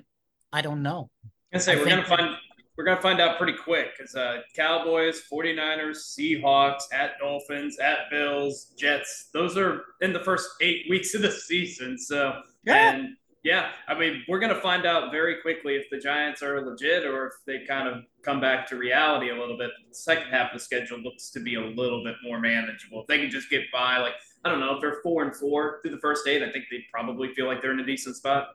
I 0.52 0.62
don't 0.62 0.82
know. 0.82 1.10
I 1.52 1.58
say 1.58 1.72
I 1.72 1.76
we're 1.76 1.88
gonna 1.88 2.04
find 2.04 2.36
we're 2.76 2.84
gonna 2.84 3.00
find 3.00 3.20
out 3.20 3.36
pretty 3.36 3.58
quick 3.58 3.88
because 3.98 4.14
uh, 4.14 4.42
Cowboys, 4.54 5.22
49ers, 5.30 5.96
Seahawks, 6.16 6.82
at 6.92 7.18
Dolphins, 7.18 7.78
at 7.80 8.10
Bills, 8.10 8.72
Jets. 8.78 9.30
Those 9.34 9.56
are 9.56 9.82
in 10.00 10.12
the 10.12 10.20
first 10.20 10.48
eight 10.60 10.86
weeks 10.88 11.14
of 11.14 11.22
the 11.22 11.32
season. 11.32 11.98
So 11.98 12.40
yeah. 12.64 12.92
and 12.92 13.08
yeah, 13.42 13.70
I 13.88 13.98
mean 13.98 14.22
we're 14.28 14.38
gonna 14.38 14.60
find 14.60 14.86
out 14.86 15.10
very 15.10 15.42
quickly 15.42 15.74
if 15.74 15.90
the 15.90 15.98
Giants 15.98 16.42
are 16.44 16.64
legit 16.64 17.04
or 17.04 17.26
if 17.26 17.32
they 17.44 17.66
kind 17.66 17.88
of 17.88 18.04
come 18.22 18.40
back 18.40 18.68
to 18.68 18.76
reality 18.76 19.30
a 19.30 19.36
little 19.36 19.58
bit. 19.58 19.70
The 19.88 19.96
second 19.96 20.30
half 20.30 20.52
of 20.52 20.60
the 20.60 20.64
schedule 20.64 20.98
looks 20.98 21.30
to 21.30 21.40
be 21.40 21.56
a 21.56 21.60
little 21.60 22.04
bit 22.04 22.14
more 22.22 22.38
manageable. 22.38 23.00
If 23.00 23.08
they 23.08 23.18
can 23.18 23.30
just 23.30 23.50
get 23.50 23.62
by, 23.72 23.98
like 23.98 24.14
I 24.44 24.50
don't 24.50 24.60
know 24.60 24.74
if 24.74 24.80
they're 24.80 25.00
four 25.02 25.22
and 25.22 25.34
four 25.34 25.80
through 25.80 25.92
the 25.92 26.00
first 26.00 26.26
eight. 26.28 26.42
I 26.42 26.52
think 26.52 26.66
they 26.70 26.84
probably 26.92 27.32
feel 27.34 27.46
like 27.46 27.62
they're 27.62 27.72
in 27.72 27.80
a 27.80 27.86
decent 27.86 28.16
spot. 28.16 28.48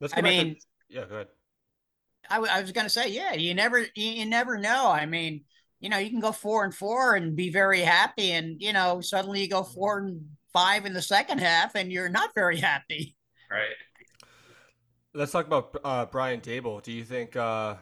Let's. 0.00 0.14
I 0.16 0.20
mean, 0.20 0.56
to, 0.56 0.60
yeah, 0.88 1.04
go 1.06 1.14
ahead. 1.14 1.28
I, 2.28 2.36
I 2.36 2.60
was 2.60 2.70
going 2.72 2.84
to 2.84 2.90
say, 2.90 3.08
yeah, 3.08 3.34
you 3.34 3.54
never, 3.54 3.86
you 3.94 4.26
never 4.26 4.58
know. 4.58 4.88
I 4.88 5.06
mean, 5.06 5.44
you 5.80 5.88
know, 5.88 5.98
you 5.98 6.10
can 6.10 6.20
go 6.20 6.32
four 6.32 6.64
and 6.64 6.74
four 6.74 7.14
and 7.16 7.34
be 7.34 7.50
very 7.50 7.80
happy, 7.80 8.32
and 8.32 8.60
you 8.60 8.72
know, 8.72 9.00
suddenly 9.00 9.40
you 9.40 9.48
go 9.48 9.62
four 9.62 9.98
and 9.98 10.26
five 10.52 10.84
in 10.84 10.92
the 10.92 11.02
second 11.02 11.38
half, 11.38 11.74
and 11.74 11.90
you're 11.90 12.10
not 12.10 12.34
very 12.34 12.58
happy. 12.58 13.16
Right. 13.50 13.74
Let's 15.14 15.32
talk 15.32 15.46
about 15.46 15.76
uh, 15.82 16.06
Brian 16.06 16.40
Daboll. 16.40 16.82
Do 16.82 16.92
you 16.92 17.04
think? 17.04 17.34
Uh, 17.34 17.76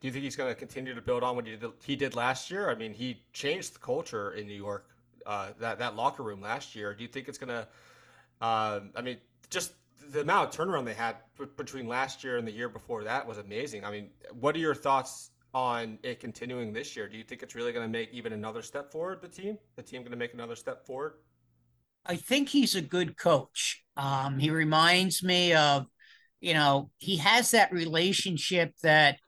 do 0.00 0.08
you 0.08 0.12
think 0.12 0.24
he's 0.24 0.36
going 0.36 0.50
to 0.50 0.54
continue 0.54 0.94
to 0.94 1.00
build 1.00 1.22
on 1.22 1.36
what 1.36 1.46
he 1.46 1.56
did, 1.56 1.70
he 1.82 1.96
did 1.96 2.14
last 2.14 2.50
year? 2.50 2.70
I 2.70 2.74
mean, 2.74 2.92
he 2.92 3.22
changed 3.32 3.76
the 3.76 3.78
culture 3.78 4.32
in 4.32 4.46
New 4.46 4.54
York 4.54 4.93
uh, 5.26 5.50
that 5.60 5.78
that 5.78 5.96
locker 5.96 6.22
room 6.22 6.40
last 6.40 6.74
year. 6.74 6.94
Do 6.94 7.02
you 7.02 7.08
think 7.08 7.28
it's 7.28 7.38
gonna? 7.38 7.68
Uh, 8.40 8.80
I 8.96 9.02
mean, 9.02 9.18
just 9.50 9.72
the 10.10 10.20
amount 10.20 10.48
of 10.48 10.54
turnaround 10.54 10.84
they 10.84 10.94
had 10.94 11.16
b- 11.38 11.46
between 11.56 11.86
last 11.86 12.24
year 12.24 12.36
and 12.36 12.46
the 12.46 12.52
year 12.52 12.68
before 12.68 13.04
that 13.04 13.26
was 13.26 13.38
amazing. 13.38 13.84
I 13.84 13.90
mean, 13.90 14.10
what 14.38 14.54
are 14.54 14.58
your 14.58 14.74
thoughts 14.74 15.30
on 15.54 15.98
it 16.02 16.20
continuing 16.20 16.72
this 16.72 16.96
year? 16.96 17.08
Do 17.08 17.16
you 17.16 17.24
think 17.24 17.42
it's 17.42 17.54
really 17.54 17.72
going 17.72 17.86
to 17.86 17.90
make 17.90 18.12
even 18.12 18.32
another 18.32 18.60
step 18.60 18.90
forward? 18.90 19.22
The 19.22 19.28
team, 19.28 19.56
the 19.76 19.82
team, 19.82 20.02
going 20.02 20.10
to 20.10 20.18
make 20.18 20.34
another 20.34 20.56
step 20.56 20.84
forward? 20.84 21.14
I 22.04 22.16
think 22.16 22.48
he's 22.48 22.74
a 22.74 22.82
good 22.82 23.16
coach. 23.16 23.82
Um, 23.96 24.38
he 24.38 24.50
reminds 24.50 25.22
me 25.22 25.54
of, 25.54 25.86
you 26.40 26.52
know, 26.52 26.90
he 26.98 27.16
has 27.16 27.52
that 27.52 27.72
relationship 27.72 28.74
that, 28.82 29.18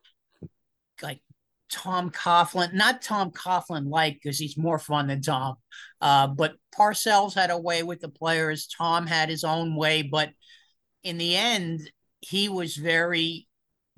Tom 1.70 2.10
Coughlin, 2.10 2.72
not 2.72 3.02
Tom 3.02 3.30
Coughlin 3.30 3.88
like 3.88 4.14
because 4.14 4.38
he's 4.38 4.56
more 4.56 4.78
fun 4.78 5.08
than 5.08 5.20
Tom, 5.20 5.56
uh, 6.00 6.26
but 6.26 6.54
Parcells 6.76 7.34
had 7.34 7.50
a 7.50 7.58
way 7.58 7.82
with 7.82 8.00
the 8.00 8.08
players. 8.08 8.68
Tom 8.68 9.06
had 9.06 9.28
his 9.28 9.44
own 9.44 9.74
way, 9.74 10.02
but 10.02 10.30
in 11.02 11.18
the 11.18 11.36
end, 11.36 11.90
he 12.20 12.48
was 12.48 12.76
very 12.76 13.46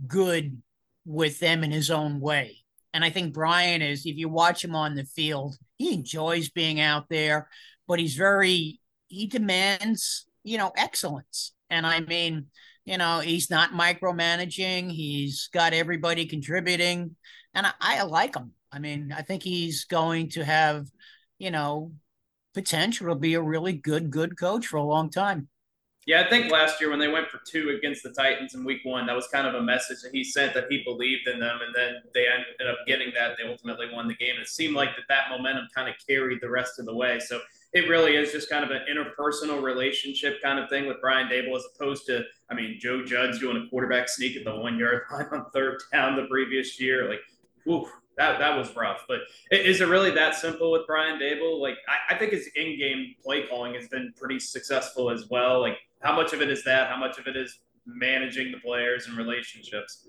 good 0.06 0.60
with 1.04 1.40
them 1.40 1.64
in 1.64 1.70
his 1.70 1.90
own 1.90 2.20
way. 2.20 2.58
And 2.94 3.04
I 3.04 3.10
think 3.10 3.34
Brian 3.34 3.82
is, 3.82 4.06
if 4.06 4.16
you 4.16 4.28
watch 4.28 4.64
him 4.64 4.74
on 4.74 4.94
the 4.94 5.04
field, 5.04 5.56
he 5.76 5.92
enjoys 5.92 6.48
being 6.48 6.80
out 6.80 7.08
there, 7.08 7.48
but 7.86 7.98
he's 7.98 8.14
very, 8.14 8.80
he 9.08 9.26
demands, 9.26 10.26
you 10.42 10.58
know, 10.58 10.72
excellence. 10.76 11.52
And 11.70 11.86
I 11.86 12.00
mean, 12.00 12.46
you 12.84 12.96
know, 12.96 13.20
he's 13.20 13.50
not 13.50 13.72
micromanaging, 13.72 14.90
he's 14.90 15.48
got 15.52 15.74
everybody 15.74 16.26
contributing 16.26 17.16
and 17.58 17.66
I, 17.66 17.98
I 17.98 18.02
like 18.04 18.36
him. 18.36 18.52
I 18.70 18.78
mean, 18.78 19.12
I 19.14 19.22
think 19.22 19.42
he's 19.42 19.84
going 19.84 20.28
to 20.30 20.44
have, 20.44 20.86
you 21.38 21.50
know, 21.50 21.92
potential 22.54 23.08
to 23.08 23.14
be 23.16 23.34
a 23.34 23.42
really 23.42 23.72
good, 23.72 24.10
good 24.10 24.38
coach 24.38 24.66
for 24.66 24.76
a 24.76 24.82
long 24.82 25.10
time. 25.10 25.48
Yeah, 26.06 26.22
I 26.24 26.30
think 26.30 26.50
last 26.50 26.80
year 26.80 26.88
when 26.88 27.00
they 27.00 27.08
went 27.08 27.28
for 27.28 27.40
two 27.46 27.76
against 27.76 28.02
the 28.02 28.10
Titans 28.10 28.54
in 28.54 28.64
week 28.64 28.80
one, 28.84 29.04
that 29.06 29.16
was 29.16 29.26
kind 29.26 29.46
of 29.46 29.54
a 29.54 29.62
message 29.62 29.98
that 30.02 30.12
he 30.14 30.24
sent 30.24 30.54
that 30.54 30.64
he 30.70 30.82
believed 30.84 31.28
in 31.28 31.38
them. 31.38 31.58
And 31.62 31.74
then 31.74 31.96
they 32.14 32.26
ended 32.26 32.66
up 32.66 32.86
getting 32.86 33.12
that. 33.14 33.32
They 33.36 33.46
ultimately 33.46 33.86
won 33.92 34.08
the 34.08 34.14
game. 34.14 34.36
And 34.36 34.42
it 34.42 34.48
seemed 34.48 34.74
like 34.74 34.90
that, 34.96 35.04
that 35.08 35.24
momentum 35.28 35.66
kind 35.74 35.88
of 35.88 35.96
carried 36.08 36.40
the 36.40 36.48
rest 36.48 36.78
of 36.78 36.86
the 36.86 36.94
way. 36.94 37.18
So 37.20 37.40
it 37.74 37.90
really 37.90 38.16
is 38.16 38.32
just 38.32 38.48
kind 38.48 38.64
of 38.64 38.70
an 38.70 38.82
interpersonal 38.90 39.62
relationship 39.62 40.40
kind 40.42 40.58
of 40.58 40.70
thing 40.70 40.86
with 40.86 40.96
Brian 41.02 41.28
Daboll 41.28 41.56
as 41.56 41.64
opposed 41.74 42.06
to, 42.06 42.22
I 42.50 42.54
mean, 42.54 42.78
Joe 42.80 43.04
Judge 43.04 43.40
doing 43.40 43.58
a 43.58 43.68
quarterback 43.68 44.08
sneak 44.08 44.36
at 44.36 44.44
the 44.44 44.56
one 44.56 44.78
yard 44.78 45.02
line 45.12 45.26
on 45.32 45.50
third 45.52 45.82
down 45.92 46.16
the 46.16 46.26
previous 46.28 46.80
year. 46.80 47.06
Like, 47.10 47.20
that 48.18 48.38
that 48.38 48.56
was 48.56 48.74
rough. 48.76 49.04
But 49.08 49.20
is 49.50 49.80
it 49.80 49.88
really 49.88 50.10
that 50.10 50.34
simple 50.34 50.72
with 50.72 50.86
Brian 50.86 51.18
Daboll? 51.20 51.60
Like, 51.60 51.76
I, 51.88 52.14
I 52.14 52.18
think 52.18 52.32
his 52.32 52.48
in-game 52.56 53.14
play 53.24 53.46
calling 53.46 53.74
has 53.74 53.88
been 53.88 54.12
pretty 54.16 54.40
successful 54.40 55.10
as 55.10 55.28
well. 55.30 55.60
Like, 55.60 55.78
how 56.00 56.14
much 56.14 56.32
of 56.32 56.42
it 56.42 56.50
is 56.50 56.64
that? 56.64 56.88
How 56.88 56.96
much 56.96 57.18
of 57.18 57.26
it 57.26 57.36
is 57.36 57.60
managing 57.86 58.52
the 58.52 58.58
players 58.58 59.06
and 59.06 59.16
relationships? 59.16 60.06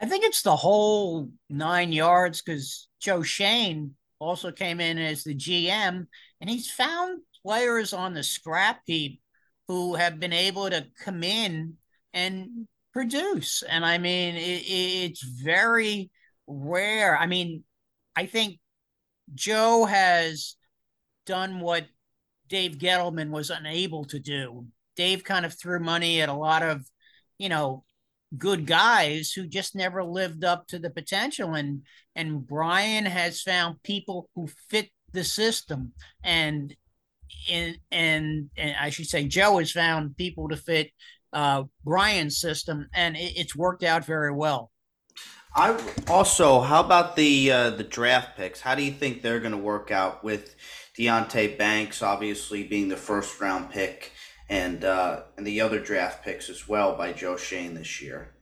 I 0.00 0.06
think 0.06 0.24
it's 0.24 0.42
the 0.42 0.56
whole 0.56 1.28
nine 1.50 1.92
yards 1.92 2.40
because 2.40 2.88
Joe 3.00 3.22
Schoen 3.22 3.96
also 4.18 4.50
came 4.52 4.80
in 4.80 4.98
as 4.98 5.24
the 5.24 5.34
GM, 5.34 6.06
and 6.40 6.50
he's 6.50 6.70
found 6.70 7.20
players 7.44 7.92
on 7.92 8.14
the 8.14 8.22
scrap 8.22 8.80
heap 8.86 9.20
who 9.68 9.94
have 9.94 10.20
been 10.20 10.32
able 10.32 10.68
to 10.70 10.86
come 11.04 11.22
in 11.22 11.74
and 12.12 12.66
produce. 12.92 13.62
And 13.62 13.84
I 13.84 13.98
mean, 13.98 14.36
it, 14.36 14.62
it's 14.66 15.22
very 15.22 16.10
rare. 16.50 17.16
I 17.16 17.26
mean, 17.26 17.64
I 18.16 18.26
think 18.26 18.58
Joe 19.34 19.84
has 19.84 20.56
done 21.26 21.60
what 21.60 21.86
Dave 22.48 22.78
Gettleman 22.78 23.30
was 23.30 23.50
unable 23.50 24.04
to 24.06 24.18
do. 24.18 24.66
Dave 24.96 25.24
kind 25.24 25.46
of 25.46 25.54
threw 25.54 25.78
money 25.78 26.20
at 26.20 26.28
a 26.28 26.34
lot 26.34 26.62
of, 26.62 26.84
you 27.38 27.48
know, 27.48 27.84
good 28.36 28.66
guys 28.66 29.32
who 29.32 29.46
just 29.46 29.74
never 29.74 30.04
lived 30.04 30.44
up 30.44 30.66
to 30.68 30.78
the 30.78 30.90
potential 30.90 31.54
and 31.54 31.82
and 32.14 32.46
Brian 32.46 33.04
has 33.04 33.42
found 33.42 33.82
people 33.82 34.28
who 34.34 34.48
fit 34.68 34.90
the 35.12 35.24
system 35.24 35.92
and 36.22 36.74
and 37.50 37.78
and, 37.90 38.50
and 38.56 38.76
I 38.80 38.90
should 38.90 39.06
say 39.06 39.26
Joe 39.26 39.58
has 39.58 39.72
found 39.72 40.16
people 40.16 40.48
to 40.48 40.56
fit 40.56 40.90
uh, 41.32 41.64
Brian's 41.84 42.40
system 42.40 42.88
and 42.94 43.16
it, 43.16 43.32
it's 43.36 43.56
worked 43.56 43.82
out 43.82 44.04
very 44.04 44.32
well. 44.32 44.70
I 45.54 45.78
also, 46.08 46.60
how 46.60 46.80
about 46.80 47.16
the 47.16 47.50
uh, 47.50 47.70
the 47.70 47.84
draft 47.84 48.36
picks? 48.36 48.60
How 48.60 48.74
do 48.74 48.82
you 48.82 48.92
think 48.92 49.20
they're 49.20 49.40
going 49.40 49.52
to 49.52 49.58
work 49.58 49.90
out 49.90 50.22
with 50.22 50.54
Deonte 50.96 51.58
Banks 51.58 52.02
obviously 52.02 52.62
being 52.62 52.88
the 52.88 52.96
first 52.96 53.40
round 53.40 53.70
pick 53.70 54.12
and 54.48 54.84
uh, 54.84 55.22
and 55.36 55.46
the 55.46 55.60
other 55.60 55.80
draft 55.80 56.24
picks 56.24 56.48
as 56.48 56.68
well 56.68 56.96
by 56.96 57.12
Joe 57.12 57.36
Schoen 57.36 57.74
this 57.74 58.00
year? 58.00 58.32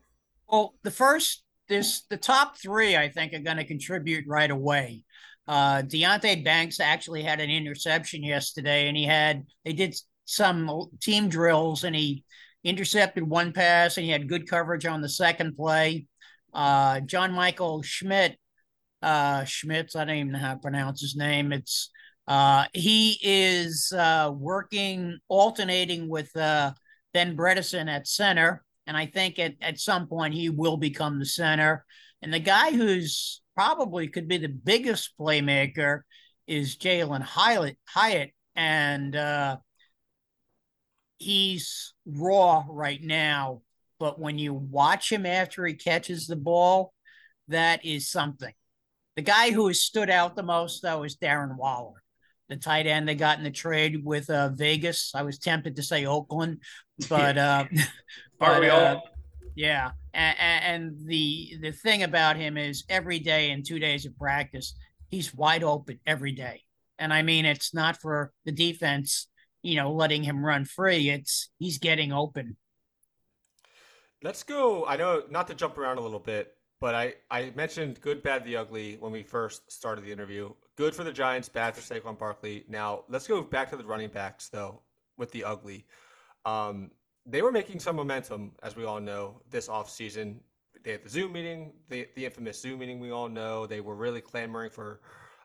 Well, 0.49 0.75
the 0.83 0.91
first 0.91 1.45
this 1.69 2.03
the 2.11 2.17
top 2.19 2.59
three 2.59 2.97
I 2.97 3.09
think 3.09 3.33
are 3.33 3.41
going 3.41 3.57
to 3.57 3.65
contribute 3.65 4.27
right 4.27 4.51
away. 4.51 5.05
Uh, 5.47 5.81
Deonte 5.81 6.45
Banks 6.45 6.79
actually 6.79 7.23
had 7.23 7.41
an 7.41 7.49
interception 7.49 8.23
yesterday, 8.23 8.87
and 8.87 8.97
he 8.97 9.05
had 9.05 9.47
they 9.65 9.73
did 9.73 9.97
some 10.27 10.91
team 11.01 11.31
drills, 11.31 11.85
and 11.85 11.97
he 11.97 12.23
intercepted 12.65 13.23
one 13.27 13.55
pass, 13.55 13.97
and 13.97 14.05
he 14.05 14.13
had 14.13 14.29
good 14.29 14.47
coverage 14.47 14.85
on 14.85 15.01
the 15.01 15.09
second 15.09 15.57
play. 15.57 16.07
Uh, 16.53 17.01
John 17.01 17.33
Michael 17.33 17.83
Schmidt, 17.83 18.37
uh, 19.03 19.45
Schmitz, 19.45 19.95
I 19.97 20.05
don't 20.05 20.17
even 20.17 20.33
know 20.33 20.39
how 20.39 20.55
to 20.55 20.61
pronounce 20.61 21.01
his 21.01 21.17
name. 21.17 21.53
It's 21.53 21.91
uh, 22.27 22.67
he 22.75 23.19
is 23.23 23.91
uh, 23.97 24.31
working, 24.35 25.19
alternating 25.29 26.09
with 26.09 26.35
uh, 26.37 26.73
Ben 27.15 27.37
Bredeson 27.37 27.89
at 27.89 28.07
center. 28.07 28.63
And 28.87 28.97
I 28.97 29.07
think 29.07 29.39
at, 29.39 29.55
at 29.63 29.81
some 29.81 30.07
point 30.09 30.35
he 30.35 30.51
will 30.51 30.77
become 30.77 31.19
the 31.19 31.27
center. 31.27 31.87
And 32.21 32.33
the 32.33 32.39
guy 32.39 32.73
who's 32.73 33.41
probably 33.55 34.09
could 34.09 34.29
be 34.29 34.39
the 34.39 34.49
biggest 34.49 35.13
playmaker 35.19 36.01
is 36.47 36.77
Jalin 36.77 37.23
Hyatt, 37.23 37.79
Hyatt. 37.87 38.31
And 38.55 39.17
uh, 39.17 39.57
he's 41.17 41.95
raw 42.07 42.65
right 42.69 43.03
now 43.03 43.63
but 43.99 44.19
when 44.19 44.39
you 44.39 44.55
watch 44.55 45.11
him 45.11 45.27
after 45.27 45.67
he 45.67 45.75
catches 45.75 46.27
the 46.27 46.37
ball, 46.37 46.93
that 47.49 47.85
is 47.85 48.11
something. 48.11 48.53
The 49.17 49.23
guy 49.23 49.51
who 49.51 49.67
has 49.67 49.83
stood 49.83 50.11
out 50.11 50.37
the 50.37 50.43
most, 50.43 50.83
though, 50.83 51.03
is 51.03 51.17
Darren 51.17 51.57
Waller, 51.57 52.03
the 52.49 52.57
tight 52.57 52.87
end 52.87 53.09
they 53.09 53.15
got 53.15 53.39
in 53.39 53.45
the 53.45 53.51
trade 53.51 54.05
with 54.05 54.31
uh, 54.31 54.51
Vegas. 54.51 55.13
I 55.15 55.23
was 55.23 55.39
tempted 55.39 55.77
to 55.77 55.83
say 55.83 56.07
Oakland, 56.07 56.63
but 57.09 57.37
uh, 57.39 57.65
but 58.39 58.65
uh, 58.65 59.01
yeah. 59.57 59.91
And, 60.15 60.37
and 60.39 61.07
the 61.07 61.59
the 61.61 61.73
thing 61.73 62.05
about 62.05 62.37
him 62.37 62.57
is 62.57 62.85
every 62.89 63.19
day 63.19 63.51
in 63.51 63.65
two 63.65 63.79
days 63.79 64.07
of 64.07 64.17
practice, 64.17 64.75
he's 65.09 65.35
wide 65.35 65.65
open 65.65 65.99
every 66.07 66.33
day. 66.33 66.63
And 66.99 67.13
I 67.13 67.23
mean, 67.23 67.45
it's 67.45 67.75
not 67.75 68.01
for 68.01 68.33
the 68.45 68.53
defense, 68.53 69.29
you 69.63 69.77
know, 69.77 69.93
letting 69.93 70.23
him 70.23 70.45
run 70.45 70.65
free. 70.65 71.11
It's 71.11 71.51
he's 71.59 71.79
getting 71.79 72.13
open 72.13 72.57
Let's 74.21 74.43
go. 74.43 74.85
I 74.85 74.97
know 74.97 75.23
not 75.31 75.47
to 75.47 75.55
jump 75.55 75.79
around 75.79 75.99
a 75.99 76.01
little 76.01 76.19
bit, 76.19 76.55
but 76.81 76.95
I, 76.95 77.15
I 77.31 77.53
mentioned 77.55 78.01
good, 78.01 78.21
bad, 78.21 78.45
the 78.45 78.57
ugly 78.57 78.97
when 78.99 79.13
we 79.13 79.23
first 79.23 79.71
started 79.71 80.05
the 80.05 80.11
interview. 80.11 80.53
Good 80.75 80.93
for 80.93 81.05
the 81.05 81.13
Giants, 81.13 81.49
bad 81.49 81.77
for 81.77 81.81
Saquon 81.81 82.19
Barkley. 82.19 82.65
Now 82.69 83.05
let's 83.09 83.29
go 83.29 83.43
back 83.43 83.71
to 83.71 83.77
the 83.77 83.85
running 83.85 84.09
backs 84.09 84.49
though 84.49 84.81
with 85.17 85.31
the 85.31 85.45
ugly. 85.45 85.85
Um, 86.45 86.91
they 87.27 87.43
were 87.43 87.53
making 87.53 87.79
some 87.79 87.95
momentum, 87.95 88.53
as 88.63 88.75
we 88.75 88.85
all 88.85 89.01
know, 89.01 89.41
this 89.51 89.69
offseason. 89.69 90.37
They 90.83 90.93
had 90.93 91.05
the 91.05 91.09
Zoom 91.09 91.33
meeting, 91.33 91.73
the, 91.89 92.09
the 92.17 92.25
infamous 92.25 92.61
Zoom 92.61 92.81
meeting. 92.81 92.99
We 92.99 93.13
all 93.13 93.29
know 93.29 93.67
they 93.67 93.81
were 93.81 93.95
really 93.95 94.21
clamoring 94.21 94.71
for 94.71 95.01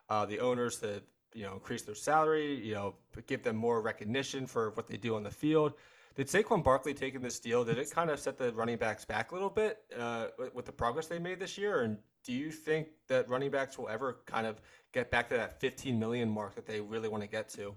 uh, 0.08 0.26
the 0.26 0.40
owners 0.40 0.78
to 0.80 1.00
you 1.32 1.44
know 1.44 1.54
increase 1.54 1.82
their 1.82 1.94
salary, 1.94 2.56
you 2.64 2.74
know, 2.74 2.96
give 3.28 3.44
them 3.44 3.54
more 3.54 3.80
recognition 3.82 4.46
for 4.48 4.70
what 4.70 4.88
they 4.88 4.96
do 4.96 5.14
on 5.14 5.22
the 5.22 5.30
field. 5.30 5.74
Did 6.14 6.28
Saquon 6.28 6.62
Barkley 6.62 6.94
taking 6.94 7.20
this 7.20 7.40
deal, 7.40 7.64
did 7.64 7.76
it 7.76 7.90
kind 7.90 8.08
of 8.08 8.20
set 8.20 8.38
the 8.38 8.52
running 8.52 8.76
backs 8.76 9.04
back 9.04 9.32
a 9.32 9.34
little 9.34 9.50
bit 9.50 9.78
uh, 9.98 10.28
with 10.54 10.64
the 10.64 10.72
progress 10.72 11.06
they 11.06 11.18
made 11.18 11.40
this 11.40 11.58
year? 11.58 11.82
And 11.82 11.98
do 12.24 12.32
you 12.32 12.52
think 12.52 12.88
that 13.08 13.28
running 13.28 13.50
backs 13.50 13.76
will 13.76 13.88
ever 13.88 14.18
kind 14.24 14.46
of 14.46 14.60
get 14.92 15.10
back 15.10 15.28
to 15.30 15.36
that 15.36 15.60
15 15.60 15.98
million 15.98 16.30
mark 16.30 16.54
that 16.54 16.66
they 16.66 16.80
really 16.80 17.08
want 17.08 17.22
to 17.22 17.28
get 17.28 17.48
to? 17.50 17.74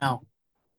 No, 0.00 0.22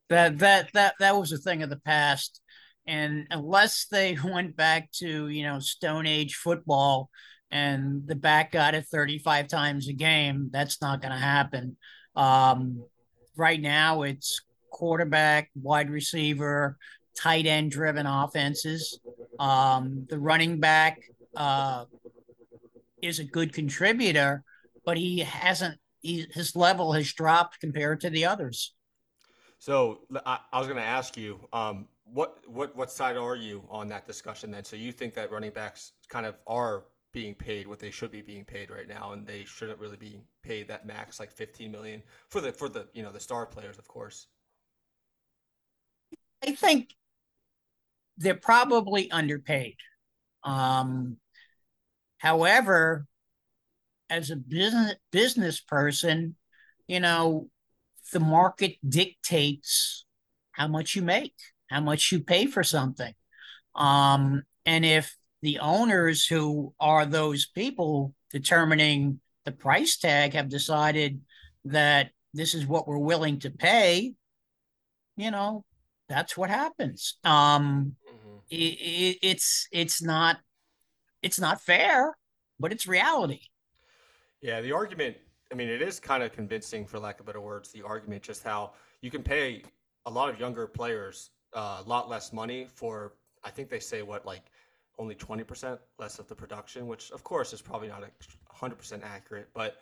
that 0.08 0.38
that 0.38 0.72
that 0.72 0.94
that 0.98 1.16
was 1.16 1.32
a 1.32 1.38
thing 1.38 1.62
of 1.62 1.70
the 1.70 1.80
past, 1.80 2.40
and 2.86 3.26
unless 3.30 3.86
they 3.86 4.16
went 4.24 4.56
back 4.56 4.90
to 4.92 5.28
you 5.28 5.42
know 5.42 5.58
Stone 5.58 6.06
Age 6.06 6.34
football 6.34 7.10
and 7.50 8.06
the 8.06 8.16
back 8.16 8.52
got 8.52 8.74
it 8.74 8.86
35 8.86 9.46
times 9.46 9.88
a 9.88 9.92
game, 9.92 10.50
that's 10.52 10.80
not 10.82 11.00
going 11.00 11.12
to 11.12 11.18
happen. 11.18 11.76
Um, 12.16 12.84
right 13.36 13.60
now, 13.60 14.02
it's 14.02 14.40
quarterback, 14.76 15.50
wide 15.54 15.88
receiver, 15.88 16.76
tight 17.16 17.46
end 17.46 17.70
driven 17.70 18.06
offenses. 18.06 19.00
Um, 19.38 20.06
the 20.10 20.18
running 20.18 20.60
back 20.60 20.98
uh, 21.34 21.86
is 23.00 23.18
a 23.18 23.24
good 23.24 23.54
contributor, 23.54 24.44
but 24.84 24.98
he 24.98 25.20
hasn't. 25.20 25.78
He, 26.00 26.26
his 26.30 26.54
level 26.54 26.92
has 26.92 27.10
dropped 27.12 27.58
compared 27.58 28.02
to 28.02 28.10
the 28.10 28.26
others. 28.26 28.74
So 29.58 30.00
I, 30.26 30.38
I 30.52 30.58
was 30.58 30.68
going 30.68 30.78
to 30.78 30.84
ask 30.84 31.16
you, 31.16 31.40
um, 31.54 31.88
what 32.04 32.36
what 32.46 32.76
what 32.76 32.90
side 32.90 33.16
are 33.16 33.34
you 33.34 33.64
on 33.70 33.88
that 33.88 34.06
discussion 34.06 34.50
then? 34.50 34.62
So 34.62 34.76
you 34.76 34.92
think 34.92 35.14
that 35.14 35.32
running 35.32 35.52
backs 35.52 35.92
kind 36.10 36.26
of 36.26 36.36
are 36.46 36.84
being 37.12 37.34
paid 37.34 37.66
what 37.66 37.78
they 37.78 37.90
should 37.90 38.10
be 38.10 38.20
being 38.20 38.44
paid 38.44 38.70
right 38.70 38.86
now, 38.86 39.12
and 39.12 39.26
they 39.26 39.42
shouldn't 39.44 39.78
really 39.78 39.96
be 39.96 40.20
paid 40.42 40.68
that 40.68 40.86
max 40.86 41.18
like 41.18 41.32
15 41.32 41.72
million 41.72 42.02
for 42.28 42.42
the 42.42 42.52
for 42.52 42.68
the 42.68 42.86
you 42.92 43.02
know 43.02 43.10
the 43.10 43.18
star 43.18 43.46
players, 43.46 43.78
of 43.78 43.88
course. 43.88 44.26
I 46.42 46.52
think 46.52 46.94
they're 48.16 48.34
probably 48.34 49.10
underpaid. 49.10 49.76
Um, 50.42 51.16
however, 52.18 53.06
as 54.08 54.30
a 54.30 54.36
business 54.36 54.94
business 55.10 55.60
person, 55.60 56.36
you 56.86 57.00
know, 57.00 57.48
the 58.12 58.20
market 58.20 58.76
dictates 58.88 60.04
how 60.52 60.68
much 60.68 60.94
you 60.94 61.02
make, 61.02 61.34
how 61.68 61.80
much 61.80 62.12
you 62.12 62.20
pay 62.20 62.46
for 62.46 62.62
something. 62.62 63.12
Um, 63.74 64.44
and 64.64 64.84
if 64.84 65.16
the 65.42 65.58
owners 65.58 66.26
who 66.26 66.72
are 66.80 67.04
those 67.04 67.46
people 67.46 68.14
determining 68.30 69.20
the 69.44 69.52
price 69.52 69.96
tag 69.96 70.32
have 70.32 70.48
decided 70.48 71.20
that 71.64 72.10
this 72.32 72.54
is 72.54 72.66
what 72.66 72.88
we're 72.88 72.98
willing 72.98 73.40
to 73.40 73.50
pay, 73.50 74.14
you 75.16 75.30
know, 75.30 75.64
that's 76.08 76.36
what 76.36 76.50
happens. 76.50 77.18
Um, 77.24 77.96
mm-hmm. 78.08 78.36
it, 78.50 78.56
it, 78.56 79.18
it's 79.22 79.68
it's 79.72 80.02
not 80.02 80.38
it's 81.22 81.40
not 81.40 81.60
fair, 81.60 82.16
but 82.58 82.72
it's 82.72 82.86
reality. 82.86 83.40
Yeah, 84.40 84.60
the 84.60 84.72
argument. 84.72 85.16
I 85.52 85.54
mean, 85.54 85.68
it 85.68 85.80
is 85.80 86.00
kind 86.00 86.22
of 86.22 86.32
convincing, 86.32 86.86
for 86.86 86.98
lack 86.98 87.20
of 87.20 87.26
better 87.26 87.40
words. 87.40 87.70
The 87.70 87.82
argument, 87.82 88.22
just 88.22 88.42
how 88.42 88.72
you 89.00 89.10
can 89.10 89.22
pay 89.22 89.62
a 90.06 90.10
lot 90.10 90.28
of 90.28 90.40
younger 90.40 90.66
players 90.66 91.30
a 91.52 91.82
lot 91.86 92.08
less 92.08 92.32
money 92.32 92.66
for. 92.74 93.14
I 93.44 93.50
think 93.50 93.68
they 93.68 93.78
say 93.78 94.02
what 94.02 94.26
like 94.26 94.42
only 94.98 95.14
twenty 95.14 95.44
percent 95.44 95.80
less 95.98 96.18
of 96.18 96.26
the 96.26 96.34
production, 96.34 96.86
which 96.86 97.10
of 97.12 97.22
course 97.22 97.52
is 97.52 97.62
probably 97.62 97.88
not 97.88 98.04
hundred 98.48 98.76
percent 98.76 99.02
accurate, 99.04 99.48
but 99.54 99.76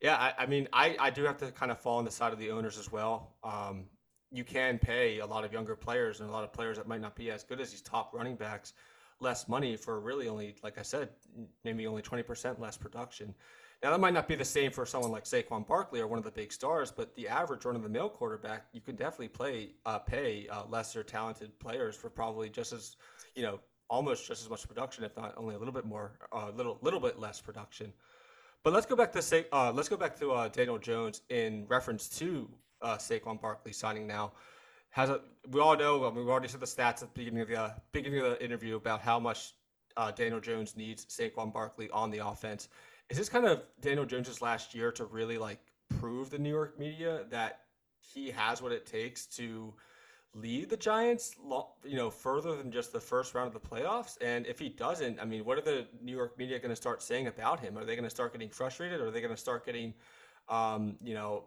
yeah, 0.00 0.16
I, 0.16 0.42
I 0.42 0.46
mean, 0.46 0.68
I, 0.72 0.96
I 0.98 1.10
do 1.10 1.24
have 1.24 1.38
to 1.38 1.50
kind 1.52 1.70
of 1.72 1.78
fall 1.78 1.98
on 1.98 2.04
the 2.04 2.10
side 2.10 2.32
of 2.32 2.38
the 2.38 2.50
owners 2.50 2.78
as 2.78 2.92
well. 2.92 3.34
Um, 3.42 3.84
you 4.32 4.44
can 4.44 4.78
pay 4.78 5.20
a 5.20 5.26
lot 5.26 5.44
of 5.44 5.52
younger 5.52 5.76
players 5.76 6.20
and 6.20 6.28
a 6.28 6.32
lot 6.32 6.44
of 6.44 6.52
players 6.52 6.76
that 6.76 6.88
might 6.88 7.00
not 7.00 7.14
be 7.14 7.30
as 7.30 7.42
good 7.42 7.60
as 7.60 7.70
these 7.70 7.80
top 7.80 8.12
running 8.14 8.36
backs 8.36 8.72
less 9.20 9.48
money 9.48 9.76
for 9.76 10.00
really 10.00 10.28
only, 10.28 10.54
like 10.62 10.78
I 10.78 10.82
said, 10.82 11.08
maybe 11.64 11.86
only 11.86 12.02
20% 12.02 12.58
less 12.58 12.76
production. 12.76 13.34
Now, 13.82 13.90
that 13.90 14.00
might 14.00 14.14
not 14.14 14.26
be 14.26 14.34
the 14.34 14.44
same 14.44 14.70
for 14.70 14.86
someone 14.86 15.10
like 15.10 15.24
Saquon 15.24 15.66
Barkley 15.66 16.00
or 16.00 16.06
one 16.06 16.18
of 16.18 16.24
the 16.24 16.30
big 16.30 16.52
stars, 16.52 16.90
but 16.90 17.14
the 17.14 17.28
average 17.28 17.64
run 17.64 17.76
of 17.76 17.82
the 17.82 17.88
mill 17.88 18.08
quarterback, 18.08 18.66
you 18.72 18.80
can 18.80 18.96
definitely 18.96 19.28
play 19.28 19.70
uh, 19.84 19.98
pay 19.98 20.48
uh, 20.48 20.64
lesser 20.68 21.02
talented 21.02 21.58
players 21.58 21.94
for 21.94 22.08
probably 22.08 22.48
just 22.48 22.72
as, 22.72 22.96
you 23.34 23.42
know, 23.42 23.60
almost 23.88 24.26
just 24.26 24.42
as 24.42 24.50
much 24.50 24.66
production, 24.66 25.04
if 25.04 25.16
not 25.16 25.34
only 25.36 25.54
a 25.54 25.58
little 25.58 25.74
bit 25.74 25.84
more, 25.84 26.12
a 26.32 26.36
uh, 26.36 26.50
little 26.56 26.78
little 26.82 27.00
bit 27.00 27.18
less 27.18 27.40
production. 27.40 27.92
But 28.62 28.72
let's 28.72 28.86
go 28.86 28.96
back 28.96 29.12
to 29.12 29.22
say, 29.22 29.46
uh, 29.52 29.72
let's 29.72 29.88
go 29.88 29.96
back 29.96 30.18
to 30.18 30.32
uh, 30.32 30.48
Daniel 30.48 30.78
Jones 30.78 31.20
in 31.28 31.66
reference 31.68 32.08
to 32.18 32.50
uh, 32.86 32.96
Saquon 32.96 33.40
Barkley 33.40 33.72
signing 33.72 34.06
now. 34.06 34.32
Has 34.90 35.10
a, 35.10 35.20
we 35.50 35.60
all 35.60 35.76
know? 35.76 36.06
I 36.06 36.10
mean, 36.10 36.24
we 36.24 36.30
already 36.30 36.48
said 36.48 36.60
the 36.60 36.66
stats 36.66 37.02
at 37.02 37.12
the 37.12 37.18
beginning 37.20 37.40
of 37.40 37.48
the 37.48 37.60
uh, 37.60 37.70
beginning 37.92 38.20
of 38.20 38.30
the 38.30 38.44
interview 38.44 38.76
about 38.76 39.00
how 39.00 39.18
much 39.18 39.54
uh, 39.96 40.10
Daniel 40.10 40.40
Jones 40.40 40.76
needs 40.76 41.04
Saquon 41.06 41.52
Barkley 41.52 41.90
on 41.90 42.10
the 42.10 42.26
offense. 42.26 42.68
Is 43.10 43.18
this 43.18 43.28
kind 43.28 43.46
of 43.46 43.62
Daniel 43.80 44.06
Jones's 44.06 44.40
last 44.40 44.74
year 44.74 44.90
to 44.92 45.04
really 45.04 45.38
like 45.38 45.60
prove 46.00 46.30
the 46.30 46.38
New 46.38 46.50
York 46.50 46.78
media 46.78 47.24
that 47.30 47.60
he 48.00 48.30
has 48.30 48.62
what 48.62 48.72
it 48.72 48.86
takes 48.86 49.26
to 49.26 49.74
lead 50.34 50.70
the 50.70 50.76
Giants, 50.76 51.34
you 51.84 51.96
know, 51.96 52.10
further 52.10 52.56
than 52.56 52.70
just 52.70 52.92
the 52.92 53.00
first 53.00 53.34
round 53.34 53.54
of 53.54 53.60
the 53.60 53.68
playoffs? 53.68 54.16
And 54.20 54.46
if 54.46 54.58
he 54.58 54.68
doesn't, 54.68 55.20
I 55.20 55.24
mean, 55.24 55.44
what 55.44 55.58
are 55.58 55.62
the 55.62 55.86
New 56.02 56.12
York 56.12 56.38
media 56.38 56.58
going 56.58 56.70
to 56.70 56.76
start 56.76 57.02
saying 57.02 57.26
about 57.26 57.60
him? 57.60 57.76
Are 57.76 57.84
they 57.84 57.96
going 57.96 58.04
to 58.04 58.16
start 58.18 58.32
getting 58.32 58.50
frustrated? 58.50 59.00
Or 59.00 59.08
are 59.08 59.10
they 59.10 59.20
going 59.20 59.34
to 59.34 59.40
start 59.40 59.66
getting, 59.66 59.94
um, 60.48 60.96
you 61.02 61.14
know, 61.14 61.44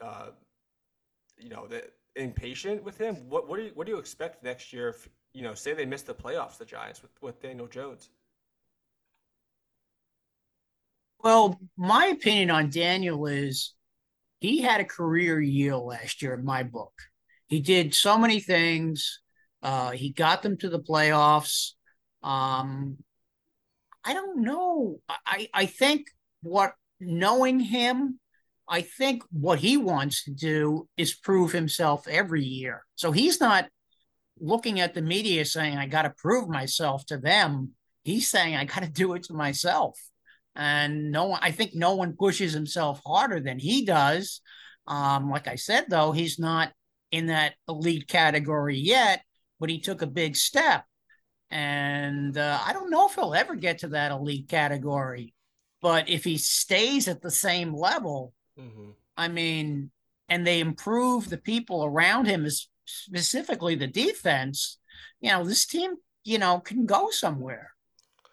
uh, 0.00 0.30
you 1.40 1.48
know, 1.48 1.66
the, 1.66 1.84
impatient 2.16 2.82
with 2.82 2.98
him? 2.98 3.16
What 3.28 3.48
what 3.48 3.58
do 3.58 3.64
you 3.64 3.70
what 3.74 3.86
do 3.86 3.92
you 3.92 3.98
expect 3.98 4.42
next 4.42 4.72
year? 4.72 4.88
If 4.88 5.08
you 5.32 5.42
know, 5.42 5.54
say 5.54 5.74
they 5.74 5.86
miss 5.86 6.02
the 6.02 6.14
playoffs, 6.14 6.58
the 6.58 6.64
Giants 6.64 7.02
with 7.02 7.12
with 7.20 7.40
Daniel 7.40 7.66
Jones. 7.66 8.10
Well, 11.20 11.58
my 11.76 12.06
opinion 12.06 12.50
on 12.50 12.70
Daniel 12.70 13.26
is 13.26 13.74
he 14.40 14.60
had 14.60 14.80
a 14.80 14.84
career 14.84 15.40
year 15.40 15.76
last 15.76 16.22
year 16.22 16.34
in 16.34 16.44
my 16.44 16.62
book. 16.62 16.92
He 17.46 17.60
did 17.60 17.94
so 17.94 18.16
many 18.18 18.40
things. 18.40 19.20
Uh, 19.62 19.90
he 19.90 20.12
got 20.12 20.42
them 20.42 20.56
to 20.58 20.68
the 20.68 20.78
playoffs. 20.78 21.72
Um, 22.22 22.98
I 24.04 24.14
don't 24.14 24.42
know. 24.42 25.00
I, 25.26 25.48
I 25.52 25.66
think 25.66 26.06
what 26.42 26.74
knowing 27.00 27.58
him, 27.58 28.20
I 28.68 28.82
think 28.82 29.22
what 29.30 29.58
he 29.58 29.76
wants 29.76 30.24
to 30.24 30.30
do 30.32 30.88
is 30.96 31.14
prove 31.14 31.52
himself 31.52 32.06
every 32.06 32.44
year. 32.44 32.84
So 32.94 33.12
he's 33.12 33.40
not 33.40 33.66
looking 34.38 34.80
at 34.80 34.94
the 34.94 35.02
media 35.02 35.44
saying, 35.44 35.76
I 35.76 35.86
got 35.86 36.02
to 36.02 36.14
prove 36.16 36.48
myself 36.48 37.06
to 37.06 37.18
them. 37.18 37.72
He's 38.04 38.28
saying, 38.28 38.56
I 38.56 38.64
got 38.64 38.82
to 38.82 38.90
do 38.90 39.14
it 39.14 39.24
to 39.24 39.34
myself 39.34 39.98
and 40.58 41.12
no 41.12 41.26
one 41.26 41.38
i 41.42 41.50
think 41.50 41.74
no 41.74 41.94
one 41.94 42.16
pushes 42.16 42.52
himself 42.52 43.00
harder 43.06 43.40
than 43.40 43.58
he 43.58 43.84
does 43.86 44.42
um, 44.86 45.30
like 45.30 45.48
i 45.48 45.54
said 45.54 45.84
though 45.88 46.12
he's 46.12 46.38
not 46.38 46.72
in 47.12 47.26
that 47.26 47.54
elite 47.68 48.06
category 48.08 48.76
yet 48.76 49.22
but 49.60 49.70
he 49.70 49.80
took 49.80 50.02
a 50.02 50.06
big 50.06 50.36
step 50.36 50.84
and 51.50 52.36
uh, 52.36 52.58
i 52.66 52.72
don't 52.72 52.90
know 52.90 53.06
if 53.06 53.14
he'll 53.14 53.34
ever 53.34 53.54
get 53.54 53.78
to 53.78 53.88
that 53.88 54.10
elite 54.10 54.48
category 54.48 55.32
but 55.80 56.10
if 56.10 56.24
he 56.24 56.36
stays 56.36 57.06
at 57.08 57.22
the 57.22 57.30
same 57.30 57.72
level 57.72 58.34
mm-hmm. 58.58 58.90
i 59.16 59.28
mean 59.28 59.90
and 60.28 60.46
they 60.46 60.60
improve 60.60 61.30
the 61.30 61.38
people 61.38 61.84
around 61.84 62.26
him 62.26 62.46
specifically 62.84 63.74
the 63.74 63.86
defense 63.86 64.78
you 65.20 65.30
know 65.30 65.44
this 65.44 65.66
team 65.66 65.94
you 66.24 66.38
know 66.38 66.60
can 66.60 66.86
go 66.86 67.08
somewhere 67.10 67.72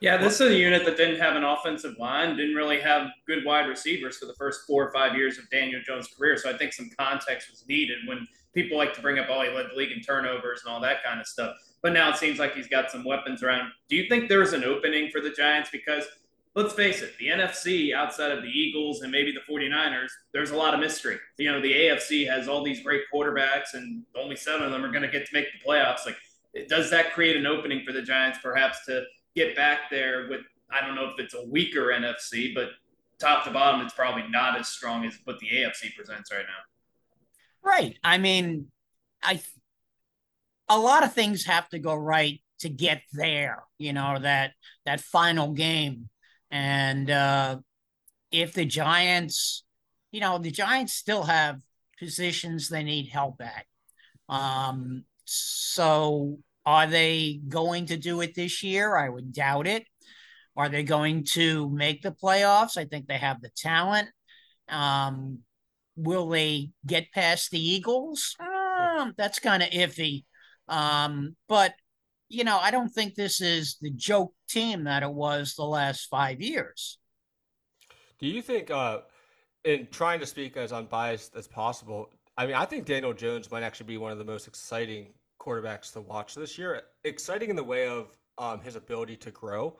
yeah, 0.01 0.17
this 0.17 0.41
is 0.41 0.51
a 0.51 0.55
unit 0.55 0.83
that 0.85 0.97
didn't 0.97 1.19
have 1.19 1.35
an 1.35 1.43
offensive 1.43 1.95
line, 1.97 2.35
didn't 2.35 2.55
really 2.55 2.81
have 2.81 3.07
good 3.25 3.45
wide 3.45 3.67
receivers 3.67 4.17
for 4.17 4.25
the 4.25 4.33
first 4.33 4.61
four 4.67 4.87
or 4.87 4.91
five 4.91 5.15
years 5.15 5.37
of 5.37 5.49
Daniel 5.49 5.81
Jones' 5.83 6.07
career. 6.15 6.37
So 6.37 6.53
I 6.53 6.57
think 6.57 6.73
some 6.73 6.89
context 6.99 7.49
was 7.49 7.65
needed 7.67 7.99
when 8.05 8.27
people 8.53 8.77
like 8.77 8.93
to 8.95 9.01
bring 9.01 9.19
up, 9.19 9.27
oh, 9.29 9.41
he 9.41 9.49
led 9.49 9.67
the 9.71 9.75
league 9.75 9.91
in 9.91 10.01
turnovers 10.01 10.61
and 10.63 10.73
all 10.73 10.81
that 10.81 11.03
kind 11.03 11.19
of 11.19 11.25
stuff. 11.25 11.55
But 11.81 11.93
now 11.93 12.09
it 12.09 12.17
seems 12.17 12.39
like 12.39 12.53
he's 12.53 12.67
got 12.67 12.91
some 12.91 13.05
weapons 13.05 13.41
around. 13.41 13.71
Do 13.89 13.95
you 13.95 14.09
think 14.09 14.27
there 14.27 14.41
is 14.41 14.53
an 14.53 14.63
opening 14.63 15.09
for 15.11 15.21
the 15.21 15.29
Giants? 15.29 15.69
Because 15.71 16.03
let's 16.55 16.73
face 16.73 17.01
it, 17.01 17.17
the 17.19 17.27
NFC 17.27 17.93
outside 17.93 18.31
of 18.31 18.41
the 18.41 18.49
Eagles 18.49 19.01
and 19.01 19.11
maybe 19.11 19.33
the 19.33 19.51
49ers, 19.51 20.07
there's 20.33 20.51
a 20.51 20.55
lot 20.55 20.73
of 20.73 20.79
mystery. 20.79 21.17
You 21.37 21.51
know, 21.51 21.61
the 21.61 21.73
AFC 21.73 22.27
has 22.29 22.47
all 22.47 22.63
these 22.63 22.81
great 22.81 23.01
quarterbacks, 23.13 23.73
and 23.73 24.03
only 24.17 24.35
seven 24.35 24.63
of 24.63 24.71
them 24.71 24.83
are 24.83 24.91
going 24.91 25.03
to 25.03 25.09
get 25.09 25.27
to 25.27 25.33
make 25.33 25.47
the 25.51 25.69
playoffs. 25.69 26.05
Like, 26.05 26.17
does 26.69 26.89
that 26.91 27.13
create 27.13 27.35
an 27.35 27.45
opening 27.45 27.83
for 27.85 27.91
the 27.91 28.01
Giants 28.01 28.39
perhaps 28.41 28.85
to 28.85 29.03
get 29.35 29.55
back 29.55 29.89
there 29.91 30.27
with 30.29 30.41
I 30.71 30.85
don't 30.85 30.95
know 30.95 31.05
if 31.05 31.19
it's 31.19 31.35
a 31.35 31.45
weaker 31.45 31.87
NFC, 31.87 32.53
but 32.53 32.69
top 33.19 33.43
to 33.45 33.51
bottom, 33.51 33.81
it's 33.81 33.93
probably 33.93 34.23
not 34.29 34.57
as 34.59 34.67
strong 34.67 35.05
as 35.05 35.17
what 35.23 35.39
the 35.39 35.47
AFC 35.47 35.93
presents 35.95 36.31
right 36.31 36.45
now. 36.45 37.69
Right. 37.69 37.97
I 38.03 38.17
mean, 38.17 38.67
I 39.21 39.41
a 40.69 40.79
lot 40.79 41.03
of 41.03 41.13
things 41.13 41.45
have 41.45 41.69
to 41.69 41.79
go 41.79 41.93
right 41.93 42.41
to 42.59 42.69
get 42.69 43.01
there. 43.13 43.63
You 43.77 43.93
know 43.93 44.17
that 44.19 44.53
that 44.85 45.01
final 45.01 45.53
game, 45.53 46.09
and 46.51 47.09
uh, 47.09 47.57
if 48.31 48.53
the 48.53 48.65
Giants, 48.65 49.63
you 50.11 50.19
know, 50.19 50.37
the 50.37 50.51
Giants 50.51 50.93
still 50.93 51.23
have 51.23 51.59
positions 51.99 52.69
they 52.69 52.83
need 52.83 53.07
help 53.07 53.41
at. 53.41 53.65
Um, 54.27 55.05
so 55.25 56.39
are 56.65 56.87
they 56.87 57.39
going 57.47 57.87
to 57.87 57.97
do 57.97 58.21
it 58.21 58.35
this 58.35 58.63
year? 58.63 58.95
I 58.95 59.09
would 59.09 59.33
doubt 59.33 59.67
it. 59.67 59.85
Are 60.57 60.69
they 60.69 60.83
going 60.83 61.25
to 61.33 61.69
make 61.69 62.01
the 62.01 62.11
playoffs? 62.11 62.77
I 62.77 62.85
think 62.85 63.07
they 63.07 63.17
have 63.17 63.41
the 63.41 63.51
talent. 63.55 64.09
Um, 64.69 65.39
will 65.95 66.29
they 66.29 66.71
get 66.85 67.11
past 67.11 67.51
the 67.51 67.59
Eagles? 67.59 68.35
Uh, 68.39 69.11
that's 69.17 69.39
kind 69.39 69.61
of 69.61 69.69
iffy. 69.69 70.23
Um, 70.67 71.35
but 71.47 71.73
you 72.29 72.43
know, 72.43 72.57
I 72.57 72.71
don't 72.71 72.89
think 72.89 73.15
this 73.15 73.41
is 73.41 73.77
the 73.81 73.91
joke 73.91 74.33
team 74.49 74.85
that 74.85 75.03
it 75.03 75.11
was 75.11 75.53
the 75.55 75.63
last 75.63 76.07
five 76.09 76.41
years. 76.41 76.97
Do 78.19 78.27
you 78.27 78.41
think, 78.41 78.71
uh, 78.71 78.99
in 79.63 79.87
trying 79.91 80.19
to 80.19 80.25
speak 80.25 80.57
as 80.57 80.71
unbiased 80.71 81.35
as 81.35 81.47
possible, 81.47 82.09
I 82.37 82.45
mean, 82.45 82.55
I 82.55 82.65
think 82.65 82.85
Daniel 82.85 83.13
Jones 83.13 83.51
might 83.51 83.63
actually 83.63 83.87
be 83.87 83.97
one 83.97 84.11
of 84.11 84.17
the 84.17 84.25
most 84.25 84.47
exciting 84.47 85.13
quarterbacks 85.39 85.93
to 85.93 86.01
watch 86.01 86.35
this 86.35 86.57
year. 86.57 86.81
Exciting 87.03 87.49
in 87.49 87.55
the 87.55 87.63
way 87.63 87.87
of 87.87 88.17
um, 88.37 88.59
his 88.61 88.75
ability 88.75 89.17
to 89.17 89.31
grow. 89.31 89.77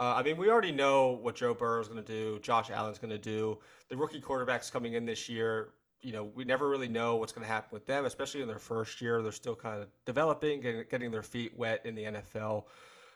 Uh, 0.00 0.14
I 0.16 0.22
mean, 0.22 0.36
we 0.36 0.50
already 0.50 0.72
know 0.72 1.18
what 1.22 1.36
Joe 1.36 1.54
Burrow 1.54 1.80
is 1.80 1.88
going 1.88 2.02
to 2.02 2.06
do, 2.12 2.40
Josh 2.40 2.70
Allen's 2.70 2.98
going 2.98 3.10
to 3.10 3.18
do. 3.18 3.58
The 3.88 3.96
rookie 3.96 4.20
quarterbacks 4.20 4.72
coming 4.72 4.94
in 4.94 5.04
this 5.04 5.28
year, 5.28 5.74
you 6.02 6.12
know, 6.12 6.24
we 6.24 6.44
never 6.44 6.68
really 6.68 6.88
know 6.88 7.16
what's 7.16 7.32
going 7.32 7.46
to 7.46 7.52
happen 7.52 7.70
with 7.72 7.86
them, 7.86 8.04
especially 8.04 8.42
in 8.42 8.48
their 8.48 8.58
first 8.58 9.00
year. 9.00 9.22
They're 9.22 9.32
still 9.32 9.54
kind 9.54 9.80
of 9.80 9.88
developing, 10.04 10.60
getting, 10.60 10.84
getting 10.90 11.10
their 11.10 11.22
feet 11.22 11.56
wet 11.56 11.80
in 11.84 11.94
the 11.94 12.04
NFL. 12.04 12.64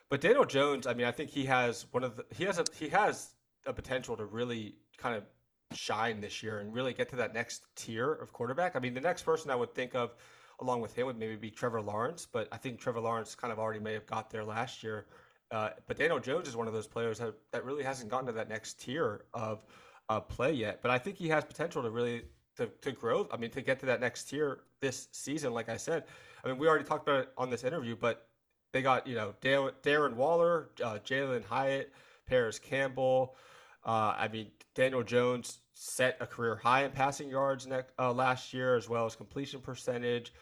But 0.08 0.20
Daniel 0.20 0.44
Jones, 0.44 0.86
I 0.86 0.94
mean, 0.94 1.06
I 1.06 1.10
think 1.10 1.30
he 1.30 1.44
has 1.46 1.86
one 1.90 2.04
of 2.04 2.16
the 2.16 2.24
he 2.34 2.44
has 2.44 2.58
a 2.58 2.64
he 2.78 2.88
has 2.90 3.34
a 3.66 3.72
potential 3.72 4.16
to 4.16 4.24
really 4.24 4.76
kind 4.96 5.16
of 5.16 5.24
shine 5.72 6.20
this 6.20 6.42
year 6.42 6.60
and 6.60 6.72
really 6.72 6.92
get 6.92 7.08
to 7.08 7.16
that 7.16 7.34
next 7.34 7.66
tier 7.74 8.12
of 8.12 8.32
quarterback. 8.32 8.76
I 8.76 8.78
mean, 8.78 8.94
the 8.94 9.00
next 9.00 9.22
person 9.22 9.50
I 9.50 9.56
would 9.56 9.74
think 9.74 9.96
of 9.96 10.14
along 10.60 10.80
with 10.80 10.94
him 10.94 11.06
would 11.06 11.18
maybe 11.18 11.36
be 11.36 11.50
Trevor 11.50 11.82
Lawrence, 11.82 12.26
but 12.30 12.48
I 12.52 12.56
think 12.56 12.80
Trevor 12.80 13.00
Lawrence 13.00 13.34
kind 13.34 13.52
of 13.52 13.58
already 13.58 13.80
may 13.80 13.92
have 13.92 14.06
got 14.06 14.30
there 14.30 14.44
last 14.44 14.82
year. 14.82 15.06
Uh, 15.50 15.70
but 15.86 15.98
Daniel 15.98 16.18
Jones 16.18 16.48
is 16.48 16.56
one 16.56 16.66
of 16.66 16.72
those 16.72 16.86
players 16.86 17.18
that, 17.18 17.34
that 17.52 17.64
really 17.64 17.84
hasn't 17.84 18.10
gotten 18.10 18.26
to 18.26 18.32
that 18.32 18.48
next 18.48 18.80
tier 18.80 19.24
of 19.34 19.64
uh, 20.08 20.20
play 20.20 20.52
yet. 20.52 20.80
But 20.82 20.90
I 20.90 20.98
think 20.98 21.16
he 21.16 21.28
has 21.28 21.44
potential 21.44 21.82
to 21.82 21.90
really 21.90 22.22
to, 22.56 22.66
to 22.82 22.92
grow. 22.92 23.28
I 23.32 23.36
mean, 23.36 23.50
to 23.50 23.62
get 23.62 23.80
to 23.80 23.86
that 23.86 24.00
next 24.00 24.24
tier 24.24 24.60
this 24.80 25.08
season. 25.12 25.52
Like 25.52 25.68
I 25.68 25.76
said, 25.76 26.04
I 26.44 26.48
mean, 26.48 26.58
we 26.58 26.68
already 26.68 26.84
talked 26.84 27.08
about 27.08 27.20
it 27.20 27.28
on 27.36 27.50
this 27.50 27.64
interview, 27.64 27.96
but 27.96 28.28
they 28.72 28.82
got 28.82 29.06
you 29.06 29.14
know 29.14 29.34
Darren 29.40 30.14
Waller, 30.14 30.70
uh, 30.84 30.98
Jalin 31.04 31.44
Hyatt, 31.44 31.92
Parris 32.26 32.58
Campbell. 32.58 33.36
Uh, 33.84 34.14
I 34.18 34.28
mean, 34.28 34.50
Daniel 34.74 35.02
Jones 35.02 35.60
set 35.74 36.16
a 36.20 36.26
career 36.26 36.56
high 36.56 36.84
in 36.84 36.90
passing 36.90 37.28
yards 37.28 37.68
uh, 37.98 38.12
last 38.12 38.52
year, 38.52 38.76
as 38.76 38.88
well 38.88 39.06
as 39.06 39.14
completion 39.14 39.60
percentage. 39.60 40.32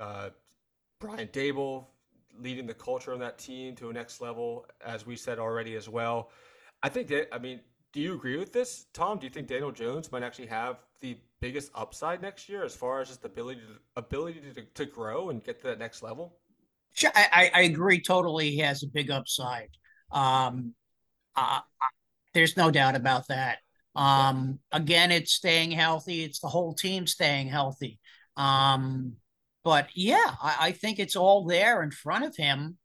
Uh, 0.00 0.30
Brian 0.98 1.28
Daboll 1.28 1.86
leading 2.38 2.66
the 2.66 2.74
culture 2.74 3.12
of 3.12 3.18
that 3.20 3.38
team 3.38 3.74
to 3.76 3.90
a 3.90 3.92
next 3.92 4.20
level, 4.20 4.66
as 4.84 5.06
we 5.06 5.16
said 5.16 5.38
already 5.38 5.74
as 5.76 5.88
well. 5.88 6.30
I 6.82 6.88
think 6.88 7.08
that 7.08 7.34
I 7.34 7.38
mean 7.38 7.60
do 7.92 8.00
you 8.00 8.14
agree 8.14 8.38
with 8.38 8.52
this, 8.52 8.86
Tom? 8.94 9.18
Do 9.18 9.26
you 9.26 9.30
think 9.30 9.48
Daniel 9.48 9.70
Jones 9.70 10.10
might 10.10 10.22
actually 10.22 10.46
have 10.46 10.78
the 11.00 11.16
biggest 11.42 11.72
upside 11.74 12.22
next 12.22 12.48
year 12.48 12.64
as 12.64 12.74
far 12.74 13.00
as 13.00 13.08
just 13.08 13.24
ability 13.24 13.60
to, 13.60 13.76
ability 13.96 14.40
to, 14.54 14.62
to 14.62 14.86
grow 14.86 15.30
and 15.30 15.42
get 15.42 15.60
to 15.60 15.66
that 15.66 15.78
next 15.78 16.02
level? 16.02 16.38
Sure, 16.94 17.10
I, 17.14 17.50
I 17.52 17.62
agree 17.62 18.00
totally. 18.00 18.50
He 18.50 18.58
has 18.58 18.82
a 18.84 18.86
big 18.86 19.10
upside. 19.10 19.70
Um, 20.12 20.74
uh, 21.34 21.60
there's 22.32 22.56
no 22.56 22.70
doubt 22.70 22.94
about 22.94 23.26
that. 23.28 23.58
Um, 23.96 24.60
again, 24.70 25.10
it's 25.10 25.32
staying 25.32 25.72
healthy. 25.72 26.22
It's 26.22 26.38
the 26.38 26.48
whole 26.48 26.74
team 26.74 27.06
staying 27.08 27.48
healthy. 27.48 27.98
Um, 28.36 29.14
but 29.64 29.88
yeah, 29.94 30.34
I, 30.40 30.56
I 30.60 30.72
think 30.72 30.98
it's 30.98 31.16
all 31.16 31.44
there 31.44 31.82
in 31.82 31.90
front 31.90 32.24
of 32.24 32.36
him, 32.36 32.78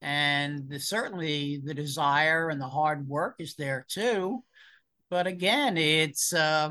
and 0.00 0.68
the, 0.68 0.78
certainly 0.78 1.60
the 1.64 1.74
desire 1.74 2.48
and 2.48 2.60
the 2.60 2.68
hard 2.68 3.08
work 3.08 3.36
is 3.40 3.56
there 3.56 3.84
too. 3.88 4.44
But 5.10 5.26
again, 5.26 5.76
it's 5.76 6.32
uh, 6.32 6.70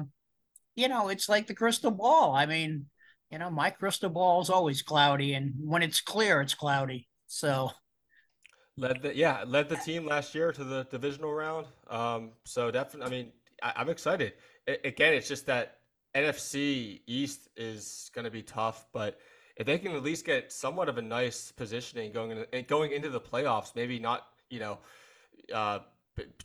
you 0.75 0.87
know, 0.87 1.09
it's 1.09 1.29
like 1.29 1.47
the 1.47 1.53
crystal 1.53 1.91
ball. 1.91 2.33
I 2.35 2.45
mean, 2.45 2.87
you 3.29 3.37
know, 3.37 3.49
my 3.49 3.69
crystal 3.69 4.09
ball 4.09 4.41
is 4.41 4.49
always 4.49 4.81
cloudy, 4.81 5.33
and 5.33 5.53
when 5.57 5.83
it's 5.83 6.01
clear, 6.01 6.41
it's 6.41 6.53
cloudy. 6.53 7.07
So 7.27 7.71
led 8.77 9.01
the 9.01 9.15
yeah 9.15 9.43
led 9.45 9.69
the 9.69 9.75
team 9.75 10.05
last 10.05 10.33
year 10.33 10.51
to 10.51 10.63
the 10.63 10.85
divisional 10.89 11.33
round. 11.33 11.67
Um, 11.89 12.31
so 12.43 12.71
definitely, 12.71 13.07
I 13.07 13.09
mean, 13.23 13.31
I, 13.61 13.81
am 13.81 13.89
excited. 13.89 14.33
I, 14.67 14.77
again, 14.83 15.13
it's 15.13 15.27
just 15.27 15.45
that 15.47 15.79
NFC 16.15 17.01
East 17.07 17.49
is 17.57 18.11
going 18.13 18.25
to 18.25 18.31
be 18.31 18.43
tough, 18.43 18.85
but 18.93 19.19
if 19.55 19.65
they 19.67 19.77
can 19.77 19.95
at 19.95 20.03
least 20.03 20.25
get 20.25 20.51
somewhat 20.51 20.89
of 20.89 20.97
a 20.97 21.01
nice 21.01 21.51
positioning 21.51 22.11
going 22.11 22.45
in, 22.51 22.65
going 22.65 22.91
into 22.91 23.09
the 23.09 23.21
playoffs, 23.21 23.75
maybe 23.75 23.99
not 23.99 24.27
you 24.49 24.59
know. 24.59 24.79
Uh, 25.53 25.79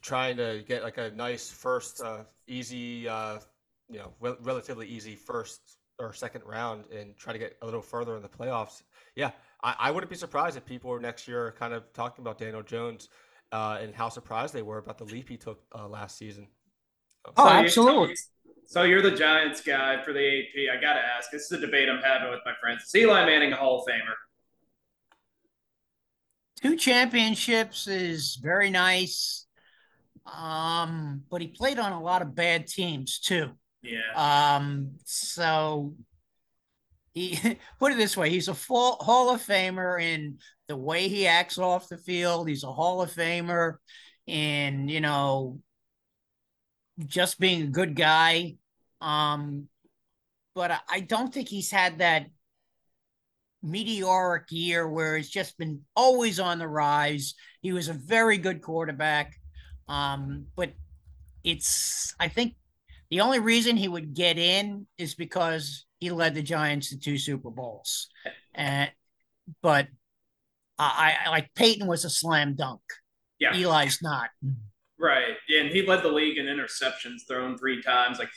trying 0.00 0.36
to 0.36 0.64
get 0.66 0.82
like 0.82 0.96
a 0.96 1.10
nice 1.10 1.50
first 1.50 2.00
uh, 2.00 2.20
easy 2.46 3.06
uh, 3.06 3.38
you 3.88 3.98
know 3.98 4.12
re- 4.20 4.36
relatively 4.40 4.86
easy 4.86 5.14
first 5.14 5.78
or 5.98 6.12
second 6.12 6.42
round 6.44 6.84
and 6.96 7.16
try 7.16 7.32
to 7.32 7.38
get 7.38 7.56
a 7.62 7.64
little 7.64 7.82
further 7.82 8.16
in 8.16 8.22
the 8.22 8.28
playoffs. 8.28 8.82
Yeah, 9.16 9.30
I, 9.62 9.74
I 9.78 9.90
wouldn't 9.90 10.10
be 10.10 10.16
surprised 10.16 10.56
if 10.56 10.64
people 10.64 10.90
were 10.90 11.00
next 11.00 11.26
year 11.26 11.54
kind 11.58 11.74
of 11.74 11.92
talking 11.92 12.22
about 12.22 12.38
Daniel 12.38 12.62
Jones 12.62 13.08
uh, 13.52 13.78
and 13.80 13.94
how 13.94 14.08
surprised 14.08 14.54
they 14.54 14.62
were 14.62 14.78
about 14.78 14.98
the 14.98 15.04
leap 15.04 15.28
he 15.28 15.36
took 15.36 15.60
uh, 15.74 15.88
last 15.88 16.16
season. 16.16 16.46
Oh, 17.36 17.44
so 17.44 17.48
absolutely. 17.48 18.14
So 18.66 18.82
you're 18.82 19.02
the 19.02 19.10
Giants 19.10 19.62
guy 19.62 20.02
for 20.04 20.12
the 20.12 20.20
AP. 20.20 20.76
I 20.76 20.80
got 20.80 20.92
to 20.92 21.00
ask. 21.00 21.30
This 21.30 21.50
is 21.50 21.52
a 21.52 21.58
debate 21.58 21.88
I'm 21.88 22.02
having 22.02 22.30
with 22.30 22.40
my 22.44 22.52
friends. 22.60 22.82
Is 22.84 22.94
Eli 22.94 23.24
Manning 23.24 23.52
a 23.52 23.56
Hall 23.56 23.80
of 23.80 23.86
Famer? 23.88 24.14
Two 26.60 26.76
championships 26.76 27.86
is 27.86 28.38
very 28.42 28.68
nice. 28.68 29.46
Um, 30.26 31.22
but 31.30 31.40
he 31.40 31.48
played 31.48 31.78
on 31.78 31.92
a 31.92 32.02
lot 32.02 32.20
of 32.20 32.34
bad 32.34 32.66
teams 32.66 33.18
too. 33.18 33.52
Yeah. 33.88 34.56
Um, 34.56 34.92
so 35.04 35.94
he 37.14 37.38
put 37.78 37.92
it 37.92 37.98
this 37.98 38.16
way: 38.16 38.30
he's 38.30 38.48
a 38.48 38.54
full 38.54 38.96
Hall 39.00 39.30
of 39.30 39.42
Famer 39.42 40.02
in 40.02 40.38
the 40.68 40.76
way 40.76 41.08
he 41.08 41.26
acts 41.26 41.58
off 41.58 41.88
the 41.88 41.98
field. 41.98 42.48
He's 42.48 42.64
a 42.64 42.72
Hall 42.72 43.02
of 43.02 43.12
Famer 43.12 43.76
in 44.26 44.88
you 44.88 45.00
know 45.00 45.60
just 47.06 47.38
being 47.38 47.62
a 47.62 47.66
good 47.66 47.94
guy. 47.94 48.56
Um, 49.00 49.68
but 50.54 50.82
I 50.88 51.00
don't 51.00 51.32
think 51.32 51.48
he's 51.48 51.70
had 51.70 51.98
that 51.98 52.26
meteoric 53.62 54.44
year 54.50 54.88
where 54.88 55.16
it's 55.16 55.28
just 55.28 55.58
been 55.58 55.82
always 55.96 56.40
on 56.40 56.58
the 56.58 56.68
rise. 56.68 57.34
He 57.60 57.72
was 57.72 57.88
a 57.88 57.92
very 57.92 58.38
good 58.38 58.62
quarterback. 58.62 59.34
Um, 59.88 60.46
but 60.56 60.72
it's 61.44 62.14
I 62.20 62.28
think 62.28 62.54
the 63.10 63.20
only 63.20 63.38
reason 63.38 63.76
he 63.76 63.88
would 63.88 64.14
get 64.14 64.38
in 64.38 64.86
is 64.98 65.14
because 65.14 65.86
he 66.00 66.10
led 66.10 66.34
the 66.34 66.42
Giants 66.42 66.90
to 66.90 66.98
two 66.98 67.18
Super 67.18 67.50
Bowls. 67.50 68.08
And 68.54 68.90
but 69.62 69.88
I, 70.78 71.16
I 71.26 71.30
like 71.30 71.50
Peyton 71.54 71.86
was 71.86 72.04
a 72.04 72.10
slam 72.10 72.54
dunk. 72.54 72.80
Yeah. 73.38 73.54
Eli's 73.54 74.00
not. 74.02 74.30
Right. 74.98 75.36
And 75.56 75.70
he 75.70 75.82
led 75.82 76.02
the 76.02 76.10
league 76.10 76.38
in 76.38 76.46
interceptions 76.46 77.26
thrown 77.26 77.56
three 77.56 77.82
times. 77.82 78.18
Like 78.18 78.30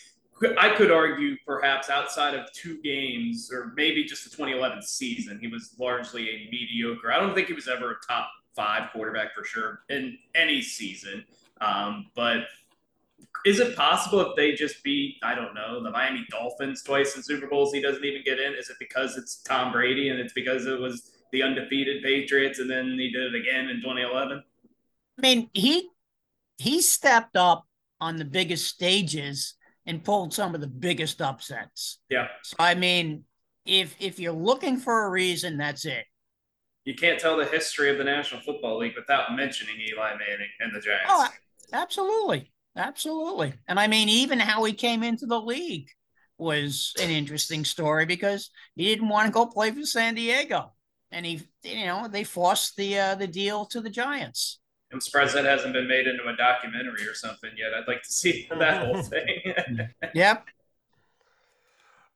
I 0.58 0.70
could 0.76 0.92
argue 0.92 1.36
perhaps 1.46 1.90
outside 1.90 2.34
of 2.34 2.52
two 2.54 2.82
games 2.82 3.52
or 3.52 3.74
maybe 3.76 4.04
just 4.04 4.24
the 4.24 4.30
2011 4.30 4.82
season, 4.84 5.40
he 5.40 5.48
was 5.48 5.76
largely 5.80 6.30
a 6.30 6.50
mediocre. 6.52 7.12
I 7.12 7.20
don't 7.20 7.36
think 7.36 7.48
he 7.48 7.54
was 7.54 7.68
ever 7.68 7.92
a 7.92 7.96
top 8.08 8.30
five 8.56 8.90
quarterback 8.92 9.34
for 9.36 9.44
sure 9.44 9.82
in 9.90 10.18
any 10.36 10.62
season. 10.62 11.26
Um, 11.62 12.08
but 12.16 12.42
is 13.46 13.60
it 13.60 13.76
possible 13.76 14.20
if 14.22 14.36
they 14.36 14.54
just 14.54 14.84
beat, 14.84 15.18
I 15.24 15.36
don't 15.36 15.54
know, 15.54 15.82
the 15.84 15.92
Miami 15.92 16.26
Dolphins 16.30 16.84
twice 16.84 17.16
in 17.16 17.24
Super 17.24 17.48
Bowls, 17.48 17.74
he 17.74 17.82
doesn't 17.82 18.04
even 18.04 18.24
get 18.24 18.40
in? 18.40 18.54
Is 18.54 18.70
it 18.70 18.78
because 18.80 19.18
it's 19.18 19.42
Tom 19.42 19.72
Brady 19.72 20.10
and 20.10 20.20
it's 20.20 20.34
because 20.34 20.66
it 20.66 20.80
was 20.80 21.12
the 21.32 21.44
undefeated 21.44 22.04
Patriots 22.04 22.60
and 22.60 22.70
then 22.70 22.92
he 22.98 23.12
did 23.12 23.34
it 23.34 23.40
again 23.40 23.70
in 23.70 23.78
2011? 23.78 24.44
I 25.18 25.22
mean, 25.22 25.50
he 25.54 25.90
he 26.58 26.82
stepped 26.82 27.36
up 27.36 27.66
on 28.00 28.18
the 28.18 28.26
biggest 28.26 28.68
stages 28.68 29.56
and 29.86 30.04
pulled 30.04 30.34
some 30.34 30.54
of 30.54 30.62
the 30.62 30.68
biggest 30.68 31.22
upsets. 31.22 32.00
Yeah. 32.10 32.28
So 32.44 32.56
I 32.60 32.76
mean, 32.76 33.24
if 33.66 33.96
if 34.00 34.20
you're 34.20 34.34
looking 34.34 34.78
for 34.78 35.06
a 35.06 35.10
reason, 35.10 35.58
that's 35.58 35.86
it. 35.86 36.06
You 36.86 36.96
can't 36.96 37.20
tell 37.20 37.38
the 37.38 37.46
history 37.46 37.92
of 37.92 37.98
the 37.98 38.04
National 38.04 38.42
Football 38.42 38.80
League 38.80 38.96
without 38.96 39.36
mentioning 39.36 39.76
Eli 39.80 40.12
Manning 40.12 40.50
and 40.60 40.76
the 40.76 40.80
Giants. 40.80 41.06
Oh, 41.08 41.28
Absolutely. 41.74 42.52
Absolutely. 42.76 43.54
And 43.68 43.80
I 43.80 43.88
mean, 43.88 44.10
even 44.10 44.40
how 44.40 44.64
he 44.64 44.74
came 44.74 45.04
into 45.04 45.26
the 45.26 45.40
league 45.40 45.90
was 46.38 46.94
an 47.02 47.10
interesting 47.10 47.66
story 47.66 48.06
because 48.06 48.50
he 48.76 48.86
didn't 48.86 49.10
want 49.10 49.28
to 49.28 49.32
go 49.32 49.46
play 49.46 49.72
for 49.72 49.84
San 49.84 50.16
Diego. 50.16 50.72
And 51.12 51.26
he, 51.26 51.42
you 51.64 51.86
know, 51.86 52.08
they 52.08 52.24
forced 52.24 52.78
the 52.78 52.98
uh, 52.98 53.16
the 53.16 53.28
deal 53.28 53.66
to 53.66 53.82
the 53.82 53.90
Giants. 53.90 54.60
I'm 54.94 55.02
surprised 55.02 55.36
that 55.36 55.46
hasn't 55.46 55.74
been 55.74 55.88
made 55.88 56.08
into 56.08 56.26
a 56.28 56.36
documentary 56.36 57.08
or 57.08 57.14
something 57.14 57.52
yet. 57.58 57.74
I'd 57.74 57.88
like 57.88 58.04
to 58.04 58.12
see 58.12 58.48
that 58.58 58.86
whole 58.86 59.02
thing. 59.02 59.42
yep. 60.14 60.46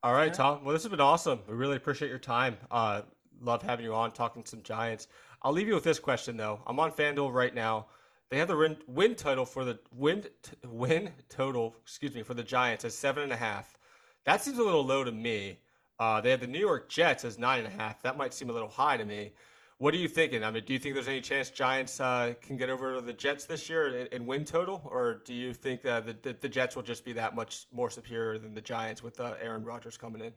All 0.04 0.14
right, 0.14 0.34
Tom. 0.34 0.64
Well, 0.64 0.74
this 0.74 0.84
has 0.84 0.92
been 0.92 1.02
awesome. 1.02 1.40
We 1.48 1.56
really 1.56 1.78
appreciate 1.78 2.10
your 2.10 2.20
time. 2.20 2.58
Uh, 2.70 3.02
love 3.42 3.64
having 3.64 3.86
you 3.86 3.94
on 3.94 4.12
talking 4.12 4.46
some 4.46 4.62
Giants. 4.62 5.08
I'll 5.42 5.52
leave 5.52 5.68
you 5.68 5.76
with 5.76 5.84
this 5.84 6.00
question 6.00 6.38
though. 6.38 6.62
I'm 6.66 6.80
on 6.80 6.92
FanDuel 6.92 7.34
right 7.34 7.54
now. 7.54 7.88
They 8.30 8.38
have 8.38 8.48
the 8.48 8.78
win, 8.88 9.16
total 9.16 9.46
for 9.46 9.64
the 9.64 9.80
win 9.92 10.26
win 10.66 11.12
total, 11.30 11.76
excuse 11.84 12.14
me, 12.16 12.24
for 12.24 12.34
the 12.34 12.44
Giants 12.44 12.84
as 12.84 12.96
seven 12.96 13.24
and 13.24 13.32
a 13.32 13.38
half. 13.38 13.78
That 14.26 14.42
seems 14.42 14.58
a 14.58 14.64
little 14.64 14.86
low 14.86 15.04
to 15.04 15.12
me. 15.12 15.60
Uh, 16.00 16.22
they 16.22 16.32
have 16.32 16.42
the 16.42 16.48
New 16.48 16.60
York 16.60 16.90
Jets 16.90 17.24
as 17.24 17.38
nine 17.38 17.64
and 17.64 17.68
a 17.68 17.78
half. 17.78 18.02
That 18.02 18.18
might 18.18 18.34
seem 18.34 18.50
a 18.50 18.54
little 18.54 18.68
high 18.68 18.98
to 18.98 19.06
me. 19.06 19.34
What 19.78 19.94
are 19.94 19.98
you 19.98 20.08
thinking? 20.08 20.44
I 20.44 20.52
mean, 20.52 20.64
do 20.66 20.74
you 20.74 20.80
think 20.80 20.96
there's 20.96 21.08
any 21.08 21.22
chance 21.22 21.50
Giants 21.50 22.00
uh, 22.00 22.34
can 22.42 22.56
get 22.56 22.70
over 22.70 23.02
the 23.02 23.14
Jets 23.14 23.46
this 23.46 23.70
year 23.70 23.88
in, 23.88 24.08
in 24.08 24.26
win 24.26 24.46
total, 24.46 24.82
or 24.86 25.22
do 25.26 25.34
you 25.34 25.54
think 25.54 25.82
that 25.82 26.06
the, 26.06 26.16
the, 26.22 26.38
the, 26.40 26.50
Jets 26.50 26.78
will 26.78 26.84
just 26.84 27.04
be 27.04 27.12
that 27.14 27.36
much 27.36 27.68
more 27.74 27.90
superior 27.90 28.40
than 28.40 28.54
the 28.54 28.62
Giants 28.62 29.04
with 29.04 29.20
uh, 29.20 29.34
Aaron 29.42 29.66
Rodgers 29.66 29.98
coming 29.98 30.22
in? 30.22 30.32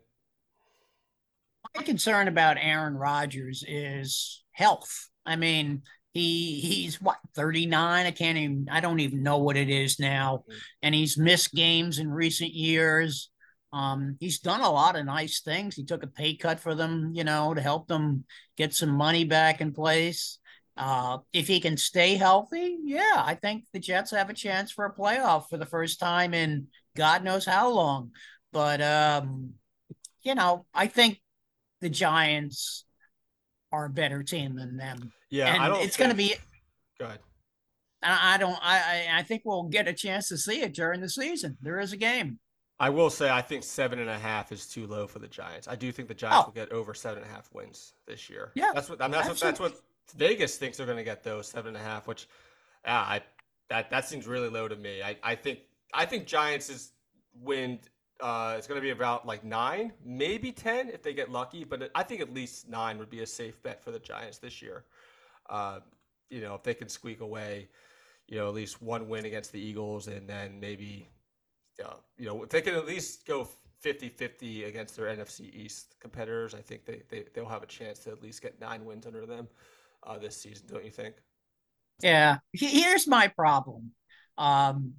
My 1.76 1.84
concern 1.84 2.26
about 2.26 2.57
Aaron 2.61 2.97
Rodgers 2.97 3.64
is 3.66 4.43
health. 4.53 5.09
I 5.24 5.36
mean, 5.36 5.82
he 6.19 6.61
he's 6.61 7.01
what 7.01 7.19
39 7.35 8.07
i 8.07 8.11
can't 8.11 8.39
even 8.39 8.69
i 8.71 8.81
don't 8.81 9.01
even 9.01 9.23
know 9.23 9.39
what 9.39 9.57
it 9.57 9.69
is 9.69 9.99
now. 9.99 10.39
Mm-hmm. 10.39 10.59
and 10.83 10.95
he's 10.95 11.16
missed 11.19 11.53
games 11.55 11.99
in 11.99 12.11
recent 12.11 12.53
years. 12.53 13.31
Um 13.73 14.16
he's 14.21 14.39
done 14.41 14.61
a 14.61 14.71
lot 14.71 14.97
of 14.97 15.05
nice 15.05 15.41
things. 15.41 15.75
He 15.77 15.85
took 15.85 16.03
a 16.03 16.07
pay 16.09 16.37
cut 16.37 16.61
for 16.61 16.75
them 16.75 17.12
you 17.14 17.25
know 17.25 17.55
to 17.55 17.61
help 17.61 17.87
them 17.89 18.25
get 18.57 18.75
some 18.75 18.91
money 18.91 19.25
back 19.25 19.61
in 19.61 19.73
place. 19.73 20.39
Uh 20.77 21.19
if 21.33 21.47
he 21.47 21.61
can 21.61 21.77
stay 21.77 22.14
healthy 22.14 22.79
yeah 22.85 23.23
i 23.25 23.35
think 23.35 23.64
the 23.73 23.81
jets 23.81 24.12
have 24.12 24.31
a 24.31 24.35
chance 24.35 24.71
for 24.71 24.85
a 24.85 24.95
playoff 24.95 25.49
for 25.49 25.59
the 25.59 25.66
first 25.66 25.99
time 25.99 26.35
in 26.35 26.69
god 26.97 27.25
knows 27.25 27.45
how 27.45 27.71
long. 27.71 28.11
But 28.53 28.81
um 28.81 29.55
you 30.23 30.35
know 30.35 30.66
i 30.75 30.87
think 30.87 31.21
the 31.81 31.89
giants 31.89 32.85
are 33.73 33.87
a 33.87 33.91
better 33.91 34.23
team 34.23 34.57
than 34.57 34.77
them 34.77 35.12
yeah, 35.31 35.55
and 35.55 35.62
I 35.62 35.69
don't. 35.69 35.83
It's 35.83 35.97
going 35.97 36.11
to 36.11 36.16
be. 36.16 36.35
Go 36.99 37.07
ahead. 37.07 37.21
I 38.03 38.37
don't. 38.39 38.59
I 38.62 39.09
I 39.12 39.23
think 39.23 39.43
we'll 39.45 39.64
get 39.64 39.89
a 39.89 39.93
chance 39.93 40.29
to 40.29 40.39
see 40.39 40.61
it 40.62 40.75
during 40.75 41.01
the 41.01 41.09
season. 41.09 41.57
There 41.61 41.81
is 41.81 41.93
a 41.93 41.97
game. 41.97 42.39
I 42.81 42.91
will 42.91 43.11
say 43.11 43.29
I 43.29 43.43
think 43.43 43.64
seven 43.64 43.99
and 43.99 44.09
a 44.09 44.19
half 44.19 44.53
is 44.53 44.66
too 44.66 44.87
low 44.87 45.09
for 45.09 45.19
the 45.19 45.27
Giants. 45.27 45.66
I 45.66 45.75
do 45.75 45.91
think 45.91 46.07
the 46.07 46.14
Giants 46.14 46.45
oh. 46.45 46.47
will 46.47 46.55
get 46.55 46.71
over 46.71 46.95
seven 46.95 47.23
and 47.23 47.31
a 47.31 47.35
half 47.35 47.49
wins 47.53 47.95
this 48.07 48.31
year. 48.31 48.53
Yeah, 48.55 48.71
that's 48.73 48.89
what 48.89 49.03
I 49.03 49.07
mean, 49.07 49.12
that's 49.12 49.29
what 49.29 49.41
that's 49.41 49.61
what 49.61 49.81
Vegas 50.16 50.57
thinks 50.57 50.77
they're 50.77 50.87
going 50.87 50.99
to 50.99 51.05
get 51.05 51.25
those 51.25 51.49
seven 51.49 51.75
and 51.75 51.85
a 51.85 51.87
half. 51.87 52.07
Which, 52.07 52.29
yeah, 52.85 53.01
I 53.01 53.21
that 53.69 53.91
that 53.91 54.09
seems 54.09 54.27
really 54.27 54.49
low 54.49 54.69
to 54.69 54.77
me. 54.77 55.03
I 55.03 55.16
I 55.23 55.35
think 55.35 55.61
I 55.93 56.07
think 56.07 56.27
Giants 56.27 56.71
is 56.71 56.93
win. 57.43 57.81
Uh, 58.21 58.55
it's 58.59 58.66
going 58.66 58.81
to 58.81 58.83
be 58.83 58.91
about 58.91 59.27
like 59.27 59.45
nine, 59.45 59.93
maybe 60.05 60.51
ten 60.53 60.89
if 60.89 61.03
they 61.03 61.14
get 61.14 61.31
lucky. 61.31 61.64
But 61.64 61.91
I 61.95 62.03
think 62.03 62.21
at 62.21 62.35
least 62.35 62.69
nine 62.69 62.99
would 62.99 63.11
be 63.11 63.21
a 63.21 63.27
safe 63.27 63.62
bet 63.62 63.83
for 63.83 63.91
the 63.91 64.01
Giants 64.01 64.39
this 64.39 64.61
year 64.61 64.85
uh, 65.49 65.81
you 66.31 66.41
know, 66.41 66.55
if 66.55 66.62
they 66.62 66.75
can 66.75 66.89
squeak 66.89 67.21
away, 67.21 67.69
you 68.27 68.39
know, 68.39 68.49
at 68.49 68.55
least 68.55 68.83
one 68.83 69.09
win 69.09 69.25
against 69.25 69.53
the 69.53 69.61
Eagles, 69.61 70.09
and 70.09 70.29
then 70.29 70.61
maybe, 70.61 71.09
uh, 71.85 71.95
you 72.19 72.27
know, 72.27 72.43
if 72.43 72.51
they 72.51 72.61
can 72.61 72.75
at 72.75 72.87
least 72.87 73.27
go 73.27 73.49
50-50 73.85 74.69
against 74.69 74.97
their 74.97 75.07
NFC 75.07 75.53
East 75.55 75.95
competitors, 76.01 76.55
I 76.55 76.61
think 76.61 76.85
they, 76.85 77.03
they 77.09 77.25
they'll 77.35 77.49
have 77.49 77.62
a 77.62 77.66
chance 77.66 78.01
to 78.01 78.11
at 78.11 78.23
least 78.23 78.43
get 78.43 78.61
nine 78.61 78.85
wins 78.85 79.07
under 79.07 79.25
them 79.25 79.49
uh, 80.07 80.19
this 80.19 80.37
season. 80.37 80.66
Don't 80.71 80.85
you 80.85 80.91
think? 80.91 81.14
Yeah. 82.03 82.39
Here's 82.53 83.07
my 83.07 83.29
problem. 83.29 83.93
Um, 84.37 84.95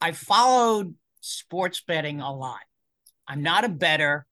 I 0.00 0.12
followed 0.12 0.94
sports 1.20 1.82
betting 1.86 2.20
a 2.20 2.34
lot. 2.34 2.60
I'm 3.26 3.42
not 3.42 3.64
a 3.64 3.68
bettor, 3.68 4.26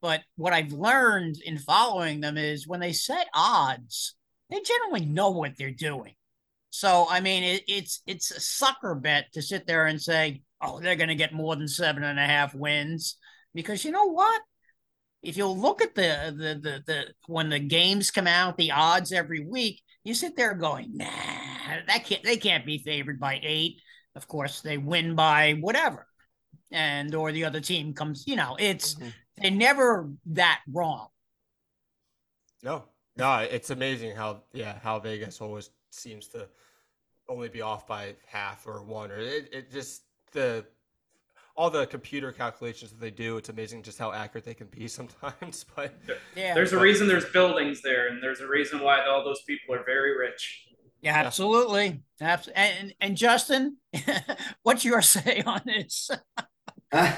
but 0.00 0.22
what 0.36 0.52
I've 0.52 0.72
learned 0.72 1.36
in 1.44 1.58
following 1.58 2.20
them 2.20 2.36
is 2.36 2.66
when 2.66 2.80
they 2.80 2.92
set 2.92 3.28
odds, 3.34 4.14
they 4.50 4.60
generally 4.60 5.04
know 5.04 5.30
what 5.30 5.56
they're 5.56 5.70
doing. 5.70 6.14
So 6.70 7.06
I 7.10 7.20
mean, 7.20 7.42
it, 7.42 7.64
it's 7.66 8.02
it's 8.06 8.30
a 8.30 8.40
sucker 8.40 8.94
bet 8.94 9.32
to 9.32 9.42
sit 9.42 9.66
there 9.66 9.86
and 9.86 10.00
say, 10.00 10.42
"Oh, 10.62 10.80
they're 10.80 10.96
going 10.96 11.08
to 11.08 11.14
get 11.16 11.32
more 11.32 11.56
than 11.56 11.68
seven 11.68 12.04
and 12.04 12.18
a 12.18 12.24
half 12.24 12.54
wins," 12.54 13.16
because 13.54 13.84
you 13.84 13.90
know 13.90 14.06
what? 14.06 14.40
If 15.22 15.36
you 15.36 15.46
look 15.46 15.82
at 15.82 15.94
the, 15.94 16.34
the 16.36 16.54
the 16.54 16.82
the 16.86 17.04
when 17.26 17.50
the 17.50 17.58
games 17.58 18.10
come 18.10 18.28
out, 18.28 18.56
the 18.56 18.70
odds 18.70 19.12
every 19.12 19.44
week, 19.44 19.82
you 20.04 20.14
sit 20.14 20.36
there 20.36 20.54
going, 20.54 20.96
"Nah, 20.96 21.06
that 21.88 22.04
can't 22.04 22.22
they 22.22 22.36
can't 22.36 22.64
be 22.64 22.78
favored 22.78 23.18
by 23.18 23.40
eight. 23.42 23.80
Of 24.14 24.28
course, 24.28 24.60
they 24.60 24.78
win 24.78 25.16
by 25.16 25.54
whatever, 25.54 26.06
and 26.72 27.14
or 27.14 27.32
the 27.32 27.44
other 27.44 27.60
team 27.60 27.92
comes. 27.92 28.24
You 28.26 28.36
know, 28.36 28.56
it's 28.58 28.94
mm-hmm. 28.94 29.08
they're 29.38 29.50
never 29.50 30.10
that 30.26 30.60
wrong. 30.70 31.08
No, 32.62 32.84
no, 33.16 33.38
it's 33.38 33.70
amazing 33.70 34.14
how 34.14 34.42
yeah 34.52 34.78
how 34.82 34.98
Vegas 34.98 35.40
always 35.40 35.70
seems 35.90 36.28
to 36.28 36.48
only 37.30 37.48
be 37.48 37.62
off 37.62 37.86
by 37.86 38.14
half 38.26 38.66
or 38.66 38.82
one 38.82 39.10
or 39.10 39.18
it, 39.18 39.48
it 39.52 39.70
just 39.70 40.02
the 40.32 40.64
all 41.56 41.70
the 41.70 41.86
computer 41.86 42.32
calculations 42.32 42.90
that 42.90 43.00
they 43.00 43.10
do 43.10 43.36
it's 43.36 43.48
amazing 43.48 43.82
just 43.82 43.98
how 43.98 44.12
accurate 44.12 44.44
they 44.44 44.54
can 44.54 44.66
be 44.66 44.88
sometimes 44.88 45.64
but 45.76 45.94
yeah 46.36 46.54
there's 46.54 46.72
a 46.72 46.78
reason 46.78 47.06
there's 47.06 47.26
buildings 47.26 47.80
there 47.82 48.08
and 48.08 48.22
there's 48.22 48.40
a 48.40 48.46
reason 48.46 48.80
why 48.80 49.04
all 49.06 49.24
those 49.24 49.42
people 49.42 49.74
are 49.74 49.84
very 49.84 50.16
rich 50.18 50.66
yeah 51.00 51.16
absolutely 51.16 52.02
and 52.54 52.94
and 53.00 53.16
justin 53.16 53.76
what's 54.62 54.84
your 54.84 55.00
say 55.00 55.42
on 55.46 55.60
this 55.64 56.10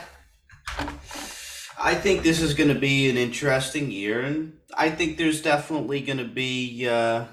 I 1.85 1.95
think 1.95 2.23
this 2.23 2.41
is 2.41 2.55
going 2.55 2.69
to 2.73 2.79
be 2.79 3.09
an 3.09 3.17
interesting 3.17 3.91
year, 3.91 4.21
and 4.21 4.59
I 4.77 4.91
think 4.91 5.17
there's 5.17 5.43
definitely 5.43 6.01
going 6.01 6.19
to 6.19 6.25
be 6.25 6.87
uh, 6.89 7.25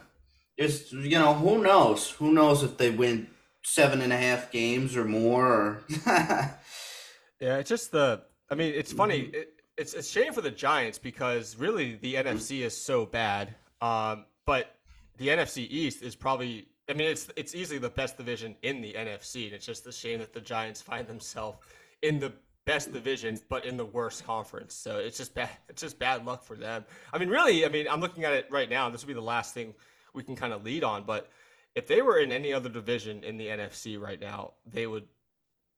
it's 0.57 0.91
you 0.91 1.19
know 1.19 1.33
who 1.33 1.61
knows 1.61 2.09
who 2.11 2.31
knows 2.31 2.63
if 2.63 2.77
they 2.77 2.91
win 2.91 3.27
seven 3.63 4.01
and 4.01 4.13
a 4.13 4.17
half 4.17 4.51
games 4.51 4.95
or 4.95 5.05
more. 5.05 5.47
Or 5.47 5.83
yeah, 6.07 7.57
it's 7.57 7.69
just 7.69 7.91
the. 7.91 8.21
I 8.49 8.55
mean, 8.55 8.73
it's 8.73 8.93
funny. 8.93 9.23
Mm-hmm. 9.23 9.35
It, 9.35 9.49
it's 9.77 9.93
a 9.93 10.03
shame 10.03 10.33
for 10.33 10.41
the 10.41 10.51
Giants 10.51 10.97
because 10.97 11.55
really 11.57 11.95
the 12.01 12.15
NFC 12.15 12.61
is 12.61 12.75
so 12.75 13.05
bad. 13.05 13.53
Um, 13.81 14.25
but 14.45 14.75
the 15.17 15.27
NFC 15.27 15.67
East 15.69 16.01
is 16.01 16.15
probably. 16.15 16.67
I 16.89 16.93
mean, 16.93 17.07
it's 17.07 17.29
it's 17.35 17.53
easily 17.53 17.79
the 17.79 17.89
best 17.89 18.17
division 18.17 18.55
in 18.61 18.81
the 18.81 18.93
NFC, 18.93 19.45
and 19.45 19.53
it's 19.53 19.65
just 19.65 19.85
a 19.87 19.91
shame 19.91 20.19
that 20.19 20.33
the 20.33 20.41
Giants 20.41 20.81
find 20.81 21.05
themselves 21.05 21.59
in 22.01 22.19
the 22.19 22.33
best 22.65 22.91
division, 22.93 23.39
but 23.49 23.65
in 23.65 23.77
the 23.77 23.85
worst 23.85 24.25
conference. 24.25 24.73
So 24.73 24.97
it's 24.97 25.17
just 25.17 25.33
bad. 25.33 25.49
It's 25.69 25.81
just 25.81 25.99
bad 25.99 26.25
luck 26.25 26.43
for 26.43 26.55
them. 26.55 26.85
I 27.13 27.17
mean, 27.17 27.29
really. 27.29 27.65
I 27.65 27.69
mean, 27.69 27.87
I'm 27.89 28.01
looking 28.01 28.23
at 28.25 28.33
it 28.33 28.47
right 28.49 28.69
now. 28.69 28.89
This 28.89 29.01
will 29.01 29.09
be 29.09 29.13
the 29.13 29.21
last 29.21 29.53
thing 29.53 29.73
we 30.13 30.23
can 30.23 30.35
kind 30.35 30.53
of 30.53 30.63
lead 30.63 30.83
on. 30.83 31.03
But 31.03 31.29
if 31.75 31.87
they 31.87 32.01
were 32.01 32.19
in 32.19 32.31
any 32.31 32.53
other 32.53 32.69
division 32.69 33.23
in 33.23 33.37
the 33.37 33.47
NFC 33.47 33.99
right 33.99 34.19
now, 34.19 34.53
they 34.65 34.87
would 34.87 35.07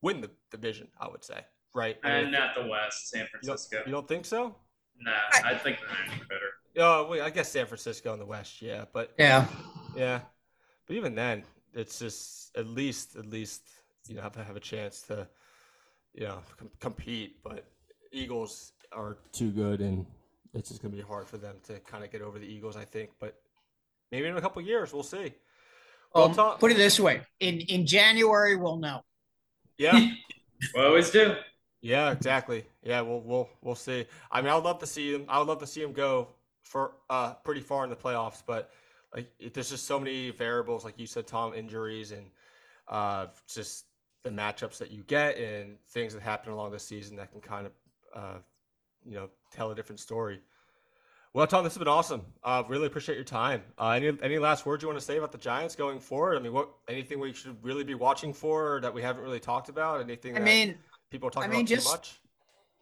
win 0.01 0.21
the 0.21 0.31
division. 0.49 0.87
I 0.99 1.07
would 1.07 1.23
say, 1.23 1.45
right? 1.75 1.97
And 2.03 2.13
I 2.13 2.21
mean, 2.23 2.31
not 2.31 2.55
the 2.55 2.67
West, 2.67 3.09
San 3.09 3.27
Francisco. 3.27 3.75
You 3.75 3.79
don't, 3.79 3.87
you 3.87 3.93
don't 3.93 4.07
think 4.07 4.25
so? 4.25 4.55
Nah, 4.99 5.11
I 5.43 5.55
think 5.55 5.79
they're 5.79 6.17
better. 6.27 6.51
Oh, 6.77 7.07
well, 7.09 7.25
I 7.25 7.29
guess 7.29 7.49
San 7.49 7.65
Francisco 7.65 8.13
in 8.13 8.19
the 8.19 8.25
West, 8.25 8.61
yeah, 8.61 8.85
but 8.93 9.11
yeah, 9.19 9.45
yeah, 9.95 10.21
but 10.87 10.95
even 10.95 11.15
then, 11.15 11.43
it's 11.73 11.99
just 11.99 12.55
at 12.55 12.67
least, 12.67 13.15
at 13.15 13.25
least, 13.25 13.63
you 14.07 14.15
know, 14.15 14.21
have 14.21 14.33
to 14.33 14.43
have 14.43 14.55
a 14.55 14.61
chance 14.61 15.01
to, 15.03 15.27
you 16.13 16.25
know, 16.27 16.39
com- 16.57 16.71
compete. 16.79 17.41
But 17.43 17.65
Eagles 18.11 18.73
are 18.91 19.17
too 19.31 19.51
good, 19.51 19.81
and 19.81 20.05
it's 20.53 20.69
just 20.69 20.81
gonna 20.81 20.95
be 20.95 21.01
hard 21.01 21.27
for 21.27 21.37
them 21.37 21.55
to 21.67 21.79
kind 21.79 22.03
of 22.03 22.11
get 22.11 22.21
over 22.21 22.39
the 22.39 22.47
Eagles, 22.47 22.75
I 22.75 22.85
think. 22.85 23.11
But 23.19 23.39
maybe 24.11 24.27
in 24.27 24.37
a 24.37 24.41
couple 24.41 24.61
years, 24.61 24.93
we'll 24.93 25.03
see. 25.03 25.33
Well, 26.13 26.25
um, 26.25 26.33
talk- 26.33 26.59
put 26.59 26.71
it 26.71 26.77
this 26.77 26.99
way: 26.99 27.21
in 27.39 27.61
in 27.61 27.85
January, 27.85 28.55
we'll 28.55 28.77
know. 28.77 29.01
Yeah, 29.77 29.97
we 30.75 30.81
always 30.81 31.09
do. 31.09 31.35
Yeah, 31.81 32.11
exactly. 32.11 32.65
Yeah, 32.83 33.01
we'll 33.01 33.21
we'll 33.21 33.49
we'll 33.61 33.75
see. 33.75 34.05
I 34.31 34.41
mean, 34.41 34.51
I'd 34.51 34.63
love 34.63 34.79
to 34.79 34.87
see 34.87 35.13
him. 35.13 35.25
I 35.27 35.39
would 35.39 35.47
love 35.47 35.59
to 35.59 35.67
see 35.67 35.81
him 35.81 35.93
go 35.93 36.27
for 36.63 36.93
uh 37.09 37.33
pretty 37.43 37.61
far 37.61 37.83
in 37.83 37.89
the 37.89 37.95
playoffs, 37.95 38.43
but 38.45 38.71
like 39.15 39.31
it, 39.39 39.53
there's 39.53 39.71
just 39.71 39.85
so 39.85 39.99
many 39.99 40.29
variables, 40.29 40.85
like 40.85 40.99
you 40.99 41.07
said, 41.07 41.25
Tom, 41.27 41.53
injuries 41.53 42.11
and 42.11 42.25
uh 42.87 43.27
just 43.51 43.85
the 44.23 44.29
matchups 44.29 44.77
that 44.77 44.91
you 44.91 45.03
get 45.03 45.37
and 45.37 45.77
things 45.89 46.13
that 46.13 46.21
happen 46.21 46.51
along 46.53 46.71
the 46.71 46.79
season 46.79 47.15
that 47.15 47.31
can 47.31 47.41
kind 47.41 47.65
of 47.65 47.71
uh 48.15 48.37
you 49.05 49.15
know 49.15 49.29
tell 49.51 49.71
a 49.71 49.75
different 49.75 49.99
story. 49.99 50.39
Well, 51.33 51.47
Tom, 51.47 51.63
this 51.63 51.73
has 51.73 51.79
been 51.79 51.87
awesome. 51.87 52.23
Uh, 52.43 52.61
really 52.67 52.87
appreciate 52.87 53.15
your 53.15 53.23
time. 53.23 53.61
Uh, 53.77 53.91
any 53.91 54.11
any 54.21 54.37
last 54.37 54.65
words 54.65 54.83
you 54.83 54.89
want 54.89 54.99
to 54.99 55.05
say 55.05 55.17
about 55.17 55.31
the 55.31 55.37
Giants 55.37 55.75
going 55.75 55.99
forward? 55.99 56.37
I 56.37 56.41
mean, 56.41 56.51
what 56.51 56.69
anything 56.89 57.21
we 57.21 57.31
should 57.31 57.55
really 57.63 57.85
be 57.85 57.93
watching 57.93 58.33
for 58.33 58.79
that 58.81 58.93
we 58.93 59.01
haven't 59.01 59.23
really 59.23 59.39
talked 59.39 59.69
about? 59.69 60.01
Anything? 60.01 60.35
I 60.35 60.41
mean, 60.41 60.75
people 61.09 61.29
are 61.29 61.31
talking 61.31 61.49
I 61.49 61.53
mean, 61.53 61.61
about 61.61 61.69
just, 61.69 61.87
too 61.87 61.91
much? 61.91 62.21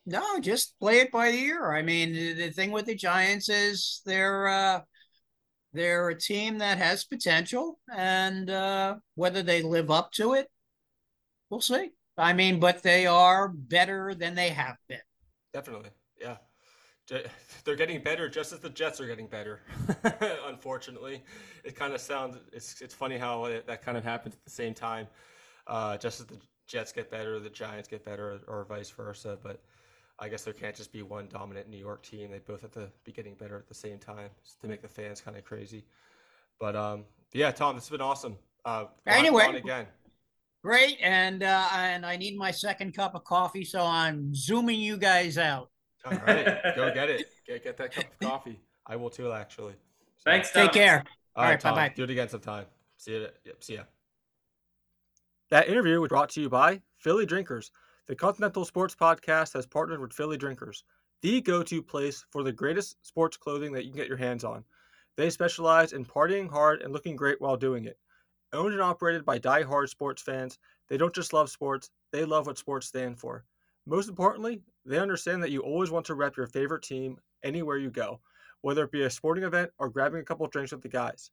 No, 0.08 0.40
just 0.40 0.80
play 0.80 1.02
it 1.02 1.12
by 1.12 1.30
the 1.30 1.38
ear. 1.38 1.72
I 1.72 1.84
mean, 1.84 2.12
the, 2.14 2.34
the 2.34 2.52
thing 2.52 2.72
with 2.72 2.88
the 2.88 2.96
Giants 2.96 3.50
is 3.50 4.02
they're 4.04 4.48
uh, 4.48 4.82
they're 5.72 6.10
a 6.10 6.20
team 6.20 6.58
that 6.58 6.80
has 6.80 7.04
potential, 7.04 7.80
and 7.96 8.50
uh, 8.50 8.96
whether 9.14 9.44
they 9.44 9.62
live 9.62 9.92
up 9.92 10.12
to 10.14 10.34
it, 10.34 10.48
we'll 11.50 11.62
see. 11.62 11.92
I 12.18 12.34
mean, 12.34 12.60
but 12.60 12.84
they 12.84 13.06
are 13.06 13.48
better 13.48 14.14
than 14.14 14.36
they 14.36 14.50
have 14.50 14.78
been. 14.88 15.00
Definitely, 15.54 15.90
yeah 16.20 16.38
they're 17.64 17.76
getting 17.76 18.02
better 18.02 18.30
just 18.30 18.54
as 18.54 18.60
the 18.60 18.70
Jets 18.70 19.02
are 19.02 19.08
getting 19.08 19.28
better. 19.28 19.62
Unfortunately, 20.48 21.24
it 21.64 21.76
kind 21.76 21.94
of 21.94 22.02
sounds 22.02 22.38
it's 22.54 22.82
it's 22.82 22.94
funny 22.94 23.18
how 23.18 23.46
it, 23.46 23.68
that 23.68 23.82
kind 23.82 23.98
of 23.98 24.04
happens 24.04 24.36
at 24.36 24.44
the 24.44 24.52
same 24.52 24.74
time. 24.74 25.08
Uh, 25.68 25.98
just 25.98 26.20
as 26.20 26.26
the 26.28 26.38
Jets 26.68 26.92
get 26.92 27.10
better, 27.12 27.40
the 27.40 27.50
Giants 27.50 27.88
get 27.88 28.04
better, 28.04 28.40
or, 28.48 28.66
vice 28.66 28.90
versa. 28.90 29.38
But 29.42 29.62
I 30.18 30.30
guess 30.30 30.44
there 30.44 30.54
can't 30.54 30.76
just 30.76 30.92
be 30.92 31.04
one 31.04 31.28
dominant 31.28 31.70
New 31.70 31.78
York 31.78 32.04
team. 32.04 32.32
They 32.32 32.40
both 32.40 32.62
have 32.62 32.72
to 32.72 32.92
be 33.04 33.12
getting 33.12 33.36
better 33.36 33.58
at 33.58 33.68
the 33.68 33.76
same 33.76 34.00
time 34.00 34.30
to 34.62 34.68
make 34.68 34.82
the 34.82 34.88
fans 34.88 35.22
kind 35.22 35.38
of 35.38 35.44
crazy. 35.44 35.86
But 36.60 36.76
um, 36.76 37.06
yeah, 37.34 37.52
Tom, 37.52 37.76
this 37.76 37.86
has 37.86 37.92
been 37.92 38.02
awesome. 38.02 38.38
Uh, 38.66 38.86
anyway, 39.08 39.56
again. 39.56 39.88
Great, 40.62 40.98
and 41.02 41.42
uh, 41.42 41.70
and 41.74 42.06
I 42.06 42.18
need 42.18 42.38
my 42.38 42.52
second 42.52 42.94
cup 42.94 43.16
of 43.16 43.24
coffee, 43.24 43.64
so 43.64 43.82
I'm 43.82 44.36
zooming 44.36 44.82
you 44.82 44.98
guys 44.98 45.38
out. 45.38 45.70
All 46.06 46.12
right, 46.12 46.76
go 46.76 46.92
get 46.94 47.10
it. 47.10 47.28
Get, 47.48 47.64
get 47.64 47.78
that 47.78 47.94
cup 47.94 48.06
of 48.06 48.28
coffee. 48.28 48.60
I 48.86 48.98
will 48.98 49.10
too, 49.10 49.32
actually. 49.32 49.74
So, 50.18 50.24
Thanks. 50.26 50.52
Tom. 50.52 50.64
Take 50.64 50.74
care. 50.74 51.04
All, 51.36 51.44
All 51.44 51.50
right, 51.50 51.62
bye 51.62 51.72
bye. 51.72 51.94
Do 51.96 52.04
it 52.04 52.10
again 52.10 52.28
sometime. 52.28 52.66
See 52.98 53.14
you. 53.14 53.28
Yep, 53.46 53.64
see 53.64 53.76
ya. 53.76 53.84
That 55.50 55.70
interview 55.70 56.02
was 56.02 56.10
brought 56.10 56.30
to 56.32 56.42
you 56.42 56.50
by 56.50 56.82
Philly 56.98 57.26
Drinkers. 57.26 57.72
The 58.08 58.16
Continental 58.16 58.66
Sports 58.66 58.96
Podcast 58.96 59.54
has 59.54 59.66
partnered 59.66 60.02
with 60.02 60.14
Philly 60.14 60.38
Drinkers, 60.38 60.84
the 61.22 61.42
go-to 61.42 61.82
place 61.82 62.26
for 62.32 62.44
the 62.44 62.52
greatest 62.52 62.98
sports 63.06 63.38
clothing 63.38 63.72
that 63.74 63.86
you 63.86 63.92
can 63.92 63.98
get 63.98 64.08
your 64.08 64.18
hands 64.18 64.44
on. 64.44 64.64
They 65.16 65.30
specialize 65.30 65.94
in 65.94 66.06
partying 66.06 66.50
hard 66.50 66.82
and 66.82 66.92
looking 66.92 67.16
great 67.16 67.40
while 67.40 67.56
doing 67.56 67.86
it. 67.86 67.98
Owned 68.52 68.74
and 68.74 68.82
operated 68.82 69.26
by 69.26 69.38
die-hard 69.38 69.90
sports 69.90 70.22
fans, 70.22 70.58
they 70.88 70.98
don't 70.98 71.14
just 71.14 71.34
love 71.34 71.50
sports; 71.52 71.92
they 72.12 72.26
love 72.26 72.48
what 72.48 72.58
sports 72.58 72.88
stand 72.88 73.20
for. 73.20 73.46
Most 73.86 74.10
importantly, 74.10 74.62
they 74.86 74.98
understand 74.98 75.44
that 75.44 75.52
you 75.52 75.62
always 75.62 75.92
want 75.92 76.06
to 76.08 76.16
rep 76.16 76.36
your 76.36 76.48
favorite 76.48 76.84
team 76.84 77.20
anywhere 77.44 77.78
you 77.78 77.92
go, 77.92 78.20
whether 78.62 78.84
it 78.84 78.92
be 78.92 79.04
a 79.04 79.10
sporting 79.10 79.44
event 79.44 79.72
or 79.78 79.90
grabbing 79.90 80.20
a 80.20 80.24
couple 80.24 80.48
drinks 80.48 80.72
with 80.72 80.82
the 80.82 80.90
guys. 80.90 81.30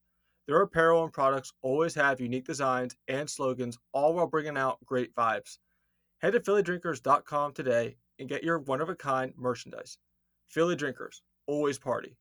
Their 0.47 0.63
apparel 0.63 1.05
and 1.05 1.13
products 1.13 1.53
always 1.63 1.95
have 1.95 2.21
unique 2.21 2.45
designs 2.45 2.95
and 3.09 3.29
slogans, 3.29 3.79
all 3.93 4.15
while 4.15 4.27
bringing 4.27 4.57
out 4.57 4.85
great 4.85 5.15
vibes. 5.15 5.59
Head 6.19 6.35
to 6.35 6.41
PhillyDrinkers.com 6.41 7.53
today 7.53 7.97
and 8.19 8.29
get 8.29 8.45
your 8.45 8.59
one 8.59 8.81
of 8.81 8.89
a 8.89 8.95
kind 8.95 9.33
merchandise. 9.37 9.99
Philly 10.49 10.77
Drinkers, 10.77 11.23
always 11.47 11.79
party. 11.79 12.17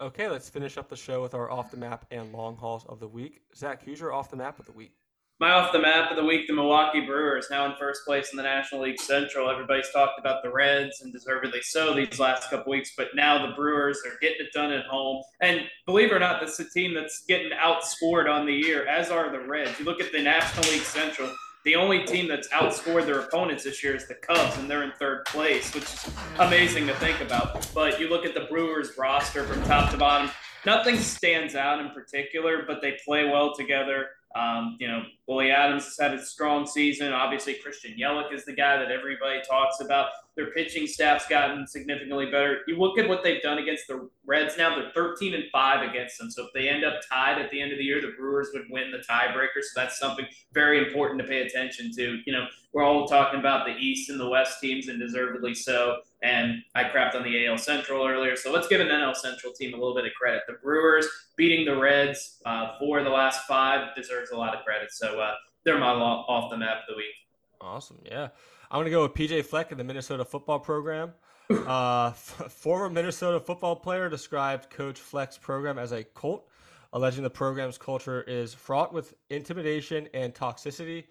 Okay, 0.00 0.28
let's 0.28 0.48
finish 0.48 0.78
up 0.78 0.88
the 0.88 0.96
show 0.96 1.20
with 1.20 1.34
our 1.34 1.50
off 1.50 1.72
the 1.72 1.76
map 1.76 2.06
and 2.12 2.32
long 2.32 2.56
hauls 2.56 2.86
of 2.88 3.00
the 3.00 3.08
week. 3.08 3.40
Zach, 3.56 3.82
who's 3.82 3.98
your 3.98 4.12
off 4.12 4.30
the 4.30 4.36
map 4.36 4.60
of 4.60 4.66
the 4.66 4.70
week? 4.70 4.92
My 5.40 5.50
off 5.50 5.72
the 5.72 5.80
map 5.80 6.08
of 6.12 6.16
the 6.16 6.24
week, 6.24 6.46
the 6.46 6.52
Milwaukee 6.52 7.00
Brewers, 7.00 7.48
now 7.50 7.66
in 7.66 7.74
first 7.80 8.04
place 8.04 8.30
in 8.30 8.36
the 8.36 8.44
National 8.44 8.82
League 8.82 9.00
Central. 9.00 9.50
Everybody's 9.50 9.90
talked 9.90 10.20
about 10.20 10.44
the 10.44 10.52
Reds, 10.52 11.00
and 11.00 11.12
deservedly 11.12 11.62
so, 11.62 11.94
these 11.94 12.20
last 12.20 12.48
couple 12.48 12.70
weeks. 12.70 12.92
But 12.96 13.08
now 13.14 13.44
the 13.44 13.54
Brewers 13.54 14.00
are 14.06 14.16
getting 14.20 14.46
it 14.46 14.52
done 14.52 14.72
at 14.72 14.86
home. 14.86 15.20
And 15.40 15.62
believe 15.84 16.12
it 16.12 16.14
or 16.14 16.20
not, 16.20 16.40
that's 16.40 16.60
a 16.60 16.70
team 16.70 16.94
that's 16.94 17.24
getting 17.26 17.50
outscored 17.50 18.30
on 18.30 18.46
the 18.46 18.54
year, 18.54 18.86
as 18.86 19.10
are 19.10 19.32
the 19.32 19.40
Reds. 19.40 19.80
You 19.80 19.84
look 19.84 20.00
at 20.00 20.12
the 20.12 20.22
National 20.22 20.70
League 20.70 20.82
Central, 20.82 21.28
the 21.68 21.76
only 21.76 22.02
team 22.04 22.26
that's 22.26 22.48
outscored 22.48 23.04
their 23.04 23.20
opponents 23.20 23.64
this 23.64 23.84
year 23.84 23.94
is 23.94 24.08
the 24.08 24.14
Cubs, 24.14 24.56
and 24.56 24.70
they're 24.70 24.84
in 24.84 24.92
third 24.92 25.26
place, 25.26 25.74
which 25.74 25.84
is 25.84 26.10
amazing 26.38 26.86
to 26.86 26.94
think 26.94 27.20
about. 27.20 27.68
But 27.74 28.00
you 28.00 28.08
look 28.08 28.24
at 28.24 28.32
the 28.32 28.46
Brewers 28.48 28.96
roster 28.96 29.44
from 29.44 29.62
top 29.64 29.90
to 29.90 29.98
bottom, 29.98 30.30
nothing 30.64 30.96
stands 30.96 31.54
out 31.54 31.78
in 31.78 31.90
particular, 31.90 32.64
but 32.66 32.80
they 32.80 32.96
play 33.04 33.26
well 33.26 33.54
together. 33.54 34.06
Um, 34.34 34.78
you 34.80 34.88
know, 34.88 35.02
Willy 35.28 35.48
Adames 35.48 35.84
has 35.84 35.98
had 36.00 36.14
a 36.14 36.24
strong 36.24 36.66
season. 36.66 37.12
Obviously, 37.12 37.54
Christian 37.54 37.94
Yelich 38.00 38.32
is 38.32 38.46
the 38.46 38.54
guy 38.54 38.78
that 38.78 38.90
everybody 38.90 39.42
talks 39.46 39.80
about. 39.80 40.08
Their 40.36 40.52
pitching 40.52 40.86
staff's 40.86 41.28
gotten 41.28 41.66
significantly 41.66 42.26
better. 42.26 42.60
You 42.66 42.78
look 42.78 42.98
at 42.98 43.06
what 43.06 43.22
they've 43.22 43.42
done 43.42 43.58
against 43.58 43.88
the 43.88 44.08
Reds 44.24 44.56
now, 44.56 44.74
they're 44.74 44.90
13 44.94 45.34
and 45.34 45.44
5 45.52 45.90
against 45.90 46.18
them. 46.18 46.30
So 46.30 46.44
if 46.44 46.52
they 46.54 46.68
end 46.68 46.84
up 46.84 47.00
tied 47.10 47.40
at 47.42 47.50
the 47.50 47.60
end 47.60 47.72
of 47.72 47.78
the 47.78 47.84
year, 47.84 48.00
the 48.00 48.12
Brewers 48.16 48.48
would 48.54 48.66
win 48.70 48.90
the 48.90 48.98
tiebreaker. 48.98 49.60
So 49.60 49.80
that's 49.80 49.98
something 49.98 50.26
very 50.52 50.78
important 50.78 51.20
to 51.20 51.26
pay 51.26 51.42
attention 51.42 51.90
to. 51.96 52.20
You 52.24 52.32
know, 52.32 52.46
we're 52.72 52.84
all 52.84 53.08
talking 53.08 53.40
about 53.40 53.66
the 53.66 53.72
East 53.72 54.10
and 54.10 54.20
the 54.20 54.28
West 54.28 54.60
teams, 54.60 54.88
and 54.88 55.00
deservedly 55.00 55.54
so. 55.54 55.96
And 56.22 56.62
I 56.74 56.84
crapped 56.84 57.14
on 57.14 57.22
the 57.22 57.46
AL 57.46 57.58
Central 57.58 58.06
earlier. 58.06 58.36
So 58.36 58.52
let's 58.52 58.68
give 58.68 58.80
an 58.80 58.88
NL 58.88 59.16
Central 59.16 59.52
team 59.52 59.72
a 59.72 59.76
little 59.76 59.94
bit 59.94 60.04
of 60.04 60.12
credit. 60.12 60.42
The 60.46 60.54
Brewers 60.62 61.06
beating 61.36 61.64
the 61.64 61.76
Reds 61.76 62.38
uh, 62.44 62.78
for 62.78 63.02
the 63.02 63.10
last 63.10 63.46
five 63.46 63.94
deserves 63.96 64.30
a 64.30 64.36
lot 64.36 64.54
of 64.54 64.64
credit. 64.64 64.92
So 64.92 65.17
uh, 65.18 65.34
they're 65.64 65.78
my 65.78 65.86
off 65.86 66.50
the 66.50 66.56
map 66.56 66.78
of 66.78 66.94
the 66.94 66.96
week. 66.96 67.14
Awesome. 67.60 67.98
Yeah. 68.04 68.28
I'm 68.70 68.78
going 68.78 68.84
to 68.84 68.90
go 68.90 69.02
with 69.02 69.14
PJ 69.14 69.44
Fleck 69.46 69.72
in 69.72 69.78
the 69.78 69.84
Minnesota 69.84 70.24
football 70.24 70.60
program. 70.60 71.12
Uh, 71.50 72.08
f- 72.08 72.52
former 72.52 72.90
Minnesota 72.90 73.40
football 73.40 73.74
player 73.74 74.10
described 74.10 74.68
Coach 74.68 74.98
Fleck's 74.98 75.38
program 75.38 75.78
as 75.78 75.92
a 75.92 76.04
cult, 76.04 76.46
alleging 76.92 77.22
the 77.22 77.30
program's 77.30 77.78
culture 77.78 78.20
is 78.20 78.52
fraught 78.52 78.92
with 78.92 79.14
intimidation 79.30 80.10
and 80.12 80.34
toxicity. 80.34 81.04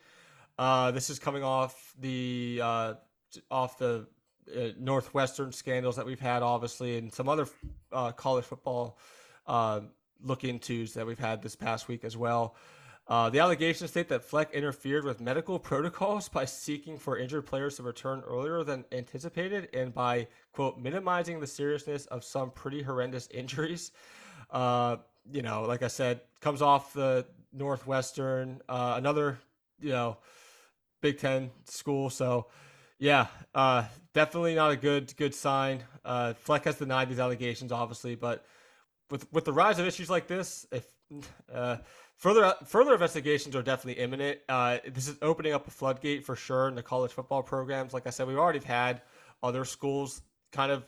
Uh, 0.59 0.91
this 0.91 1.09
is 1.09 1.17
coming 1.17 1.43
off 1.43 1.95
the 1.99 2.59
uh, 2.63 2.93
off 3.49 3.79
the 3.79 4.05
uh, 4.55 4.67
Northwestern 4.79 5.51
scandals 5.51 5.95
that 5.95 6.05
we've 6.05 6.19
had, 6.19 6.43
obviously, 6.43 6.99
and 6.99 7.11
some 7.11 7.27
other 7.27 7.47
uh, 7.91 8.11
college 8.11 8.45
football 8.45 8.99
uh, 9.47 9.81
look 10.21 10.41
intos 10.41 10.93
that 10.93 11.05
we've 11.05 11.19
had 11.19 11.41
this 11.41 11.55
past 11.55 11.87
week 11.87 12.03
as 12.03 12.15
well. 12.15 12.55
Uh, 13.09 13.29
the 13.29 13.39
allegations 13.39 13.89
state 13.89 14.09
that 14.09 14.23
Fleck 14.23 14.53
interfered 14.53 15.05
with 15.05 15.21
medical 15.21 15.57
protocols 15.71 16.27
by 16.27 16.45
seeking 16.45 16.97
for 16.97 17.17
injured 17.17 17.45
players 17.45 17.77
to 17.77 17.83
return 17.83 18.21
earlier 18.27 18.63
than 18.63 18.83
anticipated 18.91 19.69
and 19.73 19.93
by, 19.93 20.27
quote, 20.51 20.77
minimizing 20.77 21.39
the 21.39 21.47
seriousness 21.47 22.05
of 22.07 22.23
some 22.23 22.51
pretty 22.51 22.81
horrendous 22.81 23.27
injuries. 23.33 23.91
Uh, 24.51 24.97
you 25.31 25.41
know, 25.41 25.63
like 25.63 25.83
I 25.83 25.87
said, 25.87 26.21
comes 26.41 26.61
off 26.61 26.93
the 26.93 27.25
Northwestern, 27.53 28.61
uh, 28.67 28.95
another, 28.97 29.39
you 29.79 29.89
know, 29.89 30.17
Big 31.01 31.19
Ten 31.19 31.49
school. 31.65 32.09
So, 32.09 32.47
yeah, 32.99 33.27
uh, 33.53 33.85
definitely 34.13 34.55
not 34.55 34.71
a 34.71 34.75
good 34.75 35.15
good 35.17 35.35
sign. 35.35 35.83
Uh, 36.03 36.33
Fleck 36.33 36.65
has 36.65 36.77
denied 36.77 37.09
these 37.09 37.19
allegations, 37.19 37.71
obviously, 37.71 38.15
but 38.15 38.45
with 39.09 39.31
with 39.31 39.45
the 39.45 39.53
rise 39.53 39.79
of 39.79 39.85
issues 39.85 40.09
like 40.09 40.27
this, 40.27 40.65
if 40.71 40.85
uh, 41.53 41.77
further 42.17 42.53
further 42.65 42.93
investigations 42.93 43.55
are 43.55 43.61
definitely 43.61 44.01
imminent. 44.01 44.39
Uh, 44.49 44.79
this 44.93 45.07
is 45.07 45.17
opening 45.21 45.53
up 45.53 45.67
a 45.67 45.71
floodgate 45.71 46.25
for 46.25 46.35
sure 46.35 46.67
in 46.67 46.75
the 46.75 46.83
college 46.83 47.11
football 47.11 47.41
programs. 47.41 47.93
Like 47.93 48.07
I 48.07 48.09
said, 48.09 48.27
we've 48.27 48.37
already 48.37 48.59
had 48.59 49.01
other 49.41 49.63
schools 49.63 50.21
kind 50.51 50.71
of 50.71 50.83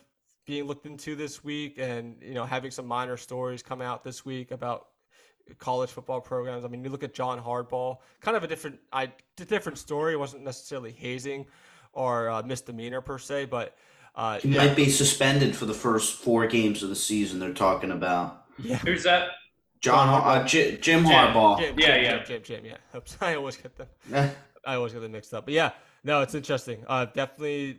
being 0.45 0.65
looked 0.65 0.86
into 0.86 1.15
this 1.15 1.43
week, 1.43 1.77
and 1.77 2.15
you 2.21 2.34
know 2.34 2.45
having 2.45 2.71
some 2.71 2.86
minor 2.86 3.17
stories 3.17 3.63
come 3.63 3.82
out 3.82 4.03
this 4.03 4.25
week 4.25 4.51
about 4.51 4.88
college 5.57 5.89
football 5.89 6.21
programs. 6.21 6.65
I 6.65 6.67
mean, 6.67 6.84
you 6.84 6.89
look 6.89 7.03
at 7.03 7.13
John 7.13 7.39
Harbaugh, 7.41 7.97
kind 8.21 8.38
of 8.38 8.43
a 8.43 8.47
different, 8.47 8.80
I 8.91 9.11
different 9.36 9.77
story. 9.77 10.13
It 10.13 10.17
wasn't 10.17 10.43
necessarily 10.43 10.91
hazing 10.91 11.45
or 11.93 12.30
uh, 12.30 12.43
misdemeanor 12.43 13.01
per 13.01 13.17
se, 13.17 13.45
but 13.45 13.75
uh, 14.15 14.39
he 14.39 14.49
might 14.49 14.75
be 14.75 14.89
suspended 14.89 15.55
for 15.55 15.65
the 15.65 15.73
first 15.73 16.15
four 16.15 16.47
games 16.47 16.84
of 16.84 16.89
the 16.89 16.95
season. 16.95 17.39
They're 17.39 17.53
talking 17.53 17.91
about. 17.91 18.45
Yeah. 18.57 18.77
Who's 18.77 19.03
that? 19.03 19.30
John, 19.82 20.09
uh, 20.09 20.45
J- 20.45 20.71
Jim, 20.77 21.03
Jim 21.03 21.05
Harbaugh. 21.05 21.57
Jim, 21.59 21.75
yeah, 21.80 21.88
Jim, 21.88 22.03
yeah, 22.03 22.11
Jim, 22.23 22.25
Jim, 22.25 22.43
Jim, 22.63 22.65
yeah. 22.93 22.99
I 23.21 23.36
always 23.36 23.57
get 23.57 23.77
them. 23.77 23.88
I 24.65 24.75
always 24.75 24.93
get 24.93 25.01
them 25.01 25.11
mixed 25.11 25.34
up. 25.34 25.45
But 25.45 25.53
yeah, 25.53 25.71
no, 26.03 26.21
it's 26.21 26.36
interesting. 26.36 26.84
Uh, 26.88 27.05
definitely, 27.05 27.77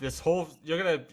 this 0.00 0.18
whole 0.18 0.48
you're 0.64 0.78
gonna. 0.78 1.04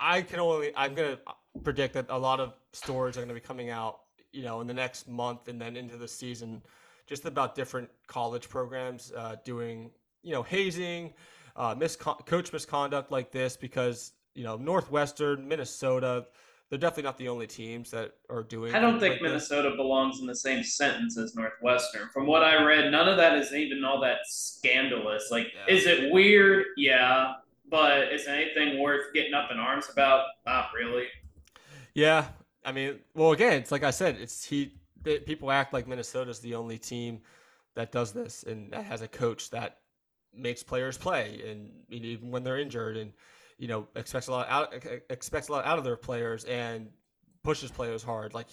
I 0.00 0.22
can 0.22 0.40
only. 0.40 0.72
I'm 0.76 0.94
gonna 0.94 1.18
predict 1.64 1.94
that 1.94 2.06
a 2.10 2.18
lot 2.18 2.40
of 2.40 2.54
stories 2.72 3.16
are 3.16 3.22
gonna 3.22 3.34
be 3.34 3.40
coming 3.40 3.70
out. 3.70 4.00
You 4.32 4.42
know, 4.44 4.60
in 4.60 4.66
the 4.66 4.74
next 4.74 5.08
month 5.08 5.48
and 5.48 5.58
then 5.60 5.76
into 5.76 5.96
the 5.96 6.06
season, 6.08 6.62
just 7.06 7.24
about 7.24 7.54
different 7.54 7.88
college 8.06 8.48
programs 8.48 9.12
uh, 9.16 9.36
doing. 9.44 9.90
You 10.22 10.32
know, 10.34 10.42
hazing, 10.42 11.14
uh, 11.56 11.74
miscon- 11.74 12.26
coach 12.26 12.52
misconduct 12.52 13.10
like 13.10 13.30
this 13.30 13.56
because 13.56 14.12
you 14.34 14.44
know 14.44 14.56
Northwestern, 14.56 15.48
Minnesota 15.48 16.26
they're 16.70 16.78
definitely 16.78 17.04
not 17.04 17.16
the 17.16 17.28
only 17.28 17.46
teams 17.46 17.90
that 17.92 18.12
are 18.28 18.42
doing. 18.42 18.74
I 18.74 18.80
don't 18.80 19.00
think 19.00 19.14
like 19.14 19.22
Minnesota 19.22 19.70
this. 19.70 19.76
belongs 19.76 20.20
in 20.20 20.26
the 20.26 20.36
same 20.36 20.62
sentence 20.62 21.16
as 21.16 21.34
Northwestern. 21.34 22.08
From 22.12 22.26
what 22.26 22.42
I 22.42 22.62
read, 22.62 22.90
none 22.90 23.08
of 23.08 23.16
that 23.16 23.38
is 23.38 23.52
even 23.52 23.84
all 23.84 24.00
that 24.02 24.18
scandalous. 24.26 25.30
Like, 25.30 25.48
yeah. 25.54 25.74
is 25.74 25.86
it 25.86 26.12
weird? 26.12 26.66
Yeah, 26.76 27.34
but 27.70 28.12
is 28.12 28.26
anything 28.26 28.80
worth 28.80 29.14
getting 29.14 29.32
up 29.32 29.50
in 29.50 29.58
arms 29.58 29.88
about? 29.90 30.26
Not 30.46 30.68
really. 30.74 31.06
Yeah, 31.94 32.26
I 32.64 32.72
mean, 32.72 32.98
well, 33.14 33.32
again, 33.32 33.54
it's 33.54 33.72
like 33.72 33.84
I 33.84 33.90
said, 33.90 34.16
it's 34.16 34.44
he. 34.44 34.74
People 35.04 35.50
act 35.50 35.72
like 35.72 35.86
Minnesota's 35.86 36.40
the 36.40 36.54
only 36.54 36.76
team 36.76 37.20
that 37.76 37.92
does 37.92 38.12
this 38.12 38.42
and 38.42 38.70
that 38.72 38.84
has 38.84 39.00
a 39.00 39.08
coach 39.08 39.48
that 39.50 39.78
makes 40.34 40.62
players 40.62 40.98
play, 40.98 41.40
and 41.48 41.70
even 41.88 42.30
when 42.30 42.44
they're 42.44 42.58
injured 42.58 42.98
and 42.98 43.12
you 43.58 43.68
know 43.68 43.88
expects 43.96 44.28
a 44.28 44.32
lot 44.32 44.48
out 44.48 44.74
expects 45.10 45.48
a 45.48 45.52
lot 45.52 45.64
out 45.64 45.78
of 45.78 45.84
their 45.84 45.96
players 45.96 46.44
and 46.44 46.88
pushes 47.42 47.70
players 47.70 48.02
hard. 48.02 48.34
Like 48.34 48.48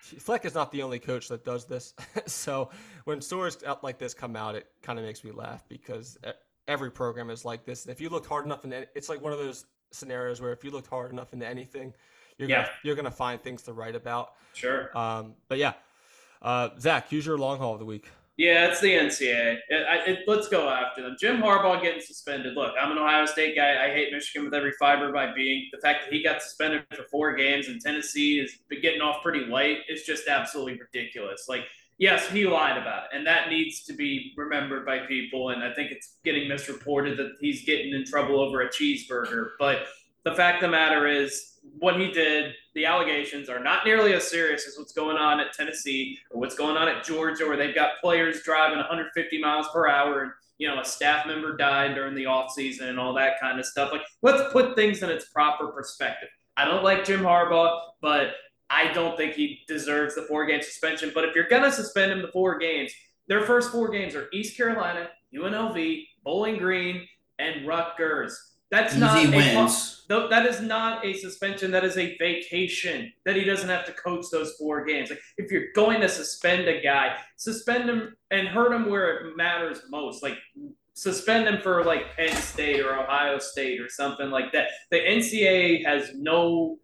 Fleck 0.00 0.44
is 0.44 0.54
not 0.54 0.70
the 0.70 0.82
only 0.82 0.98
coach 0.98 1.28
that 1.28 1.44
does 1.44 1.64
this. 1.64 1.94
so 2.26 2.70
when 3.04 3.20
stories 3.20 3.56
like 3.82 3.98
this 3.98 4.12
come 4.12 4.36
out, 4.36 4.54
it 4.54 4.66
kind 4.82 4.98
of 4.98 5.04
makes 5.04 5.24
me 5.24 5.32
laugh 5.32 5.64
because 5.68 6.18
every 6.68 6.90
program 6.90 7.30
is 7.30 7.44
like 7.44 7.64
this. 7.64 7.84
And 7.84 7.92
if 7.92 8.00
you 8.00 8.10
look 8.10 8.26
hard 8.26 8.44
enough, 8.44 8.64
into 8.64 8.86
it's 8.94 9.08
like 9.08 9.22
one 9.22 9.32
of 9.32 9.38
those 9.38 9.64
scenarios 9.92 10.40
where 10.40 10.52
if 10.52 10.62
you 10.62 10.70
looked 10.70 10.88
hard 10.88 11.10
enough 11.10 11.32
into 11.32 11.46
anything, 11.46 11.94
you're 12.38 12.48
yeah. 12.48 12.56
gonna, 12.56 12.68
you're 12.82 12.96
gonna 12.96 13.10
find 13.10 13.40
things 13.42 13.62
to 13.62 13.72
write 13.72 13.94
about. 13.94 14.34
Sure. 14.52 14.96
Um, 14.96 15.34
but 15.48 15.58
yeah, 15.58 15.72
uh, 16.42 16.70
Zach, 16.78 17.10
use 17.12 17.24
your 17.24 17.38
long 17.38 17.58
haul 17.58 17.74
of 17.74 17.78
the 17.78 17.86
week. 17.86 18.08
Yeah, 18.36 18.66
it's 18.66 18.80
the 18.80 18.92
NCAA. 18.92 19.58
It, 19.68 19.86
I, 19.88 20.10
it, 20.10 20.18
let's 20.26 20.48
go 20.48 20.68
after 20.68 21.02
them. 21.02 21.16
Jim 21.20 21.40
Harbaugh 21.40 21.80
getting 21.80 22.00
suspended. 22.00 22.54
Look, 22.54 22.74
I'm 22.80 22.90
an 22.90 22.98
Ohio 22.98 23.26
State 23.26 23.54
guy. 23.54 23.84
I 23.84 23.90
hate 23.90 24.12
Michigan 24.12 24.44
with 24.44 24.54
every 24.54 24.72
fiber 24.72 25.12
by 25.12 25.32
being. 25.32 25.68
The 25.72 25.78
fact 25.78 26.04
that 26.04 26.12
he 26.12 26.22
got 26.22 26.42
suspended 26.42 26.84
for 26.90 27.04
four 27.04 27.36
games 27.36 27.68
and 27.68 27.80
Tennessee 27.80 28.40
is 28.40 28.58
getting 28.82 29.00
off 29.00 29.22
pretty 29.22 29.46
light 29.46 29.78
is 29.88 30.02
just 30.02 30.26
absolutely 30.26 30.80
ridiculous. 30.80 31.46
Like, 31.48 31.62
yes, 31.98 32.28
he 32.28 32.44
lied 32.44 32.76
about 32.76 33.04
it, 33.04 33.16
and 33.16 33.24
that 33.24 33.50
needs 33.50 33.84
to 33.84 33.92
be 33.92 34.32
remembered 34.36 34.84
by 34.84 35.00
people. 35.06 35.50
And 35.50 35.62
I 35.62 35.72
think 35.72 35.92
it's 35.92 36.16
getting 36.24 36.48
misreported 36.48 37.16
that 37.18 37.34
he's 37.40 37.64
getting 37.64 37.92
in 37.94 38.04
trouble 38.04 38.40
over 38.40 38.62
a 38.62 38.68
cheeseburger. 38.68 39.50
But 39.60 39.86
the 40.24 40.34
fact 40.34 40.56
of 40.56 40.70
the 40.70 40.76
matter 40.76 41.06
is, 41.06 41.53
what 41.78 42.00
he 42.00 42.10
did, 42.10 42.54
the 42.74 42.86
allegations 42.86 43.48
are 43.48 43.62
not 43.62 43.84
nearly 43.84 44.14
as 44.14 44.28
serious 44.28 44.66
as 44.66 44.78
what's 44.78 44.92
going 44.92 45.16
on 45.16 45.40
at 45.40 45.52
Tennessee 45.52 46.18
or 46.30 46.40
what's 46.40 46.54
going 46.54 46.76
on 46.76 46.88
at 46.88 47.04
Georgia, 47.04 47.46
where 47.46 47.56
they've 47.56 47.74
got 47.74 48.00
players 48.00 48.42
driving 48.42 48.78
150 48.78 49.40
miles 49.40 49.66
per 49.72 49.88
hour 49.88 50.22
and 50.22 50.32
you 50.58 50.68
know 50.68 50.80
a 50.80 50.84
staff 50.84 51.26
member 51.26 51.56
died 51.56 51.94
during 51.94 52.14
the 52.14 52.24
offseason 52.24 52.82
and 52.82 52.98
all 52.98 53.14
that 53.14 53.40
kind 53.40 53.58
of 53.58 53.66
stuff. 53.66 53.92
Like, 53.92 54.02
let's 54.22 54.52
put 54.52 54.76
things 54.76 55.02
in 55.02 55.10
its 55.10 55.26
proper 55.26 55.68
perspective. 55.68 56.28
I 56.56 56.64
don't 56.64 56.84
like 56.84 57.04
Jim 57.04 57.20
Harbaugh, 57.20 57.80
but 58.00 58.34
I 58.70 58.92
don't 58.92 59.16
think 59.16 59.34
he 59.34 59.60
deserves 59.66 60.14
the 60.14 60.22
four 60.22 60.46
game 60.46 60.62
suspension. 60.62 61.10
But 61.14 61.24
if 61.24 61.34
you're 61.34 61.48
gonna 61.48 61.72
suspend 61.72 62.12
him 62.12 62.22
the 62.22 62.28
four 62.32 62.58
games, 62.58 62.92
their 63.26 63.42
first 63.42 63.72
four 63.72 63.88
games 63.88 64.14
are 64.14 64.28
East 64.32 64.56
Carolina, 64.56 65.08
UNLV, 65.34 66.04
Bowling 66.22 66.58
Green, 66.58 67.06
and 67.38 67.66
Rutgers. 67.66 68.53
That's 68.74 68.94
Easy 68.94 69.00
not 69.00 69.30
wins. 69.30 70.04
A, 70.10 70.26
that 70.30 70.46
is 70.46 70.60
not 70.60 71.04
a 71.06 71.14
suspension. 71.14 71.70
That 71.70 71.84
is 71.84 71.96
a 71.96 72.16
vacation. 72.18 73.12
That 73.24 73.36
he 73.36 73.44
doesn't 73.44 73.68
have 73.68 73.86
to 73.86 73.92
coach 73.92 74.26
those 74.32 74.54
four 74.54 74.84
games. 74.84 75.10
Like 75.10 75.20
if 75.38 75.52
you're 75.52 75.72
going 75.76 76.00
to 76.00 76.08
suspend 76.08 76.66
a 76.66 76.82
guy, 76.82 77.16
suspend 77.36 77.88
him 77.88 78.16
and 78.32 78.48
hurt 78.48 78.72
him 78.72 78.90
where 78.90 79.28
it 79.28 79.36
matters 79.36 79.82
most. 79.90 80.24
Like 80.24 80.38
suspend 80.94 81.46
him 81.46 81.62
for 81.62 81.84
like 81.84 82.16
Penn 82.16 82.34
State 82.34 82.80
or 82.80 82.98
Ohio 82.98 83.38
State 83.38 83.80
or 83.80 83.88
something 83.88 84.28
like 84.28 84.50
that. 84.52 84.70
The 84.90 84.98
NCAA 84.98 85.86
has 85.86 86.10
no 86.16 86.78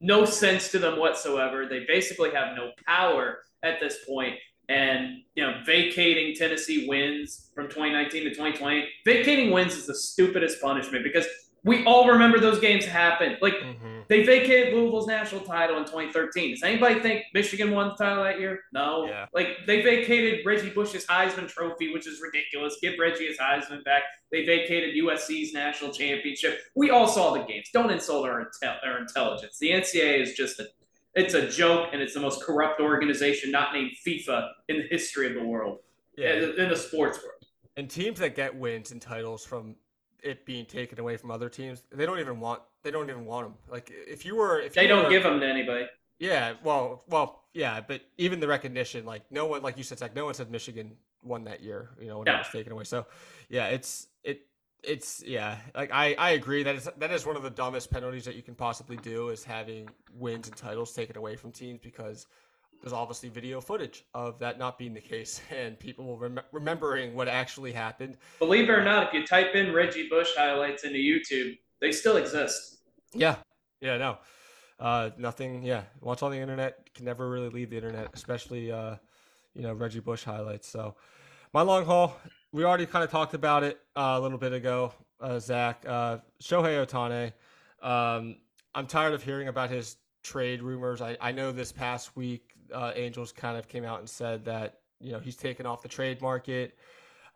no 0.00 0.24
sense 0.24 0.70
to 0.70 0.78
them 0.78 0.98
whatsoever. 0.98 1.66
They 1.66 1.84
basically 1.86 2.30
have 2.30 2.56
no 2.56 2.70
power 2.86 3.40
at 3.62 3.80
this 3.80 3.98
point. 4.08 4.36
And 4.68 5.22
you 5.34 5.44
know 5.46 5.60
vacating 5.64 6.34
Tennessee 6.34 6.86
wins 6.88 7.50
from 7.54 7.66
2019 7.68 8.24
to 8.24 8.30
2020. 8.30 8.88
Vacating 9.04 9.50
wins 9.50 9.74
is 9.74 9.86
the 9.86 9.94
stupidest 9.94 10.60
punishment 10.60 11.04
because 11.04 11.26
we 11.64 11.84
all 11.86 12.08
remember 12.08 12.38
those 12.38 12.60
games 12.60 12.84
happened. 12.84 13.36
Like 13.42 13.54
Mhm. 13.54 14.06
they 14.08 14.22
vacated 14.22 14.72
Louisville's 14.74 15.08
national 15.08 15.40
title 15.42 15.76
in 15.76 15.84
2013. 15.84 16.52
Does 16.52 16.62
anybody 16.62 17.00
think 17.00 17.24
Michigan 17.34 17.72
won 17.72 17.88
the 17.88 17.94
title 18.04 18.22
that 18.24 18.38
year? 18.38 18.60
No. 18.72 19.06
Yeah. 19.06 19.26
Like 19.34 19.66
they 19.66 19.82
vacated 19.82 20.46
Reggie 20.46 20.70
Bush's 20.70 21.04
Heisman 21.06 21.48
Trophy, 21.48 21.92
which 21.92 22.06
is 22.06 22.20
ridiculous. 22.22 22.78
Give 22.80 22.94
Reggie 22.98 23.26
his 23.26 23.38
Heisman 23.38 23.82
back. 23.84 24.04
They 24.30 24.44
vacated 24.44 24.94
USC's 24.94 25.52
national 25.52 25.92
championship. 25.92 26.60
We 26.76 26.90
all 26.90 27.08
saw 27.08 27.32
the 27.34 27.40
games. 27.40 27.68
Don't 27.72 27.90
insult 27.90 28.26
our, 28.26 28.44
intel- 28.44 28.78
our 28.86 28.98
intelligence. 28.98 29.58
The 29.58 29.70
NCAA 29.72 30.20
is 30.22 30.34
just 30.34 30.60
a 30.60 30.68
it's 31.18 31.34
a 31.34 31.48
joke, 31.48 31.90
and 31.92 32.00
it's 32.02 32.14
the 32.14 32.20
most 32.20 32.42
corrupt 32.42 32.80
organization 32.80 33.50
not 33.50 33.72
named 33.72 33.92
FIFA 34.06 34.50
in 34.68 34.78
the 34.78 34.86
history 34.88 35.26
of 35.26 35.34
the 35.34 35.44
world, 35.44 35.78
Yeah. 36.16 36.34
in, 36.34 36.58
in 36.60 36.68
the 36.68 36.76
sports 36.76 37.18
world. 37.18 37.34
And 37.76 37.88
teams 37.88 38.18
that 38.20 38.34
get 38.34 38.54
wins 38.54 38.90
and 38.92 39.00
titles 39.00 39.44
from 39.44 39.76
it 40.22 40.44
being 40.44 40.66
taken 40.66 40.98
away 40.98 41.16
from 41.16 41.30
other 41.30 41.48
teams, 41.48 41.84
they 41.92 42.04
don't 42.06 42.18
even 42.18 42.40
want. 42.40 42.60
They 42.82 42.90
don't 42.90 43.08
even 43.08 43.24
want 43.24 43.46
them. 43.46 43.54
Like 43.70 43.92
if 43.92 44.24
you 44.24 44.34
were, 44.36 44.60
if 44.60 44.74
They 44.74 44.86
don't 44.86 45.04
were- 45.04 45.10
give 45.10 45.22
them 45.22 45.38
to 45.40 45.46
anybody. 45.46 45.86
Yeah, 46.18 46.54
well, 46.64 47.04
well, 47.08 47.44
yeah, 47.54 47.80
but 47.80 48.00
even 48.16 48.40
the 48.40 48.48
recognition, 48.48 49.06
like 49.06 49.22
no 49.30 49.46
one, 49.46 49.62
like 49.62 49.76
you 49.78 49.84
said, 49.84 50.00
Zach, 50.00 50.16
no 50.16 50.24
one 50.24 50.34
said 50.34 50.50
Michigan 50.50 50.96
won 51.22 51.44
that 51.44 51.62
year. 51.62 51.90
You 52.00 52.08
know, 52.08 52.18
when 52.18 52.24
No. 52.24 52.34
it 52.34 52.38
was 52.38 52.48
taken 52.48 52.72
away. 52.72 52.82
So, 52.82 53.06
yeah, 53.48 53.68
it's 53.68 54.08
it, 54.17 54.17
it's 54.82 55.22
yeah. 55.26 55.58
Like 55.74 55.90
I, 55.92 56.14
I 56.14 56.30
agree 56.30 56.62
that 56.62 56.74
is 56.74 56.88
that 56.98 57.10
is 57.10 57.26
one 57.26 57.36
of 57.36 57.42
the 57.42 57.50
dumbest 57.50 57.90
penalties 57.90 58.24
that 58.24 58.36
you 58.36 58.42
can 58.42 58.54
possibly 58.54 58.96
do 58.96 59.28
is 59.28 59.44
having 59.44 59.88
wins 60.14 60.48
and 60.48 60.56
titles 60.56 60.92
taken 60.92 61.16
away 61.16 61.36
from 61.36 61.52
teams 61.52 61.80
because 61.82 62.26
there's 62.80 62.92
obviously 62.92 63.28
video 63.28 63.60
footage 63.60 64.04
of 64.14 64.38
that 64.38 64.58
not 64.58 64.78
being 64.78 64.94
the 64.94 65.00
case 65.00 65.40
and 65.50 65.78
people 65.78 66.04
will 66.04 66.18
rem- 66.18 66.40
remembering 66.52 67.14
what 67.14 67.28
actually 67.28 67.72
happened. 67.72 68.16
Believe 68.38 68.68
it 68.68 68.72
or 68.72 68.84
not, 68.84 69.08
if 69.08 69.14
you 69.14 69.26
type 69.26 69.54
in 69.54 69.72
Reggie 69.72 70.08
Bush 70.08 70.28
highlights 70.36 70.84
into 70.84 70.98
YouTube, 70.98 71.58
they 71.80 71.92
still 71.92 72.16
exist. 72.16 72.78
Yeah, 73.14 73.36
yeah, 73.80 73.96
no, 73.96 74.18
uh, 74.78 75.10
nothing. 75.18 75.62
Yeah, 75.62 75.82
once 76.00 76.22
on 76.22 76.30
the 76.30 76.38
internet, 76.38 76.92
can 76.94 77.04
never 77.04 77.28
really 77.28 77.48
leave 77.48 77.70
the 77.70 77.76
internet, 77.76 78.10
especially 78.14 78.70
uh, 78.70 78.96
you 79.54 79.62
know 79.62 79.72
Reggie 79.72 80.00
Bush 80.00 80.24
highlights. 80.24 80.68
So, 80.68 80.94
my 81.52 81.62
long 81.62 81.84
haul, 81.84 82.16
we 82.52 82.64
already 82.64 82.86
kind 82.86 83.04
of 83.04 83.10
talked 83.10 83.34
about 83.34 83.62
it 83.62 83.80
uh, 83.96 84.14
a 84.16 84.20
little 84.20 84.38
bit 84.38 84.52
ago. 84.52 84.92
Uh, 85.20 85.38
Zach, 85.38 85.84
uh, 85.86 86.18
Shohei 86.42 86.86
Ohtani. 86.86 87.32
Um, 87.86 88.36
I'm 88.74 88.86
tired 88.86 89.14
of 89.14 89.22
hearing 89.22 89.48
about 89.48 89.70
his 89.70 89.96
trade 90.22 90.62
rumors. 90.62 91.00
I, 91.00 91.16
I 91.20 91.32
know 91.32 91.52
this 91.52 91.72
past 91.72 92.16
week, 92.16 92.52
uh, 92.72 92.92
Angels 92.94 93.32
kind 93.32 93.56
of 93.58 93.66
came 93.68 93.84
out 93.84 93.98
and 93.98 94.08
said 94.08 94.44
that 94.44 94.80
you 95.00 95.12
know 95.12 95.18
he's 95.18 95.36
taken 95.36 95.66
off 95.66 95.82
the 95.82 95.88
trade 95.88 96.20
market. 96.20 96.78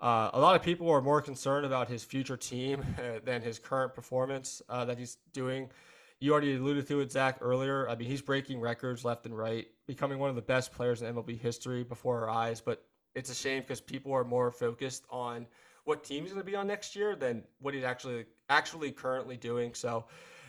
Uh, 0.01 0.30
a 0.32 0.40
lot 0.40 0.56
of 0.56 0.62
people 0.62 0.90
are 0.90 1.01
more 1.01 1.22
concerned 1.22 1.64
about 1.64 1.89
his 1.89 2.02
future 2.02 2.36
team 2.36 2.84
than 3.24 3.40
his 3.40 3.59
current 3.59 3.94
performance 3.94 4.60
uh, 4.68 4.84
that 4.84 4.98
he's 4.98 5.18
doing. 5.32 5.70
You 6.18 6.32
already 6.32 6.55
alluded 6.56 6.86
to 6.89 7.01
it, 7.01 7.10
Zach, 7.10 7.39
earlier. 7.40 7.89
I 7.89 7.97
mean, 7.97 8.09
he's 8.09 8.22
breaking 8.22 8.60
records 8.60 9.05
left 9.05 9.26
and 9.26 9.36
right, 9.36 9.66
becoming 9.86 10.18
one 10.18 10.30
of 10.30 10.36
the 10.36 10.43
best 10.43 10.72
players 10.72 11.02
in 11.02 11.12
MLB 11.12 11.40
history 11.40 11.82
before 11.82 12.20
our 12.22 12.30
eyes. 12.30 12.60
But 12.60 12.84
it's 13.14 13.30
a 13.30 13.34
shame 13.34 13.62
because 13.62 13.80
people 13.80 14.12
are 14.12 14.24
more 14.24 14.51
focused 14.51 15.05
on 15.10 15.47
what 15.84 16.05
team 16.05 16.22
he's 16.22 16.32
going 16.32 16.44
to 16.44 16.51
be 16.51 16.56
on 16.56 16.66
next 16.66 16.94
year 16.94 17.16
than 17.16 17.43
what 17.60 17.74
he's 17.74 17.84
actually 17.84 18.24
actually 18.48 18.93
currently 18.93 19.36
doing. 19.36 19.74
So 19.74 20.05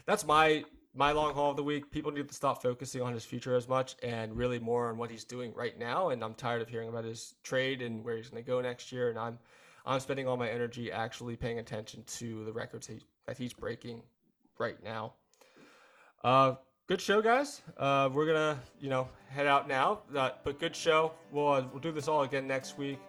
that's 0.06 0.26
my 0.26 0.64
my 0.96 1.12
long 1.12 1.34
haul 1.34 1.52
of 1.52 1.58
the 1.58 1.64
week. 1.64 1.90
People 1.92 2.12
need 2.12 2.28
to 2.28 2.34
stop 2.34 2.62
focusing 2.62 3.02
on 3.02 3.14
his 3.14 3.26
future 3.26 3.56
as 3.56 3.68
much 3.68 3.96
and 4.04 4.36
really 4.38 4.60
more 4.60 4.90
on 4.90 4.98
what 4.98 5.10
he's 5.10 5.24
doing 5.24 5.52
right 5.56 5.78
now. 5.78 6.10
And 6.10 6.24
I'm 6.24 6.36
tired 6.36 6.62
of 6.62 6.70
hearing 6.70 6.90
about 6.90 7.04
his 7.04 7.34
trade 7.42 7.82
and 7.82 8.04
where 8.04 8.16
he's 8.16 8.30
going 8.30 8.44
to 8.44 8.48
go 8.48 8.62
next 8.62 8.92
year. 8.92 9.10
And 9.10 9.18
I'm 9.18 9.40
I'm 9.86 10.00
spending 10.00 10.28
all 10.28 10.38
my 10.38 10.50
energy 10.50 10.92
actually 10.92 11.36
paying 11.36 11.60
attention 11.60 12.04
to 12.06 12.46
the 12.46 12.54
records 12.54 12.88
he, 12.88 13.00
that 13.26 13.38
he's 13.38 13.54
breaking 13.54 14.02
right 14.58 14.82
now. 14.84 15.14
Uh, 16.24 16.56
good 16.88 17.02
show, 17.02 17.22
guys. 17.22 17.62
Uh, 17.78 18.10
we're 18.12 18.26
gonna 18.26 18.60
you 18.80 18.90
know 18.90 19.08
head 19.30 19.48
out 19.48 19.68
now, 19.68 20.00
uh, 20.16 20.32
but 20.44 20.60
good 20.60 20.76
show. 20.76 21.14
We'll 21.32 21.48
uh, 21.48 21.66
we'll 21.72 21.82
do 21.82 21.92
this 21.92 22.08
all 22.08 22.24
again 22.24 22.48
next 22.48 22.78
week. 22.78 23.00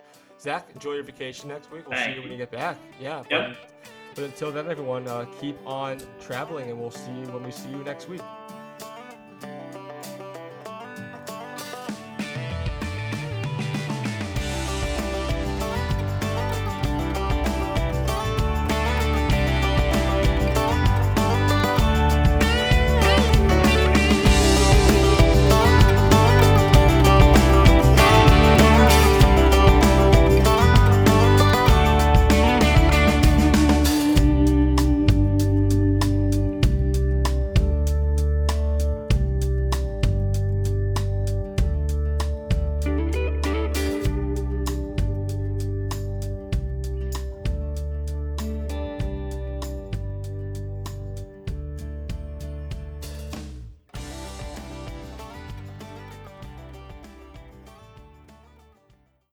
Zach, 0.40 0.68
enjoy 0.74 0.94
your 0.94 1.04
vacation 1.04 1.48
next 1.48 1.70
week. 1.70 1.88
We'll 1.88 1.98
see 1.98 2.10
you 2.14 2.16
when 2.16 2.26
you. 2.26 2.32
you 2.32 2.38
get 2.38 2.50
back. 2.50 2.76
Yeah. 3.00 3.22
Yep. 3.30 3.56
But, 3.56 3.56
but 4.14 4.24
until 4.24 4.52
then, 4.52 4.68
everyone, 4.68 5.08
uh, 5.08 5.26
keep 5.40 5.56
on 5.66 6.00
traveling, 6.20 6.70
and 6.70 6.78
we'll 6.78 6.90
see 6.90 7.12
you 7.12 7.26
when 7.26 7.42
we 7.42 7.50
see 7.50 7.70
you 7.70 7.82
next 7.84 8.08
week. 8.08 8.22